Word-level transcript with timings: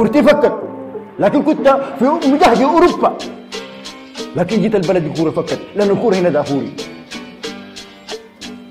كورتي 0.00 0.22
فكت 0.22 0.62
لكن 1.18 1.42
كنت 1.42 1.68
في 1.98 2.04
مجهد 2.04 2.62
أوروبا. 2.62 3.18
لكن 4.36 4.62
جيت 4.62 4.74
البلد 4.74 5.04
الكوره 5.04 5.30
فكت 5.30 5.60
لأن 5.76 5.90
الكورة 5.90 6.16
هنا 6.16 6.28
دافوري. 6.28 6.72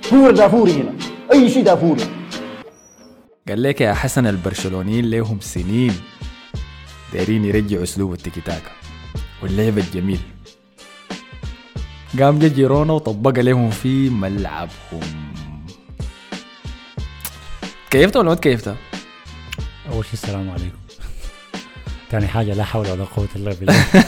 كورة 0.09 0.31
دافوري 0.31 0.71
هنا. 0.71 0.93
أي 1.33 1.49
شيء 1.49 1.63
دافوري. 1.63 2.03
قال 3.49 3.63
لك 3.63 3.81
يا 3.81 3.93
حسن 3.93 4.27
البرشلونيين 4.27 5.09
لهم 5.09 5.39
سنين. 5.41 5.93
دايرين 7.13 7.45
يرجعوا 7.45 7.83
أسلوب 7.83 8.13
التيكي 8.13 8.41
تاكا 8.41 8.71
واللعب 9.43 9.77
الجميل. 9.77 10.19
قام 12.19 12.39
جا 12.39 12.47
جيرونا 12.47 12.93
وطبق 12.93 13.39
لهم 13.39 13.69
في 13.69 14.09
ملعبهم. 14.09 15.05
كيفت 17.91 18.17
ولا 18.17 18.29
ما 18.29 18.35
تكيفتها؟ 18.35 18.75
أول 19.91 20.05
شيء 20.05 20.13
السلام 20.13 20.49
عليكم. 20.49 20.88
ثاني 22.11 22.27
حاجة 22.27 22.53
لا 22.53 22.63
حول 22.63 22.87
ولا 22.91 23.03
قوة 23.03 23.27
إلا 23.35 23.53
بالله. 23.53 23.85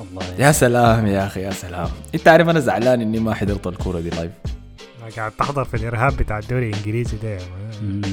والله. 0.00 0.34
يا 0.38 0.52
سلام 0.52 1.06
يا 1.06 1.26
أخي 1.26 1.40
يا 1.42 1.50
سلام. 1.50 1.88
إنت 2.14 2.28
عارف 2.28 2.48
أنا 2.48 2.60
زعلان 2.60 3.00
إني 3.00 3.18
ما 3.20 3.34
حضرت 3.34 3.66
الكورة 3.66 4.00
دي 4.00 4.10
live 4.10 4.30
قاعد 5.16 5.32
تحضر 5.32 5.64
في 5.64 5.76
الإرهاب 5.76 6.16
بتاع 6.16 6.38
الدوري 6.38 6.68
الإنجليزي 6.70 7.16
ده 7.22 7.38
مت- 7.82 8.06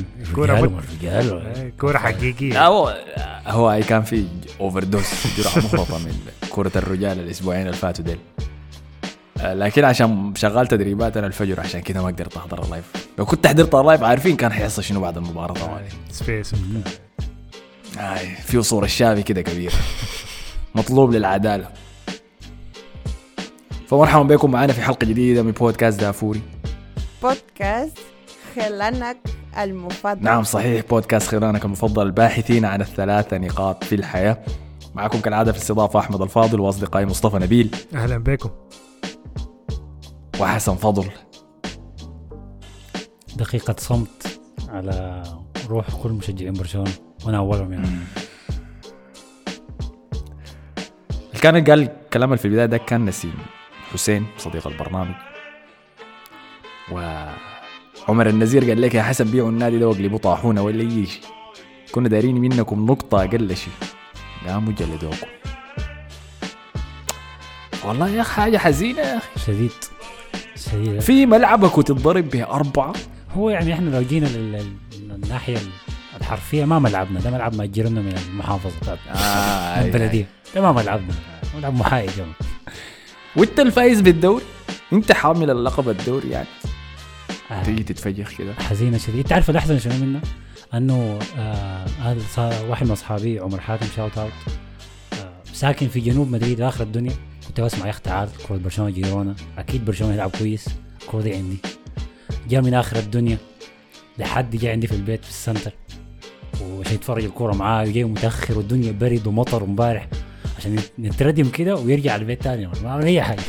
إيه، 1.04 1.74
كورة 1.80 1.92
لا 1.94 2.00
حقيقية. 2.00 2.68
هو 2.68 2.98
هو 3.48 3.70
هي 3.70 3.84
كان 3.84 4.02
في 4.04 4.26
overdose 4.60 5.04
جرعة 5.38 5.58
مفرطه 5.58 5.98
من 6.00 6.14
كرة 6.50 6.72
الرجال 6.76 7.20
الأسبوعين 7.20 7.62
اللي 7.62 7.78
فاتوا 7.78 8.06
ديل. 8.06 8.18
آه، 9.42 9.54
لكن 9.54 9.84
عشان 9.84 10.34
شغال 10.36 10.68
تدريبات 10.68 11.18
أنا 11.18 11.28
الفجر 11.28 11.60
عشان 11.60 11.82
كده 11.82 12.02
ما 12.02 12.08
قدرت 12.08 12.38
أحضر 12.38 12.64
ال 12.64 12.68
live 12.68 12.84
لو 13.20 13.26
كنت 13.26 13.48
حضرت 13.48 13.76
ال 13.76 13.81
live 13.81 14.04
عارفين 14.04 14.36
كان 14.36 14.52
حيحصل 14.54 14.84
شنو 14.84 15.00
بعد 15.02 15.18
المباراة 15.18 15.54
طوالي 15.54 15.90
سبيس 16.12 16.56
آي 17.98 18.36
في 18.36 18.62
صورة 18.62 18.86
الشافي 18.86 19.24
كده 19.24 19.42
كبير 19.42 19.74
مطلوب 20.76 21.12
للعدالة. 21.12 21.70
فمرحبا 23.88 24.24
بكم 24.24 24.52
معنا 24.52 24.74
في 24.74 24.82
حلقة 24.82 25.06
جديدة 25.06 25.44
من 25.44 25.52
بودكاست 25.52 26.00
دافوري. 26.00 26.42
بودكاست 27.24 27.98
خلانك 28.56 29.18
المفضل. 29.58 30.24
نعم 30.24 30.44
صحيح 30.44 30.86
بودكاست 30.90 31.28
خيرانك 31.28 31.66
المفضل. 31.66 32.06
الباحثين 32.06 32.66
عن 32.66 32.82
الثلاثة 32.82 33.38
نقاط 33.38 33.84
في 33.84 33.96
الحياة. 33.96 34.38
معكم 34.96 35.20
كالعادة 35.20 35.52
في 35.52 35.58
الاستضافة 35.58 36.00
أحمد 36.00 36.22
الفاضل 36.22 36.60
وأصدقائي 36.60 37.06
مصطفى 37.06 37.38
نبيل. 37.38 37.76
أهلا 37.94 38.18
بكم. 38.18 38.50
وحسن 40.40 40.76
فضل. 40.76 41.06
دقيقة 43.36 43.76
صمت 43.80 44.40
على 44.70 45.24
روح 45.70 45.86
كل 46.04 46.10
مشجعين 46.10 46.54
برشلونة. 46.54 46.92
وأنا 47.26 47.38
اولهم 47.38 47.74
يعني 47.74 47.88
اللي 51.30 51.42
كان 51.42 51.64
قال 51.64 51.80
الكلام 52.04 52.30
اللي 52.30 52.38
في 52.38 52.46
البداية 52.46 52.66
ده 52.66 52.78
كان 52.78 53.06
نسيم. 53.06 53.34
حسين 53.94 54.26
صديق 54.38 54.68
البرنامج. 54.68 55.16
وعمر 56.92 58.30
النزير 58.30 58.66
قال 58.70 58.82
لك 58.82 58.96
يا 58.96 59.04
حسن 59.04 59.32
بيعوا 59.32 59.50
النادي 59.50 59.80
ده 59.80 59.88
واقلبوا 59.88 60.18
طاحونة 60.18 60.62
ولا 60.62 60.82
أي 60.82 61.06
شيء 61.06 61.22
كنا 61.92 62.10
دايرين 62.10 62.36
منكم 62.42 62.86
نقطة 62.86 63.24
أقل 63.24 63.56
شيء. 63.56 63.74
قاموا 64.48 64.74
جلدوكم 64.74 65.28
والله 67.86 68.10
يا 68.10 68.22
أخي 68.22 68.34
حاجة 68.42 68.58
حزينة 68.58 69.00
يا 69.00 69.18
أخي. 69.18 69.40
شديد. 69.46 69.72
شديد. 70.56 71.00
في 71.00 71.26
ملعبك 71.26 71.78
وتتضرب 71.78 72.30
بأربعة؟ 72.30 72.94
هو 73.34 73.50
يعني 73.50 73.74
إحنا 73.74 73.90
لو 73.90 74.02
جينا 74.02 74.26
لل- 74.26 74.66
للناحية 75.00 75.58
الحرفيه 76.32 76.66
ما 76.66 76.80
ملعبنا 76.80 77.20
ده 77.20 77.32
ملعب 77.32 77.56
مأجرنا 77.56 78.02
من 78.02 78.18
المحافظة. 78.30 78.80
بتاعت 78.82 79.00
آه 79.08 79.80
من 79.80 79.86
البلديه 79.86 80.26
ده 80.56 80.62
ما 80.62 80.72
ملعبنا 80.72 81.14
ملعب 81.58 81.74
محايد 81.74 82.12
وانت 83.36 83.60
الفايز 83.60 84.02
بالدوري؟ 84.02 84.44
انت 84.94 85.12
حامل 85.12 85.50
اللقب 85.50 85.90
الدوري 85.90 86.30
يعني. 86.30 86.48
آه. 87.52 87.64
تيجي 87.64 87.84
تتفجخ 87.84 88.38
كده. 88.38 88.54
حزينة 88.54 88.98
شديد 88.98 89.18
انت 89.18 89.34
عارف 89.34 89.50
الاحزن 89.50 89.80
شنو 89.80 89.94
منه؟ 90.06 90.22
انه 90.74 91.20
آه 91.38 91.86
هذا 92.02 92.22
صار 92.36 92.66
واحد 92.70 92.86
من 92.86 92.92
أصحابي 92.92 93.40
عمر 93.40 93.60
حاتم 93.60 93.88
shout 93.96 94.18
out 94.18 94.32
آه 95.14 95.34
ساكن 95.54 95.88
في 95.88 96.00
جنوب 96.00 96.32
مدريد 96.32 96.62
آخر 96.62 96.84
الدنيا. 96.84 97.14
كنت 97.48 97.62
بسمع 97.62 97.86
يا 97.86 97.90
أخي 97.90 98.02
تعال 98.04 98.30
كرة 98.48 98.58
برشلونة 98.58 98.92
جيرونا. 98.92 99.36
أكيد 99.58 99.86
برشلونة 99.86 100.14
يلعب 100.14 100.32
كويس. 100.40 100.66
الكرة 101.02 101.22
دي 101.22 101.36
عندي. 101.36 101.58
جاء 102.50 102.62
من 102.62 102.74
آخر 102.74 103.00
الدنيا. 103.00 103.38
لحد 104.20 104.56
جاء 104.56 104.72
عندي 104.72 104.88
في 104.88 104.96
البيت 104.96 105.24
في 105.24 105.30
ال 105.30 105.35
center. 105.35 105.72
وعشان 106.82 106.96
يتفرج 106.96 107.24
الكورة 107.24 107.54
معاه 107.54 107.84
وجاي 107.84 108.04
متأخر 108.04 108.58
والدنيا 108.58 108.92
برد 108.92 109.28
ومطر 109.28 109.64
امبارح 109.64 110.08
عشان 110.58 110.76
نت- 110.76 110.92
نتردم 111.00 111.50
كده 111.50 111.76
ويرجع 111.76 112.16
البيت 112.16 112.44
تاني. 112.44 112.68
ما 112.84 112.92
عمل 112.92 113.06
اي 113.06 113.22
حاجة. 113.22 113.42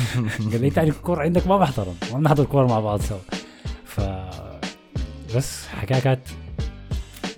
قال 0.52 0.60
لي 0.60 0.70
تاني 0.70 0.88
الكورة 0.90 1.22
عندك 1.22 1.46
ما 1.46 1.58
محترم. 1.58 1.94
ما 2.12 2.18
نحضر 2.18 2.42
الكورة 2.42 2.66
مع 2.66 2.80
بعض 2.80 3.00
سوا. 3.00 3.18
ف 3.84 4.00
بس 5.36 5.66
حكاية 5.66 6.00
كانت 6.00 6.20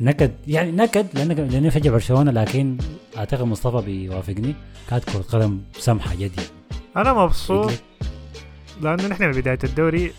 نكد 0.00 0.32
يعني 0.46 0.72
نكد 0.72 1.06
لأن 1.14 1.28
لأني 1.32 1.68
بشجع 1.68 1.90
برشلونة 1.90 2.30
لكن 2.30 2.76
أعتقد 3.16 3.42
مصطفى 3.42 3.86
بيوافقني. 3.86 4.54
كانت 4.90 5.04
كرة 5.10 5.22
قدم 5.22 5.60
سمحة 5.78 6.14
جد 6.14 6.20
يعني 6.38 6.48
أنا 6.96 7.12
مبسوط 7.12 7.72
لأنه 8.82 9.06
نحن 9.08 9.32
في 9.32 9.40
بداية 9.40 9.58
الدوري 9.64 10.12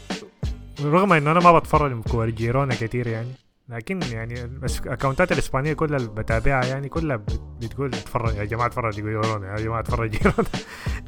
رغم 0.82 1.14
إنه 1.14 1.32
أنا 1.32 1.40
ما 1.40 1.60
بتفرج 1.60 2.02
كور 2.04 2.30
جيرونا 2.30 2.76
كتير 2.76 3.08
يعني. 3.08 3.32
لكن 3.70 4.00
يعني 4.12 4.44
الاكونتات 4.86 5.32
الإسبانية 5.32 5.74
كلها 5.74 5.98
اللي 5.98 6.10
بتابعها 6.10 6.66
يعني 6.66 6.90
كلها 6.90 7.16
بت- 7.18 7.42
بتقول 7.62 7.88
اتفرج 7.88 8.36
يا 8.36 8.44
جماعة 8.44 8.68
اتفرجوا 8.68 9.10
جيرونا 9.10 9.52
يا 9.52 9.56
جماعة 9.56 9.80
اتفرج 9.80 10.10
جيرونا 10.10 10.48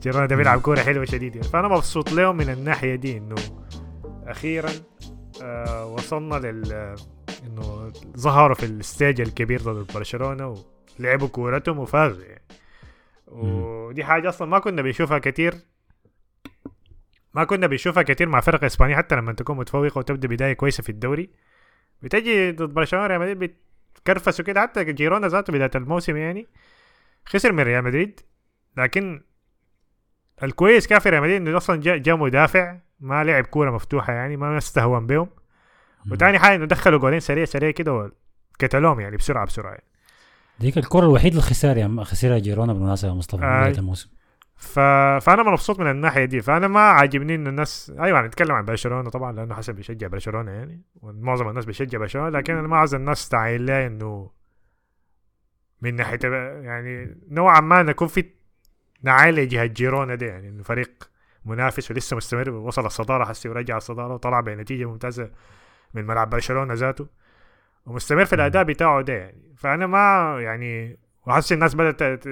جيرونا 0.02 0.26
ده 0.26 0.36
بيلعب 0.36 0.62
كورة 0.62 0.80
حلوة 0.80 1.06
شديد 1.06 1.36
يعني 1.36 1.48
فأنا 1.48 1.68
مبسوط 1.68 2.12
لهم 2.12 2.38
من 2.38 2.50
الناحية 2.50 2.96
دي 2.96 3.18
إنه 3.18 3.36
أخيرا 4.28 4.70
آه 5.44 5.86
وصلنا 5.86 6.36
لل 6.36 6.96
إنه 7.48 7.92
ظهروا 8.18 8.56
في 8.56 8.66
الستيج 8.66 9.22
الكبير 9.22 9.62
ضد 9.62 9.94
برشلونة 9.94 10.56
ولعبوا 11.00 11.28
كورتهم 11.28 11.80
وفازوا 11.80 12.24
يعني. 12.24 12.44
ودي 13.28 14.04
حاجة 14.04 14.30
أصلا 14.30 14.48
ما 14.48 14.60
كنا 14.60 14.82
بنشوفها 14.82 15.20
كتير. 15.20 15.54
ما 17.34 17.44
كنا 17.44 17.68
بنشوفها 17.68 18.04
كتير 18.04 18.30
مع 18.30 18.40
فرق 18.40 18.64
إسبانية 18.64 18.96
حتى 18.96 19.16
لما 19.16 19.34
تكون 19.34 19.58
متفوقة 19.58 19.98
وتبدأ 20.00 20.28
بداية 20.28 20.54
كويسة 20.54 20.84
في 20.84 20.90
الدوري. 20.90 21.30
بتجي 22.02 22.52
ضد 22.52 22.74
برشلونة 22.74 23.08
ريال 23.08 23.20
مدريد 23.20 23.56
بتكرفسوا 23.94 24.46
كده 24.46 24.62
حتى 24.62 24.84
جيرونا 24.84 25.28
ذاته 25.28 25.54
بداية 25.54 25.72
الموسم 25.76 26.18
يعني 26.18 26.48
خسر 27.26 27.52
من 27.52 27.64
ريال 27.64 27.84
مدريد 27.84 28.20
لكن 28.78 29.22
الكويس 30.44 30.88
كان 30.88 31.00
في 31.00 31.10
ريال 31.10 31.22
مدريد 31.22 31.42
إنه 31.42 31.58
أصلا 31.58 31.82
جاء 31.82 31.98
جا 31.98 32.16
مدافع 32.16 32.78
ما 33.00 33.24
لعب 33.24 33.46
كورة 33.46 33.72
مفتوحة 33.72 34.14
يعني 34.14 34.38
ما 34.38 34.58
استهون 34.58 35.08
بهم 35.08 35.30
وتاني 36.12 36.40
حاجة 36.40 36.56
إنه 36.56 36.66
دخلوا 36.66 37.00
جولين 37.00 37.20
سريع 37.20 37.46
سريع 37.46 37.72
كده 37.72 38.12
وقتلوهم 38.62 39.00
يعني 39.00 39.18
بسرعة 39.18 39.46
بسرعة 39.46 39.72
يعني. 39.72 39.84
ديك 40.60 40.78
الكره 40.78 41.06
الوحيده 41.06 41.32
اللي 41.36 41.42
خسر 41.42 41.78
يعني 41.78 42.06
خسرها 42.06 42.40
جيرونا 42.40 42.74
بالمناسبة 42.74 43.10
يا 43.10 43.14
مصطفى 43.14 43.46
آي. 43.46 43.62
بداية 43.62 43.80
الموسم 43.80 44.10
ف... 44.60 44.80
فأنا 45.22 45.44
مبسوط 45.44 45.80
من 45.80 45.92
الناحية 45.92 46.26
دي. 46.26 46.42
فأنا 46.42 46.68
ما 46.68 46.80
عاجبني 46.80 47.36
انه 47.36 47.50
الناس 47.50 47.94
أيوه 48.00 48.22
نتكلم 48.22 48.52
عن 48.52 48.66
برشلونة 48.66 49.10
طبعا 49.10 49.32
لأنه 49.32 49.56
حسن 49.56 49.74
بيشجع 49.74 50.08
برشلونة 50.08 50.52
يعني 50.52 50.82
ومعظم 51.02 51.50
الناس 51.50 51.66
بيشجع 51.66 52.00
برشلونة 52.00 52.30
لكن 52.30 52.56
أنا 52.56 52.68
ما 52.68 52.78
عاوز 52.78 52.96
الناس 52.96 53.30
تعاين 53.30 53.66
لي 53.66 53.88
إنه 53.88 54.32
من 55.82 55.96
ناحية 55.96 56.20
يعني 56.64 57.18
نوعا 57.30 57.60
ما 57.60 57.84
نكون 57.84 58.08
في 58.08 58.26
نعاين 59.04 59.36
لجهة 59.36 59.66
جيرونا 59.66 60.16
دي 60.16 60.26
يعني 60.26 60.50
إنه 60.50 60.64
فريق 60.64 61.10
منافس 61.46 61.92
ولسه 61.92 62.18
مستمر 62.18 62.50
وصل 62.50 62.86
الصدارة 62.86 63.26
حسي 63.26 63.50
ورجع 63.50 63.78
الصدارة 63.78 64.14
وطلع 64.14 64.40
بنتيجة 64.40 64.86
ممتازة 64.86 65.32
من 65.94 66.06
ملعب 66.06 66.30
برشلونة 66.30 66.74
ذاته 66.74 67.08
ومستمر 67.86 68.26
في 68.26 68.36
الأداء 68.36 68.64
بتاعه 68.64 69.02
ده 69.02 69.14
يعني. 69.14 69.54
فأنا 69.58 69.88
ما 69.88 70.36
يعني 70.42 71.00
وحاسس 71.28 71.54
الناس 71.54 71.76
بدأت 71.76 72.28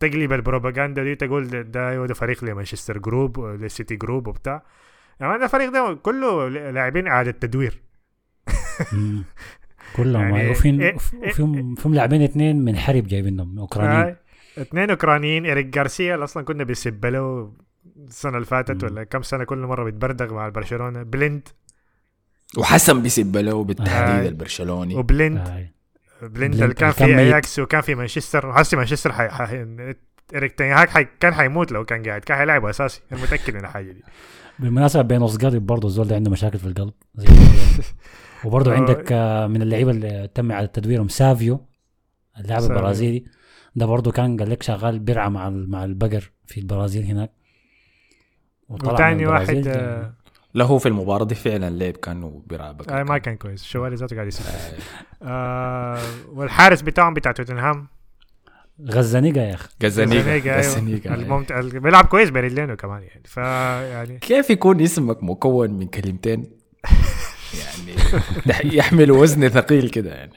تقلب 0.00 0.32
البروباغندا 0.32 1.04
دي 1.04 1.14
تقول 1.14 1.48
ده, 1.48 1.62
ده 1.62 2.06
ده 2.06 2.14
فريق 2.14 2.44
لمانشستر 2.44 2.98
جروب 2.98 3.40
للسيتي 3.40 3.96
جروب 3.96 4.26
وبتاع. 4.26 4.62
يعني 5.20 5.38
ده 5.38 5.44
الفريق 5.44 5.72
ده 5.72 5.98
كله 6.02 6.48
لاعبين 6.48 7.06
إعادة 7.06 7.30
تدوير. 7.30 7.80
كلهم. 9.96 10.22
يعني 10.22 10.50
وفين 10.50 10.80
إيه- 10.80 10.94
إيه- 10.94 11.28
وفيهم 11.28 11.74
فيهم 11.74 11.94
لاعبين 11.94 12.22
اثنين 12.22 12.64
من 12.64 12.76
حرب 12.76 13.06
جايبينهم 13.06 13.58
أوكرانيين. 13.58 14.16
اثنين 14.58 14.90
أوكرانيين. 14.90 15.46
اريك 15.46 15.66
جارسيا 15.66 16.14
اللي 16.14 16.24
أصلا 16.24 16.44
كنا 16.44 16.64
بنسب 16.64 17.06
له 17.06 17.52
السنة 18.08 18.34
اللي 18.34 18.46
فاتت. 18.46 18.84
ولا 18.84 19.04
كم 19.04 19.22
سنة 19.22 19.44
كل 19.44 19.58
مرة 19.58 19.84
بيتبردغ 19.84 20.34
مع 20.34 20.48
برشلونه 20.48 21.02
بليند. 21.02 21.48
وحسن 22.58 23.02
بيسب 23.02 23.36
له 23.36 23.64
بالتحديد. 23.64 24.26
البرشلوني. 24.26 24.94
وبليند. 24.94 25.68
بليند 26.22 26.62
اللي 26.62 26.74
كان 26.74 26.90
في. 26.90 27.04
أياكس 27.04 27.58
وكان 27.58 27.80
في 27.80 27.94
مانشستر 27.94 28.46
وحسي 28.46 28.76
مانشستر 28.76 29.12
حي... 29.12 29.28
حي... 29.28 29.66
إريك 30.34 30.52
تنهاك 30.52 30.90
حي... 30.90 31.06
كان 31.20 31.34
حيموت 31.34 31.72
لو 31.72 31.84
كان 31.84 32.02
قاعد 32.02 32.20
كان 32.20 32.36
حيلعب 32.38 32.64
أساسي 32.64 33.00
أنا 33.12 33.22
متأكد 33.22 33.54
من 33.54 33.60
الحاجة 33.60 33.92
دي 33.92 34.04
بالمناسبة 34.58 35.02
بينوس 35.02 35.36
قلب 35.36 35.66
برضه 35.66 35.88
الزول 35.88 36.08
ده 36.08 36.16
عنده 36.16 36.30
مشاكل 36.30 36.58
في 36.58 36.66
القلب 36.66 36.92
زي 37.18 37.26
وبرضه 38.44 38.72
آه. 38.72 38.76
عندك 38.76 39.12
آه، 39.12 39.46
من 39.46 39.62
اللعيبة 39.62 39.90
اللي 39.90 40.30
تم 40.34 40.52
على 40.52 40.66
تدويرهم 40.66 41.08
سافيو 41.08 41.66
اللاعب. 42.38 42.62
البرازيلي 42.62 43.24
ده 43.76 43.86
برضه 43.86 44.12
كان 44.12 44.36
قال 44.36 44.50
لك 44.50 44.62
شغال 44.62 44.98
برعى 44.98 45.30
مع 45.30 45.50
مع 45.50 45.84
البقر 45.84 46.32
في 46.46 46.60
البرازيل 46.60 47.04
هناك 47.04 47.32
وطلع 48.68 48.92
وتاني 48.92 49.26
واحد 49.26 49.68
يعني 50.54 50.68
آه 50.68 50.72
له 50.72 50.78
في 50.78 50.88
المباراة 50.88 51.24
دي 51.24 51.34
فعلا 51.34 51.70
لعب 51.70 51.92
كأنه 51.96 52.42
بيلعب 52.46 52.82
آه 52.90 53.02
ما 53.02 53.18
كان 53.18 53.36
كويس. 53.36 53.62
الشوالي 53.62 53.96
ذاته 53.96 54.16
قاعد 54.16 54.28
يسجل 54.28 54.46
آه. 55.22 55.98
والحارس 56.32 56.82
بتاعهم 56.82 57.14
بتاع 57.14 57.32
توتنهام؟ 57.32 57.88
غزانيجا 58.90 59.42
يا 59.42 59.54
أخي. 59.54 59.68
جازانيجا 59.82 60.22
زنيجا، 60.22 60.32
أيوه. 60.52 60.56
جازانيجا 60.62 61.14
الممت... 61.14 61.52
ال- 61.52 61.80
بيلعب 61.80 62.04
كويس 62.04 62.30
برجلينه 62.30 62.74
كمان 62.74 63.02
يعني. 63.02 63.22
فيعني 63.24 64.18
كيف 64.18 64.50
يكون 64.50 64.80
اسمك 64.80 65.22
مكون 65.22 65.70
من 65.70 65.86
كلمتين؟ 65.86 66.50
يعني 67.60 67.92
يح- 68.46 68.64
يحمل 68.74 69.10
وزن 69.10 69.48
ثقيل 69.48 69.88
كده 69.90 70.10
يعني. 70.14 70.32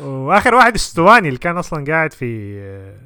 وآخر 0.00 0.54
واحد 0.54 0.74
استواني 0.74 1.28
اللي 1.28 1.38
كان 1.38 1.56
أصلا 1.56 1.84
قاعد 1.92 2.12
في 2.12 2.58
آه، 2.60 3.00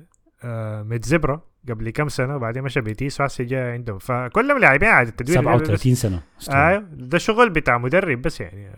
آه 0.44 0.82
ميدزبرا 0.82 1.40
قبل 1.68 1.90
كم 1.90 2.08
سنة 2.08 2.36
وبعدين 2.36 2.62
مشى 2.62 2.80
بيتيس 2.80 3.20
وهسه 3.20 3.44
جاء 3.44 3.72
عندهم 3.72 3.98
فكلهم 3.98 4.58
لاعبين 4.58 4.88
التدوير 4.88 5.38
اللي 5.40 5.50
بس- 5.52 5.60
37 5.60 5.94
سنة 5.94 6.22
أيوه 6.50 6.84
ده 6.92 7.18
شغل 7.18 7.50
بتاع 7.50 7.78
مدرب 7.78 8.22
بس 8.22 8.40
يعني 8.40 8.70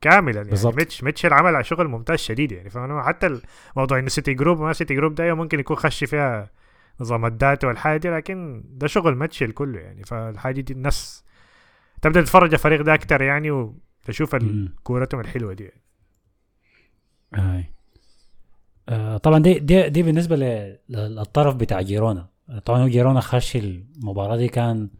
كاملا 0.00 0.36
يعني 0.36 0.50
بالظبط. 0.50 0.76
ميتش 0.76 1.04
ميتشل 1.04 1.32
عمل 1.32 1.54
على 1.54 1.64
شغل 1.64 1.88
ممتاز 1.88 2.18
شديد 2.18 2.52
يعني 2.52 2.70
فانا 2.70 3.02
حتى 3.02 3.40
الموضوع 3.76 3.98
إنه 3.98 4.08
سيتي 4.08 4.34
جروب 4.34 4.60
ما 4.60 4.72
سيتي 4.72 4.94
جروب 4.94 5.14
ده 5.14 5.34
ممكن 5.34 5.60
يكون 5.60 5.76
خش 5.76 6.04
فيها 6.04 6.50
نظام 7.00 7.26
ال 7.26 7.34
data 7.34 7.66
والحاجة 7.68 7.96
دي 8.00 8.10
لكن 8.10 8.62
ده 8.66 8.86
شغل 8.86 9.16
ميتشل 9.16 9.52
كله 9.52 9.80
يعني 9.80 10.04
فالحاجة 10.04 10.60
دي 10.60 10.72
الناس 10.72 11.24
تبدأ 12.02 12.20
تتفرج 12.22 12.52
الفريق 12.52 12.82
ده 12.82 12.94
أكتر 12.94 13.22
يعني 13.22 13.50
وتشوف. 13.50 14.36
كورتهم 14.82 15.20
الحلوة 15.20 15.52
دي 15.52 15.64
يعني. 15.64 15.82
آه. 17.34 17.64
آه 18.88 19.16
طبعا 19.16 19.38
دي 19.38 19.58
دي 19.58 19.88
دي 19.88 20.02
بالنسبة 20.02 20.36
للطرف 20.88 21.54
بتاع 21.54 21.80
جيرونا 21.80 22.28
طبعا 22.58 22.82
هو 22.82 22.88
جيرونا 22.88 23.20
خش 23.20 23.56
المباراة 23.56 24.36
دي 24.36 24.48
كان 24.48 24.90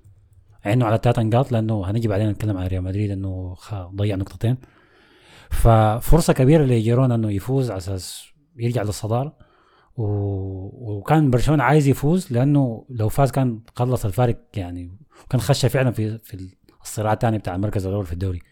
عينه 0.64 0.86
على 0.86 1.00
ثلاث 1.02 1.18
نقاط 1.18 1.52
لأنه 1.52 1.90
هنجي 1.90 2.08
بعدين 2.08 2.28
نتكلم 2.30 2.56
عن 2.56 2.66
ريال 2.66 2.82
مدريد 2.82 3.10
إنه 3.10 3.56
ضيع 3.74 4.16
نقطتين. 4.16 4.56
ففرصة 5.50 6.32
كبيرة 6.32 6.64
لجيرونا 6.64 7.14
إنه 7.14 7.32
يفوز 7.32 7.70
على 7.70 7.78
أساس 7.78 8.24
يرجع 8.56 8.82
للصدارة. 8.82 9.36
و... 9.96 10.04
وكان 10.98 11.30
برشلونة 11.30 11.62
عايز 11.64 11.88
يفوز 11.88 12.32
لأنه 12.32 12.86
لو 12.90 13.08
فاز 13.08 13.30
كان 13.30 13.60
خلص 13.76 14.04
الفارق 14.04 14.38
يعني 14.54 14.98
وكان 15.24 15.40
خش 15.40 15.66
فعلا 15.66 15.90
في 15.90 16.18
في 16.18 16.56
الصراع 16.82 17.12
الثاني 17.12 17.38
بتاع 17.38 17.54
المركز 17.54 17.86
الأول 17.86 18.06
في 18.06 18.12
الدوري. 18.12 18.42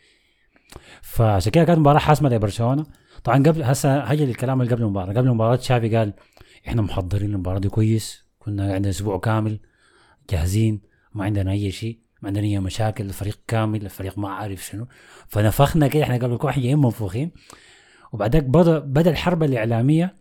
فعشان 1.02 1.52
كده 1.52 1.64
كانت 1.64 1.78
مباراة 1.78 1.98
حاسمة 1.98 2.28
لبرشلونة. 2.28 2.86
طبعا 3.24 3.42
قبل 3.42 3.62
هسه 3.62 3.98
هجي 3.98 4.26
للكلام 4.26 4.60
اللي 4.60 4.72
قبل 4.72 4.82
المباراة. 4.82 5.12
قبل 5.12 5.28
المباراة 5.28 5.56
شافي 5.56 5.96
قال 5.96 6.12
إحنا 6.68 6.82
محضرين 6.82 7.34
المباراة 7.34 7.58
دي 7.58 7.68
كويس. 7.68 8.29
كنا 8.40 8.74
عندنا 8.74 8.90
أسبوع 8.90 9.18
كامل 9.18 9.60
جاهزين 10.30 10.80
ما 11.14 11.24
عندنا 11.24 11.50
أي 11.52 11.70
شيء 11.70 11.98
ما 12.22 12.28
عندنا 12.28 12.44
أي 12.44 12.58
مشاكل 12.58 13.04
الفريق 13.04 13.40
كامل 13.48 13.84
الفريق 13.84 14.18
ما 14.18 14.28
عارف 14.28 14.64
شنو. 14.66 14.86
فنفخنا 15.28 15.88
كده 15.88 16.02
إحنا 16.02 16.14
قبل 16.14 16.36
كل 16.36 16.50
جايين 16.52 16.78
منفوخين 16.78 17.30
وبعدك 18.12 18.44
بدا 18.44 18.78
بدأ 18.78 19.10
الحرب 19.10 19.42
الإعلامية. 19.42 20.16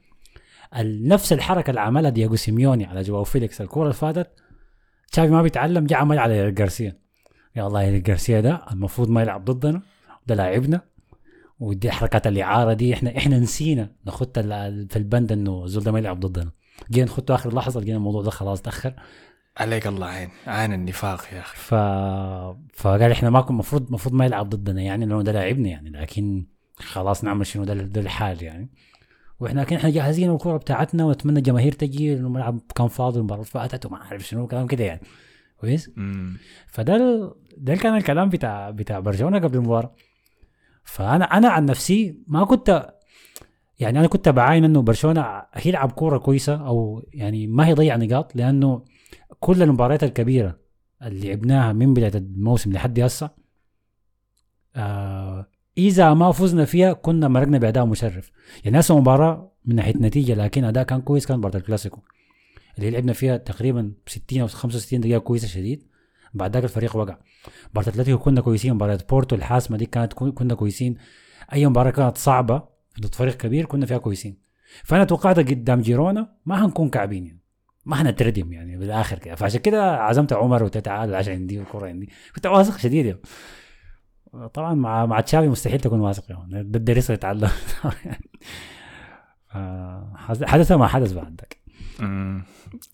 ال- 0.77 1.07
نفس 1.07 1.33
الحركة 1.33 1.69
اللي 1.69 1.81
عملها 1.81 2.09
دياغو 2.09 2.35
سيميوني 2.35 2.85
على 2.85 3.01
جواو 3.01 3.23
فيليكس 3.23 3.61
الكوره 3.61 3.83
اللي 3.83 3.93
فاتت 3.93 4.29
شافي 5.15 5.31
ما 5.31 5.41
بيتعلم 5.41 5.85
جاء 5.85 5.99
عمل 5.99 6.19
على 6.19 6.51
جارسيا 6.51 6.97
يا 7.55 7.67
الله 7.67 7.97
جارسيا 7.97 8.41
ده 8.41 8.65
المفروض 8.71 9.09
ما 9.09 9.21
يلعب 9.21 9.45
ضدنا 9.45 9.81
ده 10.27 10.35
لاعبنا. 10.35 10.81
ودي 11.59 11.91
حركات 11.91 12.27
الإعارة 12.27 12.73
دي 12.73 12.93
إحنا 12.93 13.17
إحنا 13.17 13.39
نسينا 13.39 13.91
نخط 14.07 14.39
في 14.39 14.95
البند 14.95 15.31
إنه 15.31 15.63
الزول 15.63 15.83
ده 15.83 15.91
ما 15.91 15.99
يلعب 15.99 16.19
ضدنا. 16.19 16.51
جينا 16.91 17.05
نخطه 17.05 17.35
آخر 17.35 17.55
لحظة 17.55 17.79
لقينا 17.79 17.97
الموضوع 17.97 18.21
ده 18.21 18.31
خلاص 18.31 18.61
تأخر. 18.61 18.93
عليك 19.57 19.87
الله 19.87 20.05
عين 20.07 20.29
عين 20.47 20.73
النفاق 20.73 21.21
يا 21.33 21.39
أخي. 21.39 21.57
ف... 21.57 21.73
فقال 22.81 23.11
إحنا 23.11 23.29
ما 23.29 23.41
كنا 23.41 23.49
المفروض 23.49 23.87
المفروض 23.87 24.15
ما 24.15 24.25
يلعب 24.25 24.49
ضدنا 24.49 24.81
يعني 24.81 25.05
لأنه 25.05 25.21
ده 25.21 25.31
لاعبنا 25.31 25.69
يعني 25.69 25.89
لكن 25.89 26.45
خلاص 26.77 27.23
نعمل 27.23 27.47
شنو 27.47 27.63
ده 27.63 27.73
ده 27.73 28.01
الحال 28.01 28.43
يعني. 28.43 28.69
وإحنا 29.39 29.61
لكن 29.61 29.75
إحنا 29.75 29.89
جاهزين 29.89 30.31
الكوره 30.31 30.57
بتاعتنا 30.57 31.05
ونتمنى 31.05 31.39
الجماهير 31.39 31.71
تجي 31.71 32.15
لأنه 32.15 32.27
الملعب 32.27 32.59
كان 32.75 32.87
فاضي 32.87 33.19
المباراة 33.19 33.43
فاتت 33.43 33.85
وما 33.85 33.97
أعرف 34.01 34.27
شنو 34.27 34.47
كلام 34.47 34.67
كده 34.67 34.83
يعني. 34.83 35.01
كويس. 35.57 35.91
فده 36.67 36.95
ال... 36.95 37.33
ده 37.57 37.75
كان 37.75 37.95
الكلام 37.95 38.29
بتاع 38.29 38.69
بتاع 38.69 38.99
برشلونة 38.99 39.39
قبل 39.39 39.57
المباراة. 39.57 39.95
فأنا 40.83 41.25
أنا 41.25 41.49
عن 41.49 41.65
نفسي 41.65 42.19
ما 42.27 42.45
كنت 42.45 42.93
يعني 43.79 43.99
أنا 43.99 44.07
كنت 44.07 44.29
بعاين 44.29 44.63
إنه 44.63 44.81
برشلونة 44.81 45.43
هيلعب 45.53 45.91
كورة 45.91 46.17
كويسة 46.17 46.67
أو 46.67 47.05
يعني 47.13 47.47
ما 47.47 47.67
هيضيع 47.67 47.95
نقاط 47.95 48.35
لأنه 48.35 48.85
كل 49.39 49.63
المباريات 49.63 50.03
الكبيرة 50.03 50.59
اللي 51.03 51.27
لعبناها 51.27 51.73
من 51.73 51.93
بداية 51.93 52.15
الموسم 52.15 52.71
لحد 52.73 52.99
هسه 52.99 53.29
آه 54.75 55.49
إذا 55.77 56.13
ما 56.13 56.31
فزنا 56.31 56.65
فيها 56.65 56.93
كنا 56.93 57.27
مرقنا 57.27 57.57
بأداء 57.57 57.85
مشرف. 57.85 58.31
يعني 58.65 58.79
هسه 58.79 58.99
مباراة 58.99 59.51
من 59.65 59.75
ناحية 59.75 59.93
نتيجه 59.97 60.33
لكن 60.33 60.63
أداء 60.63 60.83
كان 60.83 61.01
كويس 61.01 61.25
كان 61.25 61.37
مباراة 61.37 61.57
الكلاسيكو. 61.57 62.01
اللي 62.77 62.89
لعبنا 62.89 63.13
فيها 63.13 63.37
تقريبا 63.37 63.93
60 64.07 64.41
أو 64.41 64.47
65 64.47 65.01
دقيقة 65.01 65.19
كويسة 65.19 65.47
شديد 65.47 65.87
بعد 66.33 66.53
ذاك 66.53 66.63
الفريق 66.63 66.95
وقع. 66.95 67.17
مباراه 67.71 67.89
أتلتيكو 67.89 68.17
كنا 68.17 68.41
كويسين 68.41 68.73
مباراة 68.73 68.99
بورتو 69.09 69.35
الحاسمة 69.35 69.77
دي 69.77 69.85
كانت 69.85 70.13
كنا 70.13 70.53
كويسين. 70.55 70.95
أي 71.53 71.67
مباراة 71.67 71.91
كانت 71.91 72.17
صعبة 72.17 72.63
ضد 73.01 73.15
فريق 73.15 73.37
كبير 73.37 73.65
كنا 73.65 73.85
فيها 73.85 73.97
كويسين. 73.97 74.37
فأنا 74.83 75.03
توقعت 75.03 75.39
قدام 75.39 75.81
جيرونا 75.81 76.33
ما 76.45 76.65
هنكون 76.65 76.89
كعبين 76.89 77.25
يعني. 77.25 77.39
ما 77.85 78.01
هنتردم 78.01 78.53
يعني 78.53 78.77
بالآخر 78.77 79.19
كده. 79.19 79.35
فعشان 79.35 79.59
كده 79.59 79.95
عزمت 79.95 80.33
عمر 80.33 80.63
وقلت 80.63 80.77
تعال 80.77 81.09
العشاء 81.09 81.35
عندي 81.35 81.59
والكره 81.59 81.87
عندي. 81.87 82.09
كنت 82.35 82.45
واثق 82.45 82.77
شديد 82.77 83.05
يعني. 83.05 83.19
طبعا 84.53 84.73
مع 84.73 85.05
مع 85.05 85.19
تشافي 85.21 85.47
مستحيل 85.47 85.79
تكون 85.79 85.99
واثق 85.99 86.31
يعني. 86.31 86.63
ده 86.63 86.79
الدرس 86.79 87.09
يتعلم. 87.09 87.49
آه، 89.55 90.13
حدث 90.45 90.71
ما 90.71 90.87
حدث 90.87 91.13
بعد 91.13 91.41
ذاك 91.41 91.57
مم. 91.99 92.43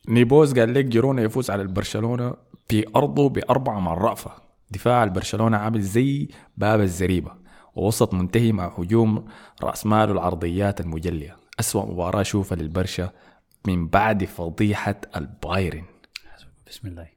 نيبوز 0.10 0.60
قال 0.60 0.74
لك 0.74 0.86
جيرونا 0.86 1.22
يفوز 1.22 1.52
على 1.52 1.62
البرشلونة 1.62 2.34
في 2.68 2.86
أرضه 2.96 3.30
باربعه 3.30 3.80
مع 3.80 3.94
الرأفه 3.94 4.32
دفاع 4.72 5.04
البرشلونة 5.04 5.58
عامل 5.58 5.82
زي 5.82 6.28
باب 6.58 6.82
الزريبة. 6.82 7.32
ووسط 7.76 8.14
منتهي 8.14 8.52
مع 8.52 8.68
هجوم 8.78 9.26
رأس 9.64 9.86
مال 9.86 10.12
العرضيات 10.12 10.82
المجلية. 10.82 11.38
أسوأ 11.60 11.86
مباراة 11.86 12.24
شوفها 12.24 12.56
للبرشا 12.58 13.12
من 13.68 13.88
بعد 13.88 14.26
فضيحة 14.26 15.02
البايرن. 15.16 15.84
بسم 16.68 16.88
الله. 16.88 17.08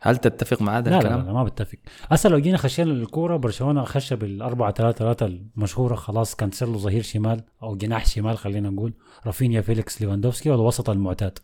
هل 0.00 0.16
تتفق 0.16 0.62
مع 0.62 0.78
هذا 0.78 0.90
لا 0.90 0.90
لا, 0.90 0.98
الكلام؟ 0.98 1.26
لا 1.26 1.32
ما 1.32 1.44
بتفق. 1.44 1.78
هسه 2.10 2.28
لو 2.28 2.38
جينا 2.38 2.56
خشينا 2.56 2.90
للكورة 2.90 3.36
برشلونة 3.36 3.84
خش 3.84 4.12
بالأربعة 4.12 4.72
ثلاثة 4.72 4.98
ثلاثة 4.98 5.26
المشهورة 5.26 5.94
خلاص 5.94 6.34
كانسيلو 6.34 6.78
ظهير 6.78 7.02
شمال 7.02 7.44
أو 7.62 7.76
جناح 7.76 8.06
شمال 8.06 8.38
خلينا 8.38 8.70
نقول. 8.70 8.94
رافينيا 9.26 9.60
فيليكس 9.60 10.02
ليفاندوفسكي 10.02 10.50
والوسط 10.50 10.90
المعتاد. 10.90 11.38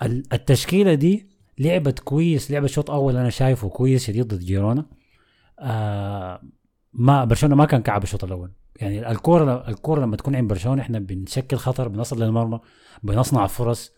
فالتشكيلة 0.00 0.94
دي 0.94 1.30
لعبت 1.58 1.98
كويس 1.98 2.50
لعبت 2.50 2.68
شوط 2.68 2.90
أول 2.90 3.16
أنا 3.16 3.30
شايفه 3.30 3.68
كويس 3.68 4.06
شديد 4.06 4.28
ضد 4.34 4.38
جيرونا. 4.40 4.86
آه 5.60 6.42
ما 6.92 7.24
برشلونة 7.24 7.56
ما 7.56 7.64
كان 7.64 7.82
كعب 7.82 8.02
الشوط 8.02 8.24
الأول. 8.24 8.52
يعني 8.76 9.10
الكورة 9.10 9.68
الكورة 9.68 10.00
لما 10.00 10.16
تكون 10.16 10.36
عند 10.36 10.48
برشلونة 10.48 10.82
إحنا 10.82 10.98
بنشكل 10.98 11.56
خطر 11.56 11.88
بنصل 11.88 12.22
للمرمى 12.22 12.60
بنصنع 13.02 13.46
فرص. 13.46 13.92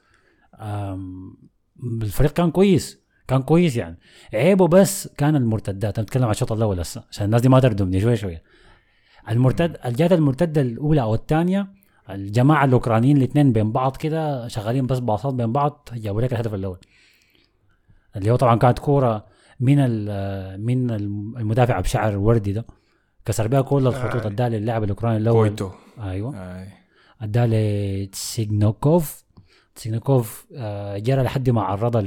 الفريق 2.03 2.33
كان 2.33 2.51
كويس 2.51 3.03
كان 3.29 3.43
كويس 3.43 3.77
يعني. 3.77 3.99
عيبه 4.35 4.69
بس 4.69 5.09
كان 5.09 5.37
المرتدات. 5.37 5.99
أنا 5.99 6.05
بتكلم 6.05 6.25
عن 6.25 6.31
الشوط 6.31 6.53
الأول 6.53 6.81
هسه 6.81 7.05
عشان 7.11 7.25
الناس 7.25 7.41
دي 7.41 7.49
ما 7.49 7.61
تردمني 7.61 8.01
شوي 8.01 8.17
شوي. 8.17 8.39
المرتد 9.31 9.77
الجهات 9.85 10.13
المرتدة 10.13 10.61
الأولى 10.61 11.03
أو 11.03 11.15
الثانية 11.15 11.69
الجماعة 12.11 12.65
الأوكرانيين 12.65 13.17
الاثنين 13.17 13.53
بين 13.53 13.73
بعض 13.73 13.97
كده 13.97 14.49
شغالين 14.49 14.87
بس 14.87 14.99
باصات 14.99 15.35
بين 15.35 15.53
بعض 15.53 15.89
جابوا 15.93 16.23
لك 16.23 16.33
الهدف 16.33 16.55
الأول. 16.55 16.79
اللي 18.17 18.31
هو 18.31 18.37
طبعا 18.37 18.57
كانت 18.57 18.79
كورة 18.79 19.32
من 19.63 19.77
من 20.61 20.91
المدافع 20.91 21.81
بشعر 21.81 22.17
وردي 22.19 22.53
ده. 22.53 22.67
كسر 23.25 23.49
بها 23.49 23.61
كل 23.61 23.87
الخطوط 23.87 24.23
آه. 24.23 24.27
أداها 24.27 24.49
للاعب 24.49 24.85
الأوكراني 24.85 25.17
الأول. 25.17 25.49
كويتو. 25.49 25.71
أيوه. 26.01 26.37
آي. 26.37 26.69
اداه 27.21 27.47
لتسيجانكوف 27.47 29.25
تسيجانكوف. 29.75 30.47
آه، 30.57 30.99
جرى 30.99 31.23
لحد 31.23 31.51
ما 31.51 31.63
عرضها 31.63 32.03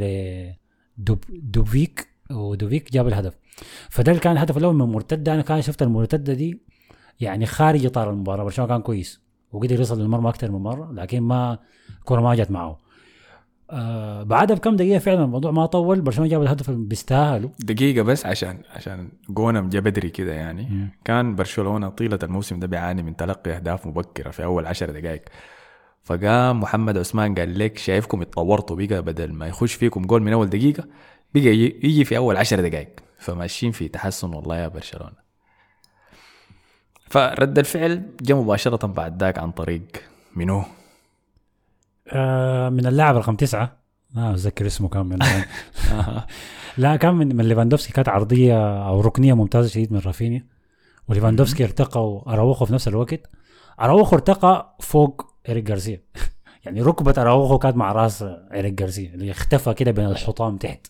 لدوفيك 0.97 2.07
ودوفيك 2.31 2.91
جاب 2.91 3.07
الهدف. 3.07 3.33
فده 3.89 4.11
اللي 4.11 4.21
كان 4.21 4.33
الهدف 4.33 4.57
الأول 4.57 4.75
من 4.75 4.85
مرتدة. 4.85 5.33
أنا 5.33 5.41
كان 5.41 5.61
شفت 5.61 5.81
المرتدة 5.81 6.33
دي 6.33 6.61
يعني 7.19 7.45
خارج 7.45 7.85
إطار 7.85 8.09
المباراة 8.09 8.43
برشلونه 8.43 8.69
كان 8.69 8.81
كويس 8.81 9.21
وقدر 9.51 9.79
يوصل 9.79 10.01
للمرمى 10.01 10.29
أكثر 10.29 10.51
من 10.51 10.59
مرة 10.59 10.91
لكن 10.91 11.21
ما 11.21 11.59
الكره 11.99 12.21
ما 12.21 12.35
جت 12.35 12.51
معه. 12.51 12.84
آه 13.71 14.23
بعدها 14.23 14.55
بكم 14.55 14.75
دقيقة 14.75 14.99
فعلا 14.99 15.23
الموضوع 15.23 15.51
ما 15.51 15.65
طول. 15.65 16.01
برشلونة 16.01 16.29
جاب 16.29 16.41
الهدف 16.41 16.69
اللي 16.69 16.85
بيستاهلوا. 16.85 17.49
دقيقة 17.59 18.01
بس 18.03 18.25
عشان 18.25 18.61
عشان 18.75 19.09
جونم 19.29 19.69
جا 19.69 19.79
بدري 19.79 20.09
كده 20.09 20.33
يعني. 20.33 20.89
كان 21.05 21.35
برشلونة 21.35 21.89
طيلة 21.89 22.19
الموسم 22.23 22.59
ده 22.59 22.67
بيعاني 22.67 23.03
من 23.03 23.15
تلقي 23.15 23.51
أهداف 23.51 23.87
مبكرة 23.87 24.29
في 24.31 24.43
أول 24.43 24.65
عشر 24.65 24.99
دقائق. 24.99 25.21
فقام 26.03 26.59
محمد 26.59 26.97
عثمان 26.97 27.35
قال 27.35 27.59
لك 27.59 27.77
شايفكم 27.77 28.21
اتطورتوا 28.21 28.75
بقى 28.75 29.01
بدل 29.01 29.33
ما 29.33 29.47
يخش 29.47 29.73
فيكم 29.73 30.01
جول 30.05 30.21
من 30.21 30.33
أول 30.33 30.49
دقيقة 30.49 30.83
بقى 31.33 31.43
يجي 31.83 32.05
في 32.05 32.17
أول 32.17 32.37
عشر 32.37 32.67
دقائق. 32.67 32.89
فماشيين 33.19 33.71
في 33.71 33.87
تحسن 33.87 34.33
والله 34.33 34.57
يا 34.57 34.67
برشلونة. 34.67 35.25
فرد 37.09 37.59
الفعل 37.59 38.03
جاء 38.21 38.37
مباشرة 38.37 38.87
بعد 38.87 39.23
ذاك 39.23 39.39
عن 39.39 39.51
طريق 39.51 39.83
منو؟ 40.35 40.63
آه 42.07 42.69
من 42.69 42.85
اللاعب 42.85 43.15
رقم 43.15 43.35
تسعة. 43.35 43.77
ما 44.13 44.31
أتذكر 44.31 44.65
اسمه 44.65 44.89
كان 44.89 45.05
من. 45.05 45.19
لا 46.77 46.95
كان 46.95 47.15
من, 47.15 47.35
من 47.35 47.45
ليفاندوفسكي. 47.45 47.93
كانت 47.93 48.09
عرضية 48.09 48.87
أو 48.87 49.01
ركنية 49.01 49.33
ممتازة 49.33 49.69
شديد 49.69 49.93
من 49.93 49.99
رافينيا. 49.99 50.45
وليفاندوفسكي 51.07 51.63
ارتقى 51.63 52.09
واراوخو 52.09 52.65
في 52.65 52.73
نفس 52.73 52.87
الوقت. 52.87 53.29
أراوخو 53.81 54.15
ارتقى 54.15 54.77
فوق 54.79 55.25
ايريك 55.49 55.63
جارسيا 55.63 56.01
يعني 56.65 56.81
ركبة 56.81 57.13
أراوخو 57.17 57.57
كانت 57.57 57.77
مع 57.77 57.91
راس 57.91 58.23
ايريك 58.53 58.73
جارسيا 58.73 59.13
اللي 59.13 59.31
اختفى 59.31 59.73
كده 59.73 59.91
بين 59.91 60.05
الحطام 60.05 60.57
تحت. 60.57 60.87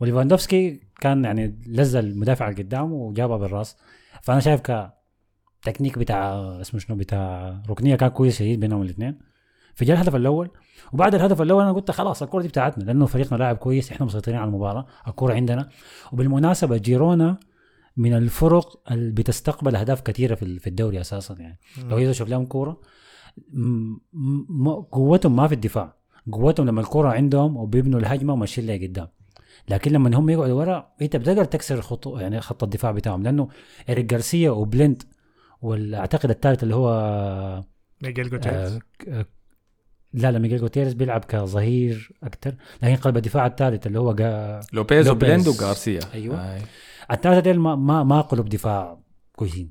وليفاندوفسكي 0.00 0.80
كان 1.00 1.24
يعني 1.24 1.60
لزق 1.66 1.98
المدافع 1.98 2.48
اللي 2.48 2.62
قدامه 2.62 2.94
وجابها 2.94 3.36
بالراس. 3.36 3.76
فأنا 4.22 4.40
شايف 4.40 4.60
كتكنيك 5.62 5.98
بتاع 5.98 6.34
اسمه 6.60 6.80
شنو 6.80 6.96
بتاع 6.96 7.56
ركنية 7.70 7.96
كان 7.96 8.08
كويس 8.08 8.38
شديد 8.38 8.60
بينهم 8.60 8.82
الاثنين. 8.82 9.29
فجاء 9.80 9.96
الهدف 9.96 10.16
الأول 10.16 10.50
وبعد 10.92 11.14
الهدف 11.14 11.42
الأول 11.42 11.62
أنا 11.62 11.72
قلت 11.72 11.90
خلاص 11.90 12.22
الكرة 12.22 12.42
دي 12.42 12.48
بتاعتنا 12.48 12.84
لأنه 12.84 13.06
فريقنا 13.06 13.38
لاعب 13.38 13.56
كويس 13.56 13.92
إحنا 13.92 14.06
مسيطرين 14.06 14.38
على 14.38 14.48
المباراة 14.48 14.86
الكرة 15.08 15.34
عندنا. 15.34 15.68
وبالمناسبة 16.12 16.76
جيرونا 16.76 17.36
من 17.96 18.12
الفرق 18.12 18.82
اللي 18.90 19.10
بتستقبل 19.10 19.76
أهداف 19.76 20.00
كثيره 20.00 20.34
في 20.34 20.66
الدوري 20.66 21.00
أساسا 21.00 21.34
يعني. 21.34 21.58
لو 21.88 21.98
إذا 21.98 22.12
شوف 22.12 22.28
لهم 22.28 22.46
كورة 22.46 22.80
قوتهم 24.92 25.36
ما 25.36 25.48
في 25.48 25.54
الدفاع. 25.54 25.96
قوتهم 26.32 26.66
لما 26.66 26.80
الكرة 26.80 27.08
عندهم 27.08 27.56
وبيبنوا 27.56 28.00
الهجمة 28.00 28.32
وماشيين 28.32 28.66
لها 28.66 28.76
قدام. 28.76 29.08
لكن 29.68 29.92
لما 29.92 30.18
هم 30.18 30.30
يقعدوا 30.30 30.60
ورا 30.60 30.92
أنت 31.02 31.16
بتقدر 31.16 31.44
تكسر 31.44 31.80
خطو 31.80 32.18
يعني 32.18 32.40
خط 32.40 32.62
الدفاع 32.62 32.90
بتاعهم 32.90 33.22
لأنه 33.22 33.48
إيريك 33.88 34.04
جارسيا 34.04 34.50
وبلنت 34.50 35.02
واعتقد 35.62 36.30
الثالث 36.30 36.62
اللي 36.62 36.74
هو 36.74 36.90
ميغيل 38.02 38.30
جوتيريز 38.30 38.72
آه 38.72 38.80
آه، 39.08 39.26
لا 40.12 40.32
لا 40.32 40.38
ميغيل 40.38 40.58
جوتيريز 40.58 40.92
بيلعب 40.92 41.24
كظهير 41.24 42.12
أكثر 42.22 42.54
لكن 42.82 42.96
قلب 42.96 43.16
الدفاع 43.16 43.46
الثالث 43.46 43.86
اللي 43.86 43.98
هو 43.98 44.14
جا 44.14 44.60
لوبيز. 44.72 45.08
وبلند 45.08 45.48
وغارسيا. 45.48 46.00
آي. 46.14 46.62
الثلاثة 47.10 47.40
ديل 47.40 47.60
ما 47.60 47.76
ما, 47.76 48.04
ما 48.04 48.20
قلوب 48.20 48.48
دفاع 48.48 48.98
كويسين. 49.36 49.70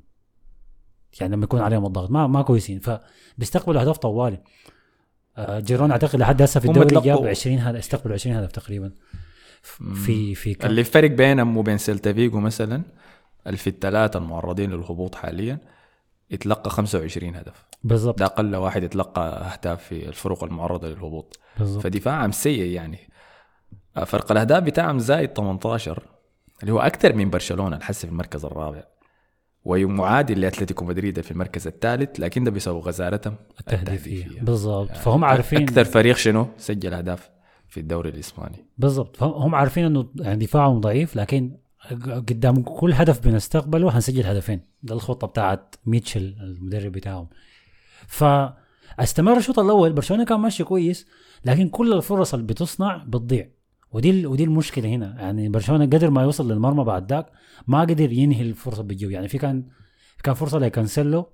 يعني 1.20 1.34
لما 1.34 1.44
يكون 1.44 1.60
عليهم 1.60 1.86
الضغط 1.86 2.10
ما 2.10 2.26
ما 2.26 2.42
كويسين. 2.42 2.80
فبيستقبلوا 2.80 3.80
أهداف 3.80 3.98
طوالي. 3.98 4.40
آه، 5.36 5.60
جيرونا 5.60 5.90
أعتقد 5.90 6.18
لحد 6.18 6.42
هسه 6.42 6.60
في 6.60 6.68
الدوري 6.68 7.00
جاب 7.00 7.26
20 7.26 7.58
هدف 7.58 7.78
استقبلوا 7.78 8.14
20 8.14 8.36
هدف 8.36 8.52
تقريبا. 8.52 8.92
في 9.94 10.34
في 10.34 10.54
كم؟ 10.54 10.68
اللي 10.68 10.84
فرق 10.84 11.10
بينهم 11.10 11.56
وبين 11.56 11.78
سيلتا 11.78 12.12
فيغو 12.12 12.40
مثلا 12.40 12.82
اللي 13.46 13.58
في 13.58 13.70
الثلاثة 13.70 14.18
المعرضين 14.18 14.70
للهبوط 14.70 15.14
حاليا 15.14 15.58
يتلقى 16.30 16.70
25 16.70 17.36
هدف. 17.36 17.66
بالضبط. 17.84 18.18
ده 18.18 18.24
أقل 18.24 18.56
واحد 18.56 18.82
يتلقى 18.82 19.52
أهداف 19.52 19.82
في 19.82 20.08
الفرق 20.08 20.44
المعرضة 20.44 20.88
للهبوط. 20.88 21.38
بالضبط. 21.58 21.82
فدفاعهم 21.82 22.32
سيء 22.32 22.64
يعني. 22.64 22.98
فرق 24.06 24.32
الأهداف 24.32 24.62
بتاعهم 24.62 24.98
زايد 24.98 25.32
18 25.32 26.02
اللي 26.60 26.72
هو 26.72 26.78
أكثر 26.78 27.12
من 27.12 27.30
برشلونة 27.30 27.76
الحس 27.76 28.06
في 28.06 28.12
المركز 28.12 28.44
الرابع. 28.44 28.82
ومعادل 29.64 30.40
لأتلتيكو 30.40 30.84
مدريد 30.84 31.20
في 31.20 31.30
المركز 31.30 31.66
الثالث 31.66 32.20
لكن 32.20 32.44
ده 32.44 32.50
بسبب 32.50 32.78
غزارتهم 32.78 33.34
التهديفية. 33.60 34.40
بالضبط. 34.40 34.90
فهم 34.90 35.24
عارفين 35.24 35.62
أكثر 35.62 35.84
فريق 35.84 36.16
شنو؟ 36.16 36.46
سجل 36.56 36.94
أهداف 36.94 37.30
في 37.68 37.80
الدوري 37.80 38.10
الإسباني. 38.10 38.66
بالضبط. 38.78 39.16
فهم 39.16 39.54
عارفين 39.54 39.84
إنه 39.84 40.08
يعني 40.16 40.44
دفاعهم 40.44 40.80
ضعيف 40.80 41.16
لكن 41.16 41.56
قدام 42.28 42.62
كل 42.62 42.92
هدف 42.92 43.20
بنستقبله 43.28 43.96
هنسجل 43.96 44.26
هدفين. 44.26 44.60
ده 44.82 44.94
الخطة 44.94 45.26
بتاعت 45.26 45.74
ميتشل 45.86 46.36
المدرب 46.40 46.92
بتاعهم. 46.92 47.28
فاستمر 48.06 49.36
الشوط 49.36 49.58
الأول 49.58 49.92
برشلونة 49.92 50.24
كان 50.24 50.40
ماشي 50.40 50.64
كويس 50.64 51.06
لكن 51.44 51.68
كل 51.68 51.92
الفرص 51.92 52.34
اللي 52.34 52.46
بتصنع 52.46 52.96
بتضيع. 53.06 53.48
ودي 53.92 54.26
ودي 54.26 54.44
المشكلة 54.44 54.88
هنا. 54.88 55.16
يعني 55.20 55.48
برشلونة 55.48 55.84
قدر 55.84 56.10
ما 56.10 56.22
يوصل 56.22 56.52
للمرمى 56.52 56.84
بعد 56.84 57.12
ذاك 57.12 57.26
ما 57.66 57.80
قدر 57.80 58.12
ينهي 58.12 58.42
الفرصة 58.42 58.82
بالجو 58.82 59.08
يعني 59.10 59.28
في 59.28 59.38
كان 59.38 59.64
كان 60.22 60.34
فرصة 60.34 60.58
لكانسيلو 60.58 61.26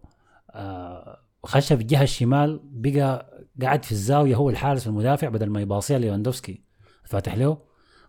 آه 0.51 1.19
خش 1.45 1.73
في 1.73 1.81
الجهة 1.81 2.03
الشمال 2.03 2.61
بقى 2.65 3.33
قاعد 3.63 3.85
في 3.85 3.93
الزاوية 3.93 4.35
هو 4.35 4.51
الحارس 4.51 4.87
المدافع 4.87 5.29
بدل 5.29 5.51
ما 5.51 5.61
يباصيها 5.61 5.99
ليفاندوفسكي 5.99 6.61
فاتح 7.05 7.35
له. 7.35 7.59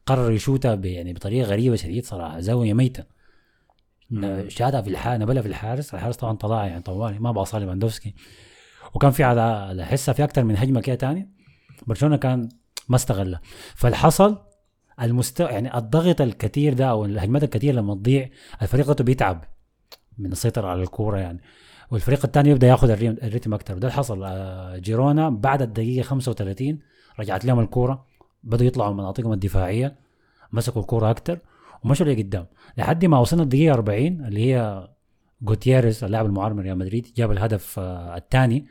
قرر 0.07 0.31
يشوتها 0.31 0.75
يعني 0.83 1.13
بطريقة 1.13 1.47
غريبة 1.47 1.75
شديد 1.75 2.05
صراحة. 2.05 2.39
زاوية 2.39 2.73
ميتة. 2.73 3.03
شاتها 4.47 4.81
في 4.81 4.89
الحارس 4.89 5.21
نبلها 5.21 5.41
في 5.41 5.47
الحارس. 5.47 5.93
الحارس 5.93 6.15
طبعا 6.15 6.35
طلع 6.35 6.65
يعني 6.65 6.81
طوالي 6.81 7.19
ما 7.19 7.31
باصها 7.31 7.59
ليفاندوفسكي. 7.59 8.15
وكان 8.93 9.11
في 9.11 9.23
على 9.23 9.85
حسها 9.85 10.13
في 10.13 10.23
أكثر 10.23 10.43
من 10.43 10.57
هجمة 10.57 10.81
كده 10.81 10.95
تاني 10.95 11.29
برشلونة 11.87 12.17
كان 12.17 12.49
ما 12.89 12.95
استغلها 12.95 13.41
فالحصل 13.75 14.37
المستوى 15.01 15.47
يعني 15.47 15.77
الضغط 15.77 16.21
الكثير 16.21 16.73
ده 16.73 16.85
أو 16.85 17.05
الهجمات 17.05 17.43
الكثير 17.43 17.73
لما 17.73 17.95
تضيع 17.95 18.29
الفريق 18.61 19.01
بيتعب 19.01 19.43
من 20.17 20.31
السيطرة 20.31 20.67
على 20.67 20.81
الكورة 20.81 21.17
يعني. 21.17 21.41
والفريق 21.91 22.25
الثاني 22.25 22.49
يبدأ 22.49 22.67
ياخذ 22.67 22.89
الريتم 22.89 23.53
أكثر 23.53 23.75
وده 23.75 23.87
اللي 23.87 23.97
حصل. 23.97 24.23
آه، 24.23 24.77
جيرونا 24.77 25.29
بعد 25.29 25.61
الدقيقة 25.61 26.03
35 26.03 26.79
رجعت 27.19 27.45
لهم 27.45 27.59
الكورة. 27.59 28.05
بدوا 28.47 28.65
يطلعوا 28.67 28.93
من 28.93 28.97
مناطقهم 28.97 29.33
الدفاعية 29.33 29.95
مسكوا 30.51 30.81
الكورة 30.81 31.11
أكثر 31.11 31.39
ومشوا 31.83 32.05
لقدام. 32.05 32.45
لحد 32.77 33.05
ما 33.05 33.19
وصلنا 33.19 33.43
الدقيقة 33.43 33.73
40 33.73 34.25
اللي 34.25 34.39
هي 34.53 34.87
جوتيريز 35.41 36.03
اللاعب 36.03 36.25
المعار 36.25 36.53
من 36.53 36.59
ريال 36.59 36.77
مدريد 36.77 37.07
جاب 37.17 37.31
الهدف 37.31 37.79
آه، 37.79 38.17
الثاني 38.17 38.65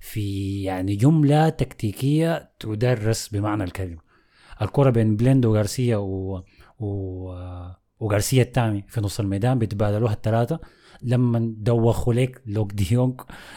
في 0.00 0.62
يعني 0.62 0.96
جملة 0.96 1.48
تكتيكية 1.48 2.50
تدرس 2.60 3.28
بمعنى 3.28 3.64
الكلمة. 3.64 3.98
الكره 4.62 4.90
بين 4.90 5.16
بليند 5.16 5.46
وغارسيا 5.46 5.96
و... 5.96 6.44
و... 6.78 7.32
آه، 7.32 7.76
وغارسيا 8.00 8.42
الثاني 8.42 8.84
في 8.88 9.00
نص 9.00 9.20
الميدان 9.20 9.58
بيتبادلوها 9.58 10.12
الثلاثة. 10.12 10.60
لما 11.02 11.54
دوخوا 11.58 12.14
لك 12.14 12.42
لوك 12.46 12.72
دي 12.72 12.88
يونغ 12.94 13.14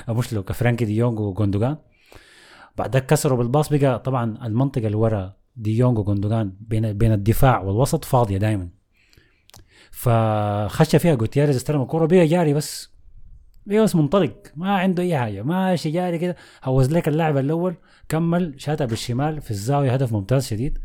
أو 0.09 0.13
مش 0.13 0.33
لوك 0.33 0.51
فرانكي 0.51 0.85
دي 0.85 0.95
يونغ 0.97 1.21
وجوندوجان. 1.21 1.77
بعد 2.77 2.93
ذاك 2.93 3.05
كسروا 3.05 3.37
بال 3.37 3.49
pass 3.49 3.73
بقى 3.73 3.99
طبعا 3.99 4.47
المنطقة 4.47 4.85
اللي 4.85 4.97
ورا 4.97 5.40
دي 5.55 5.77
يونغ 5.77 5.99
وجوندوجان 5.99 6.53
بين 6.61 6.93
بين 6.93 7.11
الدفاع 7.11 7.59
والوسط 7.61 8.05
فاضية 8.05 8.37
دائما 8.37 8.69
فخش 9.91 10.95
فيها 10.95 11.15
جوتيريز 11.15 11.55
استلم 11.55 11.81
الكورة 11.81 12.05
بقى 12.05 12.25
جاري 12.25 12.53
بس. 12.53 12.91
بقى 13.65 13.83
بس 13.83 13.95
منطلق 13.95 14.51
ما 14.55 14.75
عنده 14.77 15.03
أي 15.03 15.17
حاجة 15.17 15.41
ماشي 15.43 15.91
جاري 15.91 16.17
كده. 16.19 16.35
هوز 16.63 16.91
لك 16.93 17.07
اللاعب 17.07 17.37
الأول 17.37 17.75
كمل 18.09 18.53
شاتها 18.61 18.85
بالشمال 18.85 19.41
في 19.41 19.51
الزاوية 19.51 19.93
هدف 19.93 20.13
ممتاز 20.13 20.47
شديد. 20.47 20.79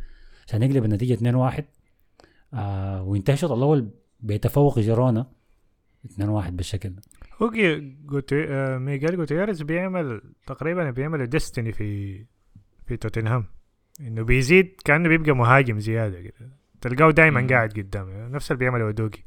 عشان 0.48 0.62
يقلب 0.62 0.84
النتيجة 0.84 1.14
2-1 1.14 1.62
آه 2.54 3.02
وينتهي 3.02 3.34
الشوط 3.34 3.52
الأول 3.52 3.90
بتفوق 4.20 4.78
جيرونا 4.78 5.26
2-1 6.06 6.20
بالشكل 6.50 6.88
ده. 6.90 7.02
هو 7.42 7.50
جي- 7.50 7.80
جوتي... 8.06 8.44
آه، 8.48 8.78
ميغيل 8.78 9.16
جوتيريز 9.16 9.62
بيعمل 9.62 10.20
تقريبا 10.46 10.90
بيعمل 10.90 11.26
ديستني 11.26 11.72
في 11.72 12.18
في 12.86 12.96
توتنهام. 12.96 13.44
إنه 14.00 14.22
بيزيد 14.22 14.80
كأنه 14.84 15.08
بيبقى 15.08 15.32
مهاجم 15.32 15.78
زيادة 15.78 16.20
كده. 16.20 16.50
تلقاه 16.80 17.10
دائما. 17.10 17.46
قاعد 17.50 17.70
قدام 17.72 18.32
نفس 18.32 18.50
اللي 18.50 18.58
بيعمله 18.58 18.84
ودوجي 18.84 19.24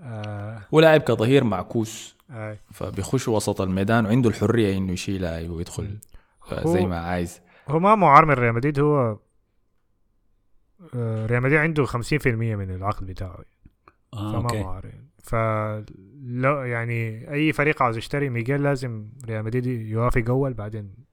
آه. 0.00 0.62
ولاعب 0.72 1.00
كظهير 1.00 1.44
معكوس. 1.44 2.16
آه. 2.30 2.56
فبيخش 2.72 3.28
وسط 3.28 3.60
الميدان 3.60 4.06
وعنده 4.06 4.30
الحرية 4.30 4.76
إنه 4.78 4.92
يشيلها 4.92 5.50
ويدخل. 5.50 5.98
زي 6.64 6.86
ما 6.86 6.98
عايز. 6.98 7.40
هو 7.68 7.78
ما 7.78 7.94
معار 7.94 8.24
من 8.24 8.34
ريال 8.34 8.54
مدريد. 8.54 8.78
هو 8.80 9.18
آه، 10.94 11.26
ريال 11.26 11.42
مدريد 11.42 11.58
عنده 11.58 11.86
50% 11.86 12.26
من 12.26 12.70
العقد 12.70 13.06
بتاعه. 13.06 13.44
آه 14.14 14.32
فما 14.32 14.42
okay. 14.42 14.62
معار 14.62 14.84
يعني. 14.86 15.06
فلا 15.22 16.64
يعني 16.66 17.30
أي 17.32 17.52
فريق 17.52 17.82
عاوز 17.82 17.96
يشتري 17.96 18.28
ميغيل 18.28 18.62
لازم 18.62 19.08
ريال 19.24 19.44
مدريد 19.44 19.66
يوافق 19.66 20.24
أول 20.28 20.54
بعدين 20.54 21.05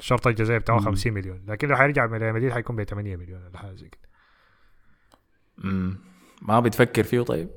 الشرط 0.00 0.26
الجزائي 0.26 0.58
بتاعه 0.58 0.76
مم. 0.78 0.84
50 0.84 1.12
مليون 1.12 1.44
لكن 1.48 1.68
لو 1.68 1.76
حيرجع 1.76 2.06
من 2.06 2.18
ريال 2.18 2.34
مدريد 2.34 2.52
حيكون 2.52 2.76
ب 2.76 2.82
8 2.82 3.16
مليون 3.16 3.44
ولا 3.46 3.58
حاجة 3.58 3.74
زي 3.74 3.88
كده 3.88 4.08
مم. 5.58 5.98
ما 6.42 6.60
بتفكر 6.60 7.02
فيه 7.02 7.20
طيب 7.20 7.48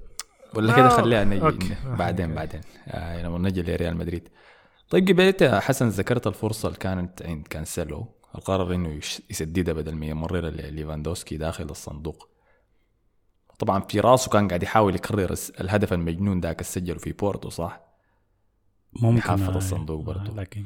ولا 0.56 0.76
كده 0.76 0.90
خليها 0.90 1.24
نجي 1.24 1.42
okay. 1.42 1.76
بعدين 1.86 2.26
okay. 2.26 2.36
بعدين 2.36 2.62
آه 2.88 3.22
لما 3.24 3.38
نجي 3.50 3.62
لريال 3.62 3.98
مدريد 3.98 4.30
طيب 4.90 5.08
قبل 5.10 5.22
انت 5.22 5.42
يا 5.42 5.60
حسن 5.60 5.88
ذكرت 5.88 6.28
الفرصة 6.28 6.68
اللي 6.68 6.80
كانت 6.80 7.22
عند 7.22 7.48
كانسيلو 7.48 8.06
القرر 8.36 8.76
إنه 8.76 8.90
يش- 8.90 9.22
يسددها 9.30 9.74
بدل 9.74 9.96
ما 9.96 10.06
يمررها 10.06 10.50
لليفاندوسكي 10.50 11.38
داخل 11.38 11.64
الصندوق 11.64 12.30
طبعا 13.60 13.80
في 13.80 14.00
راسه 14.00 14.30
كان 14.32 14.48
قاعد 14.48 14.64
يحاول 14.64 14.96
يكرر 14.96 15.36
الهدف 15.62 15.94
المجنون 15.94 16.40
ذاك 16.40 16.56
اللي 16.56 16.64
سجله 16.72 16.98
في 16.98 17.12
بورتو 17.12 17.50
صح 17.50 17.82
ممكن 18.94 19.18
يحافظ 19.18 19.50
آه، 19.50 19.58
الصندوق 19.58 20.00
آه، 20.02 20.04
برضو. 20.06 20.36
لكن 20.36 20.64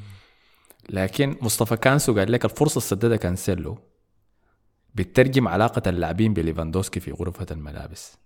لكن 0.90 1.36
مصطفى 1.42 1.78
كانسو 1.78 2.18
قال 2.20 2.32
لك 2.32 2.46
الفرصة 2.46 2.78
اللي 2.78 2.88
سددها 2.88 3.18
كانسيلو 3.18 3.78
بتترجم 4.96 5.48
علاقة 5.48 5.90
اللاعبين 5.90 6.34
بليفاندوسكي 6.34 7.00
في 7.00 7.12
غرفة 7.12 7.46
الملابس. 7.52 8.18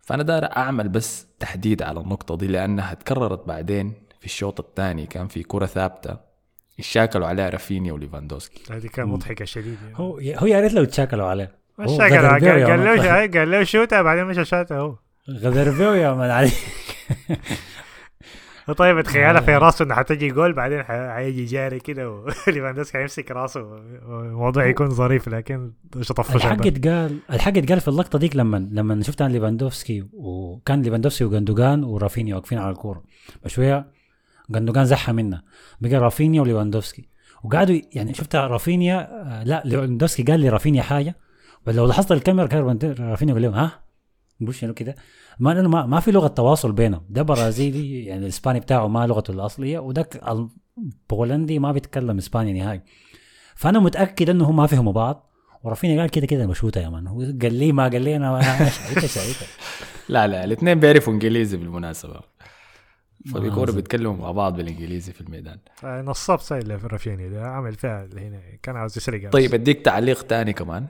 فأنا 0.00 0.22
داير 0.22 0.44
أعمل 0.56 0.88
بس 0.88 1.26
تحديد 1.40 1.82
على 1.82 2.00
النقطة 2.00 2.36
دي 2.36 2.46
لأنها 2.46 2.94
تكررت 2.94 3.48
بعدين 3.48 3.92
في 4.20 4.26
الشوط 4.26 4.60
الثاني 4.60 5.06
كان 5.06 5.28
في 5.28 5.42
كرة 5.42 5.66
ثابتة 5.66 6.16
اتشاكلوا 6.78 7.26
عليها 7.26 7.50
رافينيا 7.50 7.92
وليفاندوسكي. 7.92 8.72
هذه 8.72 8.86
كان 8.86 9.06
مضحكة 9.06 9.44
شديد 9.44 9.78
يعني. 9.82 9.94
هو 9.96 10.18
هو 10.18 10.46
يا 10.46 10.60
ريت 10.60 10.72
لو 10.72 10.84
تشاكلوا 10.84 11.26
عليه. 11.26 11.54
هو 11.80 11.98
قال. 11.98 12.12
له 12.84 13.26
قال 13.26 13.50
له 13.50 13.64
شوتها 13.64 14.02
بعدين 14.02 14.24
مش 14.24 14.48
شاتها 14.48 14.78
هو. 14.78 14.96
غدر 15.30 15.70
بيه 15.78 15.96
يا 15.96 16.12
man 16.12 16.30
علي. 16.30 16.50
طيب 18.72 19.00
تخيلها 19.00 19.40
في 19.40 19.56
راسه 19.56 19.84
إنه 19.84 19.94
حتجي 19.94 20.28
جول 20.28 20.52
بعدين 20.52 20.82
حيجي 20.82 21.44
جاري 21.44 21.80
كده 21.80 22.10
وليفاندوسكي 22.10 22.98
حيمسك 22.98 23.30
راسه 23.30 23.60
الموضوع 24.08 24.66
يكون 24.66 24.90
ظريف 24.90 25.28
لكن 25.28 25.72
طفش 25.92 26.36
الحق 26.36 26.66
اتقال 26.66 27.18
الحق 27.32 27.56
اتقال 27.56 27.80
في 27.80 27.88
اللقطة 27.88 28.18
ديك 28.18 28.36
لما 28.36 28.68
لما 28.72 29.02
شفت 29.02 29.22
أنا 29.22 29.32
ليفاندوفسكي 29.32 30.06
وكان 30.12 30.82
ليفاندوفسكي 30.82 31.24
وجندوجان 31.24 31.84
ورافينيا 31.84 32.34
واقفين 32.34 32.58
على 32.58 32.70
الكورة. 32.70 33.02
بشويه 33.44 33.86
جندوجان 34.50 34.84
زحها 34.84 35.12
منا 35.12 35.42
بقى 35.80 35.94
رافينيا 35.94 36.40
وليفاندوفسكي. 36.40 37.08
وقعدوا 37.44 37.80
يعني 37.92 38.14
شفت 38.14 38.36
رافينيا 38.36 39.08
آه، 39.10 39.44
لا 39.44 39.62
ليفاندوفسكي 39.64 40.22
قال 40.22 40.40
لرافينيا 40.40 40.82
حاجة. 40.82 41.16
ولو 41.66 41.86
لاحظت 41.86 42.12
الكاميرا 42.12 42.46
كان 42.46 42.78
رافينيا 43.00 43.34
قال 43.34 43.42
لهم 43.42 43.54
ها؟ 43.54 43.85
يقول 44.40 44.54
شنو 44.54 44.74
كده. 44.74 44.94
ما 45.38 45.54
لأنه 45.54 45.68
ما, 45.68 45.86
ما 45.86 46.00
في 46.00 46.12
لغة 46.12 46.28
تواصل 46.28 46.72
بينهم. 46.72 47.06
ده 47.08 47.22
برازيلي 47.22 48.04
يعني 48.04 48.22
الإسباني 48.22 48.60
بتاعه 48.60 48.88
ما 48.88 49.06
لغته 49.06 49.30
الأصلية 49.30 49.78
وده 49.78 50.08
البولندي 50.78 51.58
ما 51.58 51.72
بيتكلم 51.72 52.18
إسباني 52.18 52.52
نهائي. 52.52 52.80
فأنا 53.54 53.78
متأكد 53.78 54.30
إنه 54.30 54.50
هم 54.50 54.56
ما 54.56 54.66
فهموا 54.66 54.92
بعض. 54.92 55.32
ورافينيا 55.62 56.00
قال 56.00 56.10
كده 56.10 56.26
كده 56.26 56.46
بشوتها 56.46 56.82
يا 56.82 56.88
man. 56.88 57.06
هو 57.06 57.20
قال 57.20 57.54
لي 57.54 57.72
ما 57.72 57.88
قال 57.88 58.02
لي 58.02 58.16
أنا 58.16 58.36
أنا 58.36 58.68
شايفها 58.68 59.06
شايفها 59.06 59.48
لا 60.08 60.26
لا 60.26 60.44
الاثنين 60.44 60.80
بيعرفوا 60.80 61.12
إنجليزي 61.12 61.56
بالمناسبة. 61.56 62.20
فبيكونوا 63.32 63.72
آه. 63.72 63.76
بيتكلموا 63.76 64.16
مع 64.16 64.30
بعض 64.30 64.56
بالإنجليزي 64.56 65.12
في 65.12 65.20
الميدان. 65.20 65.58
نصاب 65.84 66.40
سايل 66.40 66.80
في 66.80 66.86
رافينيا 66.86 67.28
ده 67.28 67.46
عمل 67.46 67.74
فيها 67.74 68.04
اللي 68.04 68.20
هنا. 68.20 68.40
كان 68.62 68.76
عاوز 68.76 68.96
يسرق 68.96 69.30
طيب 69.30 69.54
أديك 69.54 69.80
تعليق 69.80 70.22
تاني 70.22 70.52
كمان. 70.52 70.86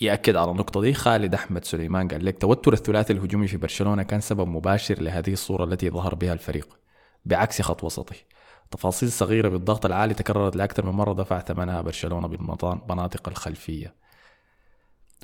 مم. 0.00 0.06
يأكد 0.06 0.36
على 0.36 0.50
النقطة 0.50 0.80
دي. 0.80 0.94
خالد 0.94 1.34
أحمد 1.34 1.64
سليمان 1.64 2.08
قال 2.08 2.24
لك 2.24 2.38
توتر 2.38 2.72
الثلاثي 2.72 3.12
الهجومي 3.12 3.46
في 3.48 3.56
برشلونة 3.56 4.02
كان 4.02 4.20
سبب 4.20 4.48
مباشر 4.48 5.02
لهذه 5.02 5.32
الصورة 5.32 5.64
التي 5.64 5.90
ظهر 5.90 6.14
بها 6.14 6.32
الفريق 6.32 6.78
بعكس 7.24 7.62
خط 7.62 7.84
وسطه. 7.84 8.16
تفاصيل 8.70 9.12
صغيرة 9.12 9.48
بالضغط 9.48 9.86
العالي 9.86 10.14
تكررت 10.14 10.56
لأكثر 10.56 10.86
من 10.86 10.92
مرة 10.92 11.12
دفع 11.12 11.40
ثمنها 11.40 11.80
برشلونة 11.80 12.28
بالمناطق 12.28 13.28
الخلفية. 13.28 13.94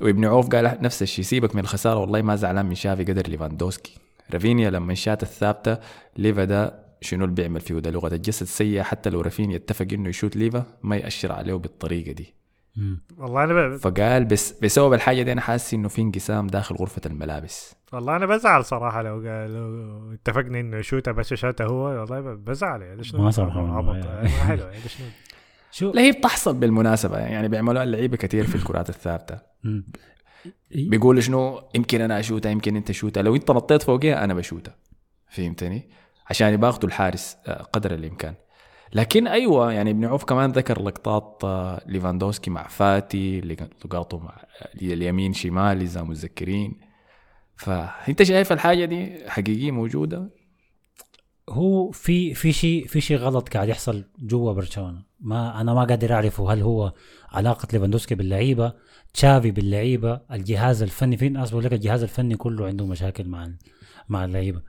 وابن 0.01 0.25
عوف 0.25 0.47
قال 0.49 0.77
نفس 0.81 1.01
الشيء 1.01 1.25
سيبك 1.25 1.55
من 1.55 1.61
الخسارة 1.61 1.99
والله 1.99 2.21
ما 2.21 2.35
زعلان 2.35 2.65
من 2.65 2.75
تشافي 2.75 3.03
قدر 3.03 3.27
ليفاندوسكي. 3.27 3.97
رافينيا 4.33 4.69
لما 4.69 4.93
شات 4.93 5.23
الثابتة 5.23 5.77
ليفا 6.17 6.43
ده 6.43 6.89
شنو 7.01 7.25
اللي 7.25 7.35
بيعمل 7.35 7.61
فيه؟ 7.61 7.75
ده 7.75 7.91
لغة 7.91 8.15
الجسد 8.15 8.45
سيئة 8.45 8.81
حتى 8.81 9.09
لو 9.09 9.21
رافينيا 9.21 9.55
اتفق 9.55 9.87
إنه 9.93 10.09
يشوت 10.09 10.35
ليفا 10.35 10.65
ما 10.83 10.95
يأشر 10.95 11.31
عليه 11.31 11.53
بالطريقة 11.53 12.11
دي. 12.11 12.38
مم. 12.75 13.01
والله 13.17 13.43
أنا 13.43 13.67
ب... 13.67 13.75
فقال 13.75 14.25
بس 14.25 14.51
بسبب 14.51 14.93
الحاجة 14.93 15.23
دي 15.23 15.31
أنا 15.31 15.41
حاسس 15.41 15.73
إنه 15.73 15.87
في 15.87 16.01
انقسام 16.01 16.47
داخل 16.47 16.75
غرفة 16.75 17.01
الملابس. 17.05 17.75
والله 17.93 18.15
أنا 18.15 18.25
بزعل 18.25 18.65
صراحة 18.65 19.01
لو 19.01 19.13
قال 19.13 19.53
لو 19.53 20.13
اتفقنا 20.13 20.59
إنه 20.59 20.81
شوتها 20.81 21.11
بس 21.11 21.33
شاتها 21.33 21.67
هو 21.67 21.83
والله 21.83 22.19
بزعل 22.35 22.81
يعني 22.81 23.03
شنو 23.03 23.21
ما. 23.21 23.31
عبط؟ 23.77 24.05
ما 24.05 24.27
حلو 24.47 24.63
يعني 24.63 24.89
شنو 24.89 25.07
شو؟ 25.71 25.91
لا 25.91 26.01
هي 26.01 26.11
بتحصل 26.11 26.55
بالمناسبة 26.55 27.17
يعني 27.17 27.47
بيعملوها 27.47 27.83
اللعيبة 27.83 28.17
كثير 28.17 28.47
في 28.47 28.55
الكرات 28.55 28.89
الثابتة. 28.89 29.39
بيقول 30.71 31.23
شنو؟ 31.23 31.61
يمكن 31.75 32.01
أنا 32.01 32.19
اشوتها 32.19 32.49
يمكن 32.49 32.75
أنت 32.75 32.91
شوتها 32.91 33.23
لو 33.23 33.35
أنت 33.35 33.51
نطيت 33.51 33.83
فوقيها 33.83 34.23
أنا 34.23 34.33
بشوتها 34.33 34.75
فهمتني؟ 35.29 35.89
عشان 36.29 36.53
يباخذوا 36.53 36.89
الحارس 36.89 37.37
آه، 37.47 37.61
قدر 37.61 37.93
الإمكان. 37.93 38.33
لكن 38.93 39.27
أيوه 39.27 39.73
يعني 39.73 39.91
ابن 39.91 40.05
عوف 40.05 40.23
كمان 40.23 40.51
ذكر 40.51 40.81
لقطات 40.81 41.41
آه، 41.43 41.81
ليفاندوسكي 41.85 42.49
مع 42.49 42.67
فاتي 42.67 43.41
لقاطه 43.41 44.19
مع 44.19 44.37
آه، 44.61 44.69
اليمين 44.81 45.33
شمال 45.33 45.81
اذا 45.81 46.01
متذكرين 46.01 46.79
فأنت 47.55 48.23
شايف 48.23 48.51
الحاجة 48.51 48.85
دي 48.85 49.29
حقيقية 49.29 49.71
موجودة؟ 49.71 50.29
هو 51.49 51.91
في 51.91 52.33
في 52.33 52.51
شيء 52.51 52.87
في 52.87 53.01
شيء 53.01 53.17
غلط 53.17 53.49
قاعد 53.49 53.69
يحصل 53.69 54.05
جوا 54.19 54.53
برشلونة. 54.53 55.03
ما 55.19 55.61
أنا 55.61 55.73
ما 55.73 55.83
قادر 55.83 56.13
أعرفه 56.13 56.53
هل 56.53 56.61
هو 56.61 56.93
علاقة 57.29 57.67
ليفاندوسكي 57.73 58.15
باللعيبة 58.15 58.73
تشافي 59.13 59.51
باللعيبة 59.51 60.21
الجهاز 60.31 60.83
الفني 60.83 61.17
في 61.17 61.29
ناس 61.29 61.49
بيقول 61.49 61.65
لك 61.65 61.73
الجهاز 61.73 62.03
الفني 62.03 62.35
كله 62.35 62.67
عنده 62.67 62.85
مشاكل 62.85 63.27
مع 63.27 63.49
مع 64.09 64.25
اللعيبة. 64.25 64.61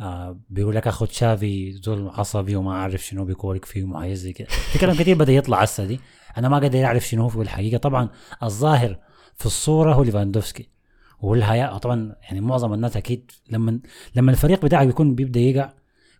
آه 0.00 0.38
بيقول 0.50 0.74
لك 0.76 0.86
اخو 0.86 1.04
تشافي 1.04 1.72
زول 1.72 2.08
عصبي 2.08 2.56
وما 2.56 2.72
أعرف 2.72 3.04
شنو 3.04 3.24
بيكورك 3.24 3.64
فيه 3.64 3.84
وما 3.84 4.14
زي 4.14 4.32
كده. 4.32 4.48
في 4.48 4.78
كلام 4.78 4.96
كثير 4.96 5.16
بدأ 5.16 5.32
يطلع 5.32 5.62
هسه 5.62 5.84
دي. 5.84 6.00
أنا 6.38 6.48
ما 6.48 6.58
قادر 6.58 6.84
أعرف 6.84 7.08
شنو 7.08 7.22
هو 7.22 7.28
في 7.28 7.42
الحقيقة. 7.42 7.78
طبعا 7.78 8.08
الظاهر 8.42 8.98
في 9.36 9.46
الصورة 9.46 9.94
هو 9.94 10.02
ليفاندوفسكي 10.02 10.68
والهياء. 11.20 11.78
طبعا 11.78 12.14
يعني 12.22 12.40
معظم 12.40 12.72
الناس 12.72 12.96
أكيد 12.96 13.30
لما 13.50 13.80
لما 14.14 14.30
الفريق 14.30 14.64
بتاعك 14.64 14.86
بيكون 14.86 15.14
بيبدأ 15.14 15.40
يقع 15.40 15.72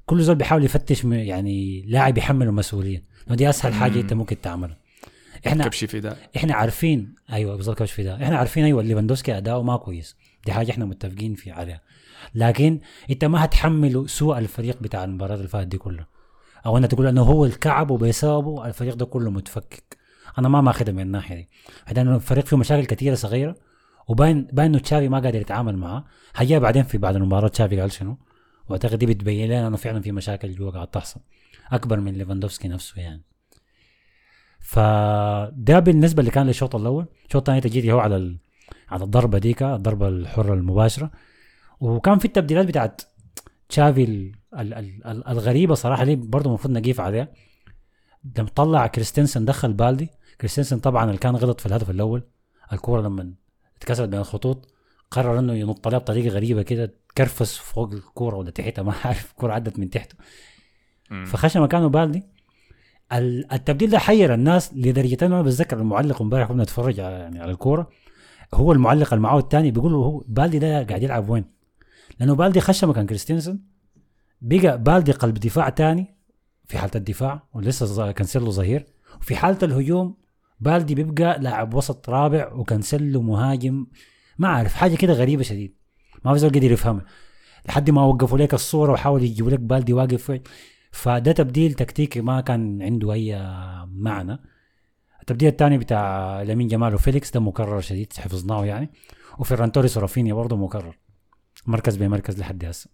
كل 0.07 0.23
زول 0.23 0.37
بيحاول 0.37 0.65
يفتش 0.65 1.05
يعني 1.05 1.85
لاعب 1.89 2.19
يحمله 2.19 2.51
مسؤوليه 2.51 3.03
دي 3.31 3.49
أسهل 3.51 3.75
حاجة 3.75 4.01
أنت 4.01 4.13
ممكن 4.13 4.41
تعملها. 4.41 4.77
إحنا 5.47 5.65
كبش 5.65 5.85
في 5.85 6.01
ده 6.01 6.17
إحنا 6.37 6.55
عارفين 6.55 7.15
أيوه 7.33 7.57
بالظبط 7.57 7.83
في 7.83 8.03
ده 8.03 8.23
إحنا 8.23 8.37
عارفين 8.39 8.65
أيوه 8.65 8.83
ليفاندوسكي 8.83 9.37
أداؤه 9.37 9.63
ما 9.63 9.77
كويس. 9.77 10.17
دي 10.47 10.53
حاجة 10.53 10.71
إحنا 10.71 10.85
متفقين 10.85 11.35
في 11.35 11.51
عليها. 11.51 11.81
لكن 12.35 12.81
انت 13.11 13.25
ما 13.25 13.45
هتحمله 13.45 14.07
سوء 14.07 14.39
الفريق 14.39 14.83
بتاع 14.83 15.05
المباراه 15.05 15.35
اللي 15.35 15.49
فاتت 15.49 15.67
دي 15.67 15.79
كلها. 15.79 16.07
أو 16.67 16.79
انت 16.79 16.87
تقول 16.95 17.07
انه 17.07 17.23
هو 17.23 17.45
الكعب 17.45 17.91
وبسببه 17.91 18.67
الفريق 18.67 18.95
ده 18.95 19.07
كله 19.07 19.31
متفكك. 19.31 19.97
أنا 20.39 20.49
ما 20.49 20.61
ماخذها 20.61 20.93
من 20.93 21.01
الناحية 21.01 21.35
دي. 21.35 21.49
بعدين 21.87 22.09
الفريق 22.15 22.47
فيه 22.47 22.57
مشاكل 22.57 22.87
كثيره 22.87 23.15
صغيرة 23.15 23.57
وباين 24.09 24.49
باين 24.53 24.71
انه 24.71 24.79
تشافي 24.79 25.09
ما 25.09 25.19
قادر 25.19 25.41
يتعامل 25.41 25.77
معاه 25.77 26.05
هيا 26.37 26.59
بعدين 26.59 26.83
في 26.83 26.99
بعد 26.99 27.17
المباراة 27.17 27.49
تشافي 27.49 27.81
قال 27.81 27.93
شنو؟ 27.93 28.19
واعتقد 28.69 28.99
دي 28.99 29.07
بتبين 29.07 29.49
لنا 29.49 29.69
انه 29.69 29.77
فعلا 29.77 30.01
في 30.01 30.13
مشاكل 30.13 30.55
جوا 30.55 30.71
قاعد 30.71 30.87
تحصل. 30.87 31.21
اكبر 31.73 32.01
من 32.01 32.13
ليفاندوفسكي 32.13 32.69
نفسه 32.69 33.01
يعني. 33.01 33.23
فده 34.61 35.79
بالنسبة 35.79 36.21
اللي 36.21 36.31
كان 36.31 36.47
للشوط 36.47 36.77
الأول. 36.77 37.07
الشوط 37.27 37.37
الثاني 37.37 37.61
تجيتي 37.61 37.93
هو 37.93 37.99
على 37.99 38.17
ال... 38.17 38.39
على 38.89 39.05
الضربة 39.05 39.39
ديك 39.39 39.63
الضربة 39.63 40.09
الحرة 40.09 40.55
المباشرة. 40.55 41.11
وكان 41.81 42.19
في 42.19 42.25
التبديلات 42.25 42.67
بتاعت 42.67 43.03
تشافي 43.69 44.05
ال... 44.05 44.33
ال... 44.59 44.75
ال... 44.75 45.07
ال- 45.07 45.29
الغريبة 45.29 45.75
صراحة 45.75 46.05
دي 46.05 46.17
برضه 46.17 46.49
المفروض 46.49 46.75
نقيف 46.75 47.01
عليها. 47.01 47.29
لما 48.39 48.49
طلع 48.55 48.87
كريستنسن 48.87 49.45
دخل 49.45 49.73
بالدي 49.73 50.09
كريستنسن 50.41 50.79
طبعا 50.79 51.05
اللي 51.05 51.19
كان 51.19 51.37
غلط 51.37 51.61
في 51.61 51.67
الهدف 51.67 51.91
الأول 51.91 52.23
الكورة 52.73 53.01
لما 53.03 53.33
اتكسرت 53.77 54.09
بين 54.09 54.21
الخطوط 54.21 54.69
قرر 55.11 55.39
إنه 55.39 55.53
ينط 55.55 55.87
عليها 55.87 55.99
بطريقة 55.99 56.29
غريبة 56.35 56.63
كده 56.63 56.95
تكرفس 57.09 57.57
فوق 57.57 57.93
الكورة 57.93 58.37
ولا 58.37 58.51
تحتها 58.51 58.83
ما 58.83 58.95
عارف 59.05 59.31
الكورة 59.31 59.53
عدت 59.53 59.79
من 59.79 59.91
تحته. 59.91 60.15
فخش 61.27 61.57
مكانه 61.57 61.89
بالدي. 61.89 62.23
ال- 63.13 63.53
التبديل 63.53 63.91
ده 63.91 63.99
حير 63.99 64.35
الناس 64.35 64.75
لدرجة 64.75 65.27
أنا 65.27 65.43
بتذكر 65.43 65.79
المعلق 65.79 66.23
امبارح 66.23 66.49
كنا 66.49 66.63
نتفرج 66.63 67.01
على 67.01 67.15
يعني 67.15 67.41
على 67.41 67.51
الكورة 67.51 67.91
هو 68.55 68.73
المعلق 68.73 69.13
اللي 69.13 69.23
معاه 69.23 69.39
الثاني 69.39 69.71
بيقول 69.71 69.93
له 69.93 69.99
هو 69.99 70.25
بالدي 70.29 70.59
ده 70.59 70.83
قاعد 70.83 71.03
يلعب 71.03 71.29
وين؟ 71.29 71.45
لأنه 72.21 72.35
بالدي 72.35 72.61
خش 72.61 72.85
مكان 72.85 73.07
كريستنسن 73.07 73.59
بقى 74.41 74.83
بالدي 74.83 75.13
قلب 75.13 75.35
دفاع 75.35 75.69
تاني 75.69 76.17
في 76.69 76.79
حالة 76.79 76.93
الدفاع 76.95 77.43
ولسه 77.55 78.13
كانسيلو 78.13 78.51
ظهير. 78.51 78.87
وفي 79.21 79.37
حالة 79.37 79.59
الهجوم 79.63 80.17
بالدي 80.61 80.95
بيبقى 80.95 81.39
لاعب 81.41 81.75
وسط 81.75 82.11
رابع 82.11 82.53
وكانسيلو 82.53 83.23
مهاجم. 83.23 83.87
ما 84.39 84.49
أعرف 84.49 84.75
حاجة 84.75 84.97
كده 84.97 85.13
غريبة 85.13 85.43
شديد. 85.43 85.77
ما 86.25 86.33
في 86.33 86.39
زول 86.39 86.51
قدر 86.51 86.73
يفهمها 86.73 87.05
لحد 87.69 87.91
ما 87.91 88.03
وقفوا 88.05 88.39
لك 88.39 88.55
الصورة 88.55 88.93
وحاولوا 88.93 89.25
يجيبوا 89.25 89.51
لك 89.51 89.61
بالدي 89.61 89.93
واقف 89.93 90.41
فده 90.91 91.33
تبديل 91.33 91.75
تكتيكي 91.75 92.21
ما 92.21 92.41
كان 92.41 92.83
عنده 92.83 93.13
أي 93.13 93.37
معنى. 93.87 94.39
التبديل 95.21 95.49
الثاني 95.49 95.79
بتاع 95.79 96.43
لامين 96.43 96.69
جمال 96.69 96.95
وفيليكس 96.95 97.31
ده 97.31 97.41
مكرر 97.41 97.81
شديد 97.81 98.13
حفظناه 98.13 98.65
يعني. 98.65 98.91
وفيران 99.39 99.73
توريس 99.73 99.97
ورافينيا 99.97 100.35
برضه 100.35 100.57
مكرر. 100.57 100.99
مركز 101.67 101.97
بمركز 101.97 102.39
لحد 102.39 102.65
هسه. 102.65 102.91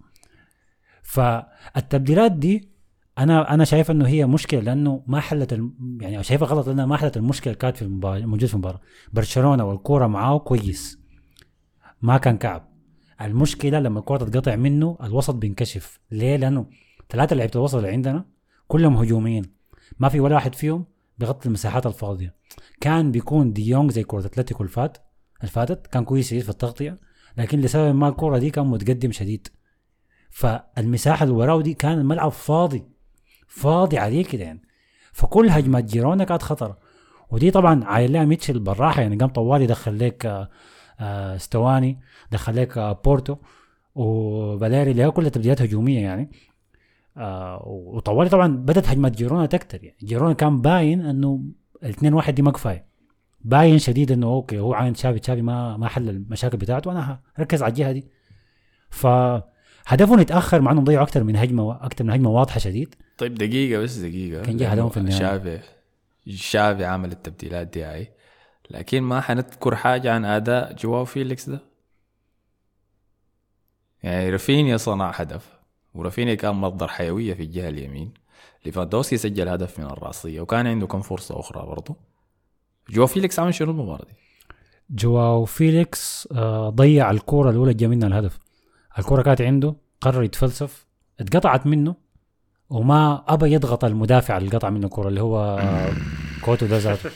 فالتبديلات 1.03 2.33
دي 2.33 2.73
أنا 3.19 3.55
أنا 3.55 3.65
شايف 3.65 3.91
إنه 3.91 4.07
هي 4.07 4.27
مشكلة 4.27 4.61
لأنه 4.61 5.03
ما 5.07 5.21
حلت 5.21 5.53
الم... 5.53 5.99
يعني 6.01 6.23
شايفها 6.23 6.49
غلط 6.49 6.69
لأنها 6.69 6.87
ما 6.87 6.97
حلت 6.97 7.17
المشكلة 7.17 7.55
كانت 7.55 7.77
في 7.77 7.83
المباراة 7.83 8.21
موجود 8.21 8.45
في 8.45 8.55
المباراة. 8.55 8.81
برشلونة 9.13 9.65
والكورة 9.65 10.07
معاه 10.07 10.39
كويس. 10.39 10.99
ما 12.03 12.19
كان 12.19 12.39
كعب. 12.39 12.69
المشكلة 13.21 13.79
لما 13.79 13.99
الكورة 13.99 14.25
تتقطع 14.25 14.57
منه 14.57 14.99
الوسط 15.03 15.35
بينكشف. 15.35 16.01
ليه؟ 16.11 16.37
لأنه 16.37 16.67
ثلاثة 17.11 17.37
لعيبة 17.37 17.53
الوسط 17.55 17.75
اللي 17.75 17.89
عندنا 17.89 18.25
كلهم 18.69 18.97
هجوميين. 18.97 19.45
ما 19.99 20.09
في 20.09 20.21
ولا 20.21 20.35
واحد 20.35 20.55
فيهم 20.55 20.85
بيغطي 21.19 21.47
المساحات 21.47 21.87
الفاضية. 21.87 22.35
كان 22.81 23.11
بيكون 23.11 23.53
دي 23.53 23.69
يونغ 23.69 23.91
زي 23.91 24.05
كره 24.05 24.27
أتلتيكو 24.27 24.63
الفات 24.63 24.99
الفاتت 25.43 25.87
كان 25.87 26.05
كويس 26.05 26.35
في 26.35 26.49
التغطية. 26.49 26.99
لكن 27.37 27.61
لسبب 27.61 27.95
ما 27.95 28.09
الكرة 28.09 28.39
دي 28.39 28.51
كان 28.51 28.67
متقدم 28.67 29.13
شديد. 29.13 29.49
فالمساحة 30.31 31.25
اللي 31.25 31.35
وراه 31.35 31.63
دي 31.63 31.75
كان 31.75 31.99
الملعب 31.99 32.31
فاضي 32.31 32.85
فاضي 33.49 33.99
عليه 33.99 34.25
كده 34.25 34.45
يعني. 34.45 34.63
فكل 35.13 35.49
هجمات 35.51 35.85
جيرونا 35.85 36.25
كانت 36.25 36.43
خطر 36.43 36.77
ودي 37.31 37.51
طبعا 37.51 37.85
عايل 37.85 38.13
لها 38.13 38.25
ميتشل 38.25 38.59
بالراحة 38.59 39.03
يعني. 39.03 39.17
قام 39.17 39.29
طوالي 39.29 39.67
دخل 39.67 39.99
لك 39.99 40.27
آه، 40.27 40.51
آه، 41.01 41.37
ستواني 41.37 42.01
دخل 42.33 42.57
لك 42.57 42.79
آه، 42.79 42.93
بورتو 43.05 43.37
وفاليري 43.95 44.91
اللي 44.91 45.03
هي 45.03 45.11
كلها 45.11 45.29
تبديلات 45.29 45.63
هجومية 45.63 46.01
يعني. 46.01 46.31
آه 47.17 47.63
وطوالي 47.67 48.31
طبعا 48.31 48.57
بدأت 48.57 48.89
هجمات 48.89 49.17
جيرونا 49.17 49.47
تكتر 49.47 49.85
يعني. 49.85 49.97
جيرونا 50.05 50.33
كان 50.33 50.61
باين 50.61 51.01
إنه 51.01 51.45
الاثنين 51.83 52.15
واحد 52.15 52.35
دي 52.35 52.43
ما 52.43 52.51
كفاية. 52.51 52.92
باين 53.45 53.79
شديد 53.79 54.13
إنه 54.13 54.27
okay 54.27 54.59
هو 54.59 54.75
عاين 54.75 54.93
تشافي 54.93 55.19
تشافي 55.19 55.43
ما 55.43 55.77
ما 55.77 55.89
حل 55.89 56.09
المشاكل 56.09 56.57
بتاعته 56.57 56.89
وأنا 56.89 57.21
هركز 57.35 57.63
على 57.63 57.71
الجهة 57.71 57.93
دي. 57.93 58.05
فهدفهم 58.91 60.21
يتأخر 60.21 60.61
مع 60.61 60.73
انهم 60.73 60.85
ضيعوا 60.85 61.05
أكثر 61.05 61.25
من 61.25 61.37
هجمة 61.37 61.85
أكثر 61.87 62.05
من 62.05 62.11
هجمة 62.11 62.31
واضحة 62.31 62.59
شديد. 62.59 62.95
طيب 63.19 63.35
دقيقة 63.35 63.83
بس 63.83 63.97
دقيقة. 63.97 64.43
كان 64.43 64.57
جه 64.57 64.69
هدفهم 64.69 64.89
في 64.89 64.97
النهاية. 64.97 65.19
تشافي 65.19 65.61
تشافي 66.29 66.85
عمل 66.85 67.13
التبديلات 67.13 67.67
دي 67.67 67.85
هاي. 67.85 68.13
لكن 68.71 69.03
ما 69.03 69.21
حنذكر 69.21 69.77
حاجة 69.77 70.13
عن 70.13 70.25
أداء 70.25 70.73
جواو 70.73 71.05
فيليكس 71.05 71.49
ده. 71.49 71.61
يعني 74.03 74.31
رافينيا 74.31 74.77
صنع 74.77 75.11
هدف 75.11 75.49
ورافينيا 75.95 76.35
كان 76.35 76.55
مصدر 76.55 76.89
حيوية 76.89 77.35
في 77.35 77.43
الجهة 77.43 77.69
اليمين. 77.69 78.15
ليفاندوسكي 78.67 79.17
سجل 79.17 79.49
هدف 79.49 79.79
من 79.79 79.85
الرأسية 79.85 80.41
وكان 80.41 80.67
عنده 80.67 80.87
كم 80.87 81.01
فرصة 81.01 81.41
أخرى 81.41 81.67
برضه 81.67 81.97
جواو 82.91 83.07
فيليكس 83.07 83.39
عمل 83.39 83.55
شنو 83.55 83.71
المباراة 83.71 84.05
دي؟ 84.05 84.15
جواو 84.91 85.45
فيليكس 85.45 86.29
آه، 86.33 86.69
ضيع 86.71 87.11
الكورة 87.11 87.51
الأولى 87.51 87.71
اللي 87.71 87.81
جا 87.81 87.89
منها 87.89 88.09
الهدف. 88.09 88.39
الكورة 88.99 89.23
كانت 89.23 89.41
عنده 89.41 89.77
قرر 90.01 90.23
يتفلسف 90.23 90.87
اتقطعت 91.21 91.67
منه 91.67 91.95
وما 92.71 93.25
أبى 93.29 93.53
يضغط 93.53 93.85
المدافع 93.85 94.37
اللي 94.37 94.51
قطع 94.51 94.71
منه 94.71 94.87
الكورة 94.87 95.09
اللي 95.09 95.21
هو 95.23 95.59
آه، 95.61 95.93
كوتو 96.45 96.67
ده 96.67 96.79
ذاته. 96.79 97.11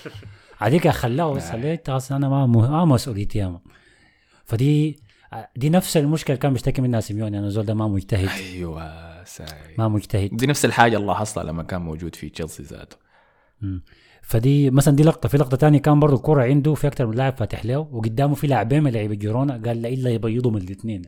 عليك 0.61 0.89
خلاه 0.89 1.33
بس 1.33 1.51
خليت 1.51 1.89
أصل 1.89 2.15
أنا 2.15 2.29
ما 2.29 2.47
ما 2.47 2.85
مسؤوليتي 2.85 3.39
يا 3.39 3.44
man 3.44 3.61
فدي 4.45 5.01
آه، 5.33 5.49
دي 5.57 5.71
نفس 5.71 5.97
المشكلة 5.97 6.35
اللي 6.35 6.43
كان 6.43 6.53
بيشتكي 6.53 6.83
منها 6.83 7.01
سيميوني 7.01 7.39
انه 7.39 7.49
زول 7.49 7.65
ده 7.67 7.75
ما 7.75 7.89
مجتهد. 7.89 8.29
أيوة 8.29 9.25
ساي. 9.25 9.47
ما 9.79 9.89
مجتهد. 9.89 10.37
دي 10.37 10.47
نفس 10.47 10.65
الحاجة 10.65 10.97
الله 10.97 11.15
حصلها 11.15 11.45
لما 11.45 11.63
كان 11.63 11.81
موجود 11.81 12.15
في 12.15 12.29
تشيلسي 12.29 12.63
ذاته. 12.63 12.97
فدي 14.27 14.71
مثلا 14.71 14.97
دي 14.97 15.03
لقطة. 15.03 15.29
في 15.29 15.37
لقطة 15.37 15.57
تانية 15.57 15.79
كان 15.79 16.01
برضو 16.01 16.17
الكرة 16.17 16.43
عنده 16.43 16.75
في 16.75 16.87
أكثر 16.87 17.07
من 17.07 17.15
لاعب 17.15 17.37
فاتح 17.37 17.65
له 17.65 17.79
وقدامه 17.79 18.35
في 18.35 18.47
لاعبين 18.47 18.83
من 18.83 18.93
لعيبة 18.93 19.15
جيرونا. 19.15 19.63
قال 19.67 19.83
لا 19.83 19.89
إلا 19.89 20.11
يبيضوا 20.11 20.51
من 20.51 20.63
الاثنين. 20.63 21.03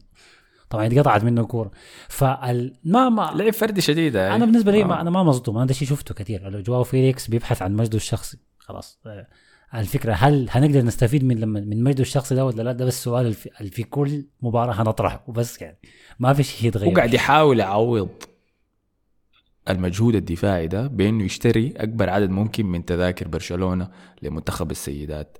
طبعا 0.70 0.86
اتقطعت 0.86 1.24
منه 1.24 1.40
الكورة. 1.40 1.70
فال 2.08 2.74
ما 2.84 3.08
ما 3.08 3.32
لعب 3.34 3.52
فردي 3.52 3.80
شديد 3.80 4.16
هاي. 4.16 4.34
أنا 4.36 4.44
بالنسبة 4.44 4.72
لي 4.72 4.82
آه. 4.82 4.86
ما 4.86 5.00
أنا 5.00 5.10
ما 5.10 5.22
مصدوم. 5.22 5.56
أنا 5.56 5.66
ده 5.66 5.74
شيء 5.74 5.88
شفته 5.88 6.14
كثير. 6.14 6.60
جواو 6.60 6.84
فيليكس 6.84 7.28
بيبحث 7.28 7.62
عن 7.62 7.76
مجده 7.76 7.96
الشخصي. 7.96 8.38
خلاص. 8.58 9.00
آه، 9.06 9.26
الفكرة 9.74 10.12
هل 10.12 10.48
هنقدر 10.50 10.82
نستفيد 10.82 11.24
من 11.24 11.40
لما 11.40 11.60
من 11.60 11.82
مجده 11.84 12.02
الشخصي 12.02 12.34
ده 12.34 12.46
ولا 12.46 12.62
لا؟ 12.62 12.72
ده 12.72 12.84
بس 12.84 13.08
اللي 13.08 13.32
في, 13.32 13.70
في 13.70 13.82
كل 13.82 14.24
مباراة 14.42 14.82
هنطرحه. 14.82 15.24
وبس 15.26 15.62
يعني. 15.62 15.78
ما 16.18 16.32
في 16.32 16.42
شيء 16.42 16.68
يتغير. 16.68 16.90
هو 16.90 16.94
قاعد 16.94 17.14
يحاول 17.14 17.60
يعوض. 17.60 18.08
المجهود 19.68 20.14
الدفاعي 20.14 20.66
ده 20.66 20.86
بإنه 20.86 21.24
يشتري 21.24 21.74
أكبر 21.76 22.10
عدد 22.10 22.30
ممكن 22.30 22.66
من 22.66 22.84
تذاكر 22.84 23.28
برشلونة 23.28 23.88
لمنتخب 24.22 24.70
السيدات. 24.70 25.38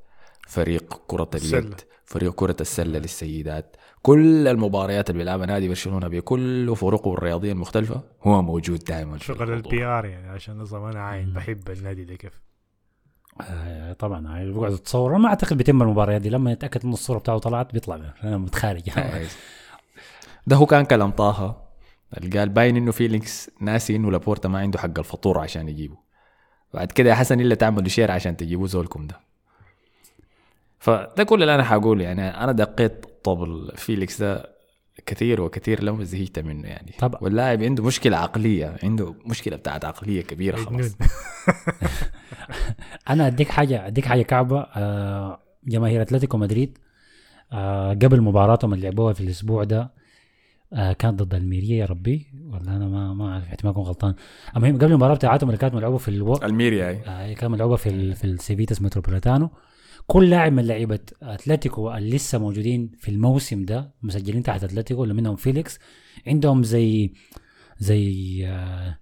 فريق 0.49 1.01
كرة 1.07 1.31
اليد. 1.35 1.75
فريق 2.05 2.35
كرة 2.35 2.57
السلة 2.61 2.99
للسيدات. 2.99 3.77
كل 4.03 4.49
المباريات 4.49 5.11
اللي 5.11 5.19
بيلعبها 5.19 5.47
نادي 5.47 5.69
برشلونة 5.69 6.09
بكل 6.09 6.77
فرقه 6.77 7.15
الرياضية 7.15 7.53
المختلفة 7.53 8.03
هو 8.23 8.43
موجود 8.43 8.85
دائما 8.85 9.19
في 9.19 9.25
شغل. 9.25 9.53
ال 9.53 9.85
PR 9.85 10.05
يعني 10.05 10.29
عشان 10.29 10.59
نظام 10.59 10.85
أنا 10.85 11.01
عاين 11.01 11.33
بحب 11.33 11.71
النادي 11.71 12.05
ده 12.05 12.15
كيف. 12.15 12.41
آه 13.41 13.93
طبعا 13.93 14.37
هاي 14.37 14.51
بقعد 14.51 14.73
أتصور. 14.73 15.19
ما 15.19 15.29
أعتقد 15.29 15.57
بيتم 15.57 15.83
المباريات 15.83 16.21
دي. 16.21 16.31
لما 16.31 16.53
يتاكد 16.53 16.85
إن 16.85 16.93
الصورة 16.93 17.19
بتاعته 17.19 17.41
طلعت 17.41 17.73
بيطلع 17.73 18.15
أنا 18.25 18.39
متخارج 18.39 18.83
ده 20.47 20.57
هو 20.57 20.67
كان 20.67 20.85
كلام 20.85 21.11
طه. 21.11 21.68
قال 22.15 22.49
باين 22.49 22.77
إنه 22.77 22.93
فيليكس 22.93 23.51
ناسي 23.61 23.97
إنه 23.97 24.11
لابورتا 24.11 24.49
ما 24.49 24.59
عنده 24.59 24.79
حق 24.79 24.99
الفطور 24.99 25.39
عشان 25.39 25.69
يجيبه. 25.69 25.97
بعد 26.75 26.93
كده 26.93 27.11
يا 27.11 27.15
حسن 27.15 27.41
إلا 27.41 27.55
تعملوا 27.55 27.89
share 27.89 28.11
عشان 28.11 28.37
تجيبوا 28.37 28.67
زولكم 28.67 29.07
ده. 29.07 29.21
فده 30.79 31.25
كل 31.25 31.43
اللي 31.43 31.55
أنا 31.55 31.65
حقوله 31.65 32.05
يعني. 32.05 32.29
أنا 32.29 32.53
دقيت 32.53 33.07
طبل 33.25 33.73
فيليكس 33.77 34.23
ده 34.23 34.59
كثير 35.07 35.41
وكثير 35.41 35.83
لما 35.83 36.05
زهقت 36.05 36.39
منه 36.39 36.69
يعني. 36.69 36.95
طبعا. 36.99 37.21
واللاعب 37.23 37.63
عنده 37.63 37.85
مشكلة 37.85 38.17
عقلية 38.17 38.77
عنده 38.83 39.15
مشكلة 39.27 39.57
بتاعت 39.57 39.85
عقلية 39.85 40.23
كبيرة 40.23 40.57
خلاص. 40.57 40.97
أنا 43.11 43.27
أديك 43.27 43.49
حاجة 43.49 43.87
أديك 43.87 44.05
حاجة 44.07 44.23
كعبة. 44.23 44.61
آه 44.61 45.41
جماهير 45.65 46.03
أتلتيكو 46.03 46.37
مدريد 46.39 46.79
آه 47.53 47.91
قبل 47.91 48.21
مباراتهم 48.21 48.75
اللي 48.75 48.85
لعبوها 48.89 49.13
في 49.13 49.21
الأسبوع 49.21 49.65
ده 49.65 49.98
آه 50.73 50.93
كانت 50.93 51.23
ضد 51.23 51.35
الميريا 51.35 51.77
يا 51.77 51.85
ربي 51.85 52.27
ولا 52.47 52.77
أنا 52.77 52.89
ما 52.89 53.15
ما 53.15 53.33
أعرف 53.33 53.45
احتمال 53.45 53.73
أكون 53.73 53.85
غلطان. 53.85 54.15
المهم 54.57 54.77
قبل 54.77 54.87
المباراة 54.87 55.15
بتاعتهم 55.15 55.49
اللي 55.49 55.59
كانت 55.59 55.75
ملعوبة 55.75 55.99
في 55.99 56.09
ألو... 56.09 56.37
الميريا 56.37 56.89
هاي 56.89 57.03
آه 57.07 57.33
كانت 57.33 57.53
ملعوبة 57.53 57.77
في 57.77 57.89
ال... 57.89 58.15
في 58.15 58.25
السيفيتاس 58.25 58.83
متروبوليتانو. 58.83 59.51
كل 60.07 60.31
لاعب 60.31 60.53
من 60.53 60.67
لعيبة 60.67 60.99
أتلتيكو 61.23 61.95
اللي 61.95 62.17
لسه 62.17 62.39
موجودين 62.39 62.93
في 62.99 63.11
الموسم 63.11 63.65
ده 63.65 63.95
مسجلين 64.03 64.43
تحت 64.43 64.65
أتلتيكو 64.65 65.03
اللي 65.03 65.15
منهم 65.15 65.37
فيليكس 65.37 65.79
عندهم 66.27 66.63
زي 66.63 67.13
زي 67.79 68.43
آه 68.47 68.99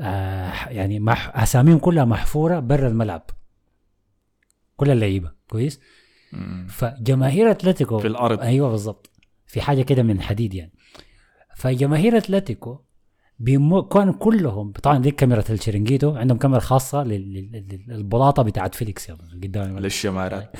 آه 0.00 0.68
يعني 0.68 1.00
مح... 1.00 1.38
أساميهم 1.38 1.78
كلها 1.78 2.04
محفورة 2.04 2.60
برا 2.60 2.88
الملعب. 2.88 3.30
كل 4.76 4.90
اللعيبة 4.90 5.32
كويس؟ 5.48 5.80
مم. 6.32 6.66
فجماهير 6.70 7.50
أتلتيكو 7.50 7.98
في 7.98 8.06
الأرض. 8.06 8.40
أيوه 8.40 8.70
بالضبط. 8.70 9.10
في 9.46 9.60
حاجة 9.60 9.82
كده 9.82 10.02
من 10.02 10.20
حديد 10.20 10.54
يعني. 10.54 10.72
فجماهير 11.56 12.16
أتلتيكو 12.16 12.78
بيمو 13.38 13.82
كانوا 13.82 14.14
كلهم 14.14 14.72
طبعا 14.72 14.98
دي 14.98 15.10
كاميرا 15.10 15.42
الشرنجيتو 15.50 16.16
عندهم 16.16 16.38
كاميرا 16.38 16.60
خاصة 16.60 17.02
لل- 17.02 17.34
لل- 17.52 17.84
للبلاطة 17.88 18.42
بتاعت 18.42 18.74
فيليكس 18.74 19.10
قدام 19.10 19.78
للشمارات. 19.78 20.52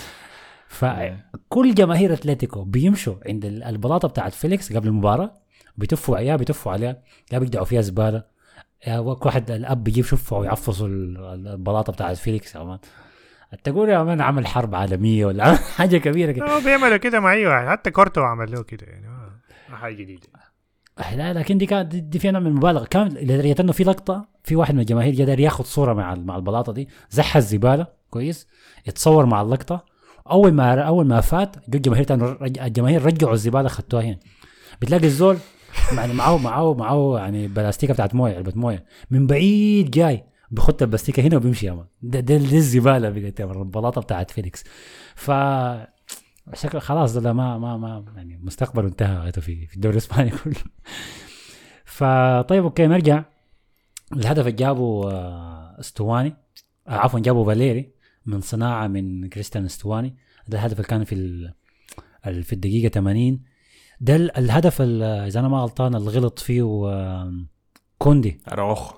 فكل 0.68 1.74
جماهير 1.74 2.12
أتلتيكو 2.12 2.64
بيمشوا 2.64 3.14
عند 3.28 3.44
ال- 3.44 3.62
البلاطة 3.62 4.08
بتاعت 4.08 4.32
فيليكس 4.34 4.72
قبل 4.72 4.88
المباراة 4.88 5.34
بيتفوا 5.76 6.18
يا 6.18 6.36
بيتفوا 6.36 6.72
عليها 6.72 7.02
يا 7.32 7.38
بيقدعوا 7.38 7.64
فيها 7.64 7.80
زبالة. 7.80 8.24
واحد 8.98 9.50
الأب 9.50 9.84
بيجيب 9.84 10.04
شفه 10.04 10.36
ويعفصوا 10.38 10.86
ال- 10.88 11.16
ال- 11.18 11.48
البلاطة 11.48 11.92
بتاعت 11.92 12.16
فيليكس 12.16 12.54
يا 12.54 12.62
man. 12.62 12.78
تقول 13.64 13.88
يا 13.88 14.02
man 14.02 14.20
عمل 14.20 14.46
حرب 14.46 14.74
عالمية 14.74 15.26
ولا 15.26 15.56
حاجة 15.76 15.96
كبيرة 15.96 16.32
كده. 16.32 16.46
هو 16.56 16.60
بيعملوا 16.60 16.96
كده 16.96 17.20
مع 17.20 17.32
أي 17.32 17.46
واحد 17.46 17.66
حتى 17.68 17.90
كورتو 17.90 18.20
عمل 18.22 18.52
له 18.52 18.62
كده 18.62 18.86
يعني 18.86 19.06
ما 19.70 19.76
حاجة 19.76 19.94
جديدة. 19.94 20.28
لا 21.16 21.32
لكن 21.32 21.58
دي 21.58 21.66
كانت 21.66 21.94
دي- 21.96 22.18
فيها 22.18 22.30
نوع 22.30 22.40
من 22.40 22.46
المبالغه 22.46 22.84
كان 22.84 23.08
لدرجة 23.08 23.56
إنه 23.60 23.72
في 23.72 23.84
لقطة 23.84 24.28
في 24.44 24.56
واحد 24.56 24.74
من 24.74 24.80
الجماهير 24.80 25.22
قدر 25.22 25.40
ياخذ 25.40 25.64
صورة 25.64 25.92
مع 25.92 26.14
مع 26.14 26.36
البلاطة 26.36 26.72
دي 26.72 26.88
زحها 27.10 27.38
الزباله 27.40 27.86
كويس؟ 28.10 28.46
يتصور 28.86 29.26
مع 29.26 29.42
اللقطة. 29.42 29.84
أول 30.30 30.52
ما 30.52 30.80
أول 30.80 31.06
ما 31.06 31.20
فات 31.20 31.56
جو 31.70 31.78
الجماهير. 31.78 32.06
الجماهير 32.42 33.04
رجعوا 33.06 33.32
الزبالة 33.32 33.68
خدتوها 33.68 34.02
هنا. 34.02 34.18
بتلاقي 34.82 35.04
الزول 35.06 35.36
يعني 35.96 36.12
معاه 36.14 36.38
معاه 36.38 36.74
معاه 36.74 37.18
يعني 37.18 37.48
بلاستيكة 37.48 37.94
بتاعت 37.94 38.14
موية 38.14 38.36
علبة 38.36 38.52
موية. 38.56 38.84
من 39.10 39.26
بعيد 39.26 39.90
جاي 39.90 40.24
بيخط 40.50 40.82
البلاستيكة 40.82 41.20
هنا 41.22 41.36
وبيمشي 41.36 41.66
يا 41.66 41.72
man. 41.72 41.84
ده, 42.02 42.20
ده, 42.20 42.36
ده 42.36 42.56
الزبالة 42.56 43.08
البلاطة 43.40 44.00
بتاعت 44.00 44.30
فيليكس 44.30 44.64
ف 45.14 45.30
شكله 46.54 46.80
خلاص 46.80 47.16
ده 47.16 47.32
ما 47.32 47.58
ما 47.58 47.76
ما 47.76 48.04
يعني 48.16 48.36
مستقبله 48.42 48.86
انتهى 48.88 49.32
في 49.32 49.66
في 49.66 49.74
الدوري 49.76 49.92
الإسباني 49.92 50.30
كله. 50.30 50.54
فطيب 51.84 52.64
okay 52.64 52.86
نرجع. 52.86 53.24
الهدف 54.12 54.40
اللي 54.46 54.52
جابه 54.52 55.10
آه، 55.12 55.76
استواني 55.80 56.36
آه، 56.88 56.90
عفوا 56.94 57.20
جابه 57.20 57.44
فاليري 57.44 57.92
من 58.26 58.40
صناعة 58.40 58.86
من 58.86 59.28
كريستيان 59.28 59.64
استواني 59.64 60.16
ده 60.48 60.58
الهدف 60.58 60.72
اللي 60.76 60.88
كان 60.88 61.04
في 61.04 61.14
في 62.42 62.52
الدقيقة 62.52 62.88
80 62.92 63.42
ده 64.00 64.16
ال- 64.16 64.36
الهدف 64.38 64.82
ال- 64.82 65.02
إذا 65.02 65.40
أنا 65.40 65.48
ما 65.48 65.58
غلطان 65.58 65.94
اللي 65.94 66.10
غلط 66.10 66.38
فيه 66.38 66.62
آه، 66.86 67.44
كوندي. 67.98 68.40
أراوخ 68.52 68.94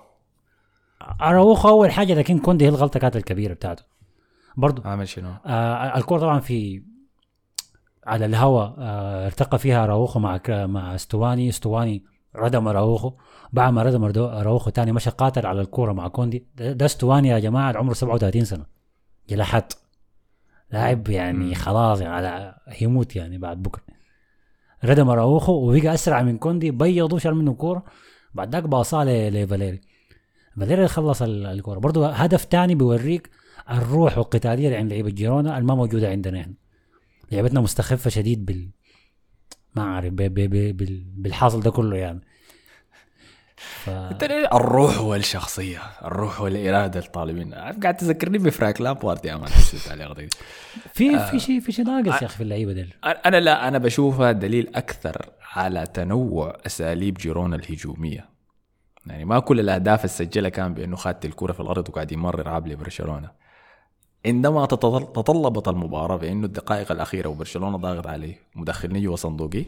أراوخو 1.21 1.69
أول 1.69 1.91
حاجة 1.91 2.15
لكن 2.15 2.39
كوندي 2.39 2.65
هي 2.65 2.69
الغلطة 2.69 3.01
كانت 3.01 3.17
الكبيرة 3.17 3.55
بتاعته. 3.55 3.83
برضو 4.57 4.83
عامل 4.85 5.09
شنو؟ 5.09 5.33
آه 5.47 5.99
الكورة 5.99 6.21
طبعا 6.21 6.41
في 6.41 6.83
على 8.09 8.25
الهواء 8.27 8.75
آه 8.79 9.27
ارتقى 9.27 9.59
فيها 9.59 9.85
اراوخو 9.85 10.18
مع 10.21 10.40
مع 10.49 10.94
استواني 10.94 11.49
استواني 11.49 12.05
ردم 12.37 12.68
اراوخو 12.68 13.12
بعد 13.53 13.73
ما 13.73 13.83
ردم 13.83 14.05
اراوخو 14.05 14.71
تاني 14.71 14.92
مشى 14.92 15.11
قاتل 15.11 15.47
على 15.47 15.61
الكورة 15.61 15.92
مع 15.92 16.09
كوندي. 16.09 16.47
ده, 16.57 16.87
استواني 16.87 17.29
يا 17.29 17.38
جماعة 17.38 17.77
عمره 17.77 17.94
37 17.94 18.44
سنة. 18.44 18.66
جلحت 19.31 19.73
لاعب 20.73 21.09
يعني 21.09 21.55
خلاص 21.55 22.01
يعني 22.01 22.14
على 22.14 22.55
هيموت 22.68 23.16
يعني 23.16 23.38
بعد 23.38 23.62
بكرة. 23.62 23.83
ردم 24.85 25.09
اراوخو 25.11 25.53
وبقى 25.53 25.94
أسرع 25.94 26.23
من 26.23 26.38
كوندي 26.38 26.71
بيضوا 26.71 27.18
شال 27.18 27.35
منه 27.35 27.55
كورة. 27.55 27.85
بعد 28.35 28.53
ذاك 28.53 28.62
باصاه 28.62 29.05
لفاليري. 29.05 29.81
فاليري 30.61 30.88
خلص 30.88 31.23
ال- 31.23 31.47
الكورة. 31.47 31.79
برضه 31.79 32.09
هدف 32.09 32.44
تاني 32.44 32.75
بيوريك 32.75 33.31
الروح 33.71 34.18
والقتاليه 34.18 34.66
اللي 34.66 34.77
عند 34.77 34.90
لعيبة 34.90 35.11
جيرونا 35.11 35.59
اللي 35.59 35.68
ما 35.68 35.75
موجودة 35.75 36.09
عندنا 36.11 36.40
إحنا. 36.40 36.55
لعبتنا 37.33 37.61
مستخفة 37.61 38.11
شديد 38.11 38.47
بال 38.47 38.71
ما 39.75 39.83
أعرف 39.83 40.12
ب... 40.12 40.17
ب... 40.17 40.35
ب... 40.35 40.77
بال... 40.77 41.05
بالحاصل 41.17 41.61
ده 41.61 41.71
كله 41.71 41.97
يعني. 41.97 42.21
ف... 43.57 43.91
الروح 44.53 45.01
والشخصية 45.01 45.79
الروح 46.05 46.41
والإرادة 46.41 47.01
الطالبين. 47.01 47.55
قاعد 47.55 47.97
تذكرني 47.97 48.38
بفرانك 48.38 48.81
لامبارد 48.81 49.25
يا 49.25 49.37
man؟ 49.37 49.49
حسيت 49.49 49.81
التعليق 49.81 50.12
دي 50.12 50.29
في 50.95 51.19
في 51.31 51.41
شيء 51.41 51.61
في 51.61 51.73
شيء 51.73 51.85
ناقص 51.85 52.23
يا 52.23 52.27
أخي 52.27 52.37
في 52.37 52.43
اللعيبة 52.43 52.73
دي 52.73 52.88
أنا 53.05 53.41
لا 53.41 53.69
أنا 53.69 53.79
بشوفها 53.79 54.33
دليل 54.33 54.71
أكثر 54.75 55.31
على 55.55 55.87
تنوع 55.87 56.57
أساليب 56.67 57.14
جيرونا 57.14 57.57
الهجومية. 57.57 58.29
يعني 59.07 59.25
ما 59.25 59.38
كل 59.38 59.61
الأهداف 59.61 60.05
السجلها 60.05 60.51
كان 60.51 60.75
بأنه 60.75 60.97
خدت 60.97 61.25
الكرة 61.25 61.53
في 61.53 61.61
الأرض 61.61 61.88
وقاعد 61.88 62.12
يمرر 62.12 62.49
عاب 62.49 62.69
لبرشلونه 62.69 63.31
عندما 64.27 64.67
تطلبت 64.67 65.69
المباراة 65.69 66.17
بانه 66.17 66.47
الدقائق 66.47 66.93
الأخيرة 66.93 67.29
وبرشلونة 67.29 67.77
ضاغط 67.77 68.07
عليه 68.07 68.39
مدخلني 68.55 69.01
جوا 69.01 69.17
صندوقي 69.17 69.65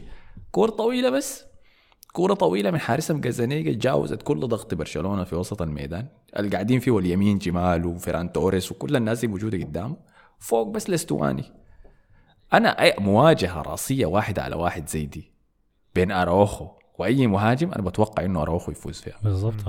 كورة 0.51 0.71
طويلة 0.71 1.09
بس. 1.09 1.45
كورة 2.13 2.33
طويلة 2.33 2.71
من 2.71 2.79
حارسهم 2.79 3.21
جازانيجا 3.21 3.73
تجاوزت 3.73 4.21
كل 4.21 4.39
ضغط 4.39 4.73
برشلونة 4.73 5.23
في 5.23 5.35
وسط 5.35 5.61
الميدان. 5.61 6.07
اللي 6.37 6.49
قاعدين 6.49 6.79
فيه 6.79 6.97
لامين 6.99 7.37
جمال 7.37 7.85
وفيران 7.85 8.31
توريس 8.31 8.71
وكل 8.71 8.95
الناس 8.95 9.19
دي 9.19 9.27
موجودة 9.27 9.57
قدامه. 9.57 9.97
فوق 10.39 10.67
بس 10.67 10.89
لاستواني 10.89 11.43
أنا 12.53 12.81
اي 12.81 12.95
مواجهة 12.99 13.61
رأسية 13.61 14.05
واحد 14.05 14.39
على 14.39 14.55
واحد 14.55 14.89
زي 14.89 15.05
دي 15.05 15.31
بين 15.95 16.11
أراوخو 16.11 16.67
وأي 16.99 17.27
مهاجم 17.27 17.71
أنا 17.71 17.81
بتوقع 17.81 18.25
إنه 18.25 18.41
أراوخو 18.41 18.71
يفوز 18.71 19.01
فيها. 19.01 19.17
بالضبط 19.23 19.67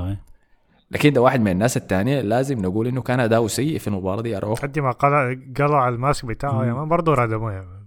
لكن 0.93 1.13
ده 1.13 1.21
واحد 1.21 1.41
من 1.41 1.51
الناس 1.51 1.77
الثانية 1.77 2.21
لازم 2.21 2.59
نقول 2.63 2.87
إنه 2.87 3.03
كان 3.03 3.21
أداؤه 3.21 3.49
سيء 3.49 3.79
في 3.79 3.89
المباراة 3.89 4.23
دي 4.23 4.37
اراوخو 4.37 4.63
حد 4.63 4.79
ما 4.79 4.91
قلع 4.91 5.37
قلع 5.57 5.89
ال 5.89 5.96
mask 5.96 6.25
بتاعه 6.25 6.67
يا 6.67 6.73
man 6.73 6.89
برضه 6.89 7.15
ردموه 7.15 7.53
يا 7.55 7.61
man 7.61 7.83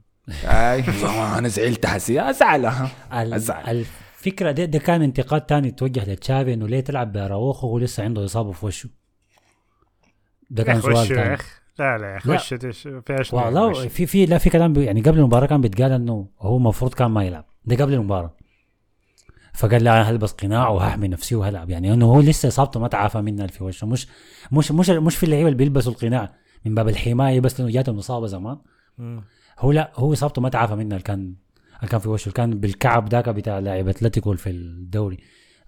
أنا 1.38 1.48
زعلت 1.48 1.86
حسي. 1.86 2.22
ازعل 2.22 2.72
أزعل. 3.12 3.86
الفكرة 4.18 4.52
ده, 4.52 4.66
ده 4.66 4.80
كان 4.80 5.02
انتقاد 5.02 5.42
تاني 5.42 5.72
توجه 5.72 6.12
لتشافي 6.12 6.54
إنه 6.54 6.68
ليه 6.68 6.80
تلعب 6.80 7.12
باراوخو 7.14 7.68
وهو 7.68 7.78
لسه 7.80 8.04
عنده 8.04 8.26
إصابة 8.26 8.52
في 8.52 8.66
وشه. 8.66 8.90
ده 10.50 10.64
كان 10.64 10.82
سؤال 10.82 10.94
وشه 10.94 11.12
يا 11.14 11.16
تاني. 11.16 11.34
أخي. 11.34 11.48
لا 11.80 11.98
لا 11.98 12.12
يا 12.12 12.18
أخي 12.18 12.30
لا. 12.30 12.36
وشه 12.36 12.56
ده 12.56 12.72
ش- 12.72 12.88
فيها 13.06 13.24
والله؟ 13.46 13.88
في 13.88 14.06
في 14.06 14.26
لا 14.26 14.38
في 14.38 14.50
كلام 14.50 14.76
يعني 14.76 15.02
قبل 15.02 15.18
المباراة 15.20 15.46
كان 15.48 15.62
بيتقال 15.62 15.92
إنه 15.92 16.28
هو 16.42 16.58
المفروض 16.58 16.94
كان 16.94 17.12
ما 17.12 17.24
يلعب. 17.24 17.46
ده 17.66 17.76
قبل 17.76 17.94
المباراة. 17.94 18.34
فقال 19.56 19.84
لا 19.84 19.92
أنا 19.92 20.10
هلبس 20.10 20.32
قناع 20.32 20.70
وهحمي 20.70 21.08
نفسي 21.08 21.36
وهلعب؟ 21.36 21.70
يعني 21.70 21.94
إنه 21.94 22.06
هو 22.06 22.20
لسه 22.20 22.48
إصابته 22.48 22.80
ما 22.80 22.88
تعافى 22.88 23.22
منها 23.22 23.48
في 23.48 23.64
وشه 23.64 23.88
مش 23.88 24.08
مش 24.52 24.72
مش 24.72 24.90
مش 24.90 25.16
في 25.16 25.24
اللعيبة 25.24 25.48
اللي 25.48 25.58
بيلبسوا 25.58 25.92
القناع 25.92 26.34
من 26.66 26.76
باب 26.76 26.90
الحماية 26.90 27.40
بس 27.40 27.60
لأنه 27.60 27.72
جاتهم 27.72 27.98
إصابة 27.98 28.28
زمان. 28.28 28.58
هو 29.60 29.72
لا 29.72 29.92
هو 29.96 30.14
إصابته 30.14 30.42
ما 30.42 30.50
تعافى 30.50 30.76
منها 30.76 30.98
اللي 30.98 31.04
كان 31.04 31.36
اللي 31.80 31.88
كان 31.92 32.00
في 32.00 32.10
وشه. 32.10 32.24
اللي 32.24 32.34
كان 32.34 32.60
بالكعب 32.60 33.10
ذاك 33.10 33.30
بتاع 33.30 33.60
لاعب 33.60 33.88
أتلتيكو 33.88 34.36
في 34.36 34.50
الدوري 34.50 35.18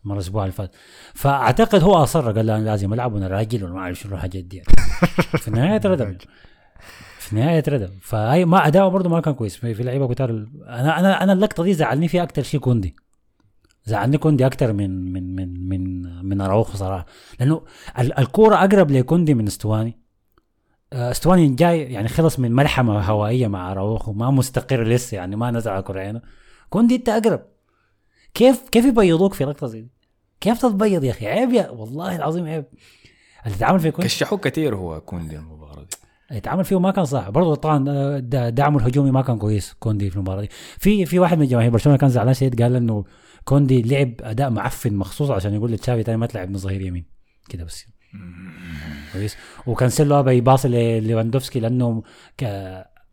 مرة 0.03 0.15
الأسبوع 0.15 0.43
اللي 0.43 0.53
فات. 0.53 0.75
فأعتقد 1.13 1.83
هو 1.83 1.95
أصر 2.03 2.31
قال 2.31 2.45
لا 2.45 2.57
أنا 2.57 2.63
لازم 2.63 2.93
ألعب 2.93 3.13
وأنا 3.13 3.27
راجل 3.27 3.63
وما 3.63 3.79
أعرف 3.79 3.99
شنو 3.99 4.15
الحاجات 4.15 4.43
دي. 4.43 4.63
في 5.41 5.47
النهايه 5.47 5.81
ردم. 5.85 6.17
في 7.19 7.33
النهايه 7.33 7.63
ردم. 7.67 7.89
فهي 8.01 8.45
ما 8.45 8.67
أداؤه 8.67 8.89
برضه 8.89 9.09
ما 9.09 9.21
كان 9.21 9.33
كويس. 9.33 9.55
في 9.55 9.73
في 9.73 9.83
لعيبة 9.83 10.07
كتار 10.07 10.29
أنا 10.67 10.99
أنا 10.99 11.23
أنا 11.23 11.33
اللقطة 11.33 11.63
دي 11.63 11.73
زعلني 11.73 12.07
فيها 12.07 12.23
أكثر 12.23 12.43
شيء 12.43 12.59
كوندي. 12.59 12.95
زعلني 13.87 14.17
كوندي 14.17 14.45
أكثر 14.45 14.73
من 14.73 15.13
من 15.13 15.35
من 15.35 15.69
من 15.69 16.03
من 16.25 16.41
أراوخو 16.41 16.77
صراحة. 16.77 17.05
لأنه 17.39 17.61
ال- 17.99 18.19
الكورة 18.19 18.55
أقرب 18.55 18.91
لكوندي 18.91 19.33
من 19.33 19.47
استواني 19.47 19.99
آه، 20.93 21.11
استواني 21.11 21.47
جاي 21.49 21.81
يعني 21.93 22.07
خلص 22.07 22.39
من 22.39 22.51
ملحمة 22.51 22.99
هوائية 23.01 23.47
مع 23.47 23.71
أراوخو 23.71 24.13
ما 24.13 24.31
مستقر 24.31 24.83
لسه 24.83 25.15
يعني 25.17 25.35
ما 25.35 25.51
نزل 25.51 25.71
على 25.71 25.81
كوريانا. 25.81 26.21
كوندي 26.69 26.95
أنت 26.95 27.09
أقرب. 27.09 27.41
كيف 28.33 28.69
كيف 28.69 28.85
يبيضوك 28.85 29.33
في 29.33 29.43
لقطة 29.45 29.67
زي 29.67 29.81
دي؟ 29.81 29.91
كيف 30.41 30.61
تتبيض 30.61 31.03
يا 31.03 31.11
أخي؟ 31.11 31.27
عيب 31.27 31.53
يا 31.53 31.69
والله 31.69 32.15
العظيم 32.15 32.45
عيب. 32.45 32.65
اللي 33.45 33.55
اتعامل 33.57 33.79
في 33.79 33.91
كوندي 33.91 34.07
كشحوه 34.07 34.39
كثير 34.39 34.75
هو 34.75 35.01
كوندي 35.01 35.37
المباراة 35.37 35.83
دي. 35.83 36.37
اتعامل 36.37 36.65
فيه 36.65 36.79
ما 36.79 36.91
كان 36.91 37.05
صح. 37.05 37.29
برضه 37.29 37.55
طبعا 37.55 37.85
آه، 37.89 38.19
دعمه 38.49 38.77
الهجومي 38.79 39.11
ما 39.11 39.21
كان 39.21 39.37
كويس 39.37 39.73
كوندي 39.79 40.09
في 40.09 40.15
المباراة 40.15 40.41
دي. 40.41 40.49
في 40.79 41.05
في 41.05 41.19
واحد 41.19 41.37
من 41.39 41.47
جماهير 41.47 41.69
برشلونة 41.71 41.97
كان 41.97 42.09
زعلان 42.09 42.33
شديد 42.33 42.61
قال 42.61 42.75
إنه 42.75 43.05
كوندي 43.47 43.81
لعب 43.81 44.13
أداء 44.21 44.49
معفن 44.49 44.93
مخصوص 44.93 45.29
عشان 45.31 45.53
يقول 45.53 45.71
لتشافي 45.71 46.03
تاني 46.03 46.17
ما 46.17 46.25
تلعبني 46.25 46.57
ظهير 46.57 46.81
يمين. 46.81 47.05
كده 47.49 47.63
بس. 47.63 47.85
كويس. 49.13 49.37
وكانسيلو 49.67 50.19
ابى 50.19 50.31
يباصي 50.31 50.67
لليفاندوفسكي 50.67 51.59
لأنه 51.59 52.03
ك... 52.37 52.43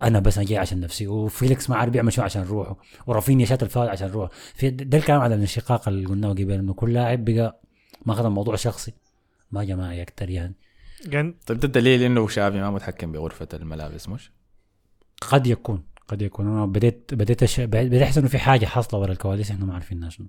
أنا 0.02 0.20
بس 0.20 0.38
أنا 0.38 0.46
جاي 0.46 0.58
عشان 0.58 0.80
نفسي. 0.80 1.06
وفيليكس 1.06 1.70
ما 1.70 1.76
عارف 1.76 1.92
بيعمل 1.92 2.12
شو 2.12 2.22
عشان 2.22 2.42
روحه. 2.42 2.76
ورافينيا 3.06 3.46
شات 3.46 3.62
الفاول 3.62 3.88
عشان 3.88 4.08
روحه. 4.08 4.32
في 4.54 4.70
ده 4.70 4.98
الكلام 4.98 5.20
على 5.20 5.34
الانشقاق 5.34 5.88
اللي 5.88 6.06
قلناه 6.06 6.30
قبل 6.30 6.52
إنه 6.52 6.74
كل 6.74 6.92
لاعب 6.92 7.24
بقى 7.24 7.60
ماخذ 8.06 8.24
الموضوع 8.24 8.56
شخصي. 8.56 8.92
ما 9.50 9.64
جماعي 9.64 10.02
أكثر 10.02 10.30
يعني. 10.30 10.54
طيب 11.46 11.60
ده 11.60 11.66
الدليل 11.66 12.02
إنه 12.02 12.28
شافي 12.28 12.60
ما 12.60 12.70
متحكم 12.70 13.12
بغرفة 13.12 13.48
الملابس 13.54 14.08
مش؟ 14.08 14.32
قد 15.20 15.46
يكون. 15.46 15.93
قد 16.08 16.22
يكون 16.22 16.46
أنا 16.46 16.66
بديت 16.66 17.14
بديت 17.14 17.42
أش... 17.42 17.60
بديت 17.60 18.02
أحس 18.02 18.18
إنه 18.18 18.28
في 18.28 18.38
حاجة 18.38 18.66
حاصلة 18.66 19.00
ورا 19.00 19.12
الكواليس 19.12 19.50
إحنا 19.50 19.64
ما 19.64 19.74
عارفين 19.74 20.10
شنو 20.10 20.26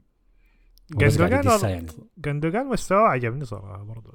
جندوجان 0.92 1.70
يعني 1.70 1.88
جندوجان 2.18 2.66
مستواه 2.66 3.08
عجبني 3.08 3.46
صراحة 3.46 3.84
برضه 3.84 4.12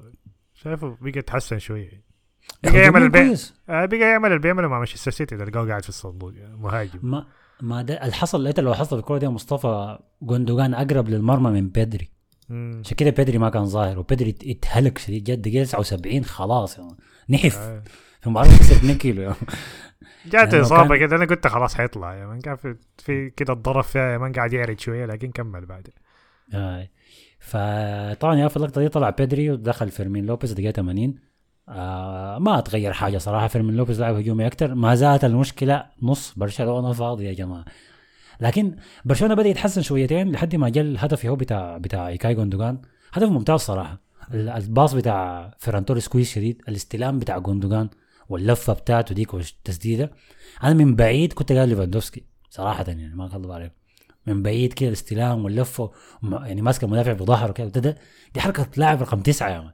شايفه 0.54 0.96
بقى 1.00 1.18
يتحسن 1.18 1.58
شوية 1.58 2.02
هو 2.66 2.72
بقى 2.72 2.82
يعمل 2.82 3.02
البيع. 3.02 3.34
آه، 3.68 3.84
بقى 3.86 3.98
يعمل 3.98 4.28
اللي 4.28 4.38
بيعمله 4.38 4.68
مع 4.68 4.78
مانشستر 4.78 5.10
سيتي 5.10 5.36
تلقاه 5.36 5.66
قاعد 5.68 5.82
في 5.82 5.88
الصندوق 5.88 6.34
يعني 6.34 6.56
مهاجم 6.56 6.98
ما 7.02 7.26
ما 7.60 7.82
ده 7.82 8.04
الحصل 8.04 8.44
لقيت 8.44 8.60
لو 8.60 8.74
حصل 8.74 8.98
الكوره 8.98 9.18
دي 9.18 9.28
مصطفى 9.28 9.98
جوندوجان 10.22 10.74
أقرب 10.74 11.08
للمرمى 11.08 11.50
من 11.50 11.68
بيدري. 11.68 12.08
عشان 12.50 12.96
كده 12.96 13.10
بيدري 13.10 13.38
ما 13.38 13.50
كان 13.50 13.64
ظاهر 13.66 13.98
وبيدري 13.98 14.30
ات- 14.30 14.44
اتهلك 14.46 14.98
شديد 14.98 15.24
جد 15.24 15.42
دقيقة 15.42 15.64
79 15.64 16.24
خلاص 16.24 16.78
يعني 16.78 16.96
نحف 17.30 17.56
آه. 17.58 17.82
في 18.20 18.26
المباراه 18.26 18.48
خسر 18.48 18.76
2 18.76 18.98
كيلو 18.98 19.22
يعني. 19.22 19.34
جات 20.26 20.54
إصابة 20.54 20.96
كده 20.96 21.16
أنا 21.16 21.24
قلت 21.24 21.46
خلاص 21.46 21.74
حيطلع 21.74 22.14
يا 22.14 22.26
man 22.26 22.40
كان 22.40 22.56
في, 22.56 22.76
في 22.98 23.30
كده 23.30 23.52
الضرب 23.52 23.84
فيها 23.84 24.12
يا 24.12 24.18
man 24.18 24.32
قاعد 24.32 24.52
يعرج 24.52 24.80
شوية 24.80 25.06
لكن 25.06 25.30
كمل 25.30 25.66
بعد 25.66 25.88
آه. 26.54 26.88
فطبعا 27.40 28.36
يا 28.36 28.48
في 28.48 28.56
اللقطة 28.56 28.80
دي 28.80 28.88
طلع 28.88 29.10
بيدري 29.10 29.50
ودخل 29.50 29.88
فيرمين 29.90 30.26
لوبيز 30.26 30.52
دقيقة 30.52 30.72
80 30.72 31.14
آه 31.68 32.38
ما 32.38 32.60
تغير 32.60 32.92
حاجة 32.92 33.18
صراحة 33.18 33.48
فيرمين 33.48 33.76
لوبيز 33.76 34.00
لاعب 34.00 34.14
هجومي 34.14 34.46
أكثر 34.46 34.74
ما 34.74 34.94
زالت 34.94 35.24
المشكلة 35.24 35.84
نص 36.02 36.34
برشلونة 36.36 36.92
فاضي 36.92 37.24
يا 37.24 37.32
جماعة. 37.32 37.64
لكن 38.40 38.76
برشلونة 39.04 39.34
بدأ 39.34 39.48
يتحسن 39.48 39.82
شويتين 39.82 40.32
لحد 40.32 40.56
ما 40.56 40.68
جاء 40.68 40.84
الهدف 40.84 41.26
هو 41.26 41.36
بتاع 41.36 41.78
بتاع 41.78 42.08
إيكاي 42.08 42.34
جوندوجان 42.34 42.78
هدف 43.12 43.28
ممتاز 43.28 43.60
صراحة. 43.60 44.00
ال- 44.34 44.48
ال 44.48 44.57
pass 44.57 44.94
بتاع 44.94 45.50
فيران 45.58 45.84
توريس 45.84 46.08
كويس 46.08 46.34
شديد 46.34 46.62
الاستلام 46.68 47.18
بتاع 47.18 47.38
جوندوجان 47.38 47.88
واللفة 48.30 48.72
بتاعته 48.72 49.14
ديك 49.14 49.34
والتسديده 49.34 50.10
أنا 50.64 50.74
من 50.74 50.96
بعيد 50.96 51.32
كنت 51.32 51.52
قال 51.52 51.68
ليفاندوفسكي 51.68 52.24
صراحة 52.50 52.84
يعني 52.88 53.14
ما 53.14 53.26
اكذب 53.26 53.50
عليك 53.50 53.72
من 54.26 54.42
بعيد 54.42 54.72
كده 54.72 54.88
الاستلام 54.88 55.44
واللفة 55.44 55.90
يعني 56.22 56.62
ماسك 56.62 56.84
المدافع 56.84 57.12
بظهره 57.12 57.52
كده 57.52 57.68
ده- 57.68 57.80
ده 57.80 57.96
دي 58.34 58.40
حركة 58.40 58.66
لاعب 58.76 59.02
رقم 59.02 59.20
تسعة 59.20 59.50
يا 59.50 59.60
مان. 59.60 59.70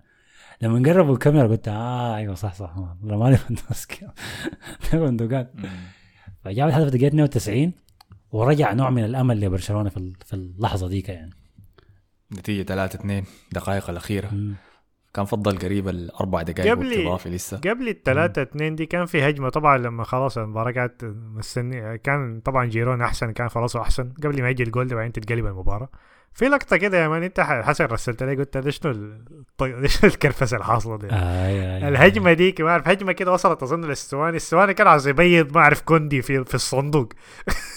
لما 0.62 0.90
قربوا 0.92 1.14
الكاميرا 1.14 1.47
قلت 1.49 1.69
آه 1.69 2.16
أيوه 2.16 2.35
صح 2.35 2.55
صح. 2.55 2.75
رماني 3.05 3.31
ليفاندوفسكي. 3.31 4.07
ده 4.92 4.99
جوندوجان 4.99 5.47
فجاب 6.45 6.69
الهدف 6.69 6.88
دقيقة 6.92 7.07
92 7.07 7.73
ورجع 8.33 8.73
نوع 8.73 8.90
من 8.90 9.05
الأمل 9.05 9.40
لبرشلونة 9.40 9.88
في 9.90 10.12
في 10.25 10.35
اللحظة 10.35 10.88
ديك 10.88 11.09
يعني. 11.09 11.31
نتيجة 12.33 12.62
3 12.62 12.97
2 12.97 13.25
دقائق 13.53 13.90
الأخيرة. 13.90 14.31
كان 15.16 15.24
فضل 15.24 15.59
قريب 15.59 15.88
الأربع 15.88 16.42
دقائق 16.42 16.70
قبل- 16.70 17.07
اضافي 17.07 17.29
لسه. 17.29 17.57
قبل 17.57 17.88
الثلاثة 17.88 18.42
اتنين 18.42 18.74
دي 18.76 18.87
كان 18.87 19.07
في 19.07 19.29
هجمة 19.29 19.48
طبعا 19.48 19.79
لما 19.79 20.05
خلاص 20.05 20.38
المباراة 20.38 20.70
كانت 20.70 21.05
مستني 21.35 21.98
كان 21.98 22.40
طبعا 22.44 22.64
جيرون 22.66 23.02
أحسن 23.02 23.33
كان 23.33 23.48
فرصه 23.48 23.81
أحسن 23.81 24.12
قبل 24.24 24.42
ما 24.42 24.50
يجي 24.50 24.62
الجول 24.62 24.87
ده 24.88 24.96
بعدين 24.96 25.12
تتقلب 25.12 25.46
المباراة. 25.46 25.88
في 26.33 26.44
لقطة 26.48 26.76
كده 26.76 26.98
يا 27.02 27.09
مان 27.09 27.22
أنت 27.22 27.40
حسن 27.40 27.85
رسلت 27.85 28.22
لي 28.22 28.37
قلت 28.37 28.57
ده 28.59 28.70
شنو 28.70 28.92
شنو 29.87 30.11
الكرفسة 30.11 30.57
الحاصلة 30.57 30.96
دي؟ 30.98 31.07
آي 31.12 31.88
الهجمة 31.88 32.33
ديك 32.33 32.61
ما 32.61 32.70
أعرف 32.70 32.88
هجمة 32.88 33.12
كده 33.12 33.33
وصلت 33.33 33.62
أظن 33.62 33.85
للسواني 33.85 34.37
السواني 34.37 34.74
كان 34.74 34.87
عايز 34.87 35.09
يبيض 35.09 35.55
ما 35.55 35.61
أعرف 35.61 35.81
كوندي 35.81 36.22
في 36.22 36.44
في 36.44 36.55
الصندوق. 36.55 37.09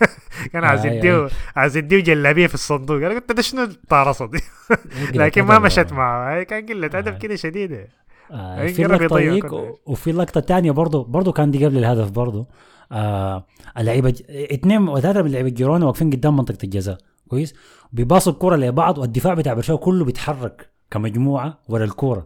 كان 0.52 0.64
عايز 0.64 0.86
آي 0.86 0.96
يديه 0.96 1.28
عايز 1.56 1.76
يديه 1.76 2.00
جلابية 2.00 2.46
في 2.46 2.54
الصندوق. 2.54 2.96
أنا 2.96 3.08
قلت 3.14 3.32
ده 3.32 3.42
شنو 3.42 3.62
الطارصة 3.62 4.26
دي؟ 4.26 4.40
لكن 5.18 5.42
ما 5.42 5.58
مشت 5.58 5.92
معه. 5.92 6.34
هاي 6.34 6.44
كان 6.44 6.66
قلة 6.66 6.86
أدب 6.86 7.12
آي. 7.12 7.18
كده 7.18 7.36
شديدة. 7.36 7.88
آه 8.30 8.66
في 8.66 8.84
كل 8.84 9.54
و- 9.54 9.78
وفي 9.86 10.12
لقطة 10.12 10.40
تانية 10.40 10.70
برضو 10.70 11.02
برضو 11.04 11.32
كان 11.32 11.50
دي 11.50 11.66
قبل 11.66 11.78
الهدف 11.78 12.10
برضو. 12.10 12.46
آه 12.92 13.46
اللعيبة 13.78 14.10
ج- 14.10 14.22
اثنين 14.30 14.88
وثلاثة 14.88 15.22
من 15.22 15.30
لعيبة 15.32 15.48
جيرونا 15.48 15.86
واقفين 15.86 16.10
قدام 16.10 16.36
منطقة 16.36 16.58
الجزاء. 16.64 16.98
كويس؟ 17.28 17.54
بيباصوا 17.92 18.32
الكرة 18.32 18.56
لبعض 18.56 18.98
والدفاع 18.98 19.34
بتاع 19.34 19.54
برشلونة 19.54 19.80
كله 19.82 20.04
بيتحرك 20.04 20.70
كمجموعة 20.90 21.58
ورا 21.68 21.84
الكرة 21.84 22.24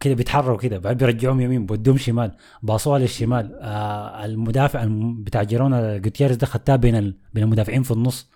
كده 0.00 0.14
بيتحركوا 0.14 0.56
كده 0.56 0.78
بعد 0.78 0.98
بيرجعوهم 0.98 1.40
يمين 1.40 1.66
بودوهم 1.66 1.96
شمال 1.98 2.36
باصوها 2.62 2.98
للشمال. 2.98 3.58
آه 3.62 4.24
المدافع 4.24 4.82
الم- 4.82 5.22
بتاع 5.24 5.42
جيرونا 5.42 5.96
جوتيريز 5.98 6.36
ده 6.36 6.46
خدتها 6.46 6.76
بين. 6.76 7.14
بين 7.34 7.44
المدافعين 7.44 7.82
في 7.82 7.90
النص. 7.90 8.30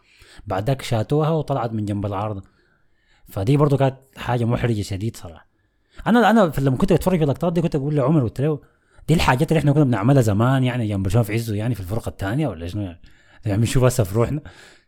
بعد 0.46 0.66
ذاك 0.66 0.82
شاتوها 0.82 1.30
وطلعت 1.30 1.72
من 1.72 1.84
جنب 1.84 2.06
العارضة 2.06 2.42
فدي 3.28 3.56
برضو 3.56 3.76
كانت 3.76 3.96
حاجة 4.16 4.44
محرجة 4.44 4.82
شديد 4.82 5.16
صراحة. 5.16 5.46
أنا 6.06 6.30
أنا 6.30 6.52
لما 6.58 6.76
كنت 6.76 6.92
اتفرج 6.92 7.18
في 7.18 7.24
اللقطات 7.24 7.52
دي 7.52 7.60
كنت 7.62 7.74
أقول 7.76 7.94
لعمر 7.96 8.22
قلت 8.22 8.40
له 8.40 8.60
دي 9.08 9.14
الحاجات 9.14 9.52
اللي 9.52 9.58
إحنا 9.60 9.72
كنا 9.72 9.84
بنعملها 9.84 10.22
زمان 10.22 10.64
يعني 10.64 10.88
جنب 10.88 11.02
برشلونه 11.02 11.24
في 11.26 11.32
عزه 11.32 11.54
يعني 11.56 11.74
في 11.74 11.80
الفرقة 11.80 12.08
الثانية 12.08 12.48
ولا 12.48 12.66
شنو؟ 12.66 12.82
يعني 12.82 12.98
يعني 13.46 13.58
بنشوف 13.60 13.84
هسه 13.84 14.04
في 14.04 14.14
روحنا. 14.14 14.40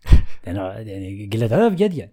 يعني 0.47 0.59
يعني 0.91 1.31
قلة 1.33 1.67
أدب 1.67 1.77
جد 1.77 1.95
يعني. 1.95 2.13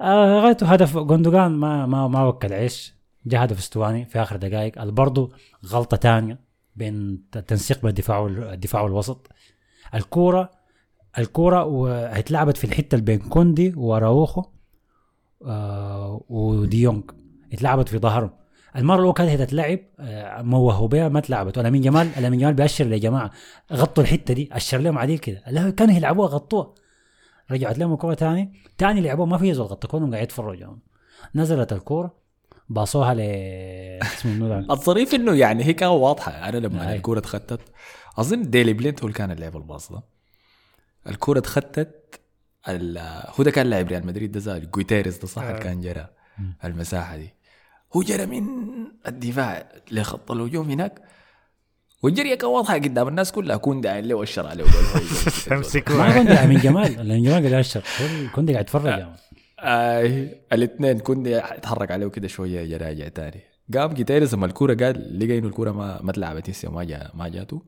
آه 0.00 0.40
غايته 0.40 0.66
هدف 0.72 0.98
جوندوجان 0.98 1.50
ما 1.50 1.86
ما 1.86 2.08
ما 2.08 2.24
وكل 2.24 2.52
عيش. 2.52 2.94
جاء 3.26 3.44
هدف 3.44 3.58
أستواني 3.58 4.04
في 4.04 4.22
آخر 4.22 4.36
دقائق. 4.36 4.84
برضه 4.84 5.30
غلطة 5.66 5.96
ثانية 5.96 6.38
بين 6.76 7.24
ت- 7.32 7.38
تنسيق 7.38 7.80
بين 7.80 7.88
الدفاع 7.88 8.18
وال- 8.18 8.44
الدفاع 8.44 8.82
والوسط. 8.82 9.28
الكورة 9.94 10.50
الكورة 11.18 11.64
واتلعبت 11.64 12.56
في 12.56 12.64
الحتة 12.64 12.94
اللي 12.94 13.04
بين 13.04 13.18
كوندي 13.18 13.72
وراوخو 13.76 14.42
آه 15.46 16.24
وديونج 16.28 17.04
اتلعبت 17.52 17.88
في 17.88 17.98
ظهرهم. 17.98 18.30
المرة 18.76 18.96
الأولى 18.96 19.12
كانت 19.12 19.30
هتتلعب 19.40 19.78
آه، 20.00 20.42
موهوا 20.42 20.88
بها 20.88 21.08
ما 21.08 21.18
اتلعبت. 21.18 21.58
ولا 21.58 21.70
من 21.70 21.80
جمال 21.80 22.08
ولا 22.18 22.30
من 22.30 22.38
جمال 22.38 22.54
بيأشر 22.54 22.92
يا 22.92 22.98
جماعة. 22.98 23.30
غطوا 23.72 24.02
الحتة 24.02 24.34
دي 24.34 24.48
أشر 24.52 24.78
لهم 24.78 24.98
عديل 24.98 25.18
كده. 25.18 25.42
لا 25.46 25.70
كانوا 25.70 25.94
يلعبوها 25.94 26.28
غطوها. 26.28 26.74
رجعت 27.50 27.78
لهم 27.78 27.92
الكورة 27.92 28.14
تاني. 28.14 28.52
تاني 28.78 29.00
لعبوها 29.00 29.26
ما 29.28 29.38
في 29.38 29.54
زول 29.54 29.66
غطى 29.66 29.88
كونهم 29.88 30.10
قاعد 30.10 30.22
يتفرجوا. 30.22 30.74
نزلت 31.34 31.72
الكورة. 31.72 32.21
باصوها 32.72 33.14
ل 33.14 33.20
اسمه؟ 34.02 34.66
الظريف 34.70 35.14
إنه 35.14 35.34
يعني 35.34 35.64
هي 35.64 35.72
كانت 35.72 35.92
واضحة. 35.92 36.32
أنا 36.48 36.56
لما 36.58 36.90
أي. 36.90 36.96
الكورة 36.96 37.18
اتخطت 37.18 37.60
أظن 38.18 38.50
ديلي 38.50 38.72
بلينت 38.72 39.00
هو 39.00 39.06
اللي 39.06 39.18
كان 39.18 39.30
اللعب 39.30 39.56
الباص 39.56 39.92
ده. 39.92 40.02
الكورة 41.08 41.38
اتخطت 41.38 42.20
ال- 42.68 42.98
هو 43.38 43.44
ده 43.44 43.50
كان 43.50 43.66
لاعب 43.66 43.88
ريال 43.88 44.06
مدريد 44.06 44.32
ده 44.32 44.40
زاد 44.40 44.70
جويتيريز 44.70 45.18
ده 45.18 45.26
صح؟ 45.26 45.42
اللي 45.42 45.58
كان 45.60 45.80
جرى 45.80 46.06
المساحة 46.64 47.16
دي. 47.16 47.34
هو 47.96 48.02
جرى 48.02 48.26
من 48.26 48.44
الدفاع 49.08 49.68
لخط 49.90 50.30
الهجوم 50.30 50.70
هناك. 50.70 51.02
والجريه 52.02 52.34
كان 52.34 52.50
واضحة 52.50 52.74
قدام 52.74 53.08
الناس 53.08 53.32
كلها. 53.32 53.56
كون 53.56 53.80
داعي 53.80 54.02
له 54.02 54.14
والشر 54.14 54.46
عليه 54.46 54.64
تمسكوا 55.46 55.94
ما 55.98 56.12
كوندي 56.14 56.46
من 56.46 56.56
جمال. 56.60 57.08
من 57.08 57.22
جمال 57.22 57.30
قاعد 57.40 57.44
يأشر 57.44 57.82
كل- 57.98 58.28
كوندي 58.34 58.52
قاعد 58.52 58.64
يتفرج 58.64 59.06
يعني. 59.62 60.24
آه 60.24 60.28
الاثنين 60.52 60.98
كنت 60.98 61.26
اتحرك 61.26 61.90
عليه 61.90 62.06
كده 62.06 62.28
شوية 62.28 62.76
راجع 62.76 63.08
تاني. 63.08 63.40
قام 63.74 63.92
جوتيريز 63.94 64.34
لما 64.34 64.46
الكورة 64.46 64.74
قال 64.74 65.18
لقى 65.18 65.38
إنه 65.38 65.46
الكورة 65.46 65.72
ما 65.72 66.02
ما 66.02 66.10
اتلعبت 66.10 66.50
هسه 66.50 66.68
وما 66.68 66.84
جا 66.84 67.10
ما 67.14 67.28
جاته 67.28 67.62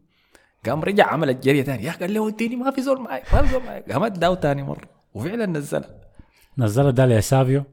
قام 0.67 0.83
رجع 0.83 1.07
عمل 1.07 1.31
الجريه 1.31 1.63
تاني. 1.63 1.85
يا 1.85 1.93
قال 1.93 2.15
له 2.15 2.29
اديني 2.29 2.57
ما 2.57 2.71
في 2.71 2.83
زول 2.83 3.01
معي 3.01 3.23
ما 3.33 3.43
في 3.43 3.53
زول 3.53 3.63
معي. 3.63 3.81
قام 3.81 4.05
اداه 4.05 4.35
تاني 4.35 4.63
مرة 4.63 4.89
وفعلا 5.15 5.47
نزلها 5.47 6.01
نزلها 6.59 6.91
ده 6.91 7.07
لسافيو 7.07 7.65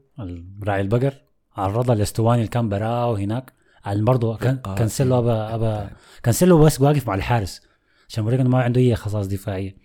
راعي 0.64 0.80
البقر 0.80 1.14
عرضها 1.56 1.94
لستواني 1.94 2.38
اللي 2.38 2.48
كان 2.50 2.68
براه 2.68 3.18
هناك. 3.18 3.52
برضه 3.86 4.36
كان 4.36 4.56
كانسيلو 4.76 5.18
ابا 5.18 5.54
ابا 5.54 5.90
كانسيلو 6.22 6.58
بس 6.58 6.80
واقف 6.80 7.08
مع 7.08 7.14
الحارس 7.14 7.62
عشان 8.08 8.24
يوريك 8.24 8.40
انه 8.40 8.50
ما 8.50 8.62
عنده 8.62 8.80
أي 8.80 8.94
خصائص 8.94 9.26
دفاعية. 9.26 9.76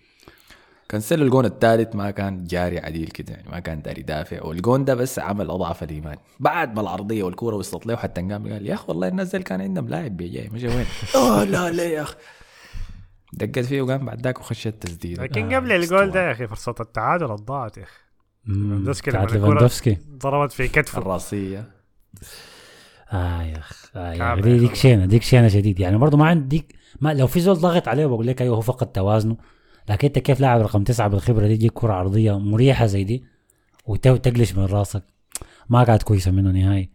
كانسيلو 0.88 1.24
الجون 1.24 1.44
الثالث 1.44 1.96
ما 1.96 2.10
كان 2.10 2.44
جاري 2.44 2.78
عديل 2.78 3.08
كده 3.08 3.32
يعني 3.32 3.48
ما 3.50 3.60
كان 3.60 3.82
داري 3.82 4.00
يدافع 4.00 4.42
والجون 4.44 4.84
ده 4.84 4.94
بس 4.94 5.18
عمل 5.18 5.50
أضعف 5.50 5.82
الإيمان. 5.82 6.16
بعد 6.40 6.74
ما 6.74 6.80
العرضية 6.80 7.22
والكورة 7.22 7.56
وصلت 7.56 7.86
له 7.86 7.96
حتى 7.96 8.20
قام 8.20 8.52
قال 8.52 8.66
يا 8.66 8.74
أخي 8.74 8.84
والله 8.88 9.08
الناس 9.08 9.36
دي 9.36 9.42
كان 9.42 9.60
عندهم 9.60 9.88
لاعب 9.88 10.16
بيجي 10.16 10.48
مش 10.52 10.62
وين؟ 10.62 10.86
آه 11.14 11.44
لا 11.44 11.70
لا 11.70 11.84
يا 11.84 12.02
أخي. 12.02 12.16
دقت 13.32 13.58
فيه 13.64 13.82
وقام 13.82 14.06
بعد 14.06 14.20
ذاك 14.22 14.40
وخش 14.40 14.66
التسديد. 14.66 15.20
لكن 15.20 15.52
آه، 15.52 15.56
قبل 15.56 15.72
الجول 15.72 16.10
ده 16.10 16.26
يا 16.26 16.32
أخي 16.32 16.46
فرصة 16.46 16.74
التعادل 16.80 17.26
ضاعت 17.36 17.76
يا 17.78 17.82
أخي. 17.82 17.98
ليفاندوفسكي 18.46 19.10
بتاعت 19.10 19.32
ضربت 20.10 20.52
في 20.52 20.68
كتفه. 20.68 20.98
الراسية. 20.98 21.64
آه 23.12 23.42
يا 23.42 23.58
أخ 23.58 23.90
آه 23.96 24.12
يا 24.12 24.34
دي- 24.40 24.58
ديك. 24.58 24.74
شينة 24.74 25.06
ديك 25.06 25.22
شينة 25.22 25.48
شديد. 25.48 25.80
يعني 25.80 25.98
برضه 25.98 26.16
ما 26.16 26.26
عندك 26.26 26.74
ما 27.00 27.14
لو 27.14 27.26
في 27.26 27.40
زول 27.40 27.56
ضغط 27.56 27.88
عليه 27.88 28.06
بقول 28.06 28.26
لك 28.26 28.42
أيوه 28.42 28.56
هو 28.56 28.60
فقد 28.60 28.86
توازنه. 28.92 29.36
لكن 29.88 30.06
انت 30.06 30.18
كيف 30.18 30.40
لاعب 30.40 30.60
رقم 30.60 30.84
تسعة 30.84 31.08
بالخبرة 31.08 31.46
دي 31.46 31.56
تجيك 31.56 31.72
كرة 31.72 31.92
عرضية 31.92 32.38
مريحة 32.38 32.86
زي 32.86 33.04
دي 33.04 33.24
وتقلش 33.86 34.54
من 34.54 34.64
راسك. 34.64 35.02
ما 35.68 35.84
كانت 35.84 36.02
كويسة 36.02 36.30
منه 36.30 36.50
نهائي. 36.50 36.90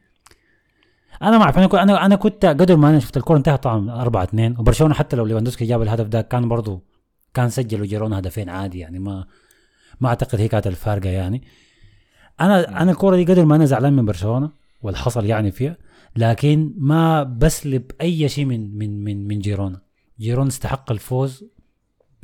أنا 1.22 1.38
ما 1.38 1.44
أعرف 1.44 1.58
أنا 1.58 2.06
أنا 2.06 2.16
كنت 2.16 2.46
قدر 2.46 2.76
ما 2.76 2.90
أنا 2.90 3.00
شفت 3.00 3.18
الكرة 3.18 3.38
انتهت 3.38 3.64
طبعا 3.64 4.02
4 4.02 4.24
2 4.24 4.56
وبرشلونة 4.60 4.94
حتى 4.94 5.16
لو 5.16 5.26
ليفاندوفسكي 5.26 5.66
جاب 5.66 5.82
الهدف 5.82 6.08
ده 6.08 6.22
كان 6.22 6.48
برضه 6.50 6.82
كان 7.34 7.50
سجل 7.50 7.82
وجيرونا 7.82 8.20
هدفين 8.20 8.50
عادي 8.50 8.80
يعني. 8.80 9.00
ما 9.00 9.26
ما 10.02 10.10
أعتقد 10.10 10.40
هي 10.40 10.48
كانت 10.48 10.68
الفارقة 10.68 11.10
يعني. 11.10 11.44
أنا 12.42 12.82
أنا 12.82 12.92
الكوره 12.92 13.16
دي 13.16 13.24
قدر 13.24 13.46
ما 13.46 13.56
أنا 13.56 13.66
زعلان 13.66 13.94
من 13.94 14.06
برشلونة 14.06 14.52
واللي 14.82 15.00
حصل 15.00 15.26
يعني 15.26 15.52
فيها 15.52 15.78
لكن 16.16 16.74
ما 16.78 17.24
بسلب 17.24 17.92
أي 18.02 18.30
شيء 18.30 18.46
من 18.46 18.78
من 18.78 19.04
من 19.04 19.28
من 19.28 19.40
جيرونا. 19.40 19.82
جيرونا 20.20 20.50
استحق 20.50 20.92
الفوز 20.92 21.46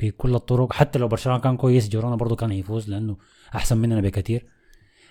بكل 0.00 0.34
الطرق 0.34 0.72
حتى 0.72 0.98
لو 0.98 1.08
برشلونة 1.08 1.40
كان 1.40 1.56
كويس 1.56 1.88
جيرونا 1.88 2.16
برضه 2.16 2.36
كان 2.36 2.50
هيفوز 2.50 2.90
لأنه 2.90 3.16
أحسن 3.54 3.78
مننا 3.78 4.00
بكثير 4.00 4.46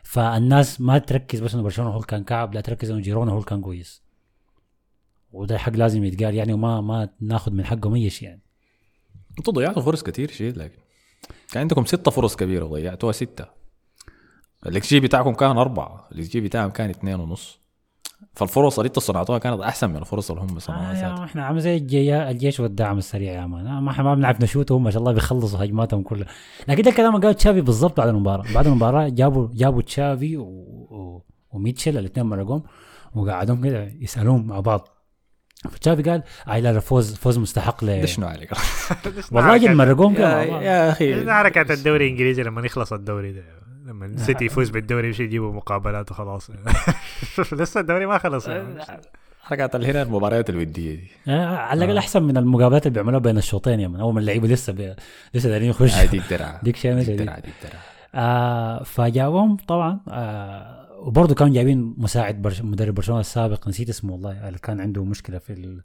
فالناس 0.03 0.81
ما 0.81 0.97
تركز 0.97 1.39
بس 1.39 1.53
إنه 1.53 1.63
برشلونة 1.63 1.91
هو 1.91 1.99
كان 1.99 2.23
كعب 2.23 2.53
لا 2.53 2.61
تركز 2.61 2.91
إنه 2.91 3.01
جيرونا 3.01 3.31
هو 3.31 3.41
كان 3.41 3.61
كويس. 3.61 4.03
وده 5.31 5.57
حق 5.57 5.71
لازم 5.71 6.03
يتقال 6.03 6.35
يعني 6.35 6.53
وما 6.53 6.81
ما 6.81 7.09
ناخذ 7.21 7.51
من 7.51 7.65
حقهم 7.65 7.95
اي 7.95 8.09
شيء 8.09 8.29
يعني 8.29 8.41
أنتوا 9.39 9.53
ضيعتوا 9.53 9.81
فرص 9.81 10.03
كتير 10.03 10.31
شيء 10.31 10.53
لكن 10.55 10.79
كان 11.51 11.61
عندكم 11.61 11.85
ستة 11.85 12.11
فرص 12.11 12.35
كبيرة 12.35 12.65
ضيعتوها 12.65 13.11
ستة. 13.11 13.45
الإكس 14.65 14.89
جي 14.89 14.99
بتاعكم 14.99 15.33
كان 15.33 15.57
أربعة 15.57 16.09
الإكس 16.11 16.29
جي 16.29 16.41
بتاعهم 16.41 16.69
كان 16.69 16.89
اثنين 16.89 17.19
ونص. 17.19 17.59
فالفرص 18.33 18.79
اللي 18.79 18.87
أنتوا 18.87 19.01
صنعتوها 19.01 19.37
كانت 19.39 19.61
أحسن 19.61 19.89
من 19.89 19.95
الفرص 19.97 20.31
اللي 20.31 20.43
هم 20.43 20.55
آه 20.55 20.59
صنعوها. 20.59 20.93
ذاتها. 20.93 21.23
إحنا 21.25 21.45
عامل 21.45 21.59
زي 21.61 21.77
الجي- 21.77 22.15
الجيش 22.29 22.59
والدعم 22.59 22.97
السريع 22.97 23.33
يا 23.33 23.45
man 23.45 23.67
آه، 23.67 23.79
ما 23.79 23.91
إحنا 23.91 24.03
ما 24.03 24.15
بنعرف 24.15 24.41
نشوت 24.41 24.71
وهم 24.71 24.83
ما 24.83 24.91
شاء 24.91 24.99
الله 24.99 25.11
بيخلصوا 25.11 25.63
هجماتهم 25.65 26.01
كلها. 26.03 26.27
لكن 26.67 26.81
ده 26.81 26.89
الكلام 26.89 27.15
اللي 27.15 27.25
قال 27.27 27.35
تشافي 27.35 27.61
بالضبط 27.61 27.97
بعد 27.97 28.07
المباراة. 28.09 28.53
بعد 28.53 28.67
المباراة 28.67 29.09
جابوا 29.09 29.47
جابوا 29.53 29.81
تشافي 29.81 30.37
و... 30.37 30.43
و... 30.43 31.23
وميتشل 31.51 31.97
الاثنين 31.97 32.25
مرقوم 32.25 32.63
وقعدهم 33.15 33.63
كده 33.63 33.91
يسالون 33.99 34.45
مع 34.47 34.59
بعض. 34.59 34.87
فتشافي 35.69 36.01
قال 36.03 36.23
اي 36.51 36.61
لا 36.61 36.73
لا، 36.73 36.79
فوز 36.79 37.15
فوز 37.15 37.37
مستحق 37.37 37.83
ل 37.83 37.87
ده 37.87 38.05
شنو 38.05 38.27
عليك 38.27 38.51
والله 39.31 39.57
جد 39.57 39.69
مرقوم 39.69 40.13
كده 40.15 40.41
يا, 40.43 40.89
أخي 40.91 41.23
ده 41.23 41.33
حركة 41.33 41.73
الدوري 41.73 42.05
الإنجليزي 42.05 42.43
لما 42.43 42.65
يخلص 42.65 42.93
الدوري 42.93 43.31
ده. 43.33 43.58
لما 43.89 44.05
السيتي 44.05 44.45
يفوز 44.45 44.69
بالدوري 44.69 45.07
يمشي 45.07 45.23
يجيبوا 45.23 45.53
مقابلات 45.53 46.11
وخلاص. 46.11 46.51
لسه 47.53 47.79
الدوري 47.79 48.05
ما 48.05 48.17
خلص 48.17 48.49
حركات 49.41 49.75
هنا 49.75 50.01
المباريات 50.01 50.49
الودية 50.49 50.95
دي. 50.95 51.07
آه، 51.27 51.45
على 51.45 51.85
الأقل 51.85 51.97
أحسن 51.97 52.23
من 52.23 52.37
المقابلات 52.37 52.87
اللي 52.87 52.93
بيعملوها 52.93 53.19
بين 53.19 53.37
الشوطين 53.37 53.79
يا 53.79 53.87
أول 53.99 54.13
ما 54.13 54.19
اللعيبة 54.19 54.47
لسه 54.47 54.73
بي... 54.73 54.95
لسه 55.33 55.49
دايرين 55.49 55.69
يخشوا. 55.69 55.99
هاي 55.99 56.07
دي 56.07 56.17
الدرعة 56.17 56.59
ديك 56.63 56.75
شيء 56.75 56.93
دي 57.01 57.15
دي. 57.15 57.31
آه 58.15 58.83
فجابهم 58.83 59.57
طبعا 59.57 59.99
آه 60.07 60.99
وبرضه 60.99 61.35
كانوا 61.35 61.53
جايبين 61.53 61.95
مساعد 61.97 62.41
برش 62.41 62.61
مدرب 62.61 62.95
برشلونة 62.95 63.19
السابق 63.21 63.67
نسيت 63.67 63.89
اسمه 63.89 64.13
والله 64.13 64.47
اللي 64.47 64.59
كان 64.59 64.81
عنده 64.81 65.03
مشكلة 65.03 65.37
في 65.37 65.53
ال... 65.53 65.81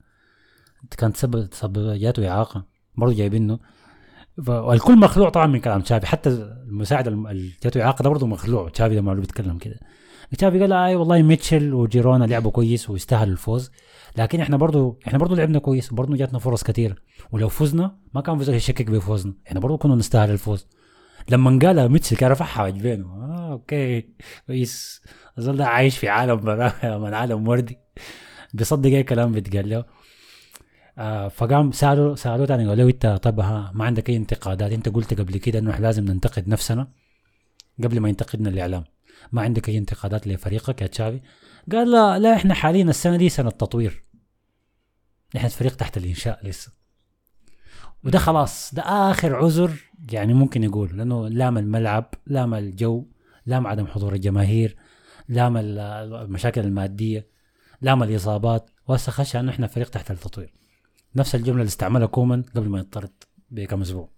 كان 0.99 1.13
تسبب 1.13 1.47
تسبب 1.47 1.99
جاته 1.99 2.29
إعاقة. 2.29 2.65
برضه 2.97 3.15
جايبينه. 3.15 3.59
والكل 4.49 4.99
مخلوع 4.99 5.29
طبعا 5.29 5.47
من 5.47 5.61
كلام 5.61 5.81
تشافي. 5.81 6.07
حتى 6.07 6.29
المساعد 6.69 7.09
الم- 7.09 7.27
اللي 7.27 7.51
جاته 7.65 7.83
اعاقه 7.83 8.03
ده 8.03 8.11
برضه 8.11 8.27
مخلوع. 8.27 8.69
تشافي 8.69 8.97
لما 8.97 9.15
بيتكلم 9.15 9.59
كده. 9.59 9.81
تشافي 10.39 10.61
قال 10.61 10.73
أي 10.73 10.97
والله 10.97 11.23
ميتشل 11.23 11.75
وجيرونا 11.75 12.25
لعبوا 12.25 12.51
كويس 12.51 12.91
ويستاهل 12.91 13.29
الفوز. 13.29 13.71
لكن 14.17 14.41
إحنا 14.41 14.57
برضه 14.57 14.99
إحنا 15.07 15.19
برضه 15.19 15.37
لعبنا 15.37 15.59
كويس. 15.59 15.93
وبرضه 15.93 16.17
جاتنا 16.17 16.39
فرص 16.39 16.65
كثير 16.65 17.03
ولو 17.33 17.49
فزنا 17.49 17.97
ما 18.15 18.21
كان 18.21 18.39
في 18.39 18.53
يشكك 18.53 18.91
بفوزنا. 18.91 19.35
إحنا 19.47 19.61
برضه 19.61 19.77
كنا 19.77 19.95
نستاهل 19.95 20.31
الفوز. 20.31 20.67
لما 21.29 21.59
قالها 21.63 21.89
ميتشل 21.89 22.17
كان 22.17 22.31
رفع 22.31 22.63
حاجبينه 22.63 23.07
آه 23.07 23.53
okay. 23.53 24.09
كويس. 24.47 25.03
الزول 25.39 25.63
عايش 25.63 25.99
في 25.99 26.09
عالم 26.09 26.45
من 27.03 27.15
عالم 27.15 27.49
وردي. 27.49 27.79
بيصدق 28.55 28.91
أي 28.91 29.03
كلام 29.03 29.33
بيتقال 29.33 29.69
له. 29.69 29.85
آه 30.99 31.29
فقام 31.29 31.73
سالوا 31.73 32.15
سألوه 32.15 32.47
تاني 32.47 32.69
قالوا 32.69 32.85
له 32.85 32.91
إنت 32.91 33.07
طب 33.23 33.41
ها 33.41 33.71
ما 33.75 33.85
عندك 33.85 34.11
أي 34.11 34.17
انتقادات؟ 34.17 34.73
أنت 34.73 34.89
قلت 34.89 35.15
قبل 35.21 35.37
كده 35.37 35.59
إنه 35.59 35.71
إحنا 35.71 35.87
لازم 35.87 36.05
ننتقد 36.05 36.49
نفسنا 36.49 36.89
قبل 37.85 38.01
ما 38.01 38.09
ينتقدنا 38.09 38.49
الإعلام. 38.49 38.85
ما 39.33 39.43
عندك 39.43 39.69
أي 39.69 39.79
انتقادات 39.79 40.27
لفريقك 40.27 40.83
يا 40.83 40.87
تشافي؟ 40.87 41.21
قال 41.73 41.91
لا 41.91 42.19
لا 42.19 42.35
إحنا 42.37 42.55
حاليا 42.55 42.85
السنة 42.85 43.17
دي 43.17 43.29
سنة 43.29 43.51
تطوير. 43.51 44.03
إحنا 45.37 45.49
فريق 45.49 45.77
تحت 45.77 45.97
الإنشاء 45.97 46.47
لسه. 46.47 46.73
وده 48.05 48.19
خلاص 48.19 48.75
ده 48.75 48.83
آخر 48.83 49.35
عذر 49.37 49.73
يعني 50.13 50.35
ممكن 50.35 50.65
يقول 50.65 50.97
لأنه 50.99 51.29
لام 51.29 51.59
الملعب 51.59 52.15
لام 52.27 52.55
الجو 52.55 53.07
لام 53.47 53.67
عدم 53.67 53.87
حضور 53.87 54.13
الجماهير 54.15 54.77
لام 55.29 55.57
ال- 55.57 55.79
المشاكل 56.15 56.61
المادية 56.61 57.27
لام 57.81 58.03
الاصابات 58.03 58.71
وهسه 58.89 59.13
خش 59.13 59.37
انه 59.37 59.51
إحنا 59.53 59.67
فريق 59.67 59.89
تحت 59.91 60.11
التطوير. 60.11 60.53
نفس 61.17 61.35
الجملة 61.35 61.61
اللي 61.61 61.69
استعملها 61.69 62.07
كومان 62.07 62.43
قبل 62.43 62.69
ما 62.69 62.79
يطرد 62.79 63.13
بكم 63.51 63.81
أسبوع. 63.81 64.09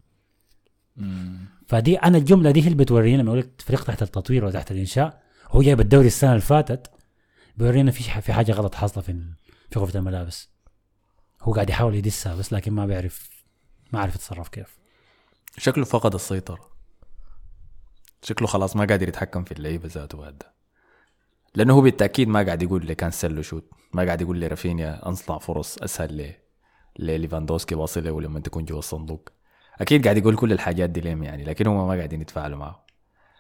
فدي 1.67 1.97
أنا 1.97 2.19
الجملة 2.19 2.51
دي 2.51 2.63
هي 2.63 2.67
اللي 2.67 2.77
بتورينا 2.77 3.23
لما 3.23 3.33
قلت 3.33 3.63
فريق 3.63 3.85
تحت 3.85 4.03
التطوير 4.03 4.45
وتحت 4.45 4.71
الإنشاء. 4.71 5.23
هو 5.49 5.63
جايب 5.63 5.81
الدوري 5.81 6.07
السنة 6.07 6.31
اللي 6.31 6.41
فاتت 6.41 6.91
بيورينا 7.57 7.91
في 7.91 8.21
في 8.21 8.33
حاجة 8.33 8.53
غلط 8.53 8.75
حاصلة 8.75 9.03
في 9.03 9.21
في 9.71 9.79
غرفة 9.79 9.99
الملابس. 9.99 10.51
هو 11.43 11.53
قاعد 11.55 11.71
يحاول 11.71 11.95
يدسها 11.95 12.35
بس 12.35 12.53
لكن 12.53 12.73
ما 12.73 12.87
بيعرف 12.87 13.31
ما 13.93 14.01
عارف 14.01 14.15
يتصرف 14.15 14.49
كيف. 14.49 14.79
شكله 15.59 15.85
فقد 15.85 16.15
السيطرة. 16.15 16.71
شكله 18.23 18.49
خلاص 18.49 18.77
ما 18.77 18.85
قادر 18.85 19.09
يتحكم 19.09 19.45
في 19.45 19.53
اللعيبة 19.53 19.89
ذاته 19.89 20.19
بعد. 20.19 20.39
ده 20.39 20.55
لأنه 21.55 21.75
هو 21.75 21.81
بالتأكيد 21.81 22.29
ما 22.29 22.43
قاعد 22.43 22.63
يقول 22.63 22.87
لي 22.87 22.95
كانسيلو 22.95 23.43
شوت 23.43 23.71
ما 23.93 24.05
قاعد 24.05 24.21
يقول 24.21 24.39
لي 24.39 24.47
رافينيا 24.47 25.09
أنصنع 25.09 25.39
فرص 25.39 25.79
أسهل 25.79 26.15
لي 26.15 26.46
لليفاندوفسكي 26.99 27.75
واصله 27.75 28.11
ولما 28.11 28.41
تكون 28.41 28.65
جوا 28.65 28.79
الصندوق. 28.79 29.29
أكيد 29.81 30.05
قاعد 30.05 30.17
يقول 30.19 30.37
كل 30.37 30.53
الحاجات 30.53 30.91
دي 30.91 31.01
ليهم 31.01 31.23
يعني 31.23 31.45
لكن 31.45 31.67
هم 31.67 31.89
ما 31.89 31.95
قاعدين 31.95 32.21
يتفاعلوا 32.21 32.59
معه. 32.59 32.87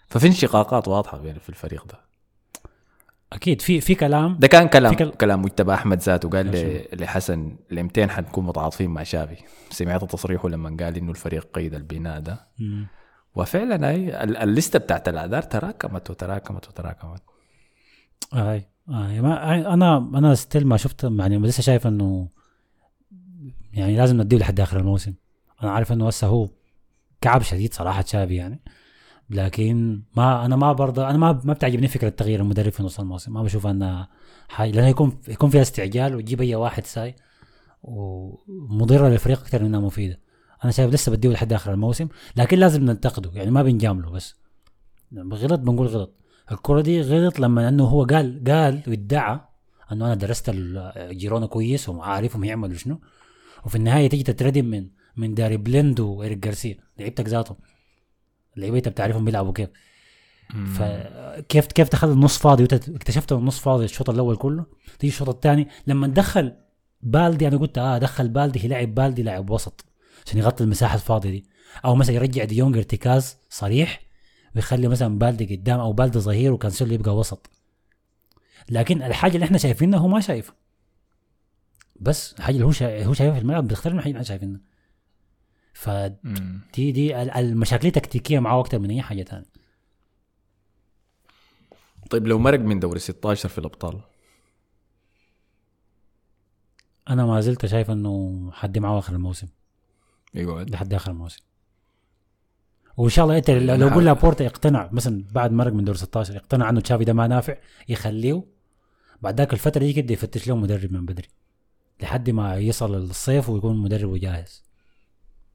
ففي 0.08 0.26
انشقاقات 0.26 0.88
واضحة 0.88 1.18
بين 1.18 1.38
في 1.38 1.48
الفريق 1.48 1.86
ده. 1.86 2.00
أكيد 3.32 3.60
في 3.60 3.80
في 3.80 3.94
كلام. 3.94 4.36
ده 4.40 4.48
كان 4.48 4.68
كلام 4.68 4.94
كل- 4.94 5.10
كلام 5.10 5.42
مجتبى 5.42 5.74
أحمد 5.74 5.98
ذاته. 5.98 6.28
قال. 6.28 6.46
لي 6.46 6.88
لحسن 6.92 7.56
لمتين 7.70 8.10
حنكون 8.10 8.46
متعاطفين 8.46 8.90
مع 8.90 9.02
شافي. 9.02 9.36
سمعت 9.70 10.04
تصريحه 10.04 10.48
لما 10.48 10.76
قال 10.84 10.96
إنه 10.96 11.10
الفريق 11.10 11.48
قيد 11.54 11.74
البناء 11.74 12.20
ده. 12.20 12.46
مم. 12.58 12.86
وفعلا 13.34 13.88
أي 13.90 14.24
ال- 14.24 14.36
الليستة 14.36 14.78
بتاعت 14.78 15.08
الاعذار 15.08 15.42
تراكمت 15.42 16.10
وتراكمت 16.10 16.68
وتراكمت. 16.68 17.22
أي 18.34 18.66
أي. 18.88 19.20
ما 19.20 19.74
أنا 19.74 19.96
أنا 20.14 20.34
ستيل 20.34 20.66
ما 20.66 20.76
شفت 20.76 21.04
يعني 21.04 21.38
لسه 21.38 21.62
شايف 21.62 21.86
إنه 21.86 22.28
يعني 23.76 23.96
لازم 23.96 24.22
نديه 24.22 24.38
لحد 24.38 24.60
آخر 24.60 24.80
الموسم. 24.80 25.14
أنا 25.62 25.70
عارف 25.70 25.92
إنه 25.92 26.06
هسه 26.06 26.26
هو 26.26 26.48
كعب 27.20 27.42
شديد 27.42 27.74
صراحة 27.74 28.02
تشافي 28.02 28.34
يعني. 28.34 28.60
لكن 29.30 30.02
ما 30.16 30.46
أنا 30.46 30.56
ما 30.56 30.72
برضه 30.72 31.10
أنا 31.10 31.18
ما 31.18 31.40
ما 31.44 31.52
بتعجبني 31.52 31.88
فكرة 31.88 32.08
تغيير 32.08 32.40
المدرب 32.40 32.72
في 32.72 32.82
نص 32.82 33.00
الموسم. 33.00 33.32
ما 33.32 33.42
بشوف 33.42 33.66
انها 33.66 34.08
حاجة 34.48 34.70
لأنه 34.70 34.88
يكون 34.88 35.18
يكون 35.28 35.50
فيها 35.50 35.62
استعجال 35.62 36.14
وتجيب 36.14 36.40
أي 36.40 36.54
واحد 36.54 36.86
ساي 36.86 37.14
ومضره 37.82 39.08
للفريق 39.08 39.40
أكثر 39.40 39.64
منها 39.64 39.80
مفيدة. 39.80 40.20
أنا 40.64 40.72
شايف 40.72 40.94
لسه 40.94 41.12
بديه 41.12 41.28
لحد 41.28 41.52
آخر 41.52 41.72
الموسم 41.72 42.08
لكن 42.36 42.58
لازم 42.58 42.84
ننتقده. 42.84 43.30
يعني 43.34 43.50
ما 43.50 43.62
بنجامله 43.62 44.10
بس. 44.10 44.34
غلط 45.32 45.60
بنقول 45.60 45.86
غلط. 45.86 46.16
الكرة 46.52 46.80
دي 46.80 47.00
غلط 47.00 47.38
لما 47.40 47.68
إنه 47.68 47.84
هو 47.84 48.04
قال 48.04 48.44
قال 48.46 48.82
وادعى 48.86 49.40
إنه 49.92 50.06
أنا 50.06 50.14
درست 50.14 50.50
جيرونا 50.98 51.46
كويس 51.46 51.88
وعارفهم 51.88 52.44
يعملوا 52.44 52.76
شنو. 52.76 53.00
وفي 53.64 53.74
النهاية 53.76 54.08
تيجي 54.08 54.22
تتردم 54.22 54.64
من 54.64 54.88
من 55.16 55.34
ديلي 55.34 55.56
بليند 55.56 56.00
وإيريك 56.00 56.38
جارسيا. 56.38 56.76
لعيبتك 56.98 57.28
ذاتهم. 57.28 57.56
لعيبتك 58.56 58.92
بتعرفهم 58.92 59.24
بيلعبوا 59.24 59.52
كيف 59.52 59.68
فكيف 60.74 61.66
كيف 61.66 61.88
تخلي 61.88 62.12
النص 62.12 62.38
فاضي 62.38 62.64
اكتشفت 62.64 63.32
النص 63.32 63.58
فاضي 63.58 63.84
الشوط 63.84 64.10
الأول 64.10 64.36
كله؟ 64.36 64.66
تيجي 64.98 65.12
الشوط 65.12 65.28
الثاني 65.28 65.68
لما 65.86 66.06
دخل 66.06 66.52
بالدي 67.02 67.48
أنا 67.48 67.56
قلت 67.56 67.78
آه 67.78 67.98
دخل 67.98 68.28
بالدي 68.28 68.68
لاعب 68.68 68.94
بالدي 68.94 69.22
لاعب 69.22 69.50
وسط. 69.50 69.84
عشان 70.26 70.38
يغطي 70.38 70.64
المساحة 70.64 70.94
الفاضية 70.94 71.30
دي. 71.30 71.44
أو 71.84 71.94
مثلا 71.94 72.14
يرجع 72.14 72.44
ديونج 72.44 72.76
ارتكاز 72.76 73.36
صريح 73.50 74.00
ويخلي 74.56 74.88
مثلا 74.88 75.18
بالدي 75.18 75.56
قدام 75.56 75.80
أو 75.80 75.92
بالدي 75.92 76.18
ظهير 76.18 76.52
وكانسيلو 76.52 76.94
يبقى 76.94 77.16
وسط. 77.16 77.50
لكن 78.70 79.02
الحاجة 79.02 79.34
اللي 79.34 79.44
إحنا 79.44 79.58
شايفينها 79.58 79.98
هو 79.98 80.08
ما 80.08 80.20
شايفها. 80.20 80.54
بس 82.00 82.32
الحاجة 82.38 82.54
اللي 82.54 82.66
هو 82.66 82.72
شا... 82.72 83.04
هو 83.04 83.14
شايفها 83.14 83.34
في 83.38 83.42
الملعب 83.42 83.64
بتختلف 83.68 83.92
من 83.92 83.98
الحاجة 83.98 84.10
اللي 84.10 84.16
إحنا 84.22 84.28
شايفينها 84.28 84.60
فدي 85.72 86.92
دي 86.92 87.22
ال- 87.22 87.30
المشاكل 87.30 87.90
تكتيكيه 87.90 88.38
معاه 88.38 88.60
أكتر 88.60 88.78
من 88.78 88.90
أي 88.90 89.02
حاجة 89.02 89.22
ثانية 89.22 89.46
طيب 92.10 92.26
لو 92.26 92.38
مرق 92.38 92.58
من 92.58 92.80
دوري 92.80 92.98
16 92.98 93.48
في 93.48 93.58
الأبطال؟ 93.58 94.00
أنا 97.08 97.26
ما 97.26 97.40
زلت 97.40 97.66
شايف 97.66 97.90
إنه 97.90 98.50
حدي 98.52 98.80
معاه 98.80 98.98
آخر 98.98 99.12
الموسم. 99.14 99.48
يقعد. 100.34 100.70
لحد 100.70 100.94
آخر 100.94 101.10
الموسم. 101.10 101.40
وإن 102.96 103.08
شاء 103.10 103.24
الله 103.24 103.36
انت 103.38 103.50
لو 103.50 103.88
قلنا 103.88 104.12
بورتا 104.12 104.44
يقتنع 104.44 104.88
مثلا 104.92 105.24
بعد 105.32 105.52
مرق 105.52 105.72
من 105.72 105.84
دور 105.84 105.94
16 105.96 106.34
يقتنع 106.34 106.70
إنه 106.70 106.80
تشافي 106.80 107.04
ده 107.04 107.12
ما 107.12 107.26
نافع 107.26 107.56
يخليه 107.88 108.44
بعد 109.22 109.38
ذاك 109.38 109.52
الفترة 109.52 109.80
دي 109.80 109.92
كده 109.92 110.12
يفتش 110.12 110.48
له 110.48 110.56
مدرب 110.56 110.92
من 110.92 111.06
بدري. 111.06 111.28
لحد 112.02 112.30
ما 112.30 112.56
يصل 112.56 112.94
الصيف 112.94 113.48
ويكون 113.48 113.76
مدربه 113.76 114.18
جاهز 114.18 114.62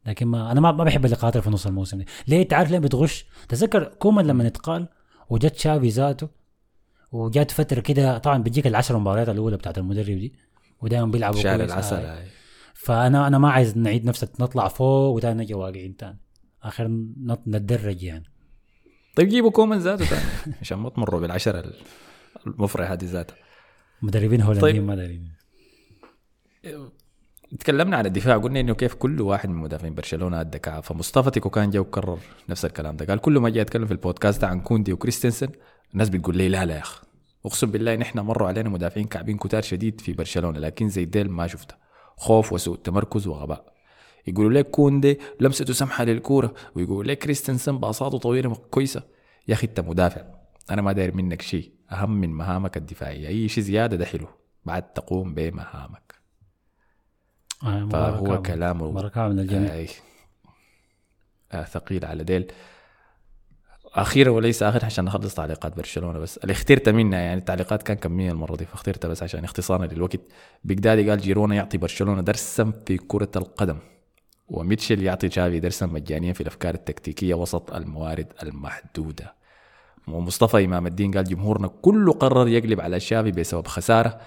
لكن 0.06 0.28
ما 0.28 0.52
أنا 0.52 0.60
ما 0.62 0.72
بحب 0.72 1.06
اللي 1.06 1.42
في 1.42 1.50
نص 1.50 1.68
الموسم 1.68 1.98
دي. 1.98 2.06
ليه؟ 2.28 2.48
تعرف 2.48 2.72
ليه 2.72 2.80
بتغش؟ 2.80 3.26
تذكر 3.50 3.84
كومان 3.84 4.28
لما 4.28 4.44
نتقال 4.44 4.88
وجت 5.30 5.56
شافي 5.58 5.88
ذاته 5.90 6.30
وجات 7.12 7.52
فترة 7.52 7.80
كده 7.82 8.18
طبعا 8.18 8.38
بتجيك 8.44 8.68
العشر 8.68 8.98
مباريات 8.98 9.30
الأولى 9.30 9.58
بتاعت 9.58 9.78
المدرب 9.78 10.06
دي 10.06 10.34
ودائما 10.82 11.06
بيلعبوا 11.12 11.42
كويس. 11.42 11.72
العسل 11.72 11.96
آه. 11.96 12.18
هاي. 12.20 12.28
فانا 12.74 13.28
أنا 13.28 13.38
ما 13.38 13.50
عايز 13.52 13.78
نعيد 13.78 14.06
نفس 14.06 14.24
نطلع 14.40 14.68
فوق 14.68 15.16
وتاني 15.16 15.44
نجي 15.44 15.54
واقعين 15.54 15.98
تاني. 15.98 16.20
آخر 16.64 16.88
نط- 17.24 17.48
نتدرج 17.48 18.04
يعني. 18.04 18.26
طيب 19.16 19.28
جيبوا 19.28 19.52
كومان 19.52 19.80
ذاته 19.80 20.06
تاني. 20.10 20.56
عشان 20.62 20.78
ما 20.78 20.90
تمروا 20.90 21.20
بالعشرة 21.22 21.74
المفرحة 22.48 22.96
دي 22.96 23.06
ذاتها. 23.06 23.36
مدربين 24.02 24.42
هولنديين 24.42 24.74
طيب. 24.74 24.84
ما 24.84 24.96
دارين. 24.96 25.32
تكلمنا 27.60 27.98
عن 27.98 28.06
الدفاع 28.06 28.38
قلنا 28.38 28.60
إنه 28.60 28.74
كيف 28.74 28.94
كل 28.94 29.22
واحد 29.22 29.50
من 29.50 29.56
مدافعين 29.56 29.94
برشلونة 29.94 30.42
ادى 30.42 30.60
كعب 30.60 30.84
فمصطفى 30.84 31.32
تيكو 31.32 31.50
كان 31.50 31.70
جا 31.70 31.80
وكرر 31.80 32.20
نفس 32.50 32.66
الكلام 32.66 32.98
ده. 32.98 33.06
قال 33.06 33.20
كل 33.20 33.40
ما 33.40 33.50
جاي 33.50 33.62
أتكلم 33.62 33.86
في 33.86 33.92
البودكاست 33.92 34.44
عن 34.44 34.62
كوندي 34.62 34.94
وكريستنسن 34.94 35.48
الناس 35.94 36.10
بتقول 36.10 36.38
لي 36.38 36.50
لا 36.50 36.66
لا 36.66 36.74
يا 36.74 36.80
أخي. 36.80 37.02
أقسم 37.46 37.72
بالله 37.72 37.96
نحن 37.96 38.20
مروا 38.20 38.48
علينا 38.48 38.70
مدافعين 38.70 39.08
كعبين 39.08 39.38
كتار 39.38 39.62
شديد 39.62 40.02
في 40.02 40.14
برشلونة 40.14 40.60
لكن 40.60 40.90
زي 40.90 41.06
ديل 41.06 41.32
ما 41.32 41.48
شفته. 41.48 41.76
خوف 42.18 42.54
وسوء 42.54 42.78
تمركز 42.78 43.28
وغباء. 43.28 43.74
يقولوا 44.28 44.52
لك 44.52 44.70
كوندي 44.70 45.20
لمسته 45.40 45.74
سمحة 45.74 46.04
للكورة؟ 46.04 46.54
ويقولوا 46.76 47.04
لك 47.04 47.18
كريستنسن 47.18 47.78
باصاته 47.78 48.18
طويلة 48.18 48.56
كويسة؟ 48.56 49.04
يا 49.48 49.54
أخي 49.54 49.68
أنت 49.68 49.80
مدافع. 49.80 50.22
أنا 50.72 50.82
ما 50.82 50.92
داير 50.92 51.16
منك 51.16 51.42
شيء. 51.42 51.72
أهم 51.92 52.22
من 52.22 52.30
مهامك 52.30 52.78
الدفاعية. 52.78 53.28
أي 53.28 53.48
شيء 53.48 53.64
زيادة 53.64 53.98
ده 53.98 54.06
حلو 54.06 54.28
بعد 54.66 54.94
تقوم 54.94 55.34
بمهامك. 55.34 56.11
آه 57.64 57.88
فهو 57.92 58.26
مباركة- 58.38 58.48
كلامه 58.48 58.92
مباركة 58.92 59.28
من 59.28 59.40
الجميع. 59.40 59.74
آه 59.76 59.88
آه 61.52 61.64
ثقيل 61.64 62.06
على 62.06 62.24
ديل. 62.24 62.52
أخيرا 63.94 64.30
وليس 64.32 64.64
آخر 64.64 64.86
عشان 64.86 65.06
نخلص 65.06 65.34
تعليقات 65.34 65.78
برشلونة 65.78 66.20
بس 66.20 66.38
اللي 66.38 66.52
اخترت 66.52 66.90
منها 66.90 67.20
يعني 67.20 67.40
التعليقات 67.40 67.84
كان 67.84 67.98
كميه 67.98 68.32
المرة 68.32 68.56
دي 68.56 68.66
فاخترتها 68.66 69.08
بس 69.10 69.24
عشان 69.24 69.44
اختصارا 69.44 69.86
للوقت. 69.86 70.20
بيجدادي 70.64 71.10
قال 71.10 71.20
جيرونا 71.22 71.56
يعطي 71.56 71.78
برشلونة 71.78 72.22
درسا 72.22 72.74
في 72.86 72.98
كرة 72.98 73.32
القدم 73.36 73.78
وميتشل 74.48 75.04
يعطي 75.04 75.30
تشافي 75.30 75.60
درسا 75.60 75.86
مجانيا 75.86 76.34
في 76.34 76.42
الأفكار 76.42 76.74
التكتيكية 76.74 77.34
وسط 77.34 77.74
الموارد 77.74 78.28
المحدودة. 78.44 79.34
ومصطفى 80.08 80.66
إمام 80.66 80.88
الدين 80.88 81.12
قال 81.12 81.24
جمهورنا 81.24 81.68
كله 81.68 82.14
قرر 82.14 82.48
يقلب 82.48 82.82
على 82.82 83.00
شافي 83.00 83.32
بسبب 83.32 83.68
خسارة. 83.68 84.20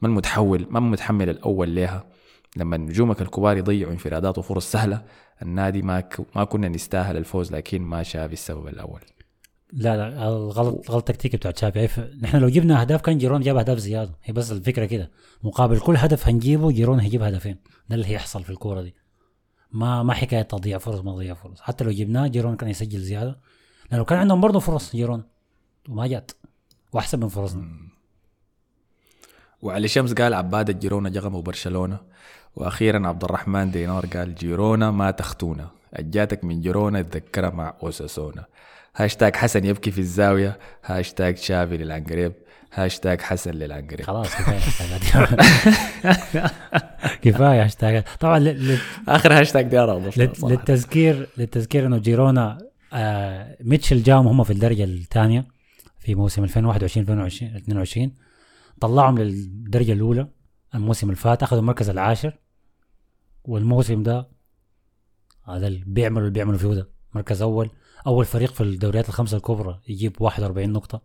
ما 0.00 0.08
المتحول 0.08 0.66
ما 0.70 0.78
المتحمل 0.78 1.28
الأول 1.30 1.74
لها؟ 1.74 2.04
لما 2.56 2.76
نجومك 2.76 3.22
الكبار 3.22 3.56
يضيعوا 3.56 3.92
انفرادات 3.92 4.38
وفرص 4.38 4.72
سهلة 4.72 5.04
النادي 5.42 5.82
ما 5.82 6.00
ك... 6.00 6.36
ما 6.36 6.44
كنا 6.44 6.68
نستاهل 6.68 7.16
الفوز 7.16 7.52
لكن 7.52 7.82
ما 7.82 8.02
شاف 8.02 8.32
السبب 8.32 8.68
الأول. 8.68 9.00
لا 9.72 9.96
لا 9.96 10.28
الغلط 10.28 10.90
غلط 10.90 11.08
تكتيكي 11.08 11.36
بتاع 11.36 11.50
تشافي. 11.50 12.10
نحن 12.20 12.36
لو 12.36 12.48
جبنا 12.48 12.80
اهداف 12.80 13.00
كان 13.00 13.18
جيرون 13.18 13.40
جاب 13.40 13.56
اهداف 13.56 13.78
زيادة. 13.78 14.14
هي 14.24 14.32
بس 14.32 14.52
الفكرة 14.52 14.84
كده. 14.84 15.10
مقابل 15.42 15.80
كل 15.80 15.96
هدف 15.96 16.28
هنجيبه 16.28 16.70
جيرون 16.70 17.00
هيجيب 17.00 17.22
هدفين. 17.22 17.56
ده 17.88 17.94
اللي 17.94 18.06
هيحصل 18.06 18.42
في 18.44 18.50
الكورة 18.50 18.82
دي. 18.82 18.94
ما 19.72 20.02
ما 20.02 20.14
حكاية 20.14 20.42
تضييع 20.42 20.78
فرص 20.78 21.00
ما 21.00 21.12
تضيع 21.12 21.34
فرص. 21.34 21.60
حتى 21.60 21.84
لو 21.84 21.90
جبناه 21.90 22.26
جيرون 22.26 22.56
كان 22.56 22.68
يسجل 22.68 22.98
زيادة. 22.98 23.40
لأنه 23.90 24.04
كان 24.04 24.18
عندهم 24.18 24.40
برضه 24.40 24.60
فرص 24.60 24.96
جيرون. 24.96 25.22
وما 25.88 26.06
جات. 26.06 26.30
وأحسن 26.92 27.20
من 27.20 27.28
فرصنا. 27.28 27.68
وعلي 29.62 29.88
شمس 29.88 30.12
قال 30.12 30.34
عبادة 30.34 30.72
جيرونا 30.72 31.08
جغموا 31.08 31.42
برشلونة. 31.42 31.98
وأخيرا 32.56 33.08
عبد 33.08 33.24
الرحمن 33.24 33.70
دينار 33.70 34.06
قال 34.06 34.34
جيرونا 34.34 34.90
ما 34.90 35.10
تختونا 35.10 35.68
أجاتك 35.94 36.44
من 36.44 36.60
جيرونا 36.60 37.02
تذكرها 37.02 37.50
مع 37.50 37.74
أوساسونا. 37.82 38.44
هاشتاج 38.96 39.36
حسن 39.36 39.64
يبكي 39.64 39.90
في 39.90 39.98
الزاوية. 39.98 40.58
هاشتاج 40.84 41.36
تشافي 41.36 41.76
للعنقريب. 41.76 42.32
هاشتاج 42.74 43.20
حسن 43.20 43.50
للعنقريب. 43.50 44.06
خلاص 44.06 44.28
كفاية 44.36 44.58
كفاية 47.22 47.64
هاشتاجات 47.64 48.04
طبعا 48.20 48.38
ل- 48.38 48.72
ل- 48.74 48.78
آخر 49.08 49.32
هاشتاج 49.40 49.64
دي 49.66 49.76
صراحة. 50.34 50.54
للتذكير 50.54 51.28
للتذكير 51.38 51.86
إنه 51.86 51.98
جيرونا 51.98 52.58
آه 52.92 53.56
ميتشل 53.60 54.02
جاهم 54.02 54.26
هم 54.28 54.44
في 54.44 54.52
الدرجة 54.52 54.84
الثانية 54.84 55.44
في 55.98 56.14
موسم 56.14 56.44
2021 56.44 57.02
2022 57.02 57.56
22 57.56 58.12
طلعهم 58.80 59.18
للدرجة 59.18 59.92
الأولى 59.92 60.28
الموسم 60.74 61.06
اللي 61.06 61.16
فات 61.16 61.42
أخذوا 61.42 61.60
المركز 61.60 61.90
العاشر 61.90 62.38
والموسم 63.44 64.02
ده 64.02 64.28
هذا 65.44 65.66
اللي 65.66 65.84
بيعملوا 65.86 66.20
اللي 66.20 66.30
بيعملوا 66.30 66.58
فيه 66.58 66.68
ده. 66.74 66.88
مركز 67.14 67.42
أول 67.42 67.70
أول 68.06 68.24
فريق 68.24 68.52
في 68.52 68.60
الدوريات 68.62 69.08
الخمسة 69.08 69.36
الكبرى 69.36 69.80
يجيب 69.88 70.16
41 70.20 70.72
نقطة. 70.72 71.02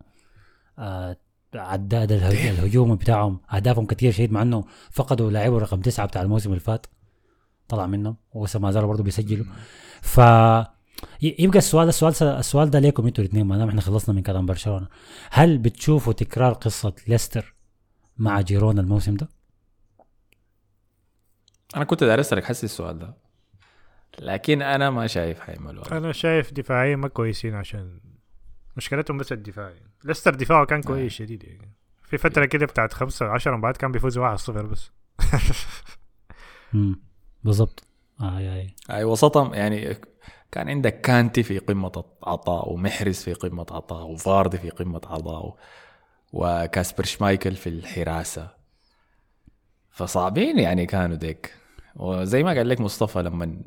آه 0.80 1.18
عداد 1.56 2.12
اله- 2.12 2.50
الهجوم 2.50 2.96
بتاعهم 2.96 3.40
أهدافهم 3.54 3.86
كثير 3.86 4.12
شديد 4.12 4.32
مع 4.32 4.42
إنه 4.42 4.64
فقدوا 4.92 5.32
لاعبه 5.32 5.58
رقم 5.60 5.82
تسعة 5.82 6.08
بتاع 6.08 6.22
الموسم 6.22 6.50
اللي 6.50 6.60
فات 6.60 6.86
طلع 7.68 7.86
منهم 7.88 8.16
ولسه 8.34 8.60
ما 8.60 8.72
زالوا 8.72 8.88
برضه 8.88 9.04
بيسجلوا. 9.04 9.46
ف 10.02 10.18
يبقى 11.22 11.58
السؤال 11.58 11.88
السؤال 11.88 12.24
السؤال 12.24 12.70
ده 12.70 12.80
ليكم 12.80 13.06
أنتوا 13.08 13.24
الاثنين 13.24 13.46
ما 13.46 13.58
دام 13.58 13.70
إحنا 13.70 13.82
خلصنا 13.82 14.16
من 14.16 14.22
كلام 14.22 14.46
برشلونة. 14.46 14.88
هل 15.32 15.58
بتشوفوا 15.58 16.14
تكرار 16.14 16.54
قصة 16.54 16.94
ليستر 17.08 17.53
مع 18.18 18.41
جيرونا 18.41 18.82
الموسم 18.82 19.16
ده؟ 19.16 19.30
أنا 21.76 21.84
كنت 21.84 22.03
دارس 22.03 22.28
أسألك 22.28 22.43
حسي 22.43 22.66
السؤال 22.66 22.99
ده. 22.99 23.18
لكن 24.20 24.61
أنا 24.61 24.89
ما 24.89 25.07
شايف 25.07 25.39
حيعملوا 25.39 25.97
أنا 25.97 26.11
شايف 26.11 26.53
دفاعيا 26.53 26.95
ما 26.95 27.07
كويسين 27.07 27.55
عشان 27.55 27.99
مشكلتهم 28.78 29.18
بس 29.18 29.32
الدفاع. 29.32 29.70
يعني 29.70 29.91
ليستر 30.03 30.36
دفاعه 30.36 30.66
كان 30.66 30.82
كويس 30.82 31.14
شديد 31.14 31.43
يعني. 31.43 31.74
في 32.03 32.18
فترة 32.18 32.45
كده 32.45 32.66
بتاعت 32.66 32.93
خمسة 32.93 33.26
عشر 33.26 33.57
مباريات 33.57 33.78
كان 33.78 33.91
بيفوزوا 33.91 34.38
1-0 34.38 34.51
بس. 34.51 34.91
امم 36.76 37.01
بالضبط. 37.43 37.84
آه 38.22 38.38
آي. 38.38 38.76
أي 38.91 39.03
وسطهم 39.03 39.53
يعني 39.53 39.97
كان 40.51 40.70
عندك 40.70 41.01
كانتي 41.01 41.43
في 41.43 41.59
قمة 41.59 42.03
عطاء 42.24 42.74
ومحرز 42.74 43.16
في 43.16 43.34
قمة 43.34 43.66
عطاء 43.72 44.07
وفاردي 44.07 44.57
في 44.57 44.70
قمة 44.70 45.01
عطاء 45.05 45.57
وكاسبر 46.34 47.04
شمايكل 47.04 47.56
في 47.56 47.70
الحراسة. 47.70 48.50
فصعبين 49.90 50.60
يعني 50.60 50.86
كانوا 50.86 51.16
ديك. 51.16 51.54
وزي 51.96 52.44
ما 52.44 52.50
قال 52.54 52.70
لك 52.70 52.82
مصطفى 52.82 53.22
لما 53.22 53.62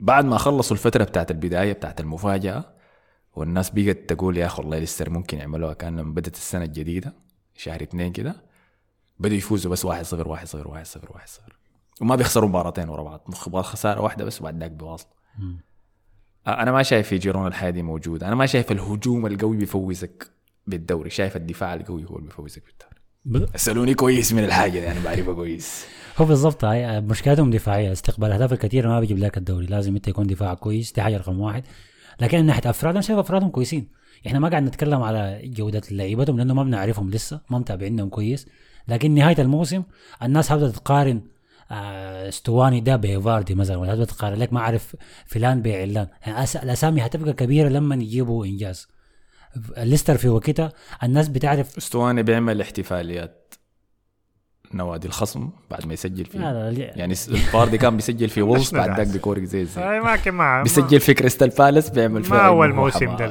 بعد 0.00 0.24
ما 0.24 0.38
خلصوا 0.38 0.76
الفترة 0.76 1.04
بتاعت 1.04 1.30
البداية 1.30 1.72
بتاعت 1.72 2.00
المفاجأة 2.00 2.74
والناس 3.36 3.70
بقت 3.70 4.12
تقول 4.12 4.36
يا 4.36 4.46
أخي 4.46 4.62
والله 4.62 4.78
لسه 4.78 5.04
ممكن 5.08 5.38
يعملوها 5.38 5.74
كان 5.74 5.96
لما 6.00 6.14
بدت 6.14 6.34
السنة 6.34 6.64
الجديدة 6.64 7.14
شهر 7.56 7.82
اثنين 7.82 8.12
كده 8.12 8.42
بدوا 9.18 9.36
يفوزوا 9.36 9.72
بس 9.72 9.86
1-0 9.86 9.90
1-0 9.90 9.90
1-0 9.90 11.08
1-0 11.08 11.52
وما 12.00 12.16
بيخسروا 12.16 12.48
مباراتين 12.48 12.88
ورا 12.88 13.02
بعض. 13.02 13.34
خسارة 13.62 14.00
واحدة 14.00 14.24
بس 14.24 14.40
وبعد 14.40 14.60
ذاك 14.60 14.70
بيواصل 14.70 15.06
مم. 15.38 15.60
أنا 16.46 16.72
ما 16.72 16.82
شايف 16.82 17.08
في 17.08 17.18
جيرون 17.18 17.46
الحياة 17.46 17.70
دي 17.70 17.82
موجود. 17.82 18.24
أنا 18.24 18.34
ما 18.34 18.46
شايف 18.46 18.72
الهجوم 18.72 19.26
القوي 19.26 19.56
بيفوزك. 19.56 20.33
بالدوري 20.66 21.10
شايف 21.10 21.36
الدفاع 21.36 21.74
القوي 21.74 22.04
هو 22.04 22.16
اللي 22.16 22.26
بيفوزك 22.28 22.62
بالدوري 22.66 22.94
ب- 23.24 23.54
أسألوني 23.54 23.94
كويس 23.94 24.32
من 24.32 24.44
الحاجة 24.44 24.80
دي 24.80 24.90
أنا 24.90 25.00
بعرفها 25.04 25.34
كويس. 25.34 25.84
هو 26.18 26.24
بالضبط 26.24 26.64
هاي 26.64 27.00
مشكلتهم 27.00 27.50
دفاعية. 27.50 27.92
استقبال 27.92 28.28
الاهداف 28.28 28.52
الكثيره 28.52 28.88
ما 28.88 29.00
بيجيب 29.00 29.18
لك 29.18 29.36
الدوري 29.38 29.66
لازم 29.66 29.94
أنت 29.94 30.08
يكون 30.08 30.26
دفاعك 30.26 30.58
كويس 30.58 30.92
دي 30.92 31.02
حاجة 31.02 31.16
رقم 31.16 31.40
واحد. 31.40 31.64
لكن 32.20 32.38
من 32.38 32.46
ناحية 32.46 32.70
افراد 32.70 32.94
أنا 32.94 33.00
شايف 33.02 33.18
أفرادهم 33.18 33.48
كويسين. 33.50 33.88
إحنا 34.26 34.38
ما 34.38 34.48
قاعد 34.48 34.62
نتكلم 34.62 35.02
على 35.02 35.40
جودة 35.44 35.82
لعيبتهم 35.90 36.38
لأنه 36.38 36.54
ما 36.54 36.62
بنعرفهم 36.62 37.10
لسه 37.10 37.40
ما 37.50 37.58
متابعينهم 37.58 38.08
كويس. 38.08 38.46
لكن 38.88 39.14
نهاية 39.14 39.36
الموسم 39.38 39.82
الناس 40.22 40.48
حابة 40.48 40.70
تقارن 40.70 41.20
آه، 41.70 42.28
استواني 42.28 42.80
ده 42.80 42.96
بفاردي 42.96 43.54
مثلا 43.54 43.76
ولا 43.76 44.04
تقارن. 44.04 44.38
لك 44.38 44.52
ما 44.52 44.60
أعرف 44.60 44.96
فلان 45.26 45.62
بعلان. 45.62 46.08
يعني 46.26 46.44
الأسامي 46.62 47.00
هتبقى 47.06 47.32
كبيرة 47.32 47.68
لما 47.68 47.94
يجيبوا 47.94 48.46
إنجاز. 48.46 48.88
ليستر 49.78 50.16
في 50.16 50.28
وقتها 50.28 50.72
الناس 51.02 51.28
بتعرف 51.28 51.76
استواني 51.76 52.22
بيعمل 52.22 52.60
احتفاليات 52.60 53.54
نوادي 54.74 55.06
الخصم 55.08 55.50
بعد 55.70 55.86
ما 55.86 55.92
يسجل 55.92 56.24
فيه. 56.24 56.38
لا 56.38 56.70
لا 56.70 56.78
يعني 56.98 57.12
الفاردي 57.12 57.78
كان 57.78 57.96
بيسجل 57.96 58.28
في 58.28 58.42
وولز 58.42 58.70
بعد؟ 58.74 58.96
ذاك 58.96 59.06
بيكورك 59.08 59.42
زي 59.44 59.64
زي. 59.64 59.80
هاي 59.82 60.00
ما 60.00 60.16
كان 60.16 60.34
مع 60.34 60.62
بيسجل 60.62 61.00
في 61.00 61.14
كريستال 61.14 61.48
بالاس 61.48 61.90
بيعمل 61.90 62.28
ما 62.30 62.46
أول 62.46 62.72
موسم 62.74 63.16
ده 63.16 63.26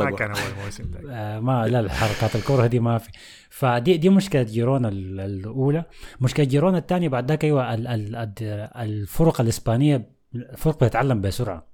ما. 0.00 0.10
كان 0.16 0.30
أول 0.30 0.64
موسم 0.64 0.84
ده 0.90 1.00
آه، 1.14 1.40
ما 1.40 1.66
لا 1.68 1.80
الحركات 1.80 2.36
الكره 2.36 2.66
دي 2.66 2.80
ما 2.80 2.98
في. 2.98 3.10
فدي 3.50 3.96
دي 3.96 4.08
مشكلة 4.08 4.42
جيرونا 4.42 4.88
ال- 4.88 5.20
الأولى. 5.20 5.84
مشكلة 6.20 6.46
جيرونا 6.46 6.78
الثانية 6.78 7.08
بعد 7.08 7.28
ذاك 7.28 7.44
أيوه 7.44 7.74
ال- 7.74 7.86
ال- 7.86 8.16
الد- 8.16 8.70
الفرق 8.76 9.40
الإسبانية 9.40 10.10
الفرق 10.34 10.84
بتتعلم 10.84 11.20
بسرعة. 11.20 11.66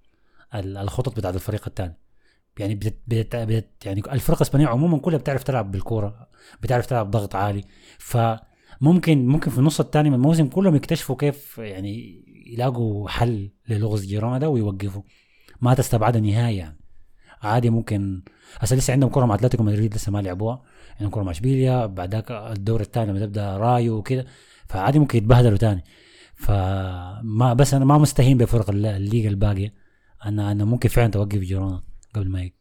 ال- 0.54 0.76
الخطط 0.76 1.16
بتاعت 1.16 1.34
الفريق 1.34 1.62
الثاني. 1.66 1.94
يعني 2.58 2.74
بت 2.74 2.96
بت 3.06 3.36
بت 3.36 3.86
يعني 3.86 4.02
الفرق 4.12 4.36
الإسبانية 4.36 4.66
عموما 4.66 4.98
كلها 4.98 5.18
بتعرف 5.18 5.42
تلعب 5.42 5.70
بالكورة 5.70 6.28
بتعرف 6.62 6.86
تلعب 6.86 7.10
ضغط 7.10 7.34
عالي. 7.36 7.64
فممكن 7.98 9.26
ممكن 9.26 9.50
في 9.50 9.58
النص 9.58 9.80
الثاني 9.80 10.10
من 10.10 10.16
الموسم 10.16 10.46
كلهم 10.46 10.76
يكتشفوا 10.76 11.16
كيف 11.16 11.58
يعني 11.58 12.24
يلاقوا 12.46 13.08
حل 13.08 13.50
للغز 13.68 14.06
جيرونا 14.06 14.38
ده 14.38 14.48
ويوقفوا. 14.48 15.02
ما 15.60 15.74
تستبعد 15.74 16.16
نهائي 16.16 16.56
يعني. 16.56 16.78
عادي 17.42 17.70
ممكن 17.70 18.22
هسه 18.58 18.76
لسه 18.76 18.92
عندهم 18.92 19.10
كرة 19.10 19.24
مع 19.26 19.34
أتلتيكو 19.34 19.62
مدريد 19.62 19.94
لسه 19.94 20.12
ما 20.12 20.22
لعبوها. 20.22 20.62
عندهم 20.94 21.10
كرة 21.10 21.22
مع 21.22 21.30
إشبيليا 21.30 21.86
بعد 21.86 22.24
الدور 22.30 22.80
الثاني 22.80 23.10
لما 23.10 23.20
تبدأ 23.26 23.56
رايو 23.56 23.96
وكده. 23.96 24.26
فعادي 24.68 24.98
ممكن 24.98 25.18
يتبهدلوا 25.18 25.58
تاني. 25.58 25.84
فما 26.34 27.54
بس 27.54 27.74
أنا 27.74 27.84
ما 27.84 27.98
مستهين 27.98 28.38
بفرق 28.38 28.70
الل- 28.70 28.86
الليغا 28.86 29.28
الباقية. 29.28 29.74
أنا 30.24 30.52
أنا 30.52 30.64
ممكن 30.64 30.88
فعلا 30.88 31.10
توقف 31.10 31.38
جيرونا 31.38 31.82
قبل 32.14 32.30
ما 32.30 32.42
يك. 32.42 32.54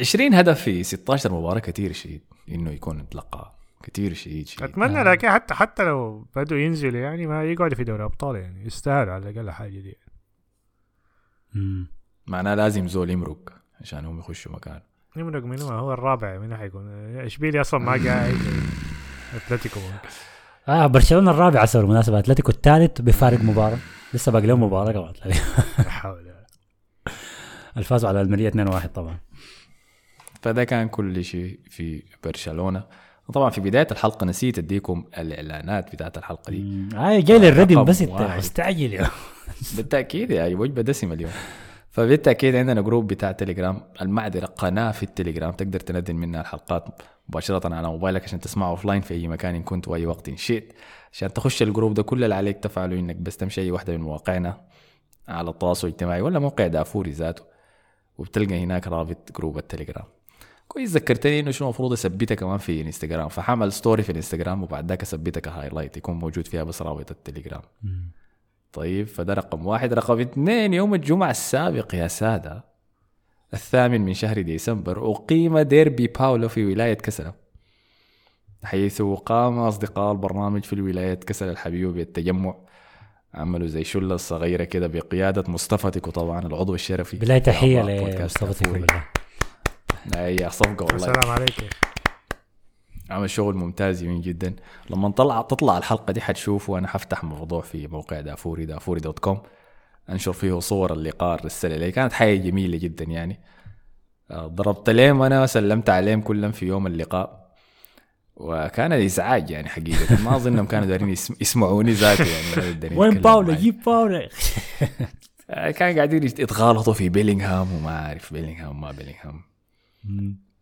20 0.00 0.34
هدف 0.34 0.62
في 0.62 0.84
16 0.84 1.32
مباراة 1.32 1.58
كثير 1.58 1.92
شديد 1.92 2.22
إنه 2.48 2.70
يكون 2.70 3.00
اتلقى 3.00 3.54
كثير 3.82 4.14
شديد 4.14 4.48
شديد. 4.48 4.68
أتمنى 4.68 5.02
لكن 5.02 5.30
حتى 5.30 5.54
حتى 5.54 5.84
لو 5.84 6.26
بدوا 6.36 6.58
ينزلوا 6.58 7.00
يعني 7.00 7.26
ما 7.26 7.44
يقعدوا 7.44 7.76
في 7.76 7.84
دوري 7.84 8.04
أبطال 8.04 8.36
يعني 8.36 8.66
يستاهلوا 8.66 9.12
على 9.12 9.30
الأقل 9.30 9.50
حاجة 9.50 9.80
دي. 9.80 9.96
مم. 11.54 11.86
معناه 12.26 12.54
لازم 12.54 12.88
زول 12.88 13.10
يمرق 13.10 13.52
عشان 13.80 14.04
هم 14.04 14.18
يخشوا 14.18 14.52
مكان. 14.52 14.80
نمرق 15.16 15.44
من 15.44 15.60
هو 15.60 15.68
هو 15.68 15.92
الرابع 15.92 16.38
من 16.38 16.56
حيكون 16.56 16.88
اشبيلي 17.16 17.60
أصلا 17.60 17.80
ما 17.80 17.92
قاعد. 17.92 18.36
أتلتيكو 19.34 19.80
آه 20.68 20.86
برشلونة 20.86 21.30
الرابع 21.30 21.60
على 21.60 21.68
بالمناسبة. 21.74 22.18
أتلتيكو 22.18 22.52
الثالث 22.52 23.00
بفارق 23.00 23.40
مباراة. 23.40 23.78
لسه 24.14 24.32
باقي 24.32 24.46
لهم 24.46 24.62
مباراة 24.62 24.92
كمان. 24.92 25.34
لا 25.78 25.90
حول. 25.90 26.27
الفازوا 27.78 28.08
على 28.08 28.20
المريه 28.20 28.50
2-1 28.50 28.86
طبعا. 28.86 29.18
فده 30.42 30.64
كان 30.64 30.88
كل 30.88 31.24
شيء 31.24 31.58
في 31.70 32.02
برشلونة. 32.24 32.82
وطبعا 33.28 33.50
في 33.50 33.60
بداية 33.60 33.86
الحلقة 33.90 34.26
نسيت 34.26 34.58
أديكم 34.58 35.04
الإعلانات 35.18 35.92
بتاعت 35.92 36.18
الحلقة 36.18 36.50
دي. 36.50 36.58
مم. 36.58 36.88
آه 36.96 37.20
جاي 37.20 37.50
رقم 37.50 37.84
بس 37.84 38.02
انت. 38.02 38.22
مستعجل 38.36 38.92
يا 38.92 39.10
بالتأكيد 39.76 40.30
يعني 40.30 40.54
وجبة 40.54 40.82
دسمة 40.82 41.14
اليوم. 41.14 41.30
فبالتأكيد 41.90 42.56
عندنا 42.56 42.80
جروب 42.80 43.06
بتاع 43.06 43.32
تليجرام 43.32 43.82
المعذره 44.02 44.46
قناه 44.46 44.90
في 44.90 45.02
التليجرام. 45.02 45.52
تقدر 45.52 45.80
تنزل 45.80 46.14
منها 46.14 46.40
الحلقات 46.40 46.84
مباشرة 47.28 47.74
على 47.74 47.88
موبايلك 47.88 48.24
عشان 48.24 48.40
تسمعه 48.40 48.70
offline 48.70 49.00
في 49.00 49.14
أي 49.14 49.28
مكان 49.28 49.54
إن 49.54 49.62
كنت 49.62 49.88
وأي 49.88 50.06
وقت 50.06 50.28
إن 50.28 50.36
شئت. 50.36 50.72
عشان 51.12 51.32
تخش 51.32 51.62
ال 51.62 51.67
group 51.67 51.94
ده 51.94 52.02
كل 52.02 52.24
اللي 52.24 52.34
عليك 52.34 52.58
تفعله 52.58 52.98
إنك 52.98 53.16
بس 53.16 53.36
تمشي 53.36 53.60
أي 53.60 53.70
واحدة 53.70 53.92
من 53.96 54.00
مواقعنا 54.02 54.60
على 55.28 55.50
التواصل 55.50 55.88
الاجتماعي 55.88 56.20
ولا 56.20 56.38
موقع 56.38 56.66
دافوري 56.66 57.10
ذاته. 57.10 57.57
وبتلقى 58.18 58.64
هناك 58.64 58.86
رابط 58.86 59.38
group 59.38 59.58
التليجرام. 59.58 60.04
كويس 60.68 60.90
ذكرتني 60.90 61.40
إنه 61.40 61.50
شنو 61.50 61.68
المفروض 61.68 61.92
اثبتها 61.92 62.34
كمان 62.34 62.58
في 62.58 62.80
إنستغرام. 62.80 63.28
فحعمل 63.28 63.72
story 63.72 64.02
في 64.02 64.10
الانستغرام 64.10 64.62
وبعد 64.62 64.88
ذاك 64.88 65.02
اثبتها 65.02 65.40
ك 65.40 65.46
highlight 65.46 65.96
يكون 65.96 66.14
موجود 66.18 66.46
فيها 66.46 66.62
بس 66.62 66.82
رابط 66.82 67.10
التليجرام. 67.10 67.62
طيب 68.72 69.06
فده 69.06 69.34
رقم 69.34 69.66
واحد. 69.66 69.92
رقم 69.92 70.20
اثنين 70.20 70.74
يوم 70.74 70.94
الجمعة 70.94 71.30
السابق 71.30 71.94
يا 71.94 72.08
سادة 72.08 72.64
الثامن 73.54 74.00
من 74.00 74.14
شهر 74.14 74.42
ديسمبر 74.42 75.10
أقيم 75.10 75.58
ديربي 75.58 76.06
باولو 76.06 76.48
في 76.48 76.66
ولاية 76.66 76.94
كسلا 76.94 77.34
حيث 78.64 79.02
قام 79.02 79.58
أصدقاء 79.58 80.12
البرنامج 80.12 80.64
في 80.64 80.72
الولاية 80.72 81.14
كسلا 81.14 81.50
الحبيبة 81.50 81.92
بالتجمع. 81.92 82.54
عملوا 83.34 83.66
زي 83.66 83.84
شلة 83.84 84.16
صغيرة 84.16 84.64
كده 84.64 84.86
بقيادة 84.86 85.44
مصطفى 85.48 85.90
تيكو 85.90 86.10
طبعا 86.10 86.46
العضو 86.46 86.74
الشرفي 86.74 87.16
بالله 87.16 87.38
تحية 87.38 87.82
لمصطفى. 87.82 88.64
تيكو 88.64 88.86
أي 90.16 90.50
صفقة 90.50 90.84
والله. 90.84 90.94
السلام 90.94 91.30
عليك. 91.30 91.54
عمل 93.10 93.30
شغل 93.30 93.54
ممتاز 93.54 94.02
جميل 94.04 94.22
جدا. 94.22 94.56
لما 94.90 95.10
طلع 95.10 95.42
تطلع 95.42 95.78
الحلقة 95.78 96.12
دي 96.12 96.20
حتشوفوا 96.20 96.74
وأنا 96.74 96.88
حفتح 96.88 97.24
موضوع 97.24 97.60
في 97.60 97.86
موقع 97.86 98.20
دافوري 98.20 98.66
دافوري 98.66 99.00
dot 99.00 99.18
com. 99.18 99.42
أنشر 100.10 100.32
فيه 100.32 100.58
صور 100.58 100.92
اللقاء 100.92 101.38
الرسالة 101.38 101.74
اللي 101.74 101.92
كانت 101.92 102.12
حاجة 102.12 102.36
جميلة 102.36 102.78
جدا 102.78 103.04
يعني. 103.04 103.40
آه، 104.30 104.46
ضربت 104.46 104.90
لهم 104.90 105.22
أنا 105.22 105.42
وسلمت 105.42 105.90
عليهم 105.90 106.20
كلهم 106.20 106.52
في 106.52 106.66
يوم 106.66 106.86
اللقاء. 106.86 107.37
وكان 108.40 108.92
إزعاج 108.92 109.50
يعني 109.50 109.68
حقيقة. 109.68 110.20
ما 110.24 110.36
أظنهم 110.36 110.66
كانوا 110.66 110.86
دارين 110.86 111.08
يسم- 111.08 111.34
يسمعوني 111.40 111.92
ذاته 111.92 112.24
يعني 112.24 112.96
وين 112.96 113.10
باولا. 113.20 113.54
جيب 113.54 113.82
باولا 113.86 114.28
كانوا 115.78 115.94
قاعدين 115.96 116.22
يتغالطوا 116.24 116.92
في 116.92 117.08
بيلينغهام 117.08 117.72
وما 117.72 118.06
أعرف 118.06 118.32
بيلينغهام 118.32 118.80
ما 118.80 118.90
بيلينغهام. 118.92 119.40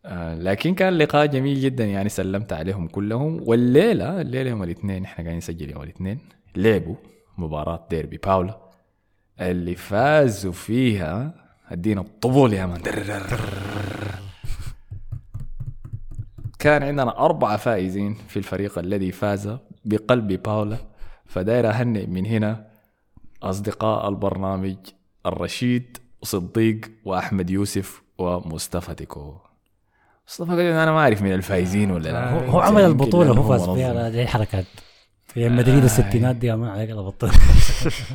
آه، 0.05 0.35
لكن 0.35 0.73
كان 0.75 0.93
لقاء 0.93 1.25
جميل 1.25 1.61
جدا 1.61 1.85
يعني 1.85 2.09
سلمت 2.09 2.53
عليهم 2.53 2.87
كلهم. 2.87 3.41
والليلة 3.45 4.21
الليلة 4.21 4.49
يوم 4.49 4.63
الاثنين 4.63 5.03
إحنا 5.03 5.15
قاعدين 5.23 5.37
نسجل 5.37 5.69
يوم 5.71 5.83
الاثنين 5.83 6.19
لعبوا 6.55 6.95
مباراة 7.37 7.87
ديربي 7.89 8.17
باولا 8.17 8.57
اللي 9.41 9.75
فازوا 9.75 10.51
فيها 10.53 11.33
ادينا 11.71 12.01
الطبول 12.01 12.53
يا 12.53 12.65
مان 12.65 12.81
كان 16.59 16.83
عندنا 16.83 17.17
أربعة 17.25 17.57
فائزين 17.57 18.13
في 18.13 18.37
الفريق 18.37 18.79
الذي 18.79 19.11
فاز 19.11 19.57
بقلب 19.85 20.43
باولا 20.43 20.77
فداير 21.25 21.69
أهنئ 21.69 22.05
من 22.05 22.25
هنا 22.25 22.67
أصدقاء 23.43 24.09
البرنامج 24.09 24.75
الرشيد 25.25 25.97
صديق 26.23 26.91
وأحمد 27.05 27.49
يوسف 27.49 28.01
ومصطفى 28.17 28.95
تيكو 28.95 29.37
مصطفى 30.27 30.53
أنا 30.53 30.91
ما 30.91 30.99
أعرف 30.99 31.21
من 31.21 31.33
الفايزين 31.33 31.91
ولا 31.91 32.09
لا 32.09 32.33
هو 32.33 32.39
هو 32.39 32.59
عمل 32.59 32.81
لأنه 32.81 33.41
هو 33.41 33.57
فاز. 33.57 33.69
فيها 33.69 33.93
لا، 33.93 34.09
دي 34.09 34.27
حركات 34.27 34.65
في 35.25 35.49
مدريد 35.49 35.83
الستينات 35.83 36.35
دي 36.35 36.55
ما 36.55 36.71
عليك 36.71 36.89
إلا 36.89 37.01
بطل 37.01 37.31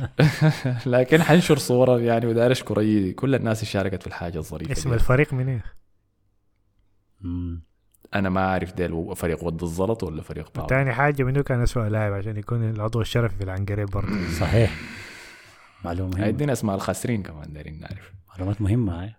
لكن 0.91 1.21
حنشر 1.21 1.57
صورة 1.57 1.99
يعني 1.99 2.25
وداير 2.25 2.51
اشكر 2.51 3.11
كل 3.11 3.35
الناس 3.35 3.59
اللي 3.59 3.71
شاركت 3.71 4.01
في 4.01 4.07
الحاجة 4.07 4.37
الظريفة 4.37 4.71
اسم. 4.71 4.93
الفريق 4.93 5.33
من 5.33 5.49
إيه؟ 5.49 5.63
أنا 8.15 8.29
ما 8.29 8.41
أعرف 8.45 8.73
ده 8.73 9.13
فريق 9.13 9.43
ود 9.43 9.63
الزلط 9.63 10.03
ولا 10.03 10.21
فريق 10.21 10.51
باور 10.55 10.67
تاني 10.67 10.93
حاجة 10.93 11.23
منو 11.23 11.43
كان 11.43 11.61
أسوأ 11.61 11.89
لاعب 11.89 12.13
عشان 12.13 12.37
يكون 12.37 12.69
العضو 12.69 13.01
الشرفي 13.01 13.35
في 13.35 13.43
العنقريب 13.43 13.89
برضه؟ 13.89 14.29
صحيح. 14.39 14.75
معلومة 15.85 16.09
مهمة. 16.09 16.25
هيدينا 16.25 16.53
أسماء 16.53 16.75
الخاسرين 16.75 17.23
كمان 17.23 17.53
دايرين 17.53 17.79
نعرف. 17.79 18.13
معلومات 18.29 18.61
مهمة 18.61 19.01
هاي. 19.03 19.15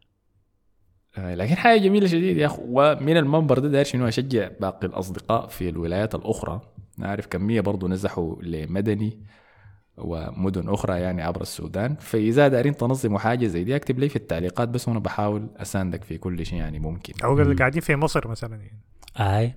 آه، 1.19 1.35
لكن 1.35 1.55
حاجة 1.55 1.81
جميلة 1.81 2.07
شديد 2.07 2.37
يا 2.37 2.47
أخو. 2.47 2.63
ومن 2.67 3.17
المنبر 3.17 3.59
ده 3.59 3.69
داير 3.69 3.85
شنو 3.85 4.09
اشجع 4.09 4.49
باقي 4.61 4.87
الأصدقاء 4.87 5.47
في 5.47 5.69
الولايات 5.69 6.15
الأخرى. 6.15 6.61
نعرف 6.99 7.27
كمية 7.27 7.61
برضو 7.61 7.89
نزحوا 7.89 8.43
لمدني. 8.43 9.19
ومدن 9.99 10.69
أخرى 10.69 11.01
يعني 11.01 11.23
عبر 11.23 11.41
السودان. 11.41 11.97
فإذا 11.97 12.49
دارين 12.49 12.77
تنظموا 12.77 13.19
حاجة 13.19 13.47
زي 13.47 13.65
دي 13.65 13.77
أكتب 13.77 13.99
لي 13.99 14.09
في 14.09 14.17
التعليقات 14.17 14.69
بس 14.69 14.89
وأنا 14.89 14.99
بحاول 14.99 15.49
أساندك 15.57 16.05
في 16.05 16.19
كل 16.19 16.47
شيء 16.47 16.59
يعني 16.59 16.79
ممكن. 16.79 17.13
أو 17.25 17.41
اللي 17.41 17.55
قاعدين 17.55 17.81
في 17.81 17.97
مصر 17.97 18.29
مثلا 18.29 18.57
يعني. 18.57 18.81
هاي 19.17 19.55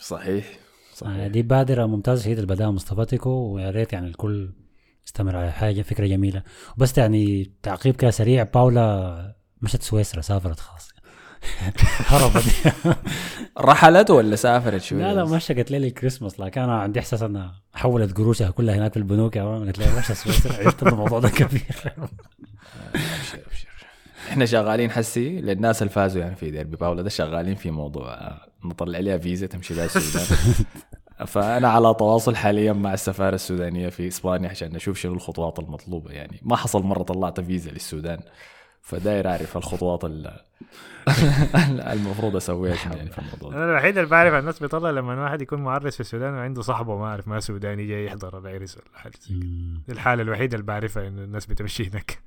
صحيح 0.00 0.46
آه، 0.46 0.94
صحيح 0.94 1.26
دي 1.26 1.42
بادرة 1.42 1.86
ممتازة 1.86 2.22
شديد 2.22 2.38
اللي 2.38 2.54
بداها 2.54 2.70
مصطفى 2.70 3.04
تيكو 3.04 3.30
ويا 3.30 3.70
ريت 3.70 3.92
يعني 3.92 4.06
الكل 4.06 4.52
يستمر 5.06 5.36
على 5.36 5.52
حاجة 5.52 5.82
فكرة 5.82 6.06
جميلة. 6.06 6.42
بس 6.76 6.98
يعني 6.98 7.52
تعقيب 7.62 7.96
كده 7.96 8.10
سريع 8.10 8.42
باولا 8.42 9.36
مشت 9.62 9.82
سويسرا 9.82 10.20
سافرت 10.20 10.60
خلاص. 10.60 10.89
هربت. 12.10 12.74
رحلت 13.58 14.10
ولا 14.10 14.36
سافرت 14.36 14.82
شوية 14.82 15.00
لا 15.02 15.14
لا 15.14 15.24
مشى 15.24 15.54
قالت 15.54 15.70
لي 15.70 15.76
الكريسماس 15.76 16.40
لكن 16.40 16.60
أنا 16.60 16.80
عندي 16.80 17.00
إحساس 17.00 17.22
أنها 17.22 17.54
حولت 17.74 18.16
قروشها 18.16 18.50
كلها 18.50 18.74
هناك 18.76 18.90
في 18.92 18.96
البنوك 18.98 19.36
يا 19.36 19.44
مان 19.44 19.64
قالت 19.64 19.78
لي 19.78 19.98
مشى 19.98 20.14
سويسرا 20.14 20.56
عرفت 20.56 20.82
الموضوع 20.82 21.18
ده 21.18 21.28
كبير. 21.38 21.62
أبشر 22.94 23.38
أبشر. 23.46 23.68
إحنا 24.28 24.46
شغالين 24.46 24.90
حسي 24.90 25.40
للناس 25.40 25.82
اللي 25.82 25.92
فازوا 25.92 26.22
يعني 26.22 26.36
في 26.36 26.50
ديربي 26.50 26.76
باولا 26.76 27.02
ده 27.02 27.08
شغالين 27.08 27.54
في 27.54 27.70
موضوع 27.70 28.14
آه، 28.14 28.40
نطلع 28.64 28.98
لها 28.98 29.18
فيزا 29.18 29.46
تمشي 29.46 29.74
بها 29.74 29.84
السودان. 29.84 30.26
فأنا 31.26 31.68
على 31.68 31.94
تواصل 31.98 32.36
حاليا 32.36 32.72
مع 32.72 32.94
السفارة 32.94 33.34
السودانية 33.34 33.88
في 33.88 34.08
إسبانيا 34.08 34.48
عشان 34.50 34.72
نشوف 34.72 34.98
شنو 34.98 35.12
الخطوات 35.14 35.58
المطلوبة 35.58 36.10
يعني. 36.10 36.40
ما 36.42 36.56
حصل 36.56 36.82
مرة 36.82 37.02
طلعت 37.02 37.40
فيزا 37.40 37.70
للسودان. 37.70 38.20
فداير 38.82 39.28
أعرف 39.28 39.56
الخطوات 39.56 40.04
ال- 40.04 40.40
المفروض 41.92 42.36
أسويها 42.36 42.74
شنو 42.76 42.92
يعني 42.94 43.10
في 43.10 43.18
الموضوع. 43.18 43.54
أنا 43.56 43.64
الوحيد 43.70 43.98
اللي 43.98 44.10
بعرف 44.10 44.34
الناس 44.34 44.60
بيطلع 44.60 44.90
لما 44.90 45.22
واحد 45.24 45.42
يكون 45.42 45.60
معرس 45.62 45.94
في 45.94 46.00
السودان 46.00 46.34
وعنده 46.34 46.62
صاحبه 46.62 46.96
ما 46.98 47.04
أعرف 47.06 47.28
ما 47.28 47.40
سوداني 47.40 47.86
جاي 47.86 48.04
يحضر 48.04 48.38
العرس 48.38 48.76
ولا 48.76 48.98
حاجة 48.98 49.12
زي 49.20 49.34
كده. 49.34 49.46
دي 49.86 49.92
الحالة 49.92 50.22
الوحيدة 50.22 50.54
اللي 50.54 50.66
بعرفها 50.66 51.08
إنه 51.08 51.24
الناس 51.24 51.46
بتمشي 51.46 51.88
هناك. 51.90 52.18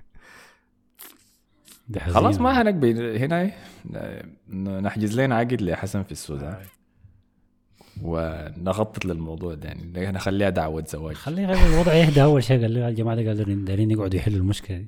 خلاص 2.13 2.39
ما 2.39 2.61
هنقبل 2.61 3.17
هنا 3.17 3.41
إيه؟ 3.41 3.55
نحجز 4.81 5.19
لنا 5.19 5.35
عقد 5.35 5.61
لحسن 5.61 6.03
في 6.03 6.11
السودان 6.11 6.57
ونخطط 8.01 9.05
للموضوع 9.05 9.53
ده 9.53 9.69
يعني 9.69 10.11
نخليها 10.11 10.49
دعوة 10.49 10.83
زواج 10.87 11.15
خلي 11.15 11.47
خلي 11.55 11.67
الوضع 11.75 11.93
يهدى 11.93 12.23
أول 12.23 12.43
شيء 12.43 12.61
قال 12.61 12.71
لي 12.71 12.89
الجماعه 12.89 13.17
قالوا 13.17 13.65
دايرين 13.65 13.91
يقعدوا 13.91 14.19
يحلوا 14.19 14.37
المشكلة 14.37 14.77
دي 14.77 14.87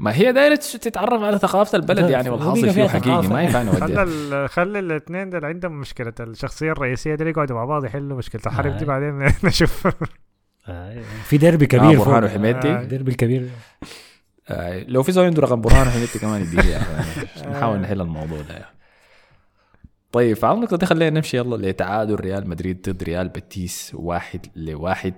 ما 0.00 0.14
هي 0.14 0.32
دايرة 0.32 0.54
تتعرف 0.56 1.22
على 1.22 1.38
ثقافة 1.38 1.76
البلد 1.78 2.10
يعني 2.10 2.30
والحاصل 2.30 2.60
فيه 2.60 2.70
فيها 2.70 2.88
حقيقي. 2.88 3.28
ما 3.28 3.42
ينفع 3.42 3.62
نوديها 3.62 4.02
ال- 4.02 4.48
خلى 4.48 4.78
الاثنين 4.78 5.30
دول 5.30 5.44
عندهم 5.44 5.80
مشكلة 5.80 6.12
الشخصية 6.20 6.72
الرئيسية 6.72 7.14
دي 7.14 7.24
يقعدوا 7.24 7.56
مع 7.56 7.64
بعض 7.64 7.84
يحلوا 7.84 8.18
مشكلة 8.18 8.42
الحرب 8.46 8.76
دي 8.76 8.84
آه. 8.84 8.88
بعدين 8.88 9.32
نشوف 9.48 9.88
آه، 10.68 11.02
في 11.24 11.38
ديربي 11.38 11.64
آه 11.64 11.68
كبير 11.68 11.98
برهان 11.98 12.20
فوق. 12.20 12.30
وحميدتي 12.30 12.68
آه. 12.68 12.80
الديربي 12.80 13.10
الكبير 13.10 13.48
آه 14.48 14.84
لو 14.88 15.02
في 15.02 15.12
زول 15.12 15.24
عنده 15.24 15.42
رقم 15.42 15.60
برهان 15.60 15.86
وحميدتي 15.88 16.18
كمان 16.18 16.40
يديه. 16.42 16.76
عشان 17.36 17.50
نحاول 17.50 17.78
نحل 17.78 18.00
الموضوع 18.00 18.40
ده 18.40 18.56
أخي. 18.60 18.70
طيب 20.12 20.36
فعلى 20.36 20.54
النقطة 20.56 20.76
دي 20.76 20.86
خلينا 20.86 21.10
نمشي 21.16 21.36
يلا 21.36 21.70
لتعادل 21.70 22.14
ريال 22.14 22.48
مدريد 22.48 22.90
ضد 22.90 23.02
ريال 23.02 23.28
بتيس 23.28 23.90
واحد 23.94 24.46
لواحد 24.56 25.14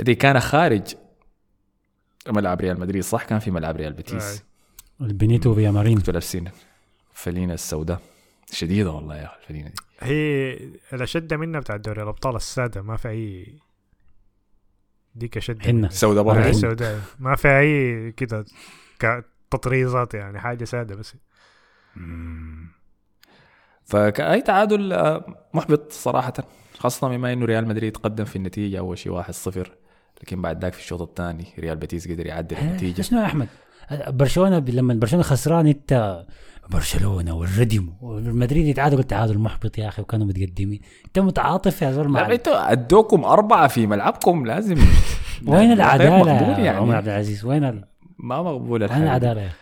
الذي 0.00 0.14
كان 0.14 0.40
خارج 0.40 0.82
ملعب 2.28 2.60
ريال 2.60 2.80
مدريد 2.80 3.02
صح؟ 3.02 3.24
كان 3.24 3.38
في 3.38 3.50
ملعب 3.50 3.76
ريال 3.76 3.92
بتيس 3.92 4.42
البينيتو 5.00 5.54
فيامارين 5.54 5.96
كنتوا 5.98 6.12
لابسين 6.12 6.50
الفلينة 7.12 7.54
السوداء. 7.54 8.00
شديدة 8.52 8.90
والله 8.90 9.16
يا 9.16 9.24
أخي 9.26 9.36
الفلينة 9.42 9.68
دي 9.68 9.74
هي 10.00 10.52
الأشد 10.92 11.34
منها 11.34 11.60
بتاع 11.60 11.76
دوري 11.76 12.02
الأبطال 12.02 12.36
السادة 12.36 12.82
ما 12.82 12.96
في 12.96 13.08
أي 13.08 13.54
ديك 15.14 15.36
أشد 15.36 15.62
حنة. 15.62 15.72
منها. 15.72 15.88
سوداء 15.90 16.22
برضه. 16.22 16.48
السوداء 16.48 17.00
ما 17.18 17.36
في 17.36 17.48
أي 17.58 18.12
كده 18.12 18.44
كتطريزات 18.98 20.14
يعني 20.14 20.40
حاجة 20.40 20.64
سادة 20.64 20.94
بس. 20.94 21.14
فكأي 23.84 24.40
تعادل 24.42 24.92
آه، 24.92 25.46
محبط 25.54 25.92
صراحة 25.92 26.32
خاصة 26.78 27.08
بما 27.08 27.32
إنه 27.32 27.44
ريال 27.46 27.68
مدريد 27.68 27.96
قدم 27.96 28.24
في 28.24 28.36
النتيجة 28.36 28.78
أول 28.78 28.98
شيء 28.98 29.22
1-0 29.22 29.68
لكن 30.22 30.42
بعد 30.42 30.62
ذاك 30.62 30.72
في 30.72 30.78
الشوط 30.80 31.02
الثاني 31.02 31.44
ريال 31.58 31.76
بيتيس 31.76 32.08
قدر 32.08 32.26
يعدل 32.26 32.56
النتيجة. 32.56 33.02
شنو 33.02 33.20
يا 33.20 33.24
أحمد؟ 33.26 33.48
برشلونة 34.08 34.58
لما 34.58 34.94
برشلونة 34.94 35.24
خسران 35.24 35.66
أنت 35.66 36.24
برشلونة 36.70 37.34
والردم 37.34 37.88
ومدريد 38.00 38.66
يتعادل 38.66 38.96
قلت 38.96 39.10
تعادل 39.10 39.38
محبط 39.38 39.78
يا 39.78 39.88
أخي 39.88 40.02
وكانوا 40.02 40.26
متقدمين. 40.26 40.80
أنت 41.06 41.18
متعاطف 41.18 41.82
يا 41.82 41.92
زول 41.92 42.12
لا 42.12 42.32
أنتوا 42.32 42.72
أدوكم 42.72 43.24
أربعة 43.24 43.68
في 43.68 43.86
ملعبكم 43.86 44.46
لازم 44.46 44.76
وين 45.46 45.72
العدالة 45.72 46.18
مقبول 46.18 46.64
يا 46.64 46.70
عمر 46.70 46.86
يعني 46.86 46.94
عبد 46.96 47.08
العزيز؟ 47.08 47.44
وين 47.44 47.64
ال... 47.64 47.84
ما 48.18 48.42
مقبول 48.42 48.72
وين 48.72 48.82
الحال. 48.82 49.02
العدالة 49.02 49.40
يا 49.40 49.46
أخي؟ 49.46 49.56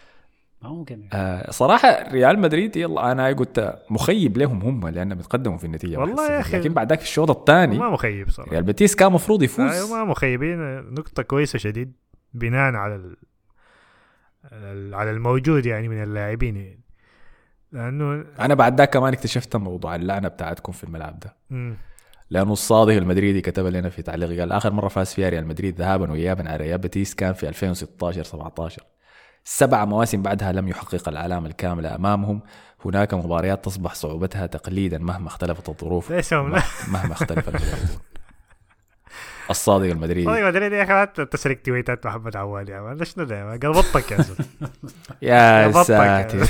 آه 1.13 1.51
صراحة 1.51 2.09
ريال 2.13 2.39
مدريد 2.39 2.77
يلا 2.77 3.13
أنا 3.13 3.27
قلت 3.33 3.79
مخيب 3.91 4.39
لهم 4.39 4.63
هم 4.63 4.89
لأنهم 4.89 5.19
بيتقدموا 5.19 5.59
في 5.59 5.65
النتيجة 5.65 5.97
والله 5.97 6.29
1-0. 6.29 6.31
يا 6.31 6.41
أخي. 6.41 6.59
لكن 6.59 6.75
بعد 6.75 6.89
ذاك 6.89 6.99
في 6.99 7.05
الشوط 7.05 7.31
الثاني 7.31 7.79
ما 7.79 7.91
مخيب 7.91 8.31
صراحة 8.31 8.51
ريال 8.51 8.63
بيتيس 8.63 8.95
كان 8.95 9.13
مفروض 9.13 9.43
يفوز 9.43 9.73
أيوه 9.73 9.89
ما 9.91 10.05
مخيبين 10.05 10.81
نقطة 10.95 11.23
كويسة 11.23 11.59
شديد 11.59 11.93
بناء 12.35 12.75
على 12.75 12.95
ال... 12.95 13.17
على 14.95 15.11
الموجود 15.11 15.67
يعني 15.67 15.89
من 15.89 16.03
اللاعبين 16.03 16.57
يعني. 16.57 16.81
لأنه 17.73 18.25
أنا 18.41 18.55
بعد 18.55 18.79
ذاك 18.79 18.91
كمان 18.95 19.13
اكتشفت 19.13 19.57
موضوع 19.57 19.95
اللعنة 19.95 20.29
بتاعتكم 20.29 20.73
في 20.73 20.85
الملعب 20.85 21.19
ده. 21.19 21.37
لأنه 22.31 22.53
الصادق 22.53 22.93
المدريدي 22.93 23.41
كتب 23.41 23.67
لنا 23.67 23.89
في 23.89 24.03
تعليق 24.03 24.41
قال 24.41 24.53
آخر 24.53 24.73
مرة 24.73 24.89
فاز 24.89 25.15
فيها 25.15 25.29
ريال 25.29 25.47
مدريد 25.47 25.79
ذهابا 25.79 26.11
وايابا 26.11 26.49
على 26.49 26.57
ريال 26.57 26.79
بيتيس 26.79 27.15
كان 27.15 27.33
في 27.33 27.49
2016 27.49 28.23
17 28.23 28.83
سبع 29.45 29.85
مواسم 29.85 30.23
بعدها 30.23 30.53
لم 30.53 30.69
يحقق 30.69 31.09
العلامه 31.09 31.47
الكامله 31.47 31.95
أمامهم 31.95 32.41
هناك 32.85 33.15
مباريات 33.15 33.65
تصبح 33.65 33.95
صعوبتها 33.95 34.47
تقليدا 34.47 34.99
مهما 34.99 35.29
اختلفت 35.29 35.69
الظروف 35.69 36.11
ليش 36.11 36.33
مهما 36.33 37.13
اختلف 37.13 37.49
الصادق 39.51 39.85
المدريدي 39.91 40.27
والله 40.27 40.47
مدريد 40.49 40.73
يا 40.73 41.05
أخي 41.05 41.25
تسرق 41.25 41.63
تويتات 41.63 42.07
محمد 42.07 42.37
عوال 42.37 42.69
يا 42.69 42.81
man 42.81 43.05
شنو 43.05 43.25
ده 43.25 43.39
يا 43.39 43.45
man؟ 43.45 43.59
قلبطك 43.59 44.13
يا 44.13 44.23
زلمة 44.23 44.47
يا 45.23 45.73
ساتر. 45.83 46.47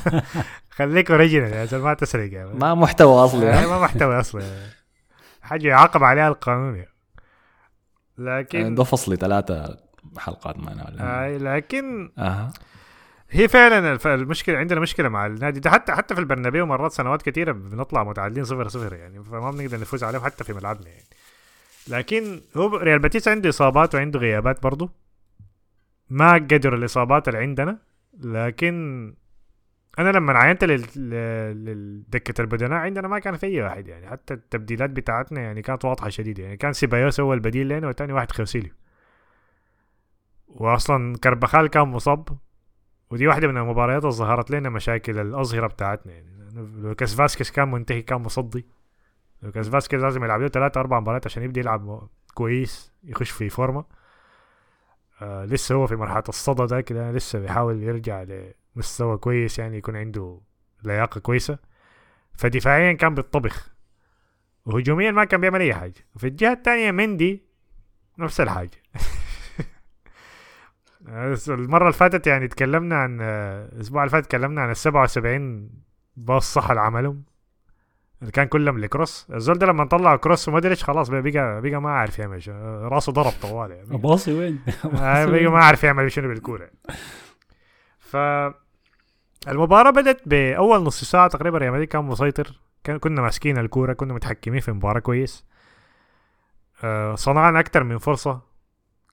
خليك 0.76 1.10
original 1.10 1.52
يا 1.52 1.64
زلمة 1.64 1.84
ما 1.84 1.94
تسرق 1.94 2.32
يا. 2.32 2.44
ما 2.54 2.74
محتوى 2.74 3.24
أصلي 3.24 3.46
ها؟ 3.46 3.66
ما 3.66 3.78
محتوى 3.78 4.20
أصلا 4.20 4.42
حاجة 5.42 5.68
يعاقب 5.68 6.04
عليها 6.04 6.28
القانون. 6.28 6.84
لكن 8.18 8.74
ده 8.74 8.84
فصلي 8.84 9.16
ثلاثة 9.16 9.87
حلقات 10.18 10.58
معنا 10.58 10.88
ولا 10.88 11.22
هاي 11.22 11.38
لكن 11.38 12.10
أها. 12.18 12.52
هي 13.30 13.48
فعلا 13.48 13.98
المشكلة 14.06 14.58
عندنا 14.58 14.80
مشكلة 14.80 15.08
مع 15.08 15.26
النادي 15.26 15.60
ده. 15.60 15.70
حتى 15.70 15.92
حتى 15.92 16.14
في 16.14 16.20
البرنابيو 16.20 16.66
مرات 16.66 16.92
سنوات 16.92 17.22
كثيره 17.22 17.52
بنطلع 17.52 18.04
متعادلين 18.04 18.44
صفر 18.44 18.68
صفر 18.68 18.92
يعني 18.92 19.24
فما 19.24 19.50
بنقدر 19.50 19.80
نفوز 19.80 20.04
عليهم 20.04 20.24
حتى 20.24 20.44
في 20.44 20.52
ملعبنا 20.52 20.88
يعني. 20.88 21.04
لكن 21.88 22.40
هو 22.56 22.76
ريال 22.76 22.98
بيتيس 22.98 23.28
عنده 23.28 23.48
إصابات 23.48 23.94
وعنده 23.94 24.18
غيابات 24.20 24.62
برضه 24.62 24.90
ما 26.10 26.32
قدر 26.32 26.74
الإصابات 26.74 27.28
اللي 27.28 27.38
عندنا. 27.38 27.78
لكن 28.20 29.14
أنا 29.98 30.10
لما 30.10 30.32
عينت 30.32 30.64
للدكة 30.64 32.40
البدلاء 32.42 32.78
عندنا 32.78 33.08
ما 33.08 33.18
كان 33.18 33.36
في 33.36 33.46
أي 33.46 33.62
واحد 33.62 33.88
يعني. 33.88 34.08
حتى 34.08 34.34
التبديلات 34.34 34.90
بتاعتنا 34.90 35.40
يعني 35.40 35.62
كانت 35.62 35.84
واضحة 35.84 36.08
شديدة 36.08 36.42
يعني. 36.42 36.56
كان 36.56 36.72
سيبايوس 36.72 37.20
هو 37.20 37.34
البديل 37.34 37.68
لنا 37.68 37.88
وثاني 37.88 38.12
واحد 38.12 38.32
خوسيليو 38.32 38.72
واصلا 40.48 41.16
كربخال 41.16 41.66
كان 41.66 41.88
مصاب 41.88 42.28
ودي 43.10 43.26
واحدة 43.26 43.48
من 43.48 43.56
المباريات 43.56 44.02
اللي 44.02 44.14
ظهرت 44.14 44.50
لنا 44.50 44.68
مشاكل 44.68 45.18
الأظهرة 45.18 45.66
بتاعتنا. 45.66 46.12
يعني 46.12 46.28
لوكاس 46.76 47.14
فاسكيز 47.14 47.50
كان 47.50 47.70
منتهي 47.70 48.02
كان 48.02 48.20
مصدي. 48.20 48.66
لوكاس 49.42 49.68
فاسكيز 49.68 50.02
لازم 50.02 50.24
يلعب 50.24 50.40
له 50.40 50.48
ثلاثة 50.48 50.80
أربع 50.80 51.00
مباريات 51.00 51.26
عشان 51.26 51.42
يبدأ 51.42 51.60
يلعب 51.60 52.08
كويس 52.34 52.92
يخش 53.04 53.30
في 53.30 53.48
فورمة. 53.48 53.84
آه 55.22 55.44
لسه 55.44 55.74
هو 55.74 55.86
في 55.86 55.96
مرحلة 55.96 56.24
الصدى 56.28 56.66
ده 56.66 56.80
كده 56.80 57.12
لسه 57.12 57.38
بيحاول 57.38 57.82
يرجع 57.82 58.24
لمستوى 58.76 59.18
كويس 59.18 59.58
يعني 59.58 59.78
يكون 59.78 59.96
عنده 59.96 60.40
لياقة 60.84 61.18
كويسة. 61.20 61.58
فدفاعيا 62.34 62.92
كان 62.92 63.14
بالطبخ 63.14 63.74
وهجوميا 64.66 65.10
ما 65.10 65.24
كان 65.24 65.40
بيعمل 65.40 65.60
أي 65.60 65.74
حاجة. 65.74 66.06
وفي 66.16 66.26
الجهة 66.26 66.52
الثانية 66.52 66.90
مندي 66.90 67.42
نفس 68.18 68.40
الحاجة. 68.40 68.82
المرة 71.48 71.82
اللي 71.82 71.92
فاتت 71.92 72.26
يعني 72.26 72.48
تكلمنا 72.48 72.96
عن 72.96 73.20
الأسبوع 73.20 74.02
اللي 74.02 74.10
فات 74.10 74.26
تكلمنا 74.26 74.60
عن 74.60 74.70
ال 74.70 74.76
77 74.76 75.70
باص 76.16 76.52
صح 76.54 76.70
اللي 76.70 76.80
عملهم 76.82 77.22
اللي 78.20 78.32
كان 78.32 78.46
كلهم 78.46 78.78
لكروس. 78.78 79.26
الزول 79.34 79.58
ده 79.58 79.66
لما 79.66 79.84
طلع 79.84 80.16
كروس 80.16 80.48
ومودريتش 80.48 80.84
خلاص 80.84 81.08
بقى 81.08 81.22
بقى, 81.22 81.60
بقى 81.60 81.80
ما 81.82 81.90
عارف 81.90 82.18
يعمل 82.18 82.42
راسه 82.92 83.12
ضرب 83.12 83.32
طوال 83.42 83.70
يعني. 83.70 83.98
باصي 83.98 84.32
وين؟ 84.32 84.58
آه، 84.84 85.24
بقى؟ 85.26 85.46
ما 85.46 85.58
عارف 85.64 85.84
يعمل 85.84 86.12
شنو 86.12 86.28
بالكورة. 86.28 86.70
ف 87.98 88.16
المباراة 89.48 89.90
بدت 89.90 90.28
بأول 90.28 90.82
نص 90.82 91.04
ساعة 91.04 91.28
تقريبا 91.28 91.58
ريال 91.58 91.72
مدريد 91.72 91.88
كان 91.88 92.04
مسيطر. 92.04 92.60
كان 92.84 92.98
كنا 92.98 93.22
ماسكين 93.22 93.58
الكورة 93.58 93.92
كنا 93.92 94.14
متحكمين 94.14 94.60
في 94.60 94.68
المباراة 94.68 95.00
كويس. 95.00 95.44
آه، 96.84 97.14
صنعنا 97.14 97.60
أكتر 97.60 97.84
من 97.84 97.98
فرصة. 97.98 98.47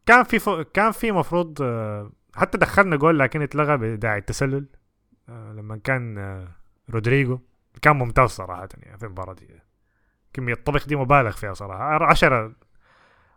كان 0.06 0.24
في 0.24 0.40
ف... 0.40 0.50
كان 0.50 0.92
في 0.92 1.12
مفروض 1.12 1.62
آه، 1.62 2.12
حتى 2.36 2.58
دخلنا 2.58 2.96
جول 2.96 3.20
لكن 3.20 3.42
اتلغى 3.42 3.78
بداعي 3.78 4.18
التسلل. 4.18 4.66
آه، 5.30 5.54
لما 5.54 5.78
كان 5.78 6.18
آه، 6.18 6.48
رودريجو 6.90 7.40
كان 7.82 7.96
ممتاز 7.96 8.30
صراحة 8.30 8.68
يعني 8.84 8.98
في 8.98 9.06
المباراة 9.06 9.34
دي. 9.34 9.48
كمية 10.34 10.54
طبخ 10.54 10.88
دي 10.88 10.96
مبالغ 10.96 11.32
فيها 11.32 11.54
صراحة. 11.54 12.04
عشرة 12.04 12.54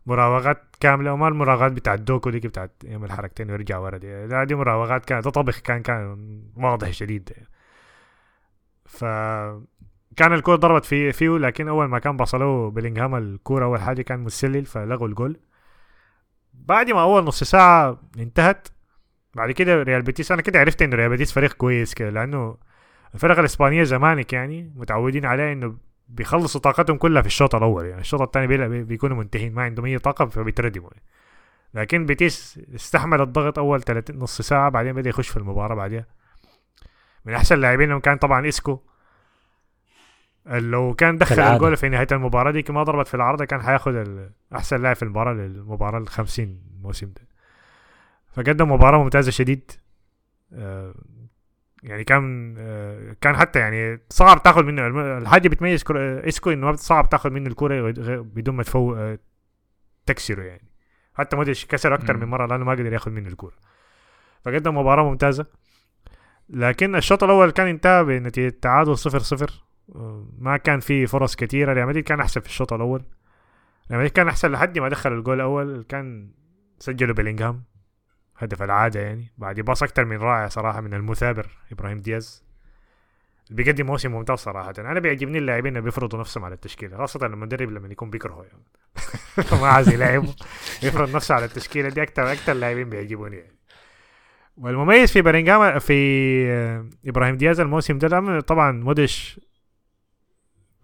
مراوغات 0.07 0.77
كاملة 0.81 1.13
وما 1.13 1.29
المراوغات 1.29 1.73
بتاعت 1.73 1.99
دوكو 2.01 2.31
دي 2.31 2.49
بتاعت 2.49 2.73
يعمل 2.85 3.13
حركتين 3.13 3.51
ويرجع 3.51 3.79
ورا 3.79 3.97
دي. 3.99 4.45
دي 4.45 4.55
مراوغات 4.55 5.05
كانت 5.05 5.25
ده 5.25 5.31
طبخ 5.31 5.59
كان 5.59 5.83
كان 5.83 6.43
واضح 6.57 6.91
شديد 6.91 7.33
ف 8.87 9.05
كان 10.17 10.33
الكورة 10.33 10.57
ضربت 10.57 10.85
في 10.85 11.13
فيه 11.13 11.39
لكن 11.39 11.69
أول 11.69 11.87
ما 11.87 11.99
كان 11.99 12.17
بصلوا 12.17 12.71
بلينغهام 12.71 13.15
الكورة 13.15 13.65
أول 13.65 13.81
حاجة 13.81 14.03
كان 14.03 14.21
متسلل 14.21 14.67
فلغوا 14.67 15.09
الجول. 15.09 15.41
بعد 16.69 16.91
ما 16.91 17.03
أول 17.03 17.25
نص 17.25 17.45
ساعة 17.45 18.01
انتهت 18.19 18.69
بعد 19.35 19.51
كده 19.51 19.83
ريال 19.83 20.03
بيتيس 20.03 20.33
أنا 20.33 20.43
كده 20.43 20.61
عرفت 20.61 20.83
إنه 20.83 20.97
ريال 20.97 21.11
بيتيس 21.11 21.33
فريق 21.33 21.53
كويس 21.53 21.95
كده 21.95 22.11
لأنه 22.11 22.57
الفرق 23.15 23.39
الإسبانية 23.39 23.83
زمانك 23.83 24.33
يعني 24.33 24.73
متعودين 24.77 25.27
عليه 25.27 25.53
إنه 25.53 25.77
بيخلصوا 26.09 26.61
طاقتهم 26.61 26.97
كلها 26.97 27.23
في 27.23 27.29
الشوط 27.29 27.55
الأول 27.55 27.87
يعني 27.87 28.01
الشوط 28.01 28.21
الثاني 28.21 28.85
بيكونوا 28.85 29.17
منتهين 29.17 29.55
ما 29.55 29.63
عندهم 29.63 29.87
أي 29.87 29.99
طاقة 29.99 30.27
فبيتردموا 30.27 30.91
يعني. 30.93 31.05
لكن 31.75 32.07
بيتيس 32.07 32.61
استحمل 32.75 33.21
الضغط 33.21 33.59
أول 33.59 33.83
30 33.83 34.19
نص 34.19 34.43
ساعة 34.43 34.69
بعدين 34.69 34.93
بدأ 34.93 35.09
يخش 35.09 35.29
في 35.29 35.37
المباراة 35.37 35.75
بعدها 35.75 36.07
من 37.25 37.35
أحسن 37.35 37.55
اللاعبين 37.55 38.01
كان 38.01 38.17
طبعا 38.17 38.49
إسكو 38.49 38.81
لو 40.49 40.95
كان 40.95 41.17
دخل. 41.17 41.41
الجول 41.41 41.77
في 41.77 41.89
نهاية 41.89 42.07
المباراة 42.13 42.51
دي 42.51 42.65
ما 42.69 42.83
ضربت 42.83 43.09
في 43.09 43.15
العارضة 43.15 43.45
كان 43.45 43.63
حياخد 43.63 44.07
أحسن 44.55 44.83
لاعب 44.83 44.97
في 44.97 45.03
المباراة 45.03 45.33
للمباراة 45.33 45.99
ال 45.99 46.09
50 46.09 46.61
الموسم 46.77 47.07
ده. 47.07 47.29
فقدم 48.33 48.73
مباراة 48.73 48.99
ممتازة 49.03 49.31
شديد. 49.31 49.71
آه، 50.53 50.95
يعني 51.83 52.05
كان 52.05 52.55
آه، 52.59 53.17
كان 53.21 53.37
حتى 53.37 53.59
يعني 53.59 54.01
صعب 54.11 54.43
تاخذ 54.43 54.63
منه 54.65 54.87
الحاجة 55.19 55.49
بتميز 55.49 55.85
آه، 55.97 56.29
إسكو 56.29 56.51
إنه 56.51 56.73
صعب 56.73 57.09
تاخذ 57.09 57.31
منه 57.31 57.47
الكورة 57.47 57.91
بدون 58.21 58.55
ما 58.55 58.63
تفو 58.63 59.17
تكسره 60.07 60.43
يعني. 60.43 60.69
حتى 61.15 61.37
مودريتش 61.37 61.67
كسر 61.67 61.95
أكثر. 61.95 62.17
من 62.17 62.25
مرة 62.29 62.47
لأنه 62.47 62.65
ما 62.65 62.73
قدر 62.73 62.93
ياخذ 62.93 63.11
منه 63.11 63.29
الكورة. 63.29 63.55
فقدم 64.45 64.79
مباراة 64.79 65.05
ممتازة. 65.05 65.47
لكن 66.49 66.97
الشوط 66.97 67.25
الأول 67.25 67.51
كان 67.51 67.67
انتهى 67.67 68.05
بنتيجة 68.05 68.55
تعادل 68.63 68.99
صفر 68.99 69.19
صفر. 69.19 69.51
آه، 69.51 69.68
ما 70.39 70.57
كان 70.57 70.81
في 70.81 71.07
فرص 71.07 71.37
كثيره 71.37 71.73
ريال 71.73 71.87
مدريد 71.87 72.05
كان 72.05 72.21
أحسن 72.21 72.41
في 72.41 72.47
الشوط 72.47 72.73
الأول. 72.73 73.03
ريال 73.91 73.99
مدريد 73.99 74.11
كان 74.11 74.29
أحسن 74.29 74.53
لحد 74.53 74.79
ما 74.79 74.89
دخل 74.89 75.13
الجول 75.13 75.37
الأول. 75.37 75.85
كان 75.89 76.31
سجله 76.79 77.15
بيلينغهام 77.15 77.65
هدف 78.37 78.63
العادة 78.63 79.01
يعني. 79.01 79.33
بعد 79.39 79.61
باص 79.61 79.83
أكثر 79.83 80.05
من 80.05 80.17
رائع 80.17 80.49
صراحة 80.49 80.81
من 80.81 80.95
المثابر 80.95 81.47
إبراهيم 81.73 82.01
دياز. 82.01 82.45
بيقدم 83.51 83.87
موسم 83.87 84.13
ممتاز 84.13 84.39
صراحة. 84.39 84.73
أنا 84.79 85.01
بيعجبني 85.01 85.39
اللاعبين 85.39 85.73
اللي 85.73 85.85
بيفرضوا 85.85 86.21
نفسهم 86.21 86.45
على 86.45 86.55
التشكيلة 86.55 86.97
خاصة 86.97 87.27
المدرب 87.27 87.71
لما 87.71 87.89
يكون 87.89 88.11
بيكرهه 88.11 88.45
يعني. 88.45 88.65
ما 89.63 89.69
عايز 89.69 89.89
يلعبه. 89.89 90.35
يفرض 90.83 91.17
نفسه 91.17 91.35
على 91.35 91.45
التشكيلة 91.45 91.89
دي 91.89 92.03
أكثر 92.03 92.33
أكثر 92.33 92.53
لاعبين 92.53 92.91
بيعجبوني 92.91 93.37
يعني. 93.37 93.59
والمميز 94.57 95.13
في 95.13 95.23
بلينغهام 95.23 95.79
في 95.79 95.95
إبراهيم 97.07 97.37
دياز 97.37 97.61
الموسم 97.61 97.99
ده 97.99 98.41
طبعا 98.41 98.73
مودريتش 98.73 99.41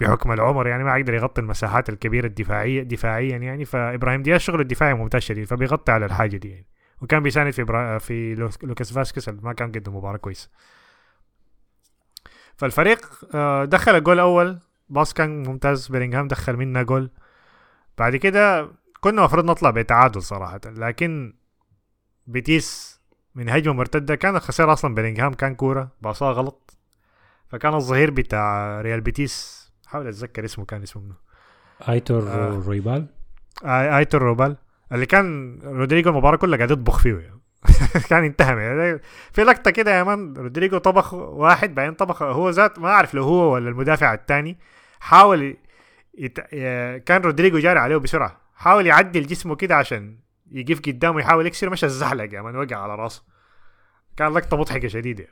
بحكم 0.00 0.32
العمر 0.32 0.66
يعني 0.66 0.84
ما 0.84 0.96
يقدر 0.98 1.14
يغطي 1.14 1.40
المساحات 1.40 1.88
الكبيرة 1.88 2.26
الدفاعيه 2.26 2.82
دفاعيا 2.82 3.36
يعني. 3.36 3.64
فإبراهيم 3.64 4.22
دياز 4.22 4.40
شغله 4.40 4.62
الدفاعي 4.62 4.94
ممتاز 4.94 5.22
شديد 5.22 5.44
فبيغطي 5.44 5.92
على 5.92 6.06
الحاجة 6.06 6.36
دي 6.36 6.50
يعني. 6.50 6.66
وكان 7.02 7.22
بيساند 7.22 7.50
في 7.50 7.64
برا... 7.64 7.98
في 7.98 8.34
لوك- 8.34 8.64
لوكاس 8.64 8.92
فاسكس 8.92 9.28
ما 9.28 9.52
كان 9.52 9.72
قدم 9.72 9.96
مباراة 9.96 10.16
كويسة. 10.16 10.50
فالفريق 12.56 13.06
آه، 13.34 13.64
دخل 13.64 13.96
الجول 13.96 14.14
الأول 14.14 14.58
pass 14.88 15.12
كان 15.12 15.42
ممتاز. 15.42 15.88
بيلينغهام 15.88 16.28
دخل 16.28 16.56
منها 16.56 16.82
جول. 16.82 17.10
بعد 17.98 18.16
كده 18.16 18.68
كنا 19.00 19.20
المفروض 19.20 19.44
نطلع 19.44 19.70
بتعادل 19.70 20.22
صراحة. 20.22 20.60
لكن 20.66 21.34
بيتيس 22.26 23.00
من 23.34 23.48
هجمة 23.48 23.74
مرتدة 23.74 24.14
كان 24.14 24.38
خسر 24.38 24.72
أصلا 24.72 24.94
بيلينغهام 24.94 25.34
كان 25.34 25.54
كورة. 25.54 25.88
باصاه 26.02 26.32
غلط. 26.32 26.76
فكان 27.48 27.74
الظهير 27.74 28.10
بتاع 28.10 28.80
ريال 28.80 29.00
بيتيس 29.00 29.53
حاول 29.94 30.08
أتذكر 30.08 30.44
اسمه 30.44 30.64
كان 30.64 30.82
اسمه 30.82 31.02
منه 31.02 31.14
آيتور 31.88 32.22
آه. 32.22 32.62
رويبال؟ 32.66 33.06
آي 33.64 33.98
آيتور 33.98 34.22
روبال 34.22 34.56
اللي 34.92 35.06
كان 35.06 35.58
رودريجو 35.64 36.10
المباراة 36.10 36.36
كلها 36.36 36.56
قاعد 36.56 36.70
يطبخ 36.70 36.98
فيه. 36.98 37.14
يعني. 37.18 37.40
كان 38.10 38.24
انتهى 38.24 38.62
يعني 38.62 39.00
في 39.32 39.44
لقطة 39.44 39.70
كده 39.70 39.98
يا 39.98 40.02
man 40.02 40.34
رودريجو 40.36 40.78
طبخ 40.78 41.14
واحد 41.14 41.74
بعدين 41.74 41.94
طبخ 41.94 42.22
هو 42.22 42.50
ذات 42.50 42.78
ما 42.78 42.88
أعرف 42.88 43.14
لو 43.14 43.22
هو 43.22 43.54
ولا 43.54 43.68
المدافع 43.68 44.14
الثاني 44.14 44.58
حاول 45.00 45.56
يت... 46.18 46.40
كان 47.06 47.22
رودريجو 47.22 47.58
جاري 47.58 47.78
عليه 47.78 47.96
بسرعة. 47.96 48.40
حاول 48.54 48.86
يعدل 48.86 49.26
جسمه 49.26 49.56
كده 49.56 49.76
عشان 49.76 50.18
يقف 50.50 50.80
قدامه 50.80 51.20
يحاول 51.20 51.46
يكسر 51.46 51.70
مش 51.70 51.84
الزحلق 51.84 52.34
يا 52.34 52.42
man 52.42 52.56
وقع 52.56 52.76
على 52.76 52.94
راسه. 52.94 53.22
كان 54.16 54.32
لقطة 54.32 54.56
مضحكة 54.56 54.88
شديدة. 54.88 55.26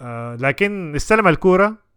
آه 0.00 0.36
لكن 0.36 0.94
استلم 0.94 1.28
الكورة. 1.28 1.89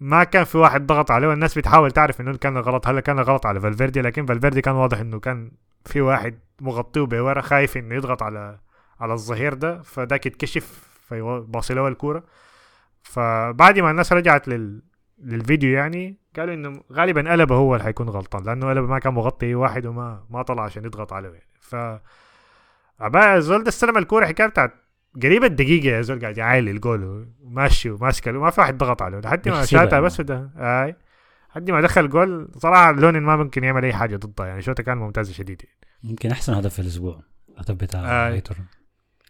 ما 0.00 0.24
كان 0.24 0.44
في 0.44 0.58
واحد 0.58 0.86
ضغط 0.86 1.10
عليه 1.10 1.28
والناس 1.28 1.58
بتحاول 1.58 1.90
تعرف 1.90 2.20
إنه 2.20 2.36
كان 2.36 2.58
غلط 2.58 2.88
هل 2.88 3.00
كان 3.00 3.20
غلط 3.20 3.46
على 3.46 3.60
فالفيردي 3.60 4.00
لكن 4.00 4.26
فالفيردي 4.26 4.60
كان 4.60 4.74
واضح 4.74 4.98
إنه 4.98 5.20
كان 5.20 5.50
في 5.84 6.00
واحد 6.00 6.38
مغطيه 6.60 7.00
بورا 7.00 7.40
خايف 7.40 7.76
إنه 7.76 7.94
يضغط 7.94 8.22
على 8.22 8.58
على 9.00 9.12
الظهير 9.12 9.54
ده 9.54 9.82
فداك 9.82 10.26
يتكشف 10.26 10.88
فباصي 11.08 11.74
له 11.74 11.88
الكوره 11.88 12.24
فبعد 13.02 13.78
ما 13.78 13.90
الناس 13.90 14.12
رجعت 14.12 14.48
لل 14.48 14.82
للفيديو 15.18 15.70
يعني 15.70 16.16
قالوا 16.36 16.54
إنه 16.54 16.82
غالبا 16.92 17.30
قلبه 17.32 17.54
هو 17.54 17.74
اللي 17.74 17.84
حيكون 17.84 18.08
غلطان 18.08 18.42
لأنه 18.44 18.68
قلبه 18.68 18.86
ما 18.86 18.98
كان 18.98 19.14
مغطي 19.14 19.54
واحد 19.54 19.86
وما 19.86 20.24
ما 20.30 20.42
طلع 20.42 20.64
عشان 20.64 20.84
يضغط 20.84 21.12
عليه. 21.12 21.28
يعني 21.28 21.46
ف 21.60 21.76
عباية 23.00 23.38
زول 23.38 23.62
ده 23.62 23.68
استلم 23.68 23.98
الكوره 23.98 24.26
حكاية 24.26 24.46
بتاعت 24.46 24.74
قريب 25.22 25.44
الدقيقة 25.44 25.88
يا 25.88 26.02
زول 26.02 26.20
قاعد 26.20 26.38
يعايل 26.38 26.68
الجول 26.68 27.28
وماشي 27.42 27.90
وماسك 27.90 28.28
ما 28.28 28.50
في 28.50 28.60
واحد 28.60 28.78
ضغط 28.78 29.02
عليه. 29.02 29.18
لحد 29.18 29.48
ما 29.48 29.64
شاتها 29.64 29.92
يعني. 29.92 30.04
بس 30.04 30.20
ده. 30.20 30.50
آي. 30.56 30.96
لحد 31.50 31.70
ما 31.70 31.80
دخل 31.80 32.08
جول 32.08 32.48
صراحة 32.56 32.92
لونين 32.92 33.22
ما 33.22 33.36
ممكن 33.36 33.64
يعمل 33.64 33.84
أي 33.84 33.92
حاجة 33.92 34.16
ضدها 34.16 34.46
يعني. 34.46 34.62
شوطة 34.62 34.82
كان 34.82 34.98
ممتازة 34.98 35.32
شديد. 35.32 35.62
يمكن 36.04 36.30
أحسن 36.30 36.54
هدف 36.54 36.74
في 36.74 36.78
الأسبوع. 36.78 37.22
الهدف 37.54 37.74
بتاع 37.74 38.00
آه. 38.00 38.42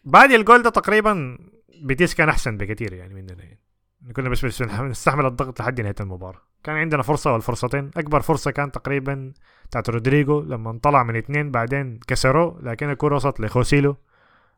بعد 0.05 0.31
الجول 0.31 0.63
ده 0.63 0.71
تقريبا 0.71 1.39
بيتيس 1.83 2.15
كان 2.15 2.29
أحسن 2.29 2.57
بكثير 2.57 2.93
يعني 2.93 3.15
مننا 3.15 3.45
يعني 3.45 4.13
كنا 4.13 4.29
بس 4.29 4.63
نستحمل 4.63 5.27
الضغط 5.27 5.61
لحد 5.61 5.81
نهاية 5.81 5.95
المباراة. 6.01 6.43
كان 6.65 6.77
عندنا 6.77 7.03
فرصة 7.03 7.33
والفرصتين. 7.33 7.91
أكبر 7.97 8.21
فرصة 8.21 8.51
كان 8.51 8.73
تقريبا 8.73 9.33
بتاعت 9.67 9.91
رودريجو 9.91 10.41
لما 10.41 10.79
طلع 10.83 11.03
من 11.03 11.17
اثنين 11.17 11.51
بعدين 11.51 12.01
كسروه 12.07 12.61
لكن 12.63 12.91
الكرة 12.91 13.15
وصلت 13.15 13.41
لخوسيلو. 13.41 13.97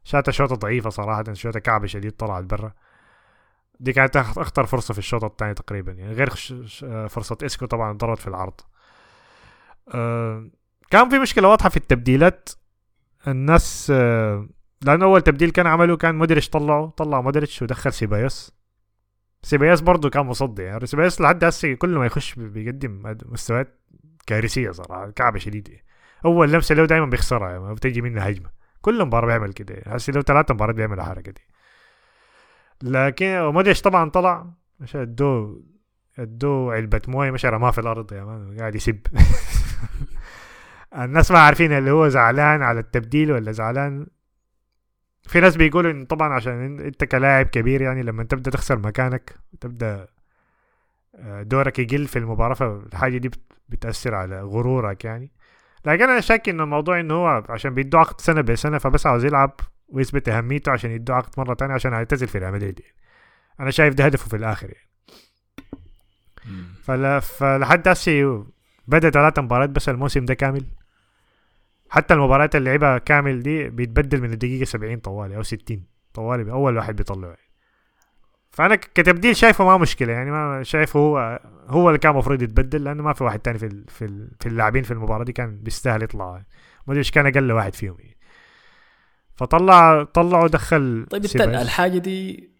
شاتا 0.05 0.33
شوطة 0.33 0.55
ضعيفة 0.55 0.91
صراحة 0.91 1.33
شوطة 1.33 1.61
كعبة 1.61 1.87
شديد 1.87 2.13
طلعت 2.13 2.45
برا. 2.45 2.73
دي 3.81 3.93
كانت 3.93 4.17
أخطر 4.17 4.67
فرصة 4.67 4.93
في 4.95 4.99
الشوط 4.99 5.25
الثاني 5.25 5.55
تقريبا 5.55 5.93
يعني 5.93 6.13
غير 6.13 6.33
آه، 6.85 7.07
فرصة 7.07 7.39
إسكو 7.43 7.67
طبعا 7.67 7.93
ضربت 7.93 8.19
في 8.19 8.29
العرض. 8.29 8.61
آه، 9.95 10.51
كان 10.91 11.09
في 11.09 11.19
مشكلة 11.19 11.49
واضحة 11.49 11.69
في 11.69 11.77
التبديلات. 11.77 12.49
الناس 13.29 13.93
آه، 13.95 14.49
لأنه 14.83 15.05
أول 15.05 15.23
تبديل 15.23 15.51
كان 15.51 15.67
عمله 15.67 15.97
كان 15.97 16.15
مودريتش 16.15 16.49
طلعه 16.49 16.95
طلع 16.97 17.21
مودريتش 17.21 17.63
ودخل 17.63 17.93
سيبايوس. 17.93 18.53
سيبايوس 19.43 19.81
برضه 19.81 20.11
كان 20.11 20.27
مصدي 20.27 20.63
يعني 20.63 20.87
سيبايوس 20.87 21.21
لحد 21.21 21.45
هسه 21.45 21.75
كل 21.75 21.89
ما 21.89 22.07
يخش 22.07 22.35
بيقدم 22.35 23.17
مستويات 23.27 23.81
كارثية 24.27 24.71
صراحة 24.71 25.11
كعبة 25.11 25.39
شديدة. 25.39 25.73
أول 26.25 26.53
لمسة 26.53 26.75
له 26.75 26.87
دائما 26.87 27.07
بيخسرها 27.07 27.51
يعني 27.51 27.75
بتجي 27.75 28.03
منه 28.03 28.23
هجمة. 28.23 28.60
كل 28.83 29.05
مباراة 29.05 29.27
بيعمل 29.27 29.53
كده. 29.53 29.83
هسه 29.87 30.13
له 30.13 30.23
ثلاثة 30.23 30.55
مباريات 30.55 30.77
بيعمل 30.77 31.01
الحركة 31.01 31.33
دي. 31.33 31.41
لكن 32.83 33.41
مودريتش 33.41 33.81
طبعا 33.83 34.11
طلع. 34.11 34.47
مش 34.81 34.97
ادوه 34.97 35.63
ادوه 36.19 36.75
علبة 36.75 37.01
موية 37.09 37.31
مش 37.31 37.47
رماها 37.47 37.71
في 37.71 37.81
الأرض 37.81 38.13
يا 38.13 38.25
مان. 38.25 38.57
قاعد 38.59 38.75
يسب. 38.75 39.01
الناس 40.99 41.31
ما 41.31 41.39
عارفين 41.39 41.73
اللي 41.73 41.91
هو 41.91 42.09
زعلان 42.09 42.63
على 42.63 42.81
التبديل 42.81 43.33
ولا 43.33 43.53
زعلان. 43.53 44.07
في 45.23 45.41
ناس 45.41 45.57
بيقولوا 45.57 45.91
إن 45.91 46.05
طبعا 46.05 46.33
عشان 46.35 46.81
أنت 46.81 47.05
كلاعب 47.05 47.47
كبير 47.47 47.83
يعني 47.83 48.03
لما 48.03 48.25
تبدأ 48.25 48.51
تخسر 48.51 48.79
مكانك 48.79 49.35
تبدأ 49.61 50.07
آه، 51.15 51.43
دورك 51.43 51.79
يقل 51.79 52.07
في 52.07 52.19
المباراة 52.19 52.55
فالحاجة 52.55 53.19
دي 53.19 53.29
بت- 53.29 53.53
بتأثر 53.69 54.15
على 54.15 54.43
غرورك 54.43 55.05
يعني. 55.05 55.31
لكن 55.85 56.03
أنا 56.03 56.21
شاك 56.21 56.49
إنه 56.49 56.63
الموضوع 56.63 57.01
إنه 57.01 57.15
هو 57.15 57.45
عشان 57.49 57.75
بيدوا 57.75 58.01
عقد 58.01 58.21
سنة 58.21 58.41
بسنة 58.41 58.79
فبس 58.79 59.07
عاوز 59.07 59.25
يلعب 59.25 59.61
ويثبت 59.89 60.29
أهميته 60.29 60.73
عشان 60.73 60.91
يدوا 60.91 61.15
عقد 61.15 61.31
مرة 61.39 61.55
تانية 61.55 61.75
عشان 61.75 61.93
يعتزل 61.93 62.29
في 62.29 62.39
ريال 62.39 62.53
مدريد 62.53 62.81
يعني. 62.81 62.95
أنا 63.61 63.71
شايف 63.71 63.95
ده 63.95 64.05
هدفه 64.05 64.29
في 64.29 64.37
الآخر 64.37 64.71
يعني 64.73 64.89
فلا 66.83 67.21
فلحد 67.21 67.89
هسه 67.89 68.47
بدأ 68.89 69.11
ثلاث 69.11 69.39
مباريات 69.39 69.71
بس 69.71 69.89
الموسم 69.89 70.25
ده 70.25 70.35
كامل 70.35 70.65
حتى 71.91 72.15
المباريات 72.15 72.57
اللي 72.57 72.71
لعبها 72.71 72.99
كامل 72.99 73.43
دي 73.43 73.69
بيتبدل 73.69 74.21
من 74.21 74.33
الدقيقة 74.33 74.65
70 74.65 74.97
طوالي 74.97 75.37
أو 75.37 75.43
60 75.43 75.85
طوالي 76.15 76.53
أول 76.53 76.77
واحد 76.77 76.97
بيطلعه 76.97 77.29
يعني. 77.29 77.50
فأنا 78.51 78.75
ك- 78.75 78.91
كتبديل 78.95 79.37
شايفه 79.37 79.65
ما 79.65 79.77
مشكلة 79.77 80.13
يعني 80.13 80.31
ما 80.31 80.63
شايفه 80.63 81.01
هو 81.01 81.41
هو 81.69 81.89
اللي 81.89 81.99
كان 81.99 82.13
المفروض 82.13 82.43
يتبدل 82.43 82.85
لأنه 82.85 83.03
ما 83.03 83.13
في 83.13 83.25
واحد 83.25 83.39
تاني 83.39 83.59
في 83.59 83.67
ال 83.67 83.85
في, 83.89 84.05
ال 84.05 84.31
في 84.41 84.47
اللاعبين 84.49 84.83
في 84.83 84.91
المباراة 84.91 85.25
دي 85.25 85.33
كان 85.33 85.57
بيستاهل 85.59 86.03
يطلع 86.03 86.33
ما 86.33 86.43
أدري 86.89 86.99
إيش 86.99 87.11
كان 87.11 87.27
أقل 87.27 87.53
واحد 87.53 87.75
فيهم 87.75 87.97
يعني. 87.99 88.17
فطلع 89.37 90.03
طلعه 90.05 90.49
دخل 90.49 91.07
طيب. 91.11 91.25
استنى 91.25 91.63
الحاجة 91.63 91.99
دي 91.99 92.51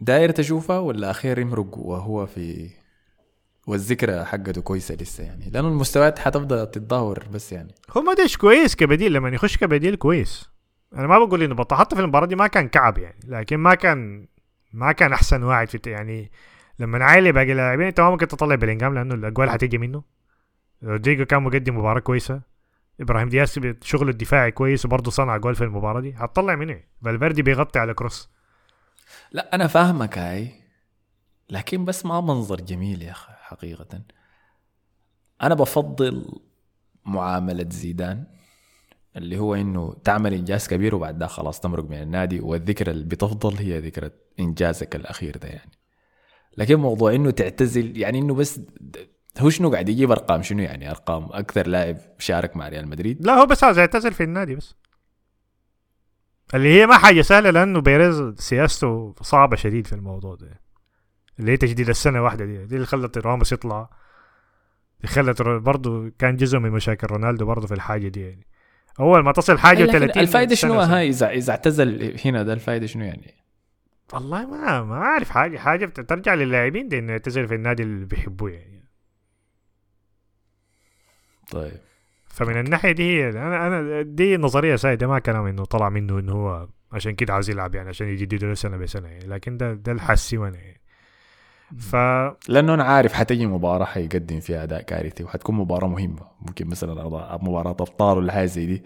داير 0.00 0.30
تشوفها 0.30 0.78
ولا 0.78 1.10
أخير 1.10 1.38
يمرق 1.38 1.78
وهو 1.78 2.26
في 2.26 2.70
والذكرى 3.66 4.24
حقته 4.24 4.62
كويسة 4.62 4.94
لسه 4.94 5.24
يعني 5.24 5.50
لأنه 5.50 5.68
المستويات 5.68 6.18
حتفضل 6.18 6.66
تتدهور 6.66 7.24
بس 7.32 7.52
يعني 7.52 7.74
هو 7.96 8.00
ما 8.02 8.12
أدري 8.12 8.28
كويس 8.40 8.76
كبديل 8.76 9.12
لما 9.12 9.28
يخش 9.28 9.56
كبديل 9.56 9.96
كويس 9.96 10.50
أنا 10.94 11.06
ما 11.06 11.18
بقول 11.18 11.42
إنه 11.42 11.54
بطل 11.54 11.76
حتى 11.76 11.96
في 11.96 12.02
المباراة 12.02 12.26
دي 12.26 12.36
ما 12.36 12.46
كان 12.46 12.68
كعب 12.68 12.98
يعني 12.98 13.20
لكن 13.24 13.56
ما 13.56 13.74
كان 13.74 14.26
ما 14.72 14.92
كان 14.92 15.12
أحسن 15.12 15.42
واحد 15.42 15.68
في 15.68 15.90
يعني 15.90 16.30
لما 16.78 16.98
نعاين 16.98 17.32
باقي 17.32 17.52
اللاعبين 17.52 17.86
أنت 17.86 18.00
ما 18.00 18.10
ممكن 18.10 18.28
تطلع 18.28 18.54
بلينجهام 18.54 18.94
لأنه 18.94 19.14
الأجوال 19.14 19.50
حتيجي 19.50 19.78
منه. 19.78 20.02
رودريجو 20.82 21.24
كان 21.24 21.42
مقدم 21.42 21.78
مباراة 21.78 22.00
كويسة. 22.00 22.40
إبراهيم 23.00 23.28
دياس 23.28 23.60
شغله 23.82 24.10
الدفاعي 24.10 24.50
كويس 24.50 24.84
وبرضه 24.84 25.10
صنع 25.10 25.36
جول 25.36 25.54
في 25.54 25.64
المباراة 25.64 26.00
دي. 26.00 26.14
هتطلع 26.16 26.54
منه؟ 26.54 26.80
فالفيردي 27.04 27.42
بيغطي 27.42 27.78
على 27.78 27.94
كروس. 27.94 28.30
لا 29.32 29.54
أنا 29.54 29.66
فاهمك 29.66 30.18
هاي. 30.18 30.52
لكن 31.50 31.84
بس 31.84 32.06
ما 32.06 32.20
منظر 32.20 32.60
جميل 32.60 33.02
يا 33.02 33.10
أخي 33.10 33.32
حقيقة. 33.32 34.02
أنا 35.42 35.54
بفضل 35.54 36.40
معاملة 37.04 37.66
زيدان. 37.70 38.37
اللي 39.18 39.38
هو 39.38 39.54
إنه 39.54 39.96
تعمل 40.04 40.34
إنجاز 40.34 40.68
كبير 40.68 40.94
وبعد 40.94 41.18
ده 41.18 41.26
خلاص 41.26 41.60
تمرق 41.60 41.84
من 41.84 42.02
النادي 42.02 42.40
والذكرى 42.40 42.90
اللي 42.90 43.04
بتفضل 43.04 43.54
هي 43.56 43.80
ذكرى 43.80 44.10
إنجازك 44.40 44.96
الأخير 44.96 45.36
ده 45.36 45.48
يعني. 45.48 45.70
لكن 46.56 46.74
موضوع 46.76 47.14
إنه 47.14 47.30
تعتزل 47.30 47.96
يعني 47.96 48.18
إنه 48.18 48.34
بس 48.34 48.60
هو 49.38 49.50
شنو 49.50 49.70
قاعد 49.70 49.88
يجيب 49.88 50.10
أرقام؟ 50.10 50.42
شنو 50.42 50.62
يعني 50.62 50.90
أرقام؟ 50.90 51.28
أكثر 51.30 51.66
لاعب 51.66 51.96
شارك 52.18 52.56
مع 52.56 52.68
ريال 52.68 52.88
مدريد؟ 52.88 53.26
لا 53.26 53.34
هو 53.34 53.46
بس 53.46 53.64
عايز 53.64 53.78
يعتزل 53.78 54.12
في 54.12 54.22
النادي 54.22 54.54
بس. 54.54 54.74
اللي 56.54 56.80
هي 56.80 56.86
ما 56.86 56.98
حاجة 56.98 57.22
سهلة 57.22 57.50
لأنه 57.50 57.80
بيريز 57.80 58.34
سياسته 58.38 59.14
صعبة 59.22 59.56
شديد 59.56 59.86
في 59.86 59.92
الموضوع 59.92 60.34
ده. 60.34 60.60
اللي 61.40 61.52
هي 61.52 61.56
تجديد 61.56 61.88
السنة 61.88 62.22
واحدة 62.22 62.44
دي 62.44 62.66
دي 62.66 62.74
اللي 62.74 62.86
خلت 62.86 63.18
راموس 63.18 63.52
يطلع. 63.52 63.90
خلت 65.06 65.42
برضه 65.42 66.12
كان 66.18 66.36
جزء 66.36 66.58
من 66.58 66.70
مشاكل 66.70 67.06
رونالدو 67.06 67.46
برضه 67.46 67.66
في 67.66 67.74
الحاجة 67.74 68.08
دي 68.08 68.20
يعني. 68.20 68.46
اول 69.00 69.20
ما 69.24 69.32
تصل 69.32 69.58
حاجة 69.58 69.82
لكن 69.82 69.98
30 69.98 70.22
الفائده 70.22 70.54
شنو. 70.54 70.80
هاي 70.80 71.08
اذا 71.08 71.30
إذا 71.30 71.50
اعتزل 71.50 72.16
هنا 72.24 72.42
ده 72.42 72.52
الفائده 72.52 72.86
شنو 72.86 73.04
يعني؟ 73.04 73.34
والله 74.12 74.46
ما 74.46 74.82
ما 74.82 74.96
عارف 74.96 75.30
حاجة 75.30 75.58
حاجة 75.58 75.86
بترجع 75.86 76.34
للاعبين 76.34 76.88
دي 76.88 76.98
إنه 76.98 77.12
يعتزل 77.12 77.48
في 77.48 77.54
النادي 77.54 77.82
اللي 77.82 78.06
بيحبوه 78.06 78.50
يعني. 78.50 78.84
طيب. 81.50 81.80
فمن 82.26 82.60
الناحية 82.60 82.92
دي 82.92 83.02
هي 83.02 83.28
أنا 83.28 83.66
أنا 83.66 84.02
دي 84.02 84.36
نظرية 84.36 84.76
سائده 84.76 85.06
ما 85.06 85.18
كلام 85.18 85.46
إنه 85.46 85.64
طلع 85.64 85.88
منه 85.88 86.18
إنه 86.18 86.32
هو 86.32 86.68
عشان 86.92 87.14
كده 87.14 87.32
عاوز 87.32 87.50
يلعب 87.50 87.74
يعني 87.74 87.88
عشان 87.88 88.08
يجددوا 88.08 88.48
له 88.48 88.54
سنة 88.54 88.76
بسنة 88.76 89.08
يعني. 89.08 89.26
لكن 89.26 89.56
ده 89.56 89.74
ده 89.74 89.92
الحسي 89.92 90.38
وأنا 90.38 90.56
يعني. 90.58 90.77
ف 91.78 91.96
لأنه 92.48 92.74
أنا 92.74 92.84
عارف 92.84 93.12
حتجي 93.12 93.46
مباراة 93.46 93.84
حيقدم 93.84 94.40
فيها 94.40 94.62
أداء 94.62 94.82
كارثي 94.82 95.24
وحتكون 95.24 95.54
مباراة 95.54 95.88
مهمة 95.88 96.22
ممكن 96.42 96.66
مثلا 96.66 97.04
مباراة 97.42 97.70
أبطال 97.70 98.18
ولا 98.18 98.32
حاجة 98.32 98.46
زي 98.46 98.66
دي. 98.66 98.82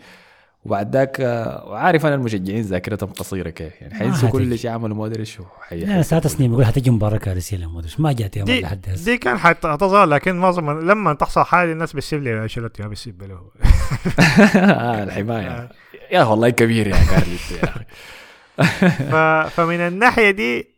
وبعد 0.64 0.97
ذاك 0.97 1.20
آه، 1.20 1.64
وعارف 1.68 2.07
أنا 2.07 2.14
المشجعين 2.14 2.61
ذاكرتهم 2.62 3.11
قصيرة 3.11 3.51
كيف 3.51 3.83
يعني 3.83 3.95
حينسوا. 3.95 4.28
كل 4.28 4.59
شيء 4.59 4.70
عملوا 4.70 4.97
مودريتش 4.97 5.41
وحي- 5.41 5.80
لا 5.85 6.03
ثلاث 6.03 6.26
سنين 6.26 6.51
بقول 6.53 6.66
حتجي 6.66 6.91
مباراة 6.91 7.16
كارثية 7.18 7.57
لمودريتش 7.57 8.01
ما 8.01 8.12
جات 8.12 8.37
يوم 8.37 8.49
لحد 8.51 8.87
هسه 8.89 9.05
دي 9.05 9.18
كان 9.18 9.39
حت- 9.39 9.66
هتظهر 9.66 10.07
لكن 10.07 10.37
معظم 10.37 10.70
لما 10.80 11.14
تحصل 11.14 11.43
حاجة 11.43 11.72
الناس 11.72 11.93
بتسيب 11.93 12.22
لي 12.22 12.43
أنشيلوتي 12.43 12.83
ما 12.83 12.89
بتسيب 12.89 13.22
له. 13.22 13.41
آه 14.57 15.03
الحماية. 15.03 15.68
يا 16.12 16.22
أخي 16.22 16.30
والله 16.30 16.51
كبير 16.51 16.87
يا 16.87 16.97
كارليتو 17.11 17.55
يا 17.62 17.64
أخي. 17.64 17.85
فمن 19.51 19.80
الناحية 19.80 20.30
دي 20.30 20.72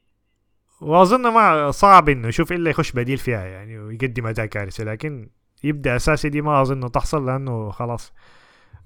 واظن 0.85 1.21
ما 1.33 1.71
صعب 1.71 2.09
انه 2.09 2.29
يشوف 2.29 2.53
إلا 2.53 2.71
يخش 2.71 2.93
بديل 2.93 3.19
فيها 3.19 3.45
يعني 3.45 3.79
ويقدم 3.79 4.27
أداء 4.27 4.47
كارثي 4.47 4.85
لكن 4.85 5.29
يبدأ 5.65 5.97
أساسي 5.97 6.29
دي 6.29 6.43
ما 6.43 6.63
أظن 6.63 6.93
تحصل 6.93 7.27
لأنه 7.27 7.71
خلاص. 7.71 8.13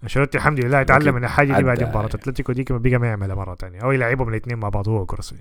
أنشيلوتي 0.03 0.38
الحمد 0.38 0.64
لله 0.64 0.80
اتعلم. 0.80 1.14
من 1.14 1.24
الحاجة 1.24 1.57
دي 1.57 1.62
بعد 1.62 1.82
مباراة 1.82 2.03
يعني. 2.03 2.14
أتلتيكو 2.14 2.53
دي 2.53 2.64
كمان 2.64 2.82
بقى 2.82 2.99
ما 2.99 3.07
يعملها 3.07 3.36
مرة 3.36 3.55
تانية 3.55 3.80
أو 3.80 3.92
يلعبهم 3.92 4.28
الاثنين 4.28 4.59
مع 4.59 4.68
بعض 4.68 4.88
هو 4.88 5.01
وكروس 5.01 5.34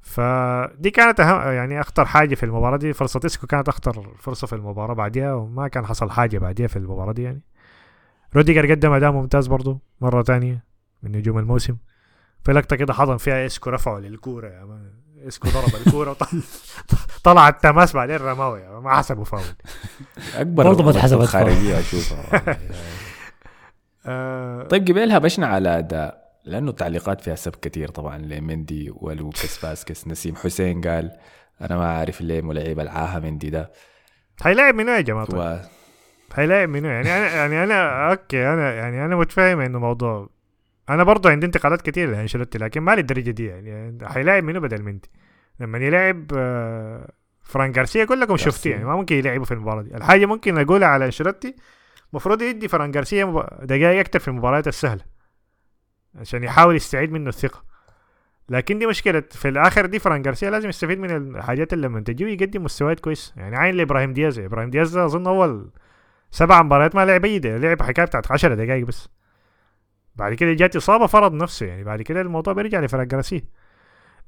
فدي 0.00 0.90
كانت 0.90 1.20
أهم 1.20 1.52
يعني 1.52 1.80
أخطر 1.80 2.04
حاجة 2.04 2.34
في 2.34 2.42
المباراة 2.46 2.76
دي. 2.76 2.92
فرصة 2.92 3.20
اسكو 3.24 3.46
كانت 3.46 3.68
أخطر 3.68 4.14
فرصة 4.18 4.46
في 4.46 4.52
المباراة 4.52 4.94
بعديها 4.94 5.34
وما 5.34 5.68
كان 5.68 5.86
حصل 5.86 6.10
حاجة 6.10 6.38
بعديها 6.38 6.66
في 6.66 6.76
المباراة 6.76 7.12
دي 7.12 7.22
يعني. 7.22 7.42
روديجر 8.36 8.70
قدم 8.70 8.92
أداء 8.92 9.12
ممتاز 9.12 9.46
برضه 9.46 9.80
مرة 10.00 10.22
تانية 10.22 10.64
من 11.02 11.12
نجوم 11.12 11.38
الموسم. 11.38 11.76
في 12.44 12.52
لقطة 12.52 12.76
كده 12.76 12.92
حضن 12.92 13.16
فيها 13.16 13.46
إسكو 13.46 13.70
رفعه 13.70 13.98
للكورة 13.98 14.48
يا 14.48 14.64
man. 14.64 15.05
اسكو 15.28 15.48
ضرب 15.48 15.86
الكورة 15.86 16.16
طلع 17.24 17.48
التماس 17.48 17.92
بعدين 17.92 18.16
رماه 18.16 18.58
يا 18.58 18.70
man. 18.70 18.82
ما 18.82 18.96
حسبه 18.96 19.24
فاول. 19.24 19.42
أكبر 20.36 20.64
برضه 20.64 20.84
ما 20.84 20.90
اتحسبت 20.90 21.24
خارجية 21.24 21.80
أشوفها. 21.80 22.42
آه. 24.06 24.62
طيب 24.62 24.88
قبل 24.88 25.18
هبشنا 25.18 25.46
على 25.46 25.78
اداء 25.78 26.26
لأنه 26.44 26.70
التعليقات 26.70 27.20
فيها 27.20 27.34
سب 27.34 27.54
كثير 27.62 27.88
طبعا 27.88 28.18
لمندي 28.18 28.92
ولوكاس 28.94 29.58
فاسكس 29.58 30.08
نسيم 30.08 30.36
حسين 30.36 30.80
قال 30.80 31.10
أنا 31.60 31.76
ما 31.76 31.98
عارف 31.98 32.20
ليه 32.20 32.40
ملعب 32.40 32.80
العاهة 32.80 33.18
مندي 33.18 33.50
ده. 33.50 33.72
هيلاعب 34.42 34.74
منو 34.74 34.92
يا 34.92 35.00
جماعة؟ 35.00 35.26
طيب؟ 35.26 35.40
و... 35.40 35.58
هيلاعب 36.34 36.68
منو؟ 36.68 36.88
يعني 36.88 37.16
أنا 37.16 37.34
يعني 37.34 37.64
أنا 37.64 38.10
okay 38.10 38.48
أنا 38.48 38.74
يعني 38.74 39.04
أنا 39.04 39.16
متفاهم 39.16 39.60
إنه 39.60 39.78
موضوع 39.78 40.28
أنا 40.90 41.02
برضه 41.04 41.30
عندي 41.30 41.46
انتقادات 41.46 41.82
كثير 41.82 42.10
لأنشيلوتي 42.10 42.58
لكن 42.58 42.80
ما 42.80 42.94
للدرجه 42.94 43.30
دي 43.30 43.46
يعني 43.46 43.98
هيلاعب 44.02 44.44
منو 44.44 44.60
بدل 44.60 44.82
مندي 44.82 45.10
لما 45.60 45.78
يلاعب 45.78 46.32
آه، 46.36 47.10
فران 47.42 47.72
جارسيا 47.72 48.04
كلكم 48.04 48.34
جارسيا. 48.34 48.70
يعني 48.70 48.84
ما 48.84 48.96
ممكن 48.96 49.16
يلعبوا 49.16 49.44
في 49.44 49.54
المباراة 49.54 49.82
دي. 49.82 49.96
الحاجة 49.96 50.26
ممكن 50.26 50.58
أقولها 50.58 50.88
على 50.88 51.06
أنشيلوتي 51.06 51.56
المفروض 52.12 52.42
يدي 52.42 52.68
فران 52.68 52.90
جارسيا 52.90 53.46
دقائق 53.62 53.98
أكثر 53.98 54.18
في 54.18 54.28
المباريات 54.28 54.68
السهلة 54.68 55.02
عشان 56.14 56.44
يحاول 56.44 56.76
يستعيد 56.76 57.12
منه 57.12 57.28
الثقة. 57.28 57.64
لكن 58.48 58.78
دي 58.78 58.86
مشكلة 58.86 59.22
في 59.30 59.48
الآخر 59.48 59.86
دي 59.86 59.98
فران 59.98 60.22
جارسيا 60.22 60.50
لازم 60.50 60.68
يستفيد 60.68 60.98
من 60.98 61.36
الحاجات 61.36 61.72
اللي 61.72 61.86
لما 61.86 62.00
تجي 62.00 62.24
ويقدم 62.24 62.64
مستويات 62.64 63.00
كويس. 63.00 63.34
يعني 63.36 63.56
عين 63.56 63.74
لإبراهيم 63.74 64.12
دياز 64.12 64.38
إبراهيم 64.38 64.70
دياز 64.70 64.96
ده 64.96 65.04
أظن 65.04 65.26
أول 65.26 65.70
سبع 66.30 66.62
مباريات 66.62 66.94
ما 66.94 67.04
لعب 67.04 67.24
أي 67.24 67.38
دقيقة، 67.38 67.56
لعب 67.56 67.82
حكاية 67.82 68.06
بتاعت 68.06 68.32
10 68.32 68.54
دقائق 68.54 68.86
بس. 68.86 69.08
بعد 70.16 70.34
كده 70.34 70.52
جات 70.52 70.76
إصابة 70.76 71.06
فرض 71.06 71.32
نفسه 71.32 71.66
يعني. 71.66 71.84
بعد 71.84 72.02
كده 72.02 72.20
الموضوع 72.20 72.52
بيرجع 72.52 72.80
لفران 72.80 73.08
جارسيا 73.08 73.42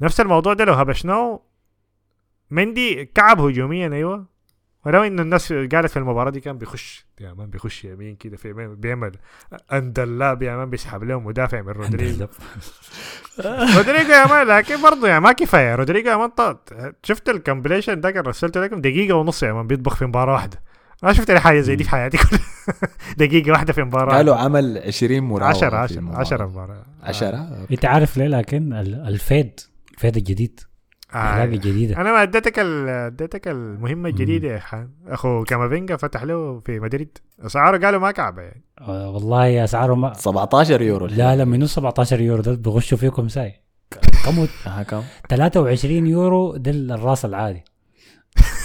نفس 0.00 0.20
الموضوع 0.20 0.54
ده 0.54 0.64
لو 0.64 0.72
هبشناه 0.72 1.40
مندي 2.50 3.04
كعب 3.04 3.40
هجوميا 3.40 3.88
أيوه. 3.92 4.26
ولو 4.86 5.02
انه 5.02 5.22
الناس 5.22 5.52
قالت 5.52 5.86
في 5.86 5.96
المباراة 5.96 6.30
دي 6.30 6.40
كان 6.40 6.58
بيخش 6.58 7.06
يا 7.20 7.32
man 7.32 7.50
بيخش 7.50 7.84
يمين 7.84 8.16
كده 8.16 8.36
في 8.36 8.52
بيعمل 8.52 9.12
underlap 9.72 10.42
يا 10.42 10.56
man 10.56 10.70
بيسحب 10.70 11.04
له 11.04 11.20
مدافع 11.20 11.62
من 11.62 11.68
رودريجو. 11.72 12.26
رودريجو 13.76 14.12
يا 14.12 14.26
man 14.26 14.46
لكن 14.46 14.82
برضه 14.82 15.08
يا 15.08 15.18
ما 15.18 15.32
كفاية. 15.32 15.74
رودريجو 15.74 16.10
يا 16.10 16.16
man 16.16 16.28
طاط 16.28 16.72
شفت 17.02 17.28
ال 17.28 17.34
compilation 17.34 18.00
ده؟ 18.00 18.10
كان 18.10 18.24
رسلته 18.24 18.60
لكم 18.60 18.80
دقيقة 18.80 19.14
ونص 19.14 19.42
يا 19.42 19.52
man 19.52 19.66
بيطبخ 19.66 19.96
في 19.96 20.06
مباراة 20.06 20.32
واحدة. 20.32 20.62
ما 21.02 21.12
شفت 21.12 21.30
حاجة 21.30 21.60
زي 21.60 21.76
دي 21.76 21.84
في 21.84 21.90
حياتي 21.90 22.16
كلها. 22.18 22.57
دقيقة 23.18 23.52
واحدة 23.52 23.72
في 23.72 23.82
مباراة. 23.82 24.16
قالوا 24.16 24.36
عمل 24.36 24.78
20 24.86 25.20
مراوغة 25.20 25.48
10 25.50 25.70
في 25.70 25.76
10 25.76 25.96
المباراة. 25.98 26.20
10 26.20 26.46
مباراة. 26.46 26.82
10 27.02 27.66
أنت 27.70 27.84
عارف 27.84 28.16
ليه؟ 28.16 28.26
لكن 28.26 28.72
ال- 28.72 28.94
ال 29.08 29.19
fade 29.19 29.60
ال 29.94 29.99
fade 29.99 30.16
الجديد. 30.16 30.60
آه. 31.14 31.44
الجديدة. 31.44 31.96
أنا 32.00 32.12
ما 32.12 32.22
أديتك 32.22 32.58
أديتك 32.58 33.48
المهمة 33.48 34.08
الجديدة. 34.08 34.48
يا 34.48 34.58
حان 34.58 34.88
أخو 35.06 35.44
كامافينجا 35.44 35.96
فتح 35.96 36.22
له 36.22 36.60
في 36.60 36.80
مدريد. 36.80 37.18
أسعاره 37.40 37.84
قالوا 37.86 38.00
ما 38.00 38.10
كعبة 38.10 38.42
يعني. 38.42 38.64
آه، 38.80 39.10
والله 39.10 39.64
أسعاره 39.64 39.94
ما 39.94 40.12
17 40.14 40.82
يورو 40.82 41.06
لا 41.06 41.36
لا 41.36 41.44
من 41.44 41.66
17 41.66 42.20
يورو؟ 42.20 42.42
ده 42.42 42.54
بيغشوا 42.54 42.98
فيكم 42.98 43.28
ساي. 43.28 43.54
كم؟ 44.24 44.46
ها 44.64 44.82
كم؟ 44.82 45.02
23 45.28 46.06
يورو 46.06 46.56
ده 46.56 46.70
الراس 46.70 47.24
العادي. 47.24 47.64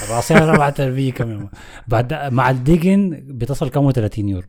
الراسين 0.04 0.38
ربع 0.38 0.70
تربيه 0.70 1.12
كم 1.12 1.48
بعد 1.88 2.14
مع 2.34 2.50
الديجن 2.50 3.24
بتصل 3.28 3.70
كم 3.70 3.92
30 3.92 4.30
يورو. 4.30 4.48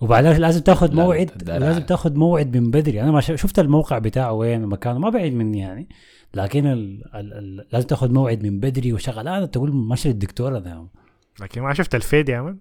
وبعدين 0.00 0.32
لازم 0.32 0.60
تاخذ 0.60 0.88
لا، 0.88 0.94
موعد 0.94 1.30
لازم 1.46 1.80
لا. 1.80 1.86
تاخذ 1.86 2.14
موعد 2.14 2.56
من 2.56 2.70
بدري. 2.70 3.02
أنا 3.02 3.10
ما 3.10 3.20
شفت 3.20 3.58
الموقع 3.58 3.98
بتاعه 3.98 4.32
وين 4.32 4.66
مكانه 4.66 4.98
ما 4.98 5.10
بعيد 5.10 5.34
مني 5.34 5.58
يعني. 5.58 5.88
لكن 6.34 6.66
ال 6.66 7.02
ال 7.14 7.32
ال 7.32 7.66
لازم 7.72 7.86
تاخذ 7.86 8.12
موعد 8.12 8.42
من 8.42 8.60
بدري 8.60 8.92
وشغل. 8.92 9.28
أنا 9.28 9.46
تقول 9.46 9.72
ماشي 9.74 10.10
الدكتورة 10.10 10.58
ده 10.58 10.86
لكن 11.40 11.62
ما 11.62 11.74
شفت 11.74 11.94
الفيد 11.94 12.28
يا 12.28 12.40
مان. 12.40 12.58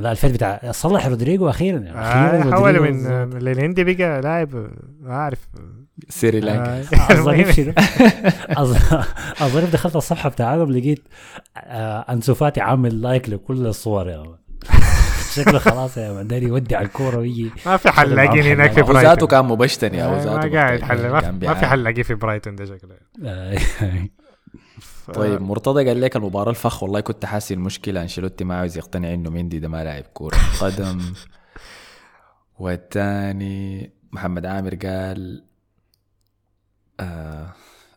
لا 0.00 0.12
الفيد 0.12 0.32
بتاع 0.32 0.70
صلح 0.70 1.06
رودريجو 1.06 1.48
أخيرا 1.48 1.78
يعني. 1.78 1.98
آه 1.98 2.40
أخيراً 2.40 2.56
حول 2.56 2.76
رودريجو 2.76 2.84
من 2.84 3.28
من 3.28 3.36
اللي 3.36 3.62
عندي 3.62 3.84
بقى 3.84 4.20
لاعب 4.20 4.54
ما 5.00 5.10
أعرف. 5.12 5.48
سريلانكا 6.08 6.80
آه، 6.80 7.12
الظريف 7.12 7.50
شنو؟ 7.50 7.72
الظ- 8.58 9.04
الظريف 9.42 9.72
دخلت 9.72 9.96
الصفحة 9.96 10.28
بتاعتهم 10.28 10.70
لقيت 10.72 11.02
آه، 11.56 11.98
أنسو 12.12 12.34
فاتي 12.34 12.60
عامل 12.60 13.02
لايك 13.02 13.28
لكل 13.28 13.66
الصور 13.66 14.08
يا 14.08 14.18
مان. 14.18 14.34
شكله 15.34 15.58
خلاص 15.58 15.96
يا 15.98 16.12
مان 16.12 16.26
داري 16.26 16.46
يودي 16.46 16.76
على 16.76 16.86
الكورة 16.86 17.16
ويجي. 17.18 17.50
ما 17.66 17.76
في 17.76 17.90
حلاقين 17.90 18.40
معهم 18.40 18.52
هناك 18.52 18.70
في 18.72 18.80
ذاته 18.80 18.92
برايتون 18.92 19.28
كان 19.28 19.44
مبشتن 19.44 19.94
يا 19.94 20.04
آه، 20.04 20.24
ما 20.36 20.52
قاعد. 20.58 20.82
حل. 20.82 21.08
ما 21.10 21.20
في- 21.20 21.26
ما 21.26 21.32
في 21.32 21.38
بيعاني. 21.38 21.66
حلاقين 21.66 22.02
في 22.02 22.14
برايتون 22.14 22.56
ده 22.56 22.64
شكله. 22.64 22.94
آه، 23.24 23.58
طيب 25.14 25.42
مرتضى 25.42 25.88
قال 25.88 26.00
لك 26.00 26.16
المباراة 26.16 26.50
الفخ 26.50 26.82
والله 26.82 27.00
كنت 27.00 27.24
حاسس 27.24 27.52
المشكلة. 27.52 28.02
أنشيلوتي 28.02 28.44
ما 28.44 28.56
عاوز 28.58 28.78
يقتنع 28.78 29.14
إنه 29.14 29.30
مندي 29.30 29.58
ده 29.58 29.68
ما 29.68 29.84
لاعب 29.84 30.02
كوره 30.02 30.36
قدم. 30.60 31.00
والثاني 32.58 33.92
محمد 34.12 34.46
عامر 34.46 34.74
قال 34.74 35.44
آه 37.00 37.52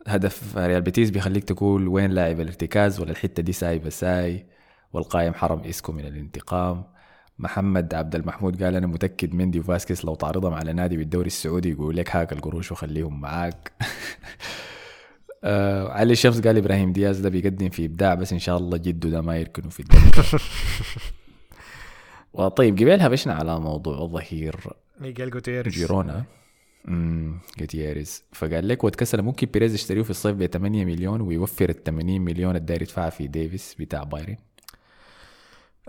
هدف 0.06 0.58
ريال 0.58 0.82
بيتيس 0.82 1.10
بيخليك 1.10 1.44
تقول 1.44 1.88
وين 1.88 2.10
لاعب 2.10 2.40
الارتكاز 2.40 3.00
ولا 3.00 3.10
الحتة 3.10 3.42
دي 3.42 3.52
ساي 3.52 4.46
والقائم 4.92 5.34
حرم 5.34 5.60
اسكو 5.60 5.92
من 5.92 6.06
الانتقام. 6.06 6.84
محمد 7.38 7.94
عبد 7.94 8.14
المحمود 8.14 8.62
قال 8.62 8.76
أنا 8.76 8.86
متأكد 8.86 9.34
مندي 9.34 9.60
وفاسكيس 9.60 10.04
لو 10.04 10.14
تعرضهم 10.14 10.54
على 10.54 10.72
نادي 10.72 10.96
بالدوري 10.96 11.26
السعودي 11.26 11.70
يقول 11.70 11.96
لك 11.96 12.16
هاك 12.16 12.32
القروش 12.32 12.72
وخليهم 12.72 13.20
معاك. 13.20 13.72
آه 15.44 15.88
علي 15.88 16.12
الشمس 16.12 16.40
قال 16.40 16.56
إبراهيم 16.56 16.92
دياز 16.92 17.20
ده 17.20 17.28
بيقدم 17.28 17.68
في 17.68 17.84
إبداع 17.84 18.14
بس 18.14 18.32
إن 18.32 18.38
شاء 18.38 18.58
الله 18.58 18.76
جده 18.76 19.10
ده 19.10 19.20
ما 19.20 19.36
يركنه 19.36 19.68
في 19.68 19.80
الدوري. 19.80 20.10
وطيب 22.32 22.74
قبل 22.80 23.08
هبشنا 23.08 23.34
على 23.34 23.60
موضوع 23.60 24.06
ظهير 24.06 24.56
ميغيل 25.00 25.30
جوتيريز 25.30 25.74
جيرونا. 25.74 26.24
امم 26.88 27.38
جوتيريز 27.58 28.24
فقال 28.32 28.68
لك 28.68 28.84
واتكسر 28.84 29.22
ممكن 29.22 29.46
بيريز 29.46 29.74
يشتريه 29.74 30.02
في 30.02 30.10
الصيف 30.10 30.36
ب 30.36 30.46
8 30.46 30.84
مليون 30.84 31.20
ويوفر 31.20 31.70
ال 31.70 31.84
80 31.84 32.20
مليون 32.20 32.56
الداير 32.56 32.82
يدفعها 32.82 33.10
في 33.10 33.26
ديفيس 33.26 33.76
بتاع 33.78 34.02
بايرن. 34.02 34.36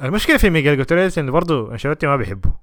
المشكلة 0.03 0.37
في 0.37 0.49
ميغيل 0.49 0.77
جوتيريز 0.77 1.19
انه 1.19 1.31
برضه 1.31 1.71
أنشيلوتي 1.71 2.07
ما 2.07 2.15
بيحبه. 2.15 2.53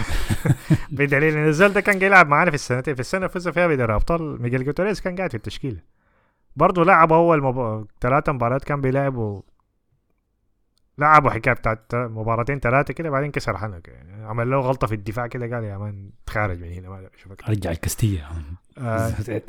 بدليل 0.90 1.36
إن 1.36 1.48
الزول 1.48 1.72
ده 1.72 1.80
كان 1.80 2.02
يلعب 2.02 2.28
معانا 2.28 2.50
في 2.50 2.54
السنتين 2.54 2.94
في 2.94 3.00
السنة 3.00 3.26
فزنا 3.26 3.52
فيها 3.52 3.66
بدوري 3.66 3.94
ابطال 3.94 4.42
ميغيل 4.42 4.64
جوتيريز 4.64 5.00
كان 5.00 5.16
قاعد 5.16 5.30
في 5.30 5.36
التشكيلة. 5.36 5.80
برضه 6.56 6.84
لعب 6.84 7.12
اول 7.12 7.42
مب... 7.42 7.86
ثلاثة 8.00 8.32
مباريات 8.32 8.64
كان 8.64 8.80
بيلعبوا 8.80 9.42
لعبوا 10.98 11.30
حكاية 11.30 11.54
بتاعت 11.54 11.94
مباراتين 11.94 12.60
ثلاثة 12.60 12.94
كده 12.94 13.10
بعدين 13.10 13.30
كسر 13.30 13.56
حنك 13.56 13.88
يعني. 13.88 14.24
عمل 14.24 14.50
له 14.50 14.60
غلطة 14.60 14.86
في 14.86 14.94
الدفاع 14.94 15.26
كده 15.26 15.54
قال 15.56 15.64
يا 15.64 15.78
مان 15.78 16.10
تخارج 16.26 16.62
من 16.62 16.72
هنا 16.72 16.88
ما 16.88 17.08
اشوفك 17.14 17.48
رجع 17.48 17.70
الكاستية. 17.70 18.28
آه. 18.78 19.12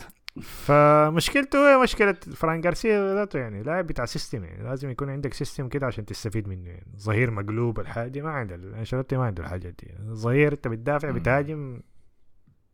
فمشكلته 0.65 1.73
هي 1.73 1.83
مشكلة 1.83 2.15
فران 2.35 2.61
جارسيا 2.61 3.13
ذاته 3.15 3.39
يعني 3.39 3.63
لاعب 3.63 3.87
بتاع 3.87 4.05
system 4.05 4.43
يعني. 4.43 4.63
لازم 4.63 4.89
يكون 4.89 5.09
عندك 5.09 5.33
system 5.33 5.67
كده 5.67 5.87
عشان 5.87 6.05
تستفيد 6.05 6.47
منه 6.47 6.69
يعني. 6.69 6.87
ظهير 6.97 7.31
مقلوب 7.31 7.79
الحاجة 7.79 8.07
دي 8.07 8.21
ما 8.21 8.31
عنده 8.31 8.55
أنشيلوتي 8.55 9.17
ما 9.17 9.25
عنده 9.25 9.43
الحاجات 9.43 9.73
دي. 9.79 9.91
ظهير 10.13 10.53
أنت 10.53 10.67
بتدافع. 10.67 11.11
بتهاجم 11.11 11.81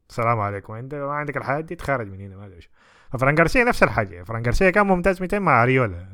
السلام 0.10 0.40
عليكم. 0.40 0.74
عندك 0.74 0.98
ما 0.98 1.14
عندك 1.14 1.38
الحاجات 1.38 1.66
دي 1.66 1.76
تخرج 1.76 2.08
من 2.08 2.22
هنا 2.22 2.36
ما 2.38 2.46
أدري 2.46 2.56
إيش 2.56 2.70
ففران 3.12 3.36
جارسيا 3.36 3.64
نفس 3.64 3.84
الحاجة 3.84 4.24
فران 4.24 4.42
جارسيا 4.42 4.70
كان 4.70 4.88
ممتاز 4.88 5.22
200 5.22 5.40
مع 5.40 5.66
رايو 5.66 6.08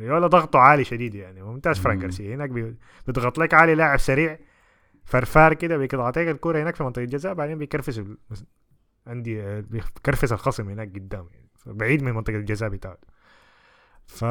رايو 0.00 0.26
ضغطه 0.26 0.58
عالي 0.58 0.84
شديد 0.84 1.14
يعني. 1.14 1.42
ممتاز 1.42 1.78
فران. 1.78 1.98
جارسيا. 1.98 2.34
هناك 2.34 2.50
بي- 2.50 2.76
بيضغط 3.06 3.38
لك 3.38 3.54
عالي 3.54 3.74
لاعب 3.74 3.98
سريع 3.98 4.38
فرفار 5.04 5.54
كده 5.54 5.76
بيقطعتك 5.76 6.18
الكرة 6.28 6.62
هناك 6.62 6.76
في 6.76 6.82
منطقة 6.84 7.02
الجزاء 7.02 7.34
بعدين 7.34 7.58
بيكرفس 7.58 7.98
ال- 7.98 8.18
عندي 9.06 9.42
آه، 9.42 9.60
بيكرفس 9.60 10.32
الخصم 10.32 10.68
هناك 10.68 10.88
قدام 10.88 11.26
يعني. 11.34 11.48
بعيد 11.66 12.02
من 12.02 12.12
منطقة 12.12 12.36
الجزاء 12.36 12.68
بتاعته. 12.68 13.06
ف 14.06 14.24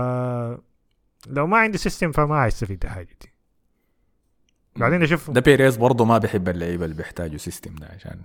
لو 1.27 1.47
ما 1.47 1.57
عندي 1.57 1.77
system 1.77 2.11
فما 2.11 2.45
هيستفيد 2.45 2.83
الحاجة 2.85 3.09
دي. 3.21 3.33
بعدين 4.75 5.03
أشوف 5.03 5.31
ده 5.31 5.41
بيريز 5.41 5.77
برضه 5.77 6.05
ما 6.05 6.17
بيحب 6.17 6.49
اللعيبة 6.49 6.85
اللي 6.85 6.95
بيحتاجوا 6.95 7.37
system 7.37 7.75
ده 7.75 7.87
عشان 7.95 8.21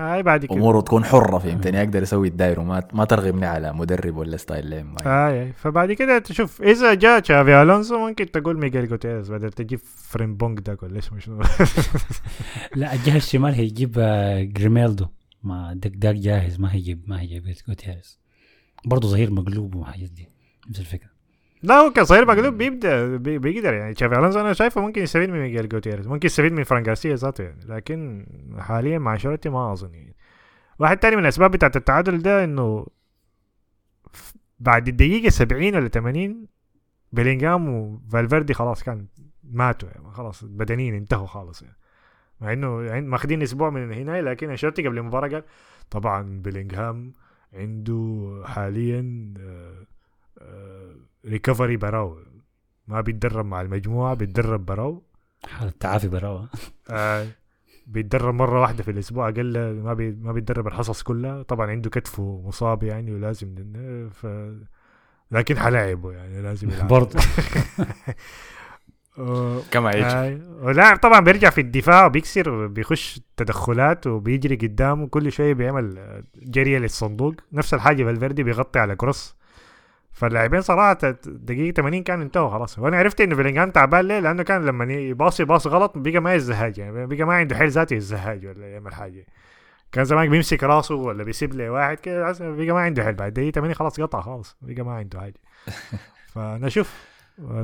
هاي 0.00 0.22
بعد 0.22 0.44
كده. 0.44 0.54
أموره 0.54 0.80
تكون 0.80 1.04
حرة 1.04 1.38
فهمتني 1.38 1.78
أقدر 1.78 2.02
أسوي 2.02 2.28
الداير 2.28 2.60
وما 2.60 2.88
ما 2.92 3.04
ترغبني 3.04 3.46
على 3.46 3.72
مدرب 3.72 4.16
ولا 4.16 4.36
style. 4.36 4.74
آه 5.06 5.28
آي. 5.30 5.52
فبعد 5.52 5.92
كده 5.92 6.18
تشوف 6.18 6.62
إذا 6.62 6.94
جاء 6.94 7.18
تشافي 7.20 7.62
ألونسو 7.62 7.98
ممكن 7.98 8.30
تقول 8.30 8.58
ميغيل 8.58 8.88
جوتيريز 8.88 9.32
بدل 9.32 9.52
تجيب 9.52 9.78
فريمبونج 9.96 10.60
ده 10.60 10.78
ولا 10.82 10.98
اسمه 10.98 11.18
شنو 11.18 11.42
لا 12.76 12.94
الجهة 12.94 13.16
الشمال 13.16 13.54
هيجيب 13.54 13.94
آه، 13.98 14.42
جريميلدو 14.42 15.06
ما 15.42 15.74
دك 15.74 15.90
داك 15.96 16.14
جاهز 16.14 16.60
ما 16.60 16.74
هيجيب 16.74 17.02
ما 17.06 17.20
هيجيب 17.20 17.54
جوتيريز 17.68 18.18
برضه 18.84 19.08
ظهير 19.08 19.30
مقلوب 19.30 19.74
وحاجات 19.74 20.10
دي 20.10 20.28
نفس 20.70 20.80
الفكرة. 20.80 21.15
لا 21.62 21.74
هو 21.74 21.90
كظهير 21.92 22.26
مقلوب 22.26 22.54
بيبدأ 22.58 23.16
بي- 23.16 23.38
بيقدر 23.38 23.74
يعني. 23.74 23.94
تشافي 23.94 24.14
الونسو 24.18 24.40
أنا 24.40 24.52
شايفه 24.52 24.80
ممكن 24.80 25.02
يستفيد 25.02 25.30
من 25.30 25.40
ميغيل 25.40 25.68
جوتيريز 25.68 26.06
ممكن 26.06 26.26
يستفيد 26.26 26.52
من 26.52 26.64
فران 26.64 26.82
جارسيا 26.82 27.14
ذاته 27.16 27.44
يعني 27.44 27.64
لكن 27.64 28.26
حاليا 28.58 28.98
مع 28.98 29.12
أنشيلوتي 29.12 29.48
ما 29.48 29.72
أظن 29.72 29.94
يعني. 29.94 30.16
واحد 30.78 30.96
تاني 30.96 31.16
من 31.16 31.22
الأسباب 31.22 31.50
بتاعت 31.50 31.76
التعادل 31.76 32.22
ده 32.22 32.44
إنه 32.44 32.86
بعد 34.60 34.88
الدقيقة 34.88 35.28
70 35.28 35.74
ولا 35.76 35.88
80 35.88 36.46
بيلينغهام 37.12 37.68
وفالفيردي 37.68 38.54
خلاص 38.54 38.82
كان 38.82 39.06
ماتوا 39.44 39.88
يعني 39.88 40.10
خلاص 40.10 40.44
بدنيين 40.44 40.94
انتهوا 40.94 41.26
خالص 41.26 41.62
يعني. 41.62 41.76
مع 42.40 42.52
إنه 42.52 42.90
عند- 42.90 43.06
ماخذين 43.08 43.42
أسبوع 43.42 43.70
من 43.70 43.92
هنا 43.92 44.22
لكن 44.22 44.50
أنشيلوتي 44.50 44.86
قبل 44.88 44.98
المباراة 44.98 45.28
قال 45.28 45.42
طبعا 45.90 46.22
بيلينغهام 46.42 47.12
عنده 47.54 48.42
حاليا 48.46 49.34
recovery 51.26 51.76
براو. 51.76 52.18
ما 52.88 53.00
بيتدرب 53.00 53.46
مع 53.46 53.60
المجموعة 53.60 54.14
بيتدرب 54.14 54.66
براو. 54.66 55.02
حالة 55.48 55.72
تعافي 55.80 56.08
براوة 56.08 56.48
آه 56.90 57.26
بيتدرب 57.86 58.34
مرة 58.34 58.60
واحدة 58.60 58.82
في 58.82 58.90
الأسبوع. 58.90 59.28
أقل 59.28 59.80
ما 59.84 59.94
بي 59.94 60.10
ما 60.10 60.32
بيتدرب 60.32 60.66
الحصص 60.66 61.02
كلها. 61.02 61.42
طبعا 61.42 61.70
عنده 61.70 61.90
كتفه 61.90 62.42
مصاب 62.44 62.82
يعني 62.82 63.12
ولازم 63.12 63.54
ف 64.10 64.26
لكن 65.30 65.58
حلاعبه 65.58 66.12
يعني 66.12 66.42
لازم 66.42 66.70
يلعب. 66.70 66.88
برضه. 66.88 67.18
كما 69.72 69.90
يجي 69.90 70.06
آه، 70.06 70.40
ولاعب 70.62 70.96
طبعا 70.96 71.20
بيرجع 71.20 71.50
في 71.50 71.60
الدفاع 71.60 72.06
وبيكسر 72.06 72.66
بيخش 72.66 73.20
تدخلات 73.36 74.06
وبيجري 74.06 74.56
قدامه. 74.56 75.06
كل 75.06 75.32
شوية 75.32 75.52
بيعمل 75.52 76.22
جريه 76.36 76.78
للصندوق. 76.78 77.34
نفس 77.52 77.74
الحاجة 77.74 78.04
فالفيردي 78.04 78.42
بيغطي 78.42 78.78
على 78.78 78.96
كروس. 78.96 79.36
فاللاعبين 80.16 80.60
صراحة 80.60 80.98
دقيقة 81.26 81.74
80 81.74 82.02
كانوا 82.02 82.24
انتهوا 82.24 82.50
خلاص. 82.50 82.78
وأنا 82.78 82.96
عرفت 82.96 83.20
انه 83.20 83.36
بيلينغهام 83.36 83.70
تعبان 83.70 84.08
ليه؟ 84.08 84.18
لأنه 84.18 84.42
كان 84.42 84.64
لما 84.64 84.84
يباصي 84.94 85.44
باص 85.44 85.66
غلط 85.66 85.92
بقى 85.98 86.20
ما 86.20 86.34
يزهاج 86.34 86.78
يعني 86.78 87.06
بقى 87.06 87.24
ما 87.24 87.34
عنده 87.34 87.56
حيل 87.56 87.70
ذاتي 87.70 87.94
يزهاج 87.94 88.46
ولا 88.46 88.72
يعمل 88.72 88.94
حاجة. 88.94 89.26
كان 89.92 90.04
زمان 90.04 90.30
بيمسك 90.30 90.64
راسه 90.64 90.94
ولا 90.94 91.24
بيسيب 91.24 91.54
لي 91.54 91.68
واحد 91.68 92.00
كده 92.00 92.32
بقى 92.40 92.66
ما 92.72 92.80
عنده 92.80 93.04
حيل. 93.04 93.14
بعد 93.14 93.32
دقيقة 93.32 93.54
80 93.54 93.74
خلاص 93.74 94.00
قطع 94.00 94.20
خلاص 94.20 94.56
بقى 94.62 94.82
ما 94.82 94.94
عنده 94.94 95.20
حاجة. 95.20 95.40
فنشوف 96.34 97.04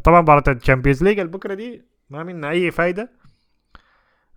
طبعا 0.04 0.20
مباراة 0.20 0.44
ال 0.48 0.54
Champions 0.54 1.02
League 1.04 1.18
البكرة 1.18 1.54
دي 1.54 1.82
ما 2.10 2.22
منها 2.22 2.50
أي 2.50 2.70
فايدة. 2.70 3.10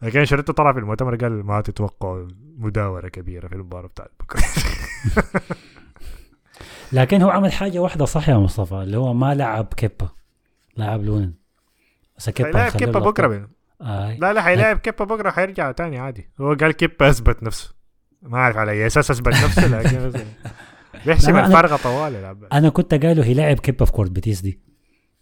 لكن 0.01 0.25
شريته 0.25 0.53
طلع 0.53 0.73
في 0.73 0.79
المؤتمر 0.79 1.15
قال 1.15 1.45
ما 1.45 1.61
تتوقعوا 1.61 2.27
مداورة 2.57 3.07
كبيرة 3.07 3.47
في 3.47 3.55
المباراة 3.55 3.87
بتاعت 3.87 4.11
بكرة. 4.19 4.41
لكن 6.91 7.21
هو 7.21 7.29
عمل 7.29 7.51
حاجة 7.51 7.79
واحدة 7.79 8.05
صح 8.05 8.29
يا 8.29 8.37
مصطفى 8.37 8.75
اللي 8.75 8.97
هو 8.97 9.13
ما 9.13 9.35
لعب 9.35 9.73
كيبا 9.77 10.09
لعب 10.77 11.03
لونين 11.03 11.33
بس 12.17 12.29
كيبا 12.29 12.49
حيلاعب 12.49 12.71
خلوه 12.71 13.13
كيبا. 13.13 13.47
آه. 13.81 14.17
لا 14.17 14.33
لا 14.33 14.41
حيلاعب 14.41 14.77
كيبا 14.77 15.05
بكرة 15.05 15.31
حيرجع 15.31 15.71
تاني 15.71 15.97
عادي. 15.97 16.29
هو 16.41 16.53
قال 16.53 16.71
كيبا 16.71 17.09
أثبت 17.09 17.43
نفسه. 17.43 17.73
ما 18.21 18.37
أعرف 18.37 18.57
على 18.57 18.71
أي 18.71 18.87
أساس 18.87 19.11
أثبت 19.11 19.27
نفسه 19.27 19.67
لكن 19.67 20.11
بيحسب 21.05 21.35
الفارقة 21.35 21.77
طوال 21.77 22.15
يلعب. 22.15 22.43
أنا 22.53 22.69
كنت 22.69 22.93
قايله 22.93 23.25
هي 23.25 23.33
لعب 23.33 23.59
كيبا 23.59 23.85
في 23.85 23.91
كورة 23.91 24.11
بيتيس 24.11 24.41
دي. 24.41 24.59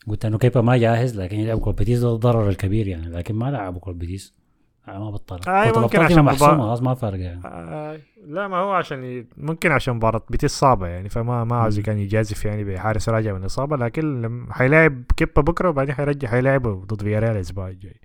قلت 0.08 0.26
إنه 0.26 0.38
كيبا 0.38 0.62
ما 0.62 0.78
جاهز 0.78 1.20
لكن 1.20 1.40
يلعب 1.40 1.60
كورة 1.60 1.78
بيتيس 1.78 2.00
ده 2.00 2.14
الضرر 2.14 2.50
الكبير 2.50 2.88
يعني 2.88 3.10
لكن 3.10 3.36
ما 3.36 3.52
لعبوا 3.52 3.80
كورة 3.80 3.96
بيتيس. 3.96 4.34
آه، 4.38 4.43
ما 4.88 5.12
بطل 5.12 5.50
آه، 5.52 5.80
ممكن 5.80 6.00
عشان 6.00 6.24
محسومه 6.24 6.58
خلاص 6.58 6.82
ما 6.82 6.94
فارقة 6.94 7.22
يعني. 7.22 7.42
آه 7.46 8.00
لا 8.28 8.48
ما 8.48 8.58
هو 8.58 8.72
عشان 8.72 9.04
ي... 9.04 9.28
ممكن 9.38 9.72
عشان 9.72 9.96
مباراة 9.96 10.22
بيتيس 10.30 10.52
صعبة 10.52 10.88
يعني 10.88 11.10
فما 11.10 11.44
ما 11.44 11.56
عاوز 11.56 11.80
كان 11.80 11.98
يجازف 11.98 12.46
يعني 12.46 12.64
بحارس 12.64 13.10
راجع 13.10 13.34
من 13.34 13.42
الإصابة 13.42 13.78
لكن 13.78 14.22
لما 14.22 14.54
حيلاعب 14.54 15.04
كيبا 15.18 15.42
بكرة 15.42 15.70
وبعدين 15.70 15.96
حيرجع 15.96 16.28
حيلاعبه 16.28 16.74
ضد 16.74 17.04
فياريال 17.04 17.32
الأسبوع 17.32 17.68
الجاي. 17.68 18.00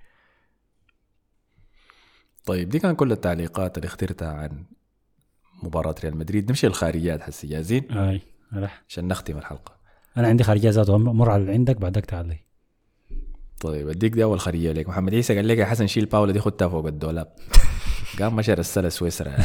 طيب 2.45 2.69
دي 2.69 2.79
كان 2.79 2.95
كل 2.95 3.13
التعليقات 3.13 3.79
اللي 3.79 3.87
اخترتها 3.87 4.33
عن 4.33 4.65
مباراة 5.63 5.95
ريال 6.05 6.17
مدريد. 6.17 6.49
نمشي 6.49 6.67
للخارجيات 6.67 7.23
هسه 7.23 7.49
جاهزين 7.49 7.93
أي 7.93 8.21
رح. 8.55 8.83
عشان 8.89 9.09
نختم 9.09 9.39
الحلقة. 9.39 9.73
أنا 10.17 10.29
عندي 10.29 10.45
خارجيه 10.45 10.71
ذاته 10.71 10.99
مر 10.99 11.31
على 11.31 11.43
اللي 11.43 11.53
عندك 11.53 11.77
بعدك 11.77 12.07
تعال 12.07 12.29
لي. 12.29 12.48
طيب 13.61 13.89
أديك 13.89 14.13
دي 14.13 14.25
أول 14.25 14.41
خارجيه 14.41 14.73
لك 14.73 14.89
محمد 14.89 15.15
عيسى 15.15 15.37
قال 15.37 15.49
لك 15.49 15.59
يا 15.59 15.65
حسن 15.65 15.87
شيل 15.87 16.07
باولا 16.07 16.33
دي 16.33 16.41
خدتها 16.41 16.69
فوق 16.69 16.87
الدولاب. 16.87 17.33
قام 18.19 18.37
مشى 18.37 18.55
رسالة 18.55 18.89
سويسرا. 18.89 19.37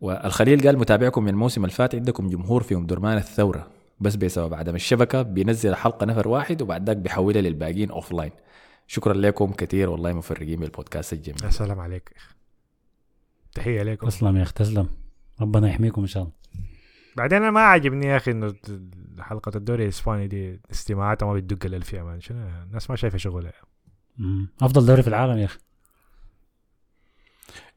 والخليل 0.00 0.66
قال 0.66 0.78
متابعكم 0.78 1.22
من 1.22 1.28
الموسم 1.28 1.64
الفات 1.64 1.94
عندكم 1.94 2.28
جمهور 2.28 2.62
في 2.62 2.74
ام 2.74 2.86
درمان 2.86 3.18
الثورة. 3.18 3.70
بس 4.00 4.16
بسبب 4.16 4.54
عدم 4.54 4.74
الشبكة 4.74 5.22
بينزل 5.22 5.70
الحلقة 5.70 6.06
نفر 6.06 6.28
واحد 6.28 6.62
وبعد 6.62 6.86
ذاك 6.86 6.96
بيحولها 6.96 7.42
للباقيين 7.42 7.90
offline 7.90 8.30
شكرا 8.86 9.14
لكم 9.14 9.52
كثير 9.52 9.90
والله 9.90 10.12
مفرقين 10.12 10.60
بالبودكاست 10.60 11.12
الجميل. 11.12 11.44
يا 11.44 11.50
سلام 11.50 11.80
عليك 11.80 12.12
تحية 13.54 13.82
لكم. 13.82 14.08
تسلم 14.08 14.36
يا 14.36 14.42
إخي 14.42 14.52
تسلم. 14.52 14.88
ربنا 15.40 15.68
يحميكم 15.68 16.00
إن 16.00 16.06
شاء 16.06 16.22
الله. 16.22 16.39
بعدين 17.16 17.38
أنا 17.42 17.50
ما 17.50 17.60
عاجبني 17.60 18.06
يا 18.06 18.16
أخي 18.16 18.30
إنه 18.30 18.54
حلقة 19.20 19.52
الدوري 19.56 19.84
الإسباني 19.84 20.26
دي 20.26 20.60
استماعاتها 20.70 21.26
ما 21.26 21.34
بتدق 21.34 21.66
الالف 21.66 21.92
يا 21.92 22.02
مان 22.02 22.20
شنو 22.20 22.48
الناس 22.66 22.90
ما 22.90 22.96
شايفة 22.96 23.18
شغلها. 23.18 23.52
أفضل 24.62 24.86
دوري 24.86 25.02
في 25.02 25.08
العالم 25.08 25.38
يا 25.38 25.44
أخي. 25.44 25.58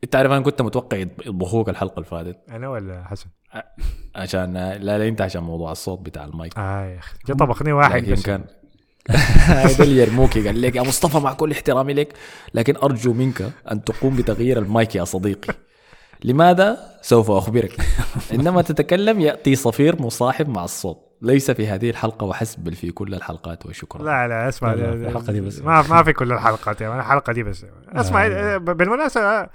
إنت 0.04 0.16
عارف 0.16 0.32
أنا 0.32 0.42
كنت 0.42 0.62
متوقع 0.62 0.98
يط- 1.04 1.28
يطبخوك 1.28 1.70
الحلقة 1.70 1.94
اللي 1.96 2.06
فاتت. 2.10 2.38
أنا 2.50 2.70
ولا 2.70 3.04
حسن؟ 3.04 3.26
عشان 4.16 4.54
لا 4.54 4.78
لا 4.98 5.08
انت 5.08 5.22
عشان 5.22 5.44
موضوع 5.44 5.72
الصوت 5.72 6.00
بتاع 6.00 6.26
المايك. 6.26 6.58
آه 6.58 6.86
يا 6.86 6.98
أخي 7.00 7.18
جا 7.28 7.34
طبخني 7.34 7.72
واحد 7.74 8.02
لكن 8.04 8.12
بس. 8.12 8.24
كان 8.24 8.46
هذا 9.46 9.84
اللي 9.84 10.02
يرموكي 10.02 10.48
قال 10.48 10.62
لك 10.62 10.76
يا 10.76 10.82
مصطفى 10.82 11.18
مع 11.20 11.34
كل 11.34 11.52
احترامي 11.52 11.94
لك 11.94 12.14
لكن 12.54 12.76
أرجو 12.76 13.14
منك 13.14 13.52
أن 13.72 13.84
تقوم 13.84 14.16
بتغيير 14.16 14.60
المايك 14.60 14.96
يا 14.96 15.04
صديقي. 15.04 15.54
لماذا 16.24 16.78
سوف 17.02 17.32
أخبرك؟ 17.32 17.78
عندما 18.32 18.62
تتكلم 18.62 19.20
يأتي 19.20 19.56
صفير 19.56 20.02
مصاحب 20.02 20.50
مع 20.50 20.64
الصوت. 20.64 21.14
ليس 21.22 21.52
في 21.52 21.68
هذه 21.68 21.90
الحلقة 21.90 22.26
وحسب 22.26 22.64
بل 22.64 22.76
في 22.76 22.92
كل 22.92 23.14
الحلقات 23.14 23.66
وشكرا. 23.66 24.04
لا 24.04 24.28
لا 24.28 24.50
اسمع 24.50 24.74
لا، 24.74 24.82
لا، 24.82 24.92
في 24.92 25.08
الحلقة 25.08 25.34
دي 25.34 25.42
بس. 25.42 25.60
ما 25.60 25.82
ما 25.90 26.04
في 26.04 26.14
كل 26.14 26.32
الحلقات 26.32 26.82
يعني 26.82 27.00
الحلقة 27.00 27.34
دي 27.34 27.44
بس. 27.44 27.66
اسمع 27.88 28.26
آه. 28.26 28.58
بالمناسبة 28.58 29.48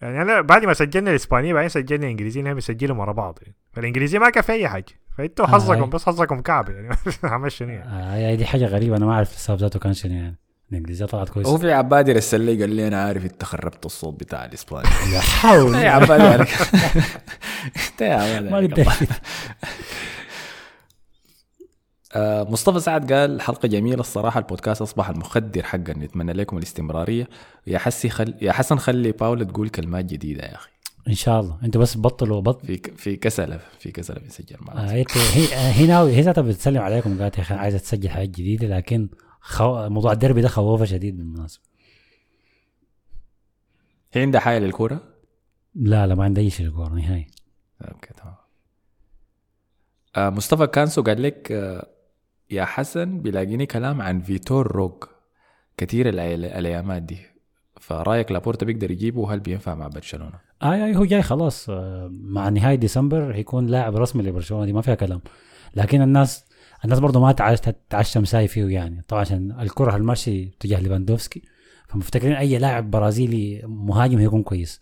يعني 0.00 0.22
أنا 0.22 0.40
بعد 0.40 0.64
ما 0.64 0.74
سجلنا 0.74 1.10
الإسبانية 1.10 1.54
بعدين 1.54 1.68
سجلنا 1.68 2.04
الانجليزي 2.04 2.42
نحن 2.42 2.54
بنسجلهم 2.54 2.98
ورا 2.98 3.12
بعض. 3.12 3.38
يعني 3.42 3.54
فالإنجليزي 3.72 4.18
ما 4.18 4.30
كان 4.30 4.42
في 4.42 4.52
أي 4.52 4.68
حاجة. 4.68 4.84
فإنتوا 5.18 5.44
آه، 5.44 5.48
حظكم. 5.48 5.90
بس 5.90 6.06
حظكم 6.06 6.40
كعب 6.40 6.68
يعني. 6.68 6.96
عمل 7.24 7.52
شنو 7.52 7.68
يعني؟ 7.68 7.90
آه 7.90 8.16
يعني 8.16 8.36
دي 8.36 8.46
حاجة 8.46 8.66
غريبة 8.66 8.96
أنا 8.96 9.06
ما 9.06 9.12
أعرف 9.12 9.34
السبب 9.34 9.58
ذاته 9.58 9.78
كان 9.78 9.92
شنو 9.94 10.14
يعني. 10.14 10.36
الانجليزيه 10.70 11.06
طلعت 11.06 11.28
هو 11.28 11.34
كويس 11.34 11.48
في 11.48 11.72
عبادي 11.72 12.12
رسل 12.12 12.40
لي 12.40 12.60
قال 12.60 12.70
لي 12.70 12.88
أنا 12.88 13.02
عارف 13.02 13.24
أنت 13.24 13.44
خربت 13.44 13.86
الصوت 13.86 14.20
بتاع 14.20 14.44
الإسباني. 14.44 14.88
لا 15.12 15.20
حول. 15.20 15.74
يا 15.74 15.90
عبادي 15.90 16.22
عليك. 16.22 16.48
انت 17.90 18.00
يا 18.00 18.14
عبادي 18.14 18.84
آه، 22.14 22.42
مصطفى 22.42 22.80
سعد 22.80 23.12
قال 23.12 23.40
حلقة 23.40 23.68
جميلة 23.68 24.00
الصراحة 24.00 24.40
البودكاست 24.40 24.82
أصبح 24.82 25.08
المخدر 25.08 25.62
حقا. 25.62 25.92
نتمنى 25.92 26.32
لكم 26.32 26.58
الاستمرارية. 26.58 27.28
يا 27.66 27.78
حسي 27.78 28.08
خل... 28.08 28.34
يا 28.42 28.52
حسن 28.52 28.78
خلي 28.78 29.12
باولا 29.12 29.44
تقول 29.44 29.68
كلمات 29.68 30.04
جديدة 30.04 30.44
يا 30.44 30.54
أخي. 30.54 30.70
إن 31.08 31.14
شاء 31.14 31.40
الله. 31.40 31.58
أنتوا 31.64 31.80
بس 31.80 31.98
بطلوا 31.98 32.40
بط 32.40 32.66
في 32.66 32.76
ك... 32.76 32.96
في 32.96 33.16
كسلة 33.16 33.60
في 33.78 33.90
كسلة 33.90 34.18
بنسجل 34.18 34.56
آه 34.56 34.64
معنا 34.64 34.92
هي 34.92 35.04
هي 35.34 35.46
هي 35.54 35.86
ناوي 35.86 36.12
هي 36.16 36.20
ذاتها 36.20 36.42
بتسلم 36.42 36.82
عليكم 36.82 37.22
قالت 37.22 37.36
يا 37.36 37.42
أخي 37.42 37.54
عايزة 37.54 37.78
تسجل 37.78 38.08
حاجات 38.08 38.28
جديدة 38.28 38.76
لكن 38.76 39.08
خو... 39.46 39.88
موضوع 39.88 40.12
الدربي 40.12 40.40
ده 40.40 40.48
خوفة 40.48 40.84
شديد 40.84 41.16
بالمناسبة. 41.16 41.62
هي 44.12 44.22
عندها 44.22 44.40
حاجة 44.40 44.58
للكورة؟ 44.58 45.00
لا 45.74 46.06
لا 46.06 46.14
ما 46.14 46.24
عندي 46.24 46.40
اي 46.40 46.50
شيء 46.50 46.66
الكورة 46.66 46.88
نهائي. 46.88 47.26
أوكي 47.82 48.14
تمام. 48.14 48.34
آه 50.16 50.30
مصطفى 50.30 50.66
كانسو 50.66 51.02
قال 51.02 51.22
لك 51.22 51.52
آه 51.52 51.86
يا 52.50 52.64
حسن 52.64 53.20
بيلاقيني 53.20 53.66
كلام 53.66 54.02
عن 54.02 54.20
فيتور 54.20 54.72
روكي 54.72 55.04
كثير 55.76 56.08
الأيامات 56.08 57.02
دي. 57.02 57.18
فرأيك 57.80 58.32
لابورتا 58.32 58.66
بيقدر 58.66 58.90
يجيبه؟ 58.90 59.20
وهل 59.20 59.40
بينفع 59.40 59.74
مع 59.74 59.88
برشلونة؟ 59.88 60.40
اي 60.62 60.84
اي 60.84 60.96
هو 60.96 61.04
جاي 61.04 61.22
خلاص 61.22 61.70
آه، 61.70 62.08
مع 62.12 62.48
نهاية 62.48 62.74
ديسمبر 62.74 63.34
هيكون 63.34 63.66
لاعب 63.66 63.96
رسمي 63.96 64.22
لبرشلونة 64.22 64.64
دي 64.64 64.72
ما 64.72 64.82
فيها 64.82 64.94
كلام. 64.94 65.20
لكن 65.74 66.02
الناس 66.02 66.45
الناس 66.86 66.98
برضه 66.98 67.20
ما 67.20 67.32
تعش 67.32 67.58
تعشم 67.90 68.24
ساي 68.24 68.48
فيه 68.48 68.68
يعني. 68.68 69.04
طبعا 69.08 69.20
عشان 69.20 69.60
الكرة 69.60 69.96
الماشي 69.96 70.44
تجاه 70.60 70.80
ليفاندوفسكي. 70.80 71.42
فمفتكرين 71.88 72.32
أي 72.32 72.58
لاعب 72.58 72.90
برازيلي 72.90 73.62
مهاجم 73.64 74.18
هيكون 74.18 74.42
كويس. 74.42 74.80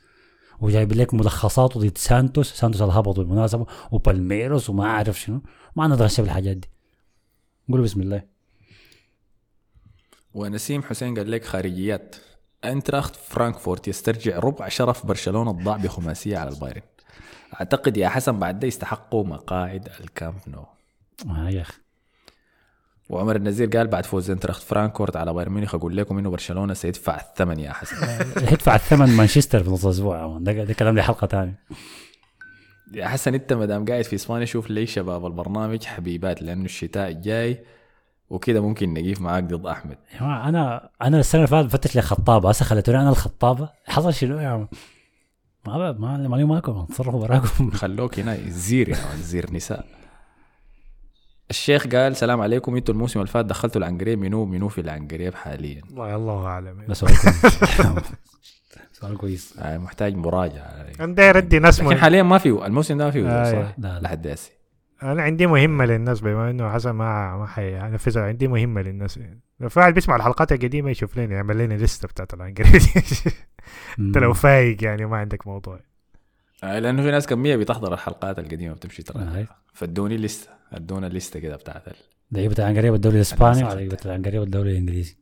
وجايب 0.60 0.92
لك 0.92 1.14
ملخصات 1.14 1.78
ضد 1.78 1.98
سانتوس. 1.98 2.52
سانتوس 2.52 2.82
الهبط 2.82 3.20
بالمناسبة. 3.20 3.66
وبالميروس 3.90 4.70
وما 4.70 4.84
أعرف 4.84 5.20
شنو. 5.20 5.42
ما 5.76 5.88
نتغشى 5.88 6.22
بالحاجات 6.22 6.56
دي. 6.56 6.68
قولوا 7.68 7.84
بسم 7.84 8.00
الله. 8.00 8.22
ونسيم 10.34 10.82
حسين 10.82 11.18
قال 11.18 11.30
لك 11.30 11.44
خارجيات. 11.44 12.16
أنتراخت 12.64 13.16
فرانكفورت 13.16 13.88
يسترجع 13.88 14.38
ربع 14.38 14.68
شرف 14.68 15.06
برشلونة 15.06 15.50
الضاع 15.50 15.76
بخماسيه 15.76 16.38
على 16.38 16.50
البايرن. 16.50 16.82
أعتقد 17.54 17.96
يا 17.96 18.08
حسن 18.08 18.38
بعد 18.38 18.60
ده 18.60 18.66
يستحقوا 18.66 19.24
مقاعد 19.24 19.88
الكامب 20.00 20.40
نو. 20.46 20.66
آه 21.30 21.50
يا 21.50 21.60
أخي. 21.60 21.83
وعمر 23.08 23.36
النزير 23.36 23.68
قال 23.68 23.86
بعد 23.86 24.06
فوز 24.06 24.30
انترخت 24.30 24.62
فرانكفورت 24.62 25.16
على 25.16 25.32
بايرن 25.34 25.52
ميونخ 25.52 25.74
أقول 25.74 25.96
لكم 25.96 26.18
انه 26.18 26.30
برشلونه 26.30 26.74
سيدفع 26.74 27.20
الثمن 27.20 27.60
يا 27.60 27.72
حسن 27.72 27.96
يدفع 28.52 28.74
الثمن 28.74 29.08
مانشستر 29.16 29.62
في 29.62 29.70
نص 29.70 29.86
أسبوع. 29.86 30.38
ده, 30.40 30.64
ده 30.64 30.74
كلام 30.74 30.98
لحلقه 30.98 31.26
ثانية 31.26 31.58
يا 32.92 33.06
حسن 33.08 33.34
انت 33.34 33.52
ما 33.52 33.66
دام 33.66 33.84
قاعد 33.84 34.04
في 34.04 34.16
اسبانيا 34.16 34.44
شوف 34.44 34.70
لي 34.70 34.86
شباب 34.86 35.26
البرنامج 35.26 35.84
حبيبات 35.84 36.42
لأنه 36.42 36.64
الشتاء 36.64 37.10
الجاي 37.10 37.64
وكده 38.30 38.60
ممكن 38.60 38.94
نقيف 38.94 39.20
معاك 39.20 39.44
ضد 39.44 39.66
احمد 39.66 39.98
يا 40.14 40.20
جماعة 40.20 40.48
أنا 40.48 40.90
أنا 41.02 41.20
السنة 41.20 41.44
اللي 41.44 41.50
فاتت 41.50 41.66
بفتش 41.66 41.96
لي 41.96 42.02
خطابه 42.02 42.48
هسه 42.48 42.64
خليتوني 42.64 43.00
أنا 43.00 43.10
الخطابه 43.10 43.68
حصل 43.86 44.14
شنو 44.14 44.38
يا 44.38 44.56
مان؟ 44.56 44.66
ما 45.66 45.92
ما 45.92 46.28
ما 46.28 46.44
معكم 46.44 46.84
تصرفوا 46.84 47.20
براكم 47.26 47.70
خلوك 47.70 48.18
هنا 48.18 48.34
الزير 48.34 48.88
يا 48.88 48.96
الزير 49.14 49.52
نساء 49.52 49.86
الشيخ 51.50 51.86
قال 51.86 52.16
سلام 52.16 52.40
عليكم 52.40 52.76
أنتوا 52.76 52.94
الموسم 52.94 53.20
اللي 53.20 53.30
فات 53.30 53.44
دخلتوا 53.44 53.80
العنقريب 53.80 54.18
منو 54.18 54.44
منو 54.44 54.68
في 54.68 54.80
العنقريب 54.80 55.34
حاليا؟ 55.34 55.82
والله 55.90 56.16
الله 56.16 56.46
أعلم. 56.46 56.84
ده 56.88 56.94
سؤال 56.94 57.12
كويس. 57.20 57.58
سؤال 59.00 59.16
كويس. 59.16 59.54
آه، 59.58 59.78
محتاج 59.78 60.14
مراجعة. 60.16 60.86
أنا 61.00 61.14
داير 61.14 61.38
ادي 61.38 61.58
ناس 61.58 61.80
لكن. 61.80 61.96
حاليا 61.96 62.22
ما 62.22 62.38
في 62.38 62.48
الموسم 62.48 62.98
ده 62.98 63.04
ما 63.04 63.10
فيه 63.10 63.28
آه، 63.28 63.44
صح؟ 63.44 63.74
لا 63.78 63.88
لا. 63.88 64.00
لحد 64.00 64.26
هسه. 64.26 64.50
أنا 65.02 65.22
عندي 65.22 65.46
مهمة 65.46 65.84
للناس 65.84 66.20
بما 66.20 66.50
إنه 66.50 66.70
حسن 66.72 66.90
ما 66.90 67.36
ما 67.36 67.46
حينفذها 67.46 68.22
عندي 68.22 68.48
مهمة 68.48 68.82
للناس. 68.82 69.18
لو 69.60 69.68
في 69.68 69.78
واحد 69.78 69.94
بيسمع 69.94 70.16
الحلقات 70.16 70.52
القديمة 70.52 70.90
يشوف 70.90 71.18
لنا 71.18 71.34
يعمل 71.34 71.58
لنا 71.58 71.74
لسته 71.74 72.08
بتاعت 72.08 72.34
الانجليزي 72.34 72.90
أنت 73.98 74.18
لو 74.18 74.32
فايق 74.32 74.84
يعني 74.84 75.04
وما 75.04 75.16
عندك 75.16 75.46
موضوع. 75.46 75.80
آه، 76.64 76.78
لأنه 76.78 77.02
في 77.02 77.10
ناس 77.10 77.26
كمية 77.26 77.56
بتحضر 77.56 77.94
الحلقات 77.94 78.38
القديمة 78.38 78.74
بتمشي 78.74 79.02
آه، 79.02 79.12
ترى 79.12 79.22
هاي. 79.22 79.46
فادوني 79.72 80.16
لسته 80.16 80.50
ادونا 80.76 81.06
لسته 81.06 81.40
كده 81.40 81.56
بتاعت 81.56 81.82
لعيبه 82.32 82.54
العنقريه 82.58 82.94
الدوري 82.94 83.16
الإسباني 83.16 83.64
ولعيبه 83.64 83.98
العنقريه 84.04 84.42
الدوري 84.42 84.70
الإنجليزي؟ 84.70 85.16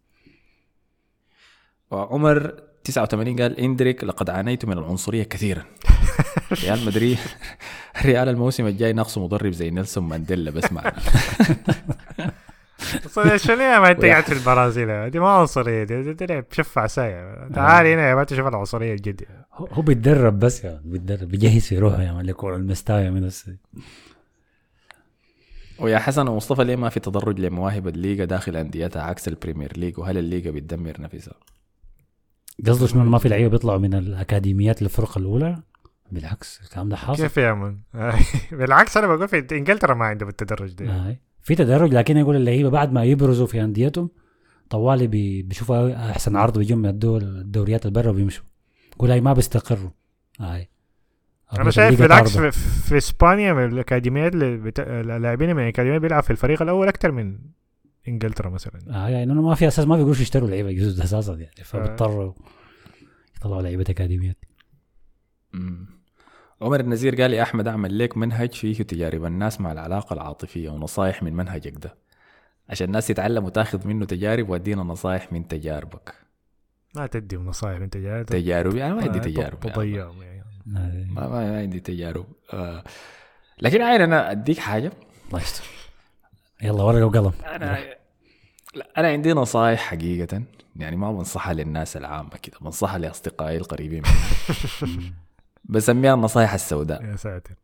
وعمر 1.91 2.63
89 2.85 3.41
قال 3.41 3.61
إندريك 3.61 4.05
لقد 4.05 4.31
عانيت 4.31 4.65
من 4.65 4.79
العنصرية 4.79 5.23
كثيرا. 5.23 5.65
ريال 6.63 6.87
مدريد 6.87 7.19
ريال 8.05 8.29
الموسم 8.29 8.67
الجاي 8.67 8.93
ناقصه 8.93 9.25
مدرب 9.25 9.53
زي 9.53 9.71
نيلسون 9.71 10.05
مانديلا 10.05 10.51
بس 10.51 10.73
معنا 10.73 10.93
صدق 13.07 13.37
شنو 13.37 13.61
يا 13.61 13.79
ما 13.79 13.91
أنت 13.91 14.05
قاعد 14.05 14.25
في 14.31 14.33
البرازيل؟ 14.33 15.11
دي 15.11 15.19
ما 15.19 15.29
عنصرية 15.29 15.85
دي, 15.85 16.03
دي, 16.03 16.13
دي 16.13 16.27
لعب 16.27 16.45
شفع 16.51 16.87
سايع 16.87 17.49
تعال 17.55 17.87
هنا 17.87 18.09
يا 18.09 18.15
ما 18.15 18.25
تشوف 18.25 18.47
العنصرية 18.47 18.93
الجد 18.93 19.23
هو 19.53 19.67
هو 19.67 19.83
بيتدرب 19.83 20.39
بس 20.39 20.65
يا 20.65 20.81
بيتدرب 20.85 21.29
بيجهز 21.29 21.63
في 21.63 21.79
روحه 21.79 22.03
يا 22.03 22.13
مان 22.13 22.27
لكورة 22.27 22.57
المستايا 22.57 23.11
من 23.11 23.31
ويا 25.83 25.99
حسن 25.99 26.29
ومصطفى 26.29 26.65
ليه 26.65 26.77
ما 26.77 26.89
في 26.89 27.01
تدرج 27.01 27.41
لمواهب 27.41 27.89
الليغا 27.89 28.25
داخل 28.25 28.57
أنديتها 28.57 29.03
عكس 29.03 29.29
البريمير 29.29 29.73
ليج 29.77 29.99
وهل 29.99 30.19
الليغا 30.19 30.51
بتدمر 30.51 31.01
نفسها؟ 31.01 31.35
قصده 32.67 32.87
شنو؟ 32.87 33.05
ما 33.05 33.19
في 33.19 33.29
لعيبة 33.29 33.49
بيطلعوا 33.49 33.79
من 33.79 33.95
الأكاديميات 33.95 34.83
للفرقه 34.83 35.19
الأولى؟ 35.19 35.63
بالعكس 36.13 36.61
الكلام 36.65 36.89
ده 36.89 36.97
حاصل. 36.97 37.23
كيف 37.23 37.37
يا 37.37 37.53
من 37.53 37.79
بالعكس 38.59 38.97
أنا 38.97 39.07
بقول 39.07 39.29
في 39.29 39.47
إنجلترا 39.53 39.95
ما 39.95 40.05
عندهم 40.05 40.29
التدرج 40.29 40.73
ده 40.73 40.91
آه. 40.91 41.17
في 41.43 41.55
تدرج 41.55 41.95
لكن 41.95 42.17
يقول 42.17 42.37
اللعيبة 42.37 42.69
بعد 42.69 42.93
ما 42.93 43.05
يبرزوا 43.05 43.47
في 43.47 43.65
أنديتهم 43.65 44.11
طوالي 44.71 45.07
بي- 45.07 45.43
بيشوفوا 45.43 46.11
أحسن 46.11 46.37
عرض 46.37 46.59
بيجوا 46.59 46.79
من 46.79 46.87
الدول 46.87 47.23
الدوريات 47.23 47.87
البرة 47.87 48.11
وبيمشوا. 48.11 48.45
يقول 48.97 49.11
هاي 49.11 49.21
ما 49.21 49.33
بيستقروا. 49.33 49.91
هاي. 50.41 50.69
أنا 51.59 51.71
شايف 51.71 52.03
بالعكس 52.03 52.39
في, 52.39 52.51
في 52.89 52.97
إسبانيا 52.97 53.53
من 53.53 53.65
الأكاديميات 53.65 54.33
اللي 54.35 54.57
بت... 54.57 54.81
اللاعبين 54.81 55.57
من 55.57 55.63
الاكاديميات 55.63 56.01
بيلعب 56.01 56.23
في 56.23 56.31
الفريق 56.31 56.63
الأول 56.63 56.89
أكثر 56.89 57.13
من 57.13 57.39
إنجلترا 58.09 58.51
مثلا. 58.51 58.81
آه 58.91 59.09
يعني 59.09 59.33
إنه 59.33 59.43
ما 59.43 59.55
في 59.55 59.69
أساس 59.69 59.87
ما 59.87 59.97
بيقدروش 59.97 60.21
يشتروا 60.21 60.49
لعيبة 60.49 60.69
يجوز 60.69 61.01
أساسا 61.01 61.33
يعني 61.33 61.65
فبيضطروا 61.65 62.33
يطلعوا 63.37 63.63
لعيبة 63.63 63.85
أكاديميات. 63.89 64.37
عمر 66.63 66.81
النزير 66.81 67.23
قال 67.23 67.31
لي 67.31 67.43
أحمد 67.43 67.69
أعمل 67.69 67.99
لك 67.99 68.17
منهج 68.17 68.53
فيه 68.53 68.83
تجارب 68.83 69.25
الناس 69.25 69.61
مع 69.61 69.73
العلاقة 69.73 70.15
العاطفية 70.15 70.71
ونصائح 70.71 71.23
من 71.23 71.35
منهجك 71.35 71.75
ده. 71.77 71.97
عشان 72.69 72.87
الناس 72.87 73.11
يتعلموا 73.11 73.51
تاخذ 73.51 73.89
منه 73.89 74.05
تجارب 74.05 74.49
وادينا 74.49 74.83
نصائح 74.83 75.33
من 75.33 75.49
تجاربك. 75.49 76.15
ما 76.97 77.07
تدي 77.07 77.37
نصائح 77.37 77.77
انت 77.81 77.97
جاي 77.97 78.25
تجارب 78.25 78.77
يعني 78.77 78.95
ما 78.95 79.03
عندي 79.03 79.19
آه، 79.19 79.23
تجارب. 79.23 79.59
يعني. 79.65 79.77
تضيعهم 79.77 80.23
يعني 80.23 80.32
آه. 80.32 80.32
ما, 80.67 81.29
ما 81.29 81.59
عندي 81.59 81.81
تجارب 81.81 82.27
آه. 82.53 82.85
لكن 83.61 83.83
عين 83.83 84.01
أنا 84.01 84.31
اديك 84.31 84.59
حاجة 84.59 84.93
الله 85.29 85.41
يستر 85.41 85.65
يلا 86.63 86.83
ورقه 86.83 87.07
وقلم 87.07 87.33
أنا 87.45 87.79
لا 88.75 88.89
أنا 88.97 89.09
عندي 89.09 89.33
نصائح 89.33 89.81
حقيقه 89.81 90.43
يعني 90.77 90.97
ما 90.97 91.13
بنصحها 91.13 91.55
للناس 91.55 91.97
العامة 91.97 92.37
كده. 92.43 92.59
بنصحها 92.61 92.99
لأصدقائي 92.99 93.57
القريبين 93.57 94.03
مني. 94.03 95.13
بسميها 95.65 96.15
النصائح 96.15 96.55
السوداء. 96.55 97.05
يا 97.05 97.17
ساتر. 97.17 97.55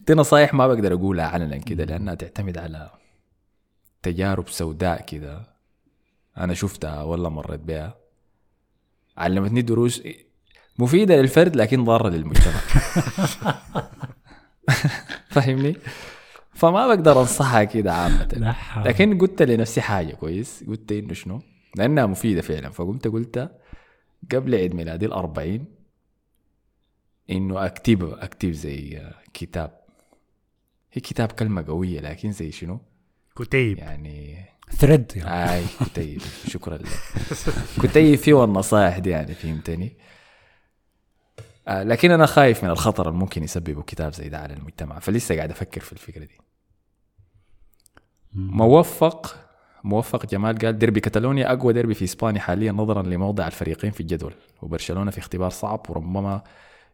دي 0.00 0.14
نصايح 0.14 0.54
ما 0.54 0.66
بقدر 0.66 0.92
أقولها 0.94 1.26
علنا 1.26 1.56
كده 1.56 1.84
لأنها 1.84 2.14
تعتمد 2.14 2.58
على 2.58 2.90
تجارب 4.02 4.48
سوداء 4.48 5.04
كده. 5.06 5.42
أنا 6.38 6.54
شفتها 6.54 7.02
ولا 7.02 7.28
مريت 7.28 7.60
بها 7.60 7.96
علمتني 9.16 9.62
دروس 9.62 10.02
مفيدة 10.78 11.16
للفرد 11.16 11.56
لكن 11.56 11.84
ضارة 11.84 12.08
للمجتمع 12.08 12.60
فاهمني؟ 15.30 15.76
فما 16.54 16.86
بقدر 16.86 17.20
انصحها 17.20 17.64
كده 17.64 18.08
حول. 18.52 18.84
لكن 18.88 19.18
قلت 19.18 19.42
لنفسي 19.42 19.80
حاجة 19.80 20.14
كويس 20.14 20.64
قلت 20.68 20.92
إنه 20.92 21.14
شنو؟ 21.14 21.42
لأنها 21.76 22.06
مفيدة 22.06 22.40
فعلا 22.42 22.70
فقمت 22.70 23.08
قلت 23.08 23.50
قبل 24.32 24.54
عيد 24.54 24.74
ميلادي 24.74 25.06
الأربعين 25.06 25.64
إنه 27.30 27.66
أكتب 27.66 28.04
أكتب 28.04 28.50
زي 28.52 29.02
كتاب 29.34 29.80
هي 30.92 31.00
كتاب 31.00 31.32
كلمة 31.32 31.64
قوية 31.66 32.00
لكن 32.00 32.32
زي 32.32 32.52
شنو؟ 32.52 32.80
كتيب 33.36 33.78
يعني 33.78 34.44
ثريد 34.70 35.12
يعني. 35.16 35.52
آي 35.54 35.64
كتيب 35.80 36.22
شكرا 36.52 36.76
لك 36.78 36.86
كتيب 37.82 38.18
فيه 38.18 38.44
النصائح 38.44 38.98
دي 38.98 39.10
يعني 39.10 39.34
فهمتني؟ 39.34 39.96
آه 41.68 41.82
لكن 41.82 42.10
أنا 42.10 42.26
خايف 42.26 42.64
من 42.64 42.70
الخطر 42.70 43.08
اللي 43.08 43.18
ممكن 43.18 43.44
يسببه 43.44 43.82
كتاب 43.82 44.12
زي 44.12 44.28
ده 44.28 44.38
على 44.38 44.54
المجتمع. 44.54 44.98
فلسه 44.98 45.36
قاعد 45.36 45.50
أفكر 45.50 45.80
في 45.80 45.92
الفكرة 45.92 46.24
دي. 46.24 46.38
موفق 48.32 49.36
موفق 49.84 50.26
جمال 50.26 50.58
قال 50.58 50.78
ديربي 50.78 51.00
كتالونيا 51.00 51.52
أقوى 51.52 51.72
ديربي 51.72 51.94
في 51.94 52.04
إسبانيا 52.04 52.40
حاليا 52.40 52.72
نظرا 52.72 53.02
لموضع 53.02 53.46
الفريقين 53.46 53.90
في 53.90 54.00
الجدول. 54.00 54.34
وبرشلونة 54.62 55.10
في 55.10 55.18
اختبار 55.18 55.50
صعب 55.50 55.86
وربما 55.88 56.42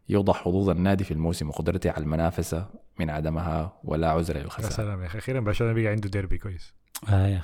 يوضح 0.09 0.43
حظوظ 0.43 0.69
النادي 0.69 1.03
في 1.03 1.11
الموسم 1.11 1.49
وقدرته 1.49 1.91
على 1.91 2.03
المنافسة 2.03 2.69
من 2.99 3.09
عدمها 3.09 3.79
ولا 3.83 4.09
عذر 4.09 4.35
يا 4.37 4.43
للخساره 4.43 4.71
سلام 4.73 5.01
يا 5.01 5.05
أخي. 5.05 5.17
أخيرا 5.17 5.39
برشلونة 5.39 5.73
بقى 5.73 5.87
عنده 5.87 6.09
ديربي 6.09 6.37
كويس. 6.37 6.73
آه 7.09 7.27
يا 7.27 7.41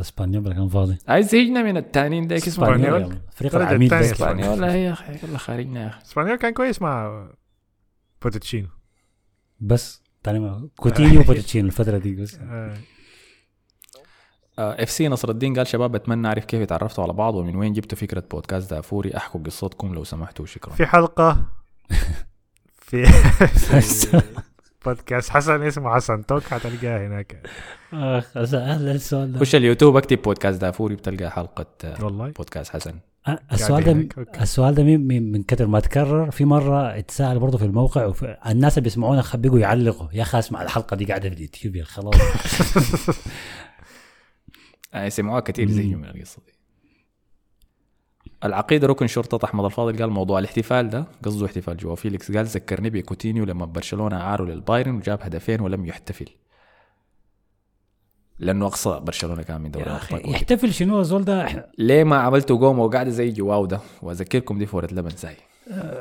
اسبانيول 0.00 0.52
كان 0.54 0.68
فاضي. 0.68 0.98
عايز 1.08 1.30
زهقنا 1.32 1.62
من 1.62 1.76
التانيين 1.76 2.26
ده 2.26 2.36
اسمه. 2.36 2.70
man. 2.70 3.20
فريق 3.32 3.54
العميد 3.54 3.92
ولا 3.92 4.72
هي 4.72 4.84
يا 4.84 4.92
أخي 4.92 5.18
يلا 5.22 5.38
خارجنا 5.38 5.82
يا 5.82 5.88
أخي. 5.88 6.02
اسبانيول 6.02 6.36
كان 6.36 6.52
كويس 6.54 6.82
مع 6.82 7.26
بوتشينو 8.22 8.68
بس 9.60 10.02
تاني 10.22 10.38
ما 10.38 10.68
كوتينيو 10.76 11.20
وبوتشينو 11.20 11.66
الفترة 11.66 11.98
دي 11.98 12.14
بس. 12.14 12.38
آه. 12.42 12.74
FC 14.58 15.08
نصر 15.08 15.30
الدين 15.30 15.54
قال 15.56 15.66
شباب 15.66 15.92
بتمنى 15.92 16.28
أعرف 16.28 16.44
كيف 16.44 16.62
تعرفتوا 16.68 17.04
على 17.04 17.12
بعض 17.12 17.34
ومن 17.34 17.56
وين 17.56 17.72
جبتوا 17.72 17.98
فكرة 17.98 18.24
بودكاست 18.30 18.70
دافوري 18.70 19.16
أحكوا 19.16 19.40
قصتكم 19.40 19.94
لو 19.94 20.04
سمحتوا. 20.04 20.46
شكرا. 20.46 20.74
في 20.74 20.86
حلقة. 20.86 21.48
في 22.86 23.06
بودكاست. 24.84 25.30
حسن 25.30 25.62
اسمه 25.62 25.94
حسن. 25.94 26.26
توك 26.26 26.42
حتلقاه 26.42 27.06
هناك. 27.06 27.46
آخ 27.92 28.36
أهلا 28.36 28.92
السؤال 28.92 29.32
ده 29.32 29.38
خش 29.40 29.54
اليوتيوب 29.54 29.96
اكتب 29.96 30.22
بودكاست 30.22 30.60
دافوري 30.60 30.94
بتلقى 30.94 31.30
حلقة 31.30 31.66
آه، 31.84 32.04
والله. 32.04 32.30
بودكاست 32.30 32.72
حسن. 32.72 32.94
آه، 33.28 33.38
السؤال 33.52 33.84
ده. 33.84 34.24
السؤال 34.40 34.74
ده 34.74 34.82
من, 34.82 35.32
من, 35.32 35.42
كتر 35.42 35.66
ما 35.66 35.80
تكرر 35.80 36.30
في 36.30 36.44
مرة 36.44 36.98
اتسال 36.98 37.38
برضه 37.38 37.58
في 37.58 37.64
الموقع 37.64 38.04
وفي 38.06 38.36
الناس 38.46 38.78
اللي 38.78 38.84
بيسمعونا 38.84 39.22
حيبقوا 39.22 39.58
يعلقوا. 39.58 40.08
يا 40.12 40.22
أخي 40.22 40.38
أسمع 40.38 40.62
الحلقة 40.62 40.96
دي 40.96 41.04
قاعدة 41.04 41.28
في 41.28 41.34
اليوتيوب 41.34 41.76
يا 41.76 41.84
خلاص. 41.84 42.14
آه، 44.94 45.08
سمعوها 45.08 45.40
كثير. 45.40 45.70
زي 45.70 45.94
من 45.94 46.04
القصة 46.04 46.42
دي. 46.46 46.53
العقيدة 48.44 48.86
ركن 48.86 49.06
شرطة 49.06 49.44
أحمد 49.44 49.64
الفاضل 49.64 49.98
قال 49.98 50.10
موضوع 50.10 50.38
الاحتفال 50.38 50.90
ده 50.90 51.06
قصده 51.22 51.46
احتفال 51.46 51.76
جوا. 51.76 51.94
فيليكس 51.94 52.32
قال 52.32 52.46
ذكرني 52.46 52.90
بكوتينيو 52.90 53.44
لما 53.44 53.66
برشلونة 53.66 54.16
عاروا 54.16 54.46
للبايرن 54.46 54.94
وجاب 54.94 55.18
هدفين 55.22 55.60
ولم 55.60 55.86
يحتفل. 55.86 56.28
لأنه 58.38 58.66
أقصى 58.66 59.00
برشلونة 59.02 59.42
كان 59.42 59.60
من 59.60 59.70
دوري 59.70 59.86
الأبطال. 59.86 60.30
يحتفل 60.30 60.72
شنو 60.72 61.00
الزول 61.00 61.24
ده؟ 61.24 61.66
ليه 61.78 62.04
ما 62.04 62.16
عملتوا 62.16 62.58
قوم 62.58 62.78
وقاعده 62.78 63.10
زي 63.10 63.30
جواو 63.30 63.66
ده؟ 63.66 63.80
وأذكركم 64.02 64.58
دي 64.58 64.66
فورة 64.66 64.88
لبن 64.92 65.10
زي 65.10 65.36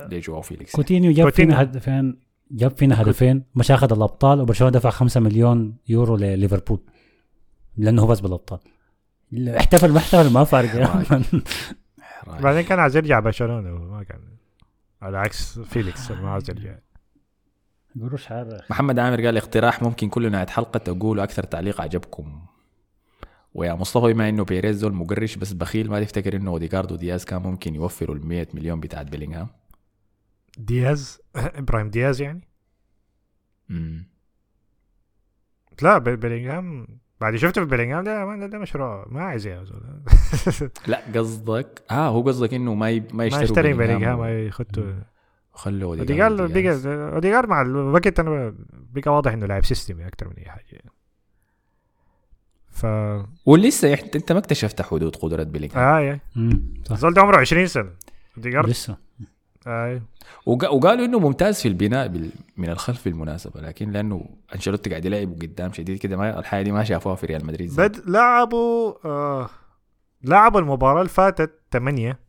ليه 0.09 0.19
جواو 0.21 0.41
فيليكس 0.41 0.75
كوتينيو 0.75 1.11
جاب. 1.11 1.29
فينا 1.29 1.61
هدفين 1.61 2.19
جاب 2.51 2.77
فينا 2.77 3.01
هدفين 3.01 3.43
مش 3.55 3.71
أخذ 3.71 3.93
الأبطال 3.93 4.41
وبرشلونة 4.41 4.73
دفع 4.73 4.89
5 4.89 5.19
مليون 5.19 5.77
يورو 5.89 6.15
لليفربول. 6.15 6.79
لأنه 7.77 8.01
هو 8.01 8.07
فاز 8.07 8.19
بالأبطال. 8.19 8.59
احتفل 9.57 9.91
ما 9.91 9.97
احتفل 9.97 10.33
ما 10.33 10.43
فارق. 10.43 11.03
بعدين 12.41 12.61
كان 12.61 12.79
عايز 12.79 12.95
يرجع 12.97 13.19
برشلونة 13.19 13.73
وما 13.73 14.03
كان. 14.03 14.21
على 15.01 15.17
عكس 15.17 15.59
فيليكس 15.59 16.11
ما 16.11 16.29
عايز 16.31 16.49
يرجع 16.49 16.75
قروش 18.01 18.25
حار 18.25 18.61
محمد 18.69 18.99
عامر 18.99 19.25
قال 19.25 19.37
اقتراح 19.37 19.81
ممكن 19.81 20.09
كل 20.09 20.31
نهايه 20.31 20.47
حلقة 20.47 20.77
تقولوا 20.77 21.23
أكثر 21.23 21.43
تعليق 21.43 21.81
عجبكم. 21.81 22.45
ويا 23.53 23.73
مصطفى 23.73 24.13
بما 24.13 24.29
إنه 24.29 24.43
بيريز 24.43 24.77
زول 24.77 24.93
مقرش 24.93 25.35
بس 25.35 25.53
بخيل 25.53 25.89
ما 25.89 26.03
تفتكر 26.03 26.35
إنه 26.35 26.51
اوديجارد 26.51 26.91
ودياز 26.91 27.25
كان 27.25 27.41
ممكن 27.41 27.75
يوفروا 27.75 28.15
ال 28.15 28.27
100 28.27 28.47
مليون 28.53 28.79
بتاعت 28.79 29.05
بيلينغهام؟ 29.05 29.47
دياز؟ 30.57 31.21
إبراهيم 31.35 31.89
دياز 31.89 32.21
يعني؟ 32.21 32.47
مم. 33.69 34.07
لا 35.81 35.97
بي- 35.97 36.15
بيلينغهام 36.15 36.87
بعد 37.23 37.35
شفته 37.35 37.61
في 37.61 37.67
بيلينغهام 37.69 38.03
ده 38.03 38.25
ما 38.25 38.47
ده 38.47 38.57
مشروع. 38.59 39.05
ما 39.09 39.23
عايز 39.23 39.47
يا 39.47 39.63
زول. 39.63 39.83
لا 40.87 41.01
قصدك 41.15 41.81
آه 41.91 42.07
هو 42.07 42.21
قصدك 42.21 42.53
إنه 42.53 42.73
ما 42.73 42.89
ي... 42.89 42.99
ما 42.99 43.05
ما 43.13 43.25
يشتري 43.25 43.73
بيلينغهام 43.73 44.19
و- 44.19 44.25
يخطوا. 44.25 44.93
وخلوا 45.53 45.95
أوديجارد 45.95 46.39
اوديجارد 46.39 47.49
مع 47.49 47.61
الوقت 47.61 48.19
أنا 48.19 48.53
بقى 48.93 49.13
واضح 49.15 49.31
إنه 49.33 49.45
لاعب 49.45 49.65
system 49.65 50.01
ي 50.01 50.07
أكثر 50.07 50.27
من 50.27 50.33
أي 50.37 50.45
حاجة. 50.45 50.81
ف 52.69 52.85
ولسه 53.45 53.93
أنت 53.93 54.31
ما 54.31 54.39
اكتشفت 54.39 54.81
حدود 54.81 55.15
قدرة 55.15 55.43
بيلينغهام 55.43 55.83
آه 55.83 55.99
يا. 55.99 56.19
الزول 56.91 57.13
ده 57.13 57.21
عمره 57.21 57.37
20 57.37 57.67
سنة. 57.67 57.89
أوديجارد؟ 58.37 58.69
لسه. 58.69 58.97
وق- 60.45 60.73
وقالوا 60.73 61.05
إنه 61.05 61.19
ممتاز 61.19 61.61
في 61.61 61.67
البناء 61.67 62.07
بال... 62.07 62.31
من 62.57 62.69
الخلف 62.69 63.05
بالمناسبة 63.05 63.61
لكن 63.61 63.91
لأنه 63.91 64.25
أنشيلوتي 64.55 64.89
قاعد 64.89 65.05
يلعب 65.05 65.33
قدام 65.41 65.73
شديد 65.73 65.97
كده 65.97 66.17
ما 66.17 66.39
الحاجة 66.39 66.63
دي 66.63 66.71
ما 66.71 66.83
شافوها 66.83 67.15
في 67.15 67.25
ريال 67.25 67.45
مدريد 67.45 67.69
زي. 67.69 67.83
بد 67.87 68.09
لعبوا 68.09 68.93
آه 69.05 69.49
لعبوا 70.23 70.59
المباراة 70.59 70.97
اللي 70.99 71.09
فاتت 71.09 71.59
ثمانية 71.71 72.19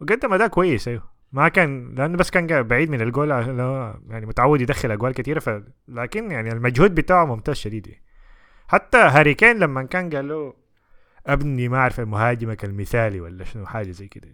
وقدم 0.00 0.32
أداء 0.32 0.48
كويس 0.48 0.88
أيوه 0.88 1.02
ما 1.32 1.48
كان 1.48 1.94
لأنه 1.94 2.16
بس 2.16 2.30
كان 2.30 2.62
بعيد 2.62 2.90
من 2.90 3.00
الجول 3.00 3.30
يعني 3.30 4.26
متعود 4.26 4.60
يدخل 4.60 4.90
أجوال 4.90 5.14
كثيرة 5.14 5.40
ف 5.40 5.62
لكن 5.88 6.30
يعني 6.30 6.52
المجهود 6.52 6.94
بتاعه 6.94 7.24
ممتاز 7.24 7.56
شديد 7.56 7.86
يعني. 7.86 8.02
حتى 8.68 8.98
هاري 8.98 9.34
كين 9.34 9.58
لما 9.58 9.82
كان 9.82 10.10
قال 10.10 10.28
له 10.28 10.54
أبني 11.26 11.68
ما 11.68 11.76
أعرف 11.76 12.00
مهاجمك 12.00 12.64
المثالي 12.64 13.20
ولا 13.20 13.44
شنو 13.44 13.66
حاجة 13.66 13.90
زي 13.90 14.08
كده 14.08 14.28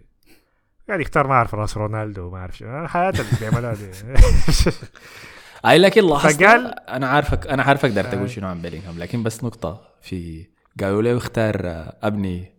قاعد 0.91 1.01
يختار 1.01 1.27
ما 1.27 1.35
أعرف 1.35 1.55
راس 1.55 1.77
رونالدو 1.77 2.27
وما 2.27 2.39
أعرف 2.39 2.57
شنو 2.59 2.85
الحياة 2.85 3.11
اللي 3.11 3.25
بيعملها 3.41 3.75
دي 3.75 3.91
أي 5.67 5.79
لكن 5.79 6.07
لاحظت 6.07 6.43
فقال- 6.43 6.89
أنا 6.89 7.09
عارفك 7.09 7.47
أنا 7.47 7.63
عارف 7.63 7.85
أقدر 7.85 8.07
آه. 8.07 8.11
تقول 8.11 8.31
شنو 8.31 8.49
عن 8.49 8.63
بيلينغهام 8.63 8.99
لكن 8.99 9.23
بس 9.23 9.45
نقطة 9.45 9.83
في 10.03 10.47
قالوا 10.81 11.03
له 11.03 11.17
اختار 11.17 11.61
آه، 11.65 11.97
أبني 12.03 12.53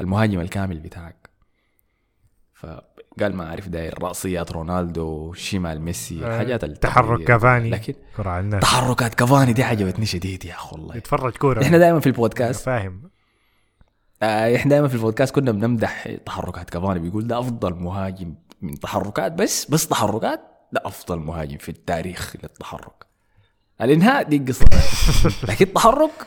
المهاجم 0.00 0.40
الكامل 0.40 0.80
بتاعك 0.80 1.30
فقال 2.54 3.34
ما 3.36 3.48
أعرف 3.50 3.68
داير 3.68 4.02
رأسيات 4.02 4.52
رونالدو 4.52 5.32
شمال 5.32 5.80
ميسي 5.82 6.24
آه، 6.24 6.26
الحاجات 6.34 6.64
تحرك. 6.64 7.24
كافاني. 7.24 7.70
لكن 7.70 7.94
كرة 8.16 8.30
على 8.30 8.40
الناس 8.44 8.62
تحركات 8.62 9.14
كافاني 9.14 9.52
دي 9.52 9.62
عجبتني 9.62 10.06
شديد 10.06 10.44
يا 10.44 10.54
أخي 10.54 10.68
والله 10.72 10.96
يتفرج 10.96 11.32
كورة 11.36 11.62
إحنا 11.62 11.78
دائما 11.78 12.00
في 12.00 12.06
البودكاست 12.06 12.64
فاهم 12.66 13.02
آه، 13.04 13.13
إحنا 14.22 14.70
دائما 14.70 14.88
في 14.88 14.94
البودكاست 14.94 15.34
كنا 15.34 15.52
بنمدح 15.52 16.08
تحركات 16.26 16.70
كافاني 16.70 16.98
بيقول 16.98 17.26
ده 17.26 17.38
أفضل 17.38 17.74
مهاجم 17.74 18.34
من 18.62 18.80
تحركات 18.80 19.32
بس 19.32 19.70
بس 19.70 19.88
تحركات 19.88 20.40
ده 20.72 20.82
أفضل 20.84 21.18
مهاجم 21.18 21.58
في 21.58 21.68
التاريخ 21.68 22.36
للتحرك. 22.42 23.06
الإنهاء 23.80 24.22
دي 24.22 24.38
قصة. 24.38 24.66
لكن 25.48 25.66
التحرك 25.66 26.26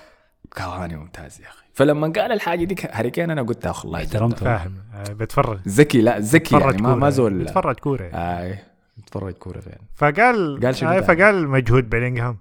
كافاني 0.55 0.95
ممتاز 0.95 1.41
يا 1.41 1.47
أخي. 1.47 1.65
فلما 1.73 2.07
قال 2.07 2.31
الحاجة 2.31 2.63
دي 2.63 2.75
هاري 2.91 3.09
كين 3.11 3.31
أنا 3.31 3.41
قلت 3.41 3.65
أخي 3.65 3.87
الله 3.87 3.99
احترمته. 3.99 4.37
فاهم 4.45 4.75
آه 4.93 5.13
بتفرج. 5.13 5.59
ذكي 5.67 6.01
لا 6.01 6.19
ذكي 6.19 6.59
يعني 6.59 6.81
ما 6.81 6.95
ما 6.95 7.09
زول. 7.09 7.43
بتفرج 7.43 7.75
كورة. 7.75 8.03
يعني. 8.03 8.15
آه 8.17 8.59
بتفرج 8.97 9.33
كورة 9.33 9.59
فعلا. 9.59 9.81
فقال 9.95 10.59
قال 10.63 10.75
شنو 10.75 10.89
آه؟ 10.89 11.01
فقال 11.01 11.47
مجهود 11.47 11.89
بيلينغهام. 11.89 12.37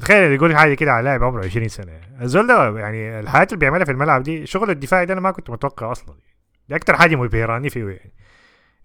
تخيل 0.00 0.32
يقول 0.32 0.56
حاجة 0.56 0.74
كده 0.74 0.92
على 0.92 1.04
لاعب 1.04 1.24
عمره 1.24 1.44
20 1.44 1.68
سنة. 1.68 2.00
الزول 2.20 2.46
ده 2.46 2.78
يعني 2.78 3.20
الحياة 3.20 3.44
اللي 3.44 3.56
بيعملها 3.56 3.84
في 3.84 3.92
الملعب 3.92 4.22
دي 4.22 4.46
شغل 4.46 4.70
الدفاعي 4.70 5.06
ده 5.06 5.12
أنا 5.12 5.20
ما 5.20 5.30
كنت 5.30 5.50
متوقع 5.50 5.92
أصلا. 5.92 6.14
دي 6.68 6.76
أكتر 6.76 6.96
حاجة 6.96 7.16
مبهراني 7.16 7.70
فيه. 7.70 7.84
يعني 7.84 8.12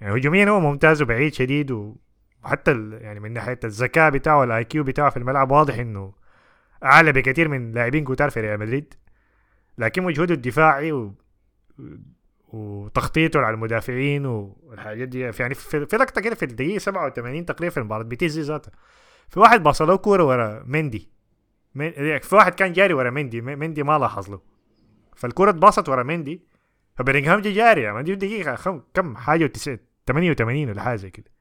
يعني 0.02 0.19
هجوميا 0.19 0.49
هو 0.49 0.60
ممتاز 0.60 1.02
وبعيد 1.02 1.34
شديد 1.34 1.72
وحتى 1.72 2.90
يعني 3.02 3.19
من 3.19 3.34
ناحية 3.34 3.60
الذكاء 3.64 4.10
بتاعه 4.11 4.40
وال 4.40 4.64
IQ 4.64 4.84
بتاعه 4.84 5.10
في 5.10 5.18
الملعب 5.18 5.52
واضح 5.52 5.80
إنه 5.80 6.14
أعلى 6.84 7.11
بكثير 7.11 7.48
من 7.48 7.72
لاعبين 7.72 8.03
كتار 8.03 8.30
في 8.30 8.41
ريال 8.41 8.60
مدريد. 8.60 8.94
لكن 9.77 10.03
مجهوده 10.03 10.34
الدفاعي 10.34 10.91
و... 10.91 11.14
وتخطيطه 12.53 13.40
على 13.40 13.53
المدافعين 13.53 14.26
والحاجات 14.26 15.07
دي 15.07 15.19
يعني 15.19 15.53
في, 15.56 15.85
في 15.85 15.98
لقطة 15.98 16.22
كده 16.22 16.35
في 16.35 16.45
الدقيقة 16.45 16.77
87 16.77 17.45
تقريبا 17.45 17.73
في 17.73 17.77
المباراة 17.77 18.03
بيتيز 18.03 18.35
دي 18.35 18.41
ذاتها 18.41 18.72
في 19.30 19.40
واحد 19.40 19.64
باص 19.64 19.82
له 19.82 19.95
كورة 19.98 20.24
ورا 20.24 20.64
مندي. 20.68 21.10
من- 21.76 22.20
في 22.20 22.36
واحد 22.36 22.56
كان 22.56 22.74
جاري 22.74 22.94
ورا 22.94 23.10
مندي. 23.10 23.41
مندي 23.41 23.84
ما 23.84 23.98
لاحظ 24.00 24.30
له. 24.30 24.41
فالكوره 25.16 25.50
اتباصت 25.50 25.90
ورا 25.90 26.04
مندي. 26.04 26.44
فبيلينغهام 26.95 27.40
جا 27.41 27.52
جاري 27.52 27.82
يعني 27.82 28.04
دي 28.04 28.16
دقيقة 28.16 28.56
خم 28.56 28.82
كم 28.94 29.16
حاجة 29.18 29.44
وتسعين 29.44 29.80
88 30.08 30.70
ولا 30.70 30.82
حاجة 30.82 30.95
زي 30.95 31.10
كده. 31.10 31.32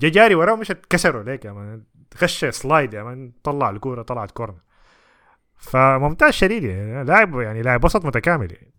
جا 0.00 0.08
جاري 0.08 0.34
وراه 0.34 0.56
مش 0.56 0.72
كسره 0.90 1.22
ليك 1.22 1.44
يا 1.44 1.52
man 1.52 1.84
خش 2.14 2.44
slide 2.44 2.94
يا 2.94 3.02
man 3.02 3.32
طلع 3.44 3.70
الكورة 3.70 4.02
طلعت 4.02 4.30
corner. 4.30 4.60
فممتاز 5.56 6.32
شديد 6.32 6.64
يعني 6.64 7.04
لاعب 7.04 7.40
يعني 7.40 7.62
لاعب 7.62 7.84
وسط 7.84 8.04
متكامل 8.06 8.52
يعني. 8.52 8.74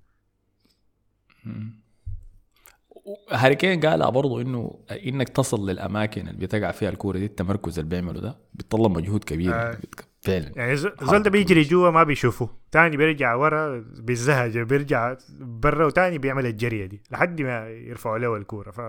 هاري 3.31 3.55
كين 3.55 3.79
قالها 3.79 4.09
برضه 4.09 4.41
إنه 4.41 4.79
إنك 4.91 5.29
تصل 5.29 5.69
للأماكن 5.69 6.27
اللي 6.27 6.45
بتقع 6.45 6.71
فيها 6.71 6.89
الكورة 6.89 7.17
دي 7.17 7.25
التمركز 7.25 7.79
اللي 7.79 7.89
بيعمله 7.89 8.19
ده 8.19 8.37
بيتطلب 8.53 8.97
مجهود 8.97 9.23
كبير. 9.23 9.53
آه. 9.53 9.77
فعلا. 10.21 10.51
يعني 10.55 10.75
زول 10.75 11.23
ده 11.23 11.29
بيجري 11.29 11.61
جوا 11.61 11.89
ما 11.89 12.03
بيشوفه. 12.03 12.49
تاني 12.71 12.97
بيرجع 12.97 13.35
ورا 13.35 13.85
بيزهج 13.97 14.57
بيرجع 14.57 15.15
برا 15.39 15.85
وتاني 15.85 16.17
بيعمل 16.17 16.45
الجرية 16.45 16.85
دي 16.85 17.01
لحد 17.11 17.41
ما 17.41 17.69
يرفعوا 17.69 18.17
له 18.17 18.35
الكورة. 18.35 18.71
ف 18.71 18.79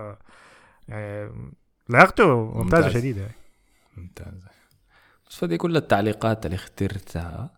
يعني 0.87 1.31
لياقته 1.89 2.45
ممتازة 2.45 2.83
ممتاز. 2.85 2.93
شديدة. 2.93 3.21
يعني. 3.21 3.35
ممتاز. 3.97 4.43
بس 5.29 5.35
فدي 5.35 5.57
كل 5.57 5.77
التعليقات 5.77 6.45
اللي 6.45 6.55
اخترتها. 6.55 7.49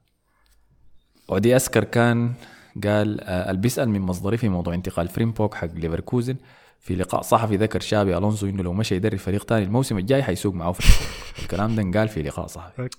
ودي 1.28 1.56
اسكر 1.56 1.84
كان 1.84 2.34
قال 2.84 3.22
آه، 3.22 3.50
اللي 3.50 3.62
بيسال 3.62 3.90
من 3.90 4.02
مصدري 4.02 4.38
في 4.38 4.50
موضوع 4.50 4.74
انتقال 4.74 5.08
فريمبوك 5.08 5.54
حق 5.54 5.74
ليفركوزن. 5.74 6.36
في 6.80 6.96
لقاء 6.96 7.22
صحفي 7.22 7.56
ذكر 7.56 7.80
شابي 7.80 8.18
ألونسو 8.18 8.48
إنه 8.48 8.64
لو 8.64 8.74
مشى 8.74 8.96
يدرب 8.96 9.18
فريق 9.18 9.44
تاني 9.44 9.66
الموسم 9.66 9.98
الجاي 9.98 10.24
حيسوق 10.24 10.54
معه 10.54 10.72
فريمبوك. 10.72 11.10
الكلام 11.44 11.76
ده 11.76 11.82
انقال 11.82 12.08
في 12.08 12.22
لقاء 12.22 12.48
صحفي. 12.48 12.90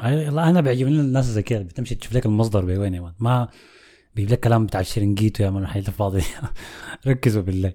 والله 0.00 0.50
أنا 0.50 0.60
بيعجبني 0.60 1.00
الناس 1.00 1.24
زي 1.24 1.42
كده 1.42 1.62
بتمشي 1.62 1.94
تشوف 1.94 2.12
لك 2.12 2.26
المصدر 2.26 2.64
بوين 2.64 2.94
يا 2.94 3.00
man. 3.00 3.12
ما 3.18 3.48
بيجيب 4.16 4.32
لك 4.32 4.40
كلام 4.40 4.66
بتاع 4.66 4.80
الشرنجيتو 4.80 5.44
يا 5.44 5.50
man 5.50 5.62
الحاجات 5.62 5.88
الفاضيه 5.88 6.22
ركزوا 7.06 7.42
بالله. 7.42 7.72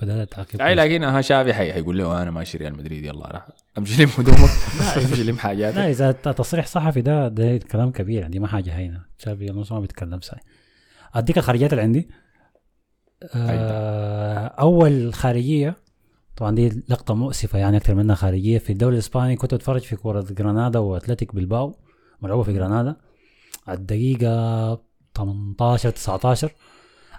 فده 0.00 0.24
تعقيب 0.24 0.60
أي 0.60 0.74
كويس. 0.74 0.78
لكن 0.86 1.02
ها 1.04 1.20
شابي 1.20 1.54
حي 1.54 1.72
حيقول 1.72 1.98
له 1.98 2.22
أنا 2.22 2.30
ماشي 2.30 2.58
ريال 2.58 2.76
مدريد 2.78 3.04
يلا 3.04 3.26
راح. 3.26 3.48
أمشي 3.78 4.02
لم 4.04 4.10
هدومك 4.18 4.50
أمشي 4.96 5.24
لم 5.24 5.38
حاجاتك 5.38 5.76
لا 5.76 5.90
إذا 5.90 6.12
تصريح 6.12 6.66
صحفي 6.66 7.00
ده 7.02 7.28
ده 7.28 7.56
كلام 7.58 7.90
كبير 7.90 8.22
يعني 8.22 8.38
ما 8.38 8.46
حاجة 8.48 8.70
هينة. 8.70 9.00
شابي 9.18 9.50
ألونسو 9.50 9.74
ما 9.74 9.80
بيتكلم 9.80 10.20
ساي 10.20 10.38
أديك 11.14 11.38
الخارجيات 11.38 11.72
اللي 11.72 11.82
عندي. 11.82 12.08
آه 13.34 14.46
أول 14.46 15.14
خارجية 15.14 15.76
طبعا 16.36 16.54
دي 16.54 16.82
لقطة 16.88 17.14
مؤسفة 17.14 17.58
يعني 17.58 17.76
أكثر 17.76 17.94
منها 17.94 18.14
خارجية. 18.14 18.58
في 18.58 18.72
الدوري 18.72 18.94
الإسباني 18.94 19.36
كنت 19.36 19.52
أتفرج 19.52 19.80
في 19.80 19.96
كرة 19.96 20.26
جرانادا 20.30 20.78
وأتلتيك 20.78 21.34
بالباو 21.34 21.76
ملعوبة 22.22 22.42
في 22.42 22.52
جرانادا 22.52 22.96
الدقيقة 23.68 24.80
18 25.16 25.90
19 25.90 26.52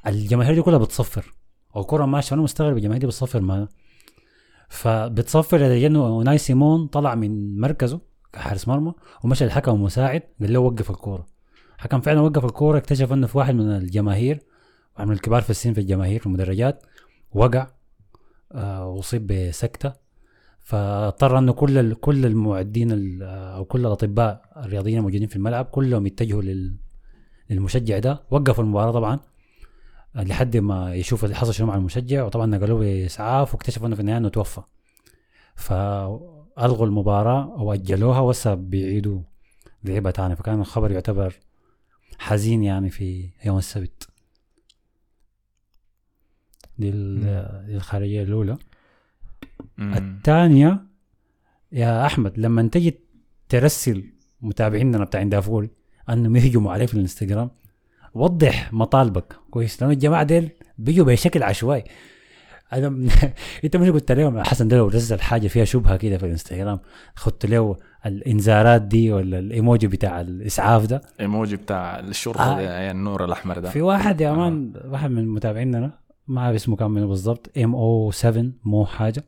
الجماهير 0.08 0.54
دي 0.56 0.62
كلها 0.62 0.78
بتصفر. 0.78 1.34
والكره 1.76 2.06
ماشية 2.06 2.34
أنا 2.34 2.42
مستغرب 2.44 2.78
الجماهير 2.78 3.06
بتصفر 3.08 3.42
ما. 3.42 3.68
فبتصفر 4.70 5.58
لدرجه 5.58 5.88
انه 5.88 6.22
ناي 6.24 6.38
سيمون 6.38 6.88
طلع 6.88 7.16
من 7.16 7.60
مركزه 7.60 8.00
كحارس 8.34 8.68
مرمى 8.68 8.94
ومشى 9.24 9.46
الحكم 9.46 9.72
المساعد 9.76 10.24
قال 10.42 10.54
له 10.54 10.60
وقف 10.60 10.90
الكورة. 10.92 11.28
الحكم 11.78 12.02
فعلا 12.02 12.22
وقف 12.22 12.46
الكورة 12.46 12.78
اكتشف 12.78 13.14
إنه 13.14 13.28
في 13.28 13.38
واحد 13.38 13.56
من 13.56 13.72
الجماهير 13.72 14.40
واحد 14.96 15.08
من 15.08 15.14
الكبار 15.14 15.42
في 15.42 15.50
السن 15.50 15.74
في 15.74 15.82
الجماهير 15.82 16.20
في 16.20 16.26
المدرجات 16.26 16.84
وقع 17.34 17.68
آه 18.52 18.88
وأصيب 18.88 19.28
بسكتة. 19.28 19.94
فاضطر 20.60 21.38
إنه 21.38 21.54
كل 21.54 21.94
كل 21.94 22.26
المعدين 22.26 22.92
ال- 22.92 23.24
أو 23.56 23.66
كل 23.66 23.80
الأطباء 23.80 24.42
الرياضيين 24.58 24.98
الموجودين 24.98 25.28
في 25.28 25.36
الملعب 25.36 25.66
كلهم 25.66 26.06
يتجهوا 26.08 26.42
لل 26.42 26.76
للمشجع 27.50 28.00
ده. 28.00 28.24
وقفوا 28.32 28.64
المباراة 28.64 28.92
طبعا. 28.92 29.20
لحد 30.16 30.58
ما 30.58 30.96
يشوف 30.96 31.24
اللي 31.24 31.36
حصل 31.36 31.54
شنو 31.54 31.68
مع 31.68 31.76
المشجع. 31.76 32.24
وطبعا 32.24 32.46
نقلوه 32.46 32.80
باسعاف 32.80 33.54
واكتشفوا 33.54 33.88
إنه 33.88 33.96
في 33.96 34.02
النهاية 34.02 34.18
إنه 34.18 34.30
توفى. 34.30 34.62
فألغوا 35.56 36.86
المباراة 36.86 37.44
أو 37.44 37.74
اجلوها 37.74 38.20
وهسه 38.20 38.54
بيعيدوا 38.54 39.22
لعبه 39.84 40.12
تاني. 40.12 40.36
فكان 40.36 40.60
الخبر 40.60 40.92
يعتبر 40.92 41.36
حزين 42.20 42.64
يعني 42.64 42.90
في 42.90 43.30
يوم 43.46 43.58
السبت. 43.58 44.08
دي, 46.78 46.90
ال- 46.90 47.66
دي 47.66 47.76
الخارجية 47.76 48.24
الأولى. 48.24 48.58
الثانية 49.80 50.86
يا 51.72 52.06
أحمد 52.06 52.40
لما 52.40 52.68
تجي 52.68 53.00
ترسل 53.50 54.04
متابعيننا 54.42 55.04
بتاع 55.06 55.24
دافور 55.24 55.70
أنهم 56.10 56.36
يهجموا 56.36 56.72
عليك 56.72 56.88
في 56.90 56.94
الانستغرام 56.94 57.52
وضح 58.14 58.74
مطالبك. 58.74 59.36
كويس. 59.52 59.82
لأنه 59.82 59.94
الجماعة 59.94 60.24
ديل 60.24 60.50
بيجوا 60.78 61.06
بشكل 61.06 61.44
عشوائي. 61.44 61.84
أنا 62.74 62.88
أنت 63.64 63.78
مش 63.78 63.90
قلت 63.90 64.12
لهم 64.12 64.44
حسن 64.44 64.68
ده 64.68 64.78
لو 64.78 64.90
نزل 64.90 65.22
حاجة 65.22 65.48
فيها 65.48 65.66
شبهة 65.66 65.98
كده 65.98 66.18
في 66.18 66.26
الانستغرام؟ 66.26 66.80
خدت 67.16 67.46
له 67.46 67.78
الإنذارات 68.06 68.82
دي 68.82 69.12
ولا 69.12 69.40
الإيموجي 69.40 69.88
بتاع 69.88 70.22
الإسعاف 70.22 70.86
ده؟ 70.86 71.02
إيموجي 71.20 71.56
بتاع 71.56 72.00
الشرطة 72.00 72.58
آه. 72.58 72.62
يعني 72.62 72.92
النور 72.92 73.26
الأحمر 73.26 73.60
ده. 73.60 73.70
في 73.70 73.82
واحد 73.82 74.22
يا 74.22 74.32
مان 74.32 74.74
واحد 74.86 75.12
من 75.12 75.28
متابعيننا 75.28 75.92
ما 76.28 76.42
أعرف 76.42 76.56
اسمه 76.56 76.76
كان 76.76 76.92
منه 76.92 77.08
بالضبط 77.08 77.58
ام 77.58 77.76
أو 77.76 78.12
7 78.12 78.46
مو 78.64 78.86
حاجة. 78.86 79.24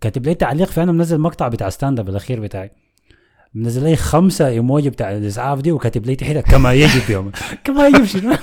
كاتب 0.00 0.26
لي 0.26 0.34
تعليق 0.34 0.68
في 0.68 0.82
أنا 0.82 0.92
منزل 0.92 1.18
مقطع 1.18 1.48
بتاع 1.48 1.68
ستاند 1.68 2.00
اب 2.00 2.08
الأخير 2.08 2.40
بتاعي. 2.40 2.70
منزل 3.56 3.84
لي 3.84 3.96
خمسه 3.96 4.48
ايموجي 4.48 4.90
بتاع 4.90 5.12
الاسعاف 5.12 5.60
دي 5.60 5.72
وكاتب 5.72 6.06
لي 6.06 6.16
تحت 6.16 6.36
كما 6.36 6.72
يجب 6.72 7.10
يوم 7.10 7.30
كما 7.64 7.86
يجب 7.86 8.04
شنو؟ 8.04 8.36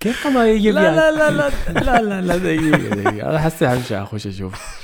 كيف 0.00 0.24
كما 0.24 0.48
يجب 0.48 0.74
لا 0.74 0.82
يعني؟ 0.82 0.96
لا 0.96 1.10
لا 1.10 1.30
لا 1.30 1.50
لا 1.80 2.02
لا 2.02 2.20
لا 2.20 2.36
دقيقة 2.36 2.78
دقيقة 2.78 3.30
أنا 3.30 3.38
حسي 3.38 3.68
حمشي 3.68 3.96
أخش 3.96 4.26
أشوف 4.26 4.78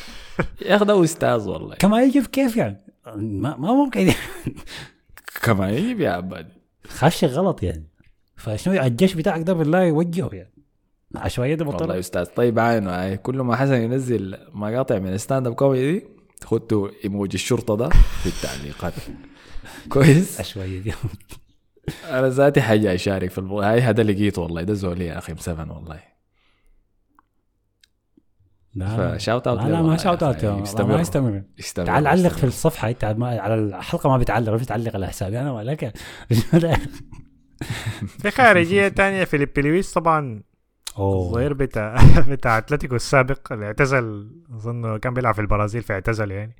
يا 0.62 0.76
ده 0.76 1.04
أستاذ 1.04 1.48
والله 1.48 1.74
كما 1.74 2.02
يجب 2.02 2.26
كيف 2.26 2.56
يعني؟ 2.56 2.80
ما, 3.16 3.56
ما 3.56 3.72
ممكن 3.74 4.12
كما 5.42 5.70
يجيب 5.70 6.00
يا 6.00 6.10
عبادي 6.10 6.52
خش 6.88 7.24
غلط 7.24 7.62
يعني 7.62 7.84
فشنو 8.36 8.82
الجيش 8.82 9.14
بتاعك 9.14 9.42
ده 9.42 9.52
بالله 9.52 9.82
يوجهه 9.82 10.30
يعني 10.32 10.54
عشوائيه 11.16 11.54
ده 11.54 11.64
والله 11.64 11.78
بطل 11.86 11.98
أستاذ 11.98 12.24
طيب 12.24 12.58
عينه 12.58 13.14
كل 13.14 13.36
ما 13.36 13.56
حسن 13.56 13.74
ينزل 13.74 14.38
مقاطع 14.52 14.98
من 14.98 15.18
ستاند 15.18 15.46
اب 15.46 15.54
كوميدي 15.54 16.13
خدتوا 16.44 16.88
إيموجي 17.04 17.34
الشرطة 17.34 17.76
ده 17.76 17.88
في 17.88 18.26
التعليقات. 18.26 18.92
كويس؟ 19.92 20.40
عشوائيه 20.40 20.80
دي 20.80 20.92
أنا 22.04 22.28
ذاتي 22.28 22.60
حاجة 22.62 22.94
أشارك 22.94 23.30
في 23.30 23.38
الموضوع 23.38 23.72
هاي 23.72 23.80
هذا 23.80 24.02
لقيته 24.02 24.42
والله 24.42 24.62
ده 24.62 24.74
زولي 24.74 25.06
يا 25.06 25.18
أخي 25.18 25.32
مسفن 25.32 25.70
والله. 25.70 26.14
لا 28.74 29.16
ف 29.16 29.21
shout 29.21 29.46
out 29.46 29.58
لا 29.58 29.68
لا 29.68 29.82
ما 29.82 29.96
shout 29.96 30.22
out 30.22 30.44
ما 30.44 30.60
يستمر. 30.62 31.42
تعال 31.86 32.06
علق 32.06 32.28
في. 32.32 32.44
الصفحة 32.44 32.88
إنت 32.90 33.04
ما 33.04 33.40
على 33.40 33.54
الحلقة 33.54 34.10
ما 34.10 34.18
بتعلق 34.18 34.52
مش 34.52 34.66
تعلق 34.66 34.94
على 34.94 35.06
حسابي 35.06 35.40
أنا 35.40 35.52
ولا 35.52 35.74
في 38.22 38.30
خارجية 38.30 38.88
تانية 38.88 39.24
فيليب 39.24 39.58
لويس 39.58 39.92
طبعا 39.92 40.42
الظهير 40.98 41.52
بتاع 41.52 41.96
بتاع 42.30 42.58
أتلتيكو 42.58 42.96
السابق 42.96 43.52
اللي 43.52 43.66
اعتزل 43.66 44.30
أظن 44.54 44.96
كان 44.96 45.14
بيلعب 45.14 45.34
في 45.34 45.40
البرازيل 45.40 45.82
فاعتزل 45.82 46.30
يعني. 46.30 46.56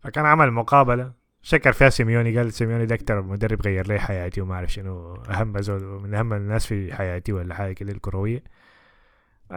فكان 0.00 0.26
عمل 0.26 0.50
مقابلة. 0.50 1.12
شكر 1.42 1.72
فيها 1.72 1.88
سيميوني 1.90 2.38
قال 2.38 2.52
سيميوني 2.52 2.86
ده 2.86 2.94
أكتر 2.94 3.22
مدرب 3.22 3.62
غير 3.62 3.88
لي 3.88 3.98
حياتي 3.98 4.40
وما 4.40 4.54
أعرف 4.54 4.72
شنو. 4.72 5.14
أهم 5.14 5.60
زول 5.60 6.02
من 6.02 6.14
أهم 6.14 6.32
الناس 6.32 6.66
في 6.66 6.94
حياتي 6.94 7.32
ولا 7.32 7.54
حاجة 7.54 7.72
كده 7.72 7.92
الكروية. 7.92 8.42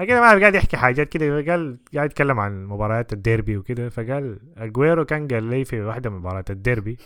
كده 0.07 0.21
ما 0.21 0.39
قاعد 0.39 0.55
يحكي 0.55 0.77
حاجات 0.77 1.09
كده. 1.09 1.51
قال 1.51 1.79
قاعد 1.95 2.09
يتكلم 2.11 2.39
عن 2.39 2.65
مباريات 2.65 3.13
الديربي 3.13 3.57
وكده. 3.57 3.89
فقال 3.89 4.39
أجويرو 4.57 5.05
كان 5.05 5.27
قال 5.27 5.43
لي 5.43 5.65
في 5.65 5.81
واحدة 5.81 6.09
من 6.09 6.17
مباريات 6.17 6.51
الديربي 6.51 6.97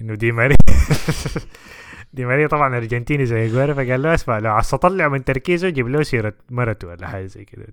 إنه 0.00 0.14
دي 0.14 0.32
ماري. 0.32 0.54
دي 2.12 2.24
ماريا 2.26 2.46
طبعا 2.46 2.76
أرجنتيني 2.76 3.26
زي 3.26 3.46
اجويرو 3.46 3.74
فقال 3.74 4.02
له 4.02 4.14
اسمع 4.14 4.38
لو 4.38 4.52
عايز 4.52 4.70
تطلع 4.70 5.08
من 5.08 5.24
تركيزه 5.24 5.68
جيب 5.68 5.88
له 5.88 6.02
سيرة 6.02 6.34
مرته 6.50 6.88
ولا 6.88 7.06
حاجة 7.06 7.26
زي 7.26 7.44
كده. 7.44 7.66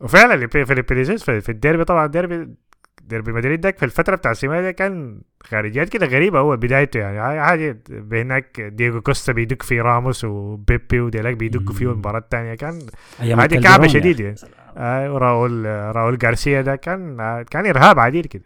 وفعلا 0.00 0.46
في 0.46 0.84
لويس 0.90 1.24
في 1.24 1.40
في 1.40 1.48
الديربي 1.48 1.84
طبعا 1.84 2.06
الديربي 2.06 2.48
ديربي 3.02 3.32
مدريد 3.32 3.60
ده 3.60 3.70
في 3.70 3.84
الفترة 3.84 4.16
بتاع 4.16 4.32
سيميوني 4.32 4.62
ده 4.62 4.70
كان 4.70 5.20
خارجيات 5.42 5.88
كده 5.88 6.06
غريبة 6.06 6.38
هو 6.38 6.56
بدايته 6.56 7.00
يعني. 7.00 7.42
حاجة 7.42 7.78
هناك 8.12 8.60
دييغو 8.60 9.00
كوستا 9.00 9.32
بيدق 9.32 9.62
في 9.62 9.80
راموس 9.80 10.24
وبيبي 10.24 11.00
وديلاك 11.00 11.36
بيدقوا 11.36 11.74
فيه. 11.74 11.92
المباراه 11.92 12.18
الثانية 12.18 12.54
كان 12.54 12.78
عادي 13.20 13.60
كعبة 13.60 13.82
يا 13.82 13.88
شديد 13.88 14.14
أخي. 14.20 14.24
يعني 14.24 14.36
آه 14.76 15.14
وراول 15.14 15.64
راول 15.66 16.18
جارسيا 16.18 16.60
ده 16.60 16.76
كان 16.76 17.16
كان 17.50 17.66
إرهاب 17.66 17.98
عديل 17.98 18.26
كده. 18.26 18.44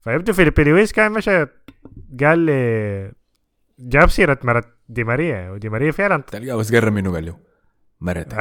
فيبدو 0.00 0.32
فيليب 0.32 0.60
لويس 0.60 0.92
كان 0.92 1.12
مشى 1.12 1.46
قال 2.20 2.38
لي 2.38 3.12
جاب 3.78 4.10
سيرة 4.10 4.38
مرت 4.44 4.64
دي 4.88 5.04
ماريا 5.04 5.50
ودي 5.50 5.68
ماريا 5.68 5.90
فعلا 5.92 6.22
تلقاه 6.22 6.56
بس 6.56 6.74
قرب 6.74 6.92
منه 6.92 7.12
قال 7.12 7.26
له 7.26 7.36
مرت 8.00 8.34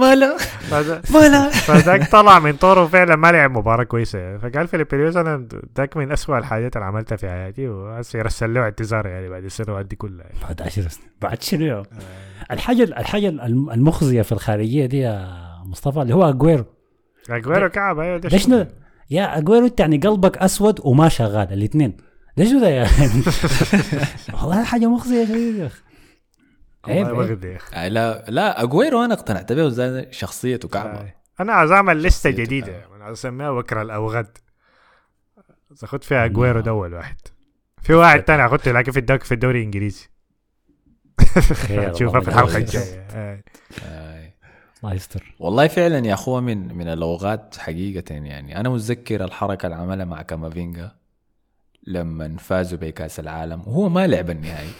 مالا 0.00 0.36
فذا- 0.70 1.02
مالا 1.14 1.48
فذاك 1.50 2.10
طلع 2.10 2.38
من 2.38 2.52
طوره 2.52 2.86
فعلا 2.86 3.16
ما 3.16 3.32
لعب 3.32 3.50
مباراة 3.58 3.84
كويسة. 3.84 4.38
فقال 4.38 4.68
فيليب 4.68 4.94
لويس 4.94 5.16
أنا 5.16 5.48
ذاك 5.78 5.96
من 5.96 6.12
أسوأ 6.12 6.38
الحاجات 6.38 6.76
اللي 6.76 6.86
عملتها 6.86 7.16
في 7.16 7.28
حياتي 7.28 7.68
وهسه 7.68 8.18
يرسل 8.18 8.54
له 8.54 8.60
اعتذار 8.60 9.06
يعني 9.06 9.28
بعد 9.28 9.44
السنوات 9.44 9.86
دي 9.86 9.96
كلها. 9.96 10.24
يعني. 10.26 10.38
بعد 10.42 10.62
10 10.62 10.88
سنين. 10.88 11.08
بعد 11.22 11.42
شنو 11.42 11.82
الحاجة 12.50 12.82
الحاجة 12.82 13.28
الم- 13.28 13.70
المخزية 13.70 14.22
في 14.22 14.32
الخارجية 14.32 14.86
دي 14.86 14.98
يا 14.98 15.28
مصطفى 15.64 16.02
اللي 16.02 16.14
هو 16.14 16.28
أجويرو. 16.28 16.64
أجويرو 17.30 17.68
كعب 17.68 17.98
أيوه 17.98 18.16
ده 18.18 18.28
شنو؟ 18.28 18.66
يا 19.10 19.38
أجويرو 19.38 19.66
أنت 19.66 19.80
يعني 19.80 19.96
قلبك 19.98 20.38
أسود 20.38 20.80
وما 20.84 21.08
شغال 21.08 21.52
الاثنين 21.52 21.96
ده 22.36 22.44
شنو 22.44 22.60
ده 22.60 22.68
يا 22.68 22.88
والله 24.34 24.64
حاجة 24.64 24.86
مخزية 24.86 25.24
شديد 25.24 25.54
يا 25.56 25.66
أخي 25.66 25.82
عيب. 26.84 27.06
بغد 27.06 27.44
يا 27.44 27.56
أخي. 27.56 27.76
آه، 27.76 27.88
لا 27.88 28.24
لا 28.28 28.62
اجويرو 28.62 29.04
أنا 29.04 29.14
اقتنعت 29.14 29.52
به 29.52 29.68
زي 29.68 30.08
شخصيته 30.10 30.68
كعبة 30.68 30.98
آه. 31.00 31.14
أنا 31.40 31.52
عايز 31.52 31.70
اعمل 31.70 32.02
لسته 32.02 32.30
جديدة. 32.30 32.86
أنا 32.96 33.04
عايز 33.04 33.18
أسميها 33.18 33.50
وكر 33.50 33.82
الاوغاد 33.82 34.38
عايز 35.70 35.84
اخد 35.84 36.04
فيها 36.04 36.24
اجويرو 36.24 36.60
ده 36.60 36.70
اول 36.70 36.94
واحد 36.94 37.16
في 37.82 37.94
واحد 37.94 38.22
تاني 38.22 38.46
اخدته 38.46 38.72
لكن 38.72 38.92
في 38.92 38.98
الدوري 38.98 39.20
في 39.20 39.34
الدوري 39.34 39.58
الإنجليزي 39.58 40.08
تشوفها 41.92 42.20
في 42.24 42.28
الحلقة. 42.28 42.56
الجاية 42.56 43.06
آه. 43.10 43.42
آه. 43.84 44.30
الله 44.84 44.94
يستر 44.94 45.34
والله 45.38 45.68
فعلا 45.68 46.06
يا 46.06 46.14
أخوة 46.14 46.40
من 46.40 46.74
من 46.76 46.88
الأوغاد 46.88 47.56
حقيقه 47.58 48.14
يعني 48.14 48.60
أنا 48.60 48.68
متذكر 48.68 49.24
الحركة 49.24 49.66
اللي 49.66 49.76
عملها 49.76 50.04
مع 50.04 50.22
كامافينجا 50.22 50.92
لما 51.86 52.36
فازوا 52.36 52.78
بكأس 52.78 53.20
العالم 53.20 53.60
وهو 53.60 53.88
ما 53.88 54.06
لعب 54.06 54.30
النهائي. 54.30 54.70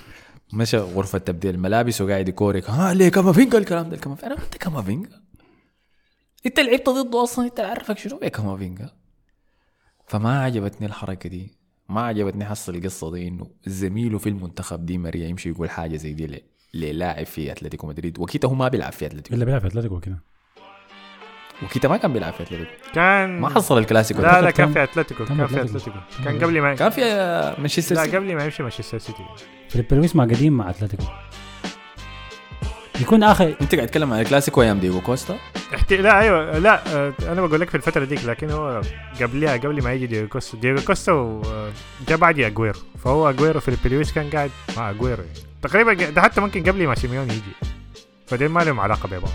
مشى 0.52 0.76
غرفة 0.78 1.18
تبديل 1.18 1.54
الملابس 1.54 2.00
وقاعد 2.00 2.28
يكورك 2.28 2.70
ها 2.70 2.94
ليه 2.94 3.08
كامافينجا 3.08 3.58
الكلام 3.58 3.88
ده 3.88 3.96
كامافينجا 3.96 4.34
أنا 4.34 4.44
انت 4.44 4.56
كامافينجا 4.56 5.20
أنت 6.46 6.60
لعبت 6.60 6.88
ضده 6.88 7.22
أصلا 7.22 7.44
أنت 7.44 7.60
عارفك 7.60 7.98
شنو 7.98 8.20
يا 8.22 8.28
كامافينجا 8.28 8.90
فما 10.06 10.40
عجبتني 10.40 10.86
الحركة 10.86 11.28
دي 11.28 11.58
ما 11.88 12.00
عجبتني 12.00 12.44
حصل 12.44 12.74
القصة 12.74 13.10
دي 13.12 13.28
إنه 13.28 13.46
زميله 13.66 14.18
في 14.18 14.28
المنتخب 14.28 14.86
دي 14.86 14.98
ماريا 14.98 15.28
يمشي 15.28 15.48
يقول 15.48 15.70
حاجة 15.70 15.96
زي 15.96 16.12
دي 16.12 16.42
للاعب 16.74 17.26
في 17.26 17.52
أتلتيكو 17.52 17.86
مدريد. 17.86 18.18
وكيتا 18.18 18.48
هو 18.48 18.54
ما 18.54 18.68
بيلعب 18.68 18.92
في 18.92 19.06
أتلتيكو. 19.06 19.34
إلا 19.34 19.44
بيلعب 19.44 19.60
في 19.60 19.66
أتلتيكو 19.66 20.00
كده 20.00 20.18
وكيتا 21.62 21.88
ما 21.88 21.96
كان 21.96 22.12
بيلعب 22.12 22.32
في 22.32 22.42
أتلتيكو. 22.42 22.70
كان 22.94 23.40
ما 23.40 23.48
حصل 23.48 23.78
الكلاسيكو. 23.78 24.22
لا 24.22 24.42
لا. 24.42 24.50
كان 24.50 24.72
في 24.72 24.82
أتلتيكو 24.82 25.24
كان 25.24 25.46
في. 25.46 25.60
أتلتيكو. 25.60 25.98
كان 26.24 26.38
قبل 26.38 26.60
ما 26.60 26.74
كان 26.74 26.90
في 26.90 27.00
مانشستر 27.58 27.94
لا 27.94 28.04
سيتي 28.04 28.16
قبل 28.16 28.36
ما 28.36 28.44
يمشي 28.44 28.62
مانشستر 28.62 28.98
سيتي 28.98 29.24
فيليب 29.68 29.94
لويس 29.94 30.16
ما 30.16 30.24
قديم 30.24 30.52
مع 30.52 30.70
أتلتيكو. 30.70 31.04
يكون 33.00 33.22
اخر 33.22 33.56
أنت 33.60 33.74
قاعد 33.74 33.86
تتكلم 33.86 34.12
عن 34.12 34.20
الكلاسيكو 34.20 34.62
أيام 34.62 34.78
دييغو 34.80 35.00
كوستا؟ 35.00 35.38
احتي... 35.74 35.96
لا 35.96 36.20
أيوه 36.20 36.58
لا 36.58 36.82
آه، 36.96 37.12
أنا 37.22 37.46
بقول 37.46 37.60
لك 37.60 37.68
في 37.68 37.74
الفترة 37.74 38.04
ديك 38.04 38.24
لكن 38.24 38.50
هو 38.50 38.80
قبلها 39.20 39.56
قبل 39.56 39.82
ما 39.84 39.92
يجي 39.92 40.06
دييغو 40.06 40.28
كوستا 40.28 40.56
دييغو 40.58 40.80
كوستا 40.82 41.12
و- 41.12 41.42
آه، 41.42 41.70
جاء 42.08 42.18
بعد 42.18 42.40
اجويرو 42.40 42.78
فهو 43.04 43.30
اجويرو 43.30 43.60
فيليب 43.60 43.78
لويس 43.84 44.12
كان 44.12 44.30
قاعد 44.30 44.50
مع 44.76 44.90
اجويرو 44.90 45.22
يعني. 45.22 45.38
تقريبا 45.62 45.92
ده 45.94 46.22
حتى 46.22 46.40
ممكن 46.40 46.62
قبل 46.62 46.86
ما 46.86 46.94
سيميوني 46.94 47.32
يجي. 47.32 47.70
فدين 48.26 48.48
ما 48.48 48.60
لهم 48.60 48.80
علاقة 48.80 49.06
ببعض. 49.06 49.30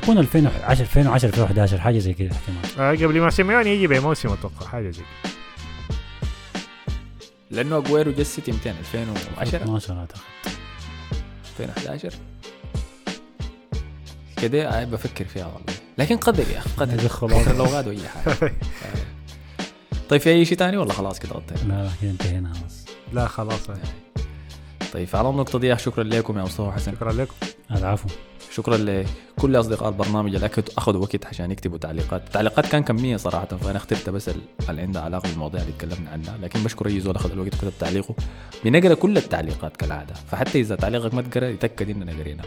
تكون 0.00 0.18
2010 0.18 0.82
2010 0.82 1.28
2011 1.28 1.78
حاجة 1.80 1.98
زي 1.98 2.12
كده 2.14 2.30
احتمال. 2.32 2.80
آه، 2.86 2.90
قبل 3.06 3.20
ما 3.20 3.30
سيميوني 3.30 3.70
يجي 3.70 3.86
بموسم 3.86 4.28
أتوقع 4.28 4.66
حاجة 4.66 4.90
زي 4.90 5.02
كده. 5.02 5.32
لأنه 7.50 7.78
أجويرو 7.78 8.12
جا 8.12 8.20
السيتي 8.20 8.52
200 8.52 8.70
2010 8.70 9.56
12 9.62 9.98
أعتقد. 9.98 10.20
2011 11.60 12.12
كده 14.42 14.68
آه، 14.82 14.84
بفكر 14.84 15.24
فيها 15.24 15.46
والله. 15.46 15.74
لكن 15.98 16.16
قدر 16.16 16.44
يا 16.52 16.58
أخي 16.58 16.70
قدر. 16.76 17.08
خلاص. 17.08 17.48
الأوغاد 17.48 17.86
واي 17.86 18.08
حاجة. 18.08 18.52
طيب 20.10 20.20
في 20.20 20.30
أي 20.30 20.44
شيء 20.44 20.58
ثاني 20.58 20.76
ولا 20.76 20.92
خلاص 20.92 21.18
كده 21.18 21.32
غطينا. 21.32 21.72
لا 21.72 21.82
لا 21.84 21.90
كده 22.02 22.10
انتهينا 22.10 22.52
خلاص. 22.54 22.84
لا 23.12 23.26
خلاص. 23.26 23.60
طيب 24.92 25.08
على 25.14 25.30
النقطه 25.30 25.58
دي 25.58 25.78
شكرا 25.78 26.04
لكم 26.04 26.38
يا 26.38 26.42
مصطفى 26.42 26.72
حسن. 26.72 26.92
شكرا 26.92 27.12
لكم. 27.12 27.34
العفو. 27.70 28.08
شكرا 28.56 28.76
لكل 28.76 29.56
أصدقاء 29.60 29.88
البرنامج 29.88 30.34
اللي 30.34 30.50
اخذوا 30.78 31.00
وقت 31.02 31.26
عشان 31.26 31.50
يكتبوا 31.50 31.78
تعليقات. 31.78 32.22
التعليقات 32.26 32.66
كان 32.66 32.82
كميه 32.82 33.16
صراحة 33.16 33.46
فأنا 33.46 33.76
اخترت 33.76 34.10
بس 34.10 34.28
ال- 34.28 34.40
اللي 34.70 34.82
عندها 34.82 35.02
علاقة 35.02 35.28
بالمواضيع 35.28 35.60
اللي 35.62 35.72
تكلمنا 35.72 36.10
عنها 36.10 36.38
لكن 36.42 36.62
بشكر 36.64 36.86
أي 36.86 37.00
زول 37.00 37.16
أخذ 37.16 37.32
الوقت 37.32 37.54
وكتب 37.54 37.72
تعليقه. 37.80 38.14
بنقرأ 38.64 38.94
كل 38.94 39.16
التعليقات 39.16 39.76
كالعادة 39.76 40.14
فحتى 40.14 40.60
إذا 40.60 40.76
تعليقك 40.76 41.14
ما 41.14 41.22
تقرأ 41.22 41.48
يتأكد 41.48 41.90
إننا 41.90 42.12
قريناه 42.12 42.44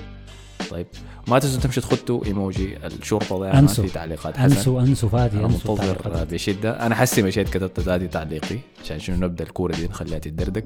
طيب. 0.70 0.88
ما 1.28 1.40
تنسوا 1.40 1.62
تمشوا 1.62 1.84
تخطوا 1.84 2.26
إيموجي 2.26 2.78
الشرطه 2.78 3.40
ده 3.40 3.60
أنسوا. 3.60 3.84
في 3.84 3.94
تعليقات 3.94 4.38
حسن. 4.38 4.56
أنسوا 4.56 4.82
أنسوا 4.82 5.10
فادي 5.10 5.38
أنا 5.38 5.46
أنسوا 5.46 5.76
منتظر. 5.76 6.24
بشده 6.32 6.86
أنا 6.86 6.96
حسي 6.96 7.22
مشيت 7.22 7.50
كتبت 7.50 7.80
ذاتي 7.80 8.08
تعليقي 8.08 8.60
عشان 8.84 9.00
شنو 9.00 9.16
نبدأ 9.16 9.44
الكورة 9.44 9.76
دي 9.76 9.88
نخليها 9.88 10.20
تدردق. 10.20 10.64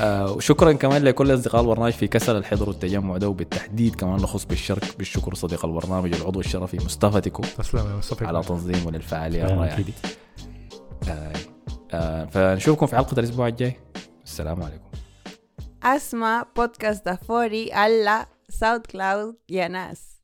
آه 0.00 0.32
وشكرا 0.32 0.72
كمان 0.72 1.04
لكل 1.04 1.34
أصدقاء 1.34 1.60
البرنامج 1.60 1.92
في 1.92 2.06
كسل 2.06 2.36
الحضور 2.36 2.68
والتجمع 2.68 3.16
ده 3.16 3.28
وبالتحديد 3.28 3.94
كمان 3.94 4.16
نخص 4.16 4.44
بالشرك 4.44 4.98
بالشكر 4.98 5.34
صديق 5.34 5.64
البرنامج 5.64 6.14
العضو 6.14 6.40
الشرفي 6.40 6.76
مصطفى 6.76 7.20
تيكو. 7.20 7.42
تسلم 7.42 7.86
يا 7.90 7.96
مصطفى. 7.96 8.26
على 8.26 8.42
تنظيم 8.42 8.90
للفعاليه 8.90 9.42
فعلاً 9.42 9.54
الرائعة. 9.54 9.80
دي. 9.80 9.92
آه 11.08 11.32
آه 11.92 12.24
فنشوفكم 12.24 12.86
في 12.86 12.96
حلقة 12.96 13.18
الأسبوع 13.20 13.48
الجاي. 13.48 13.76
السلام 14.24 14.62
عليكم. 14.62 14.86
اسمع 15.82 16.46
بودكاست 16.56 17.04
دافوري 17.06 17.72
على 17.72 18.26
ساوند 18.50 18.86
كلاود 18.86 19.36
يا 19.48 19.68
ناس 19.68 20.15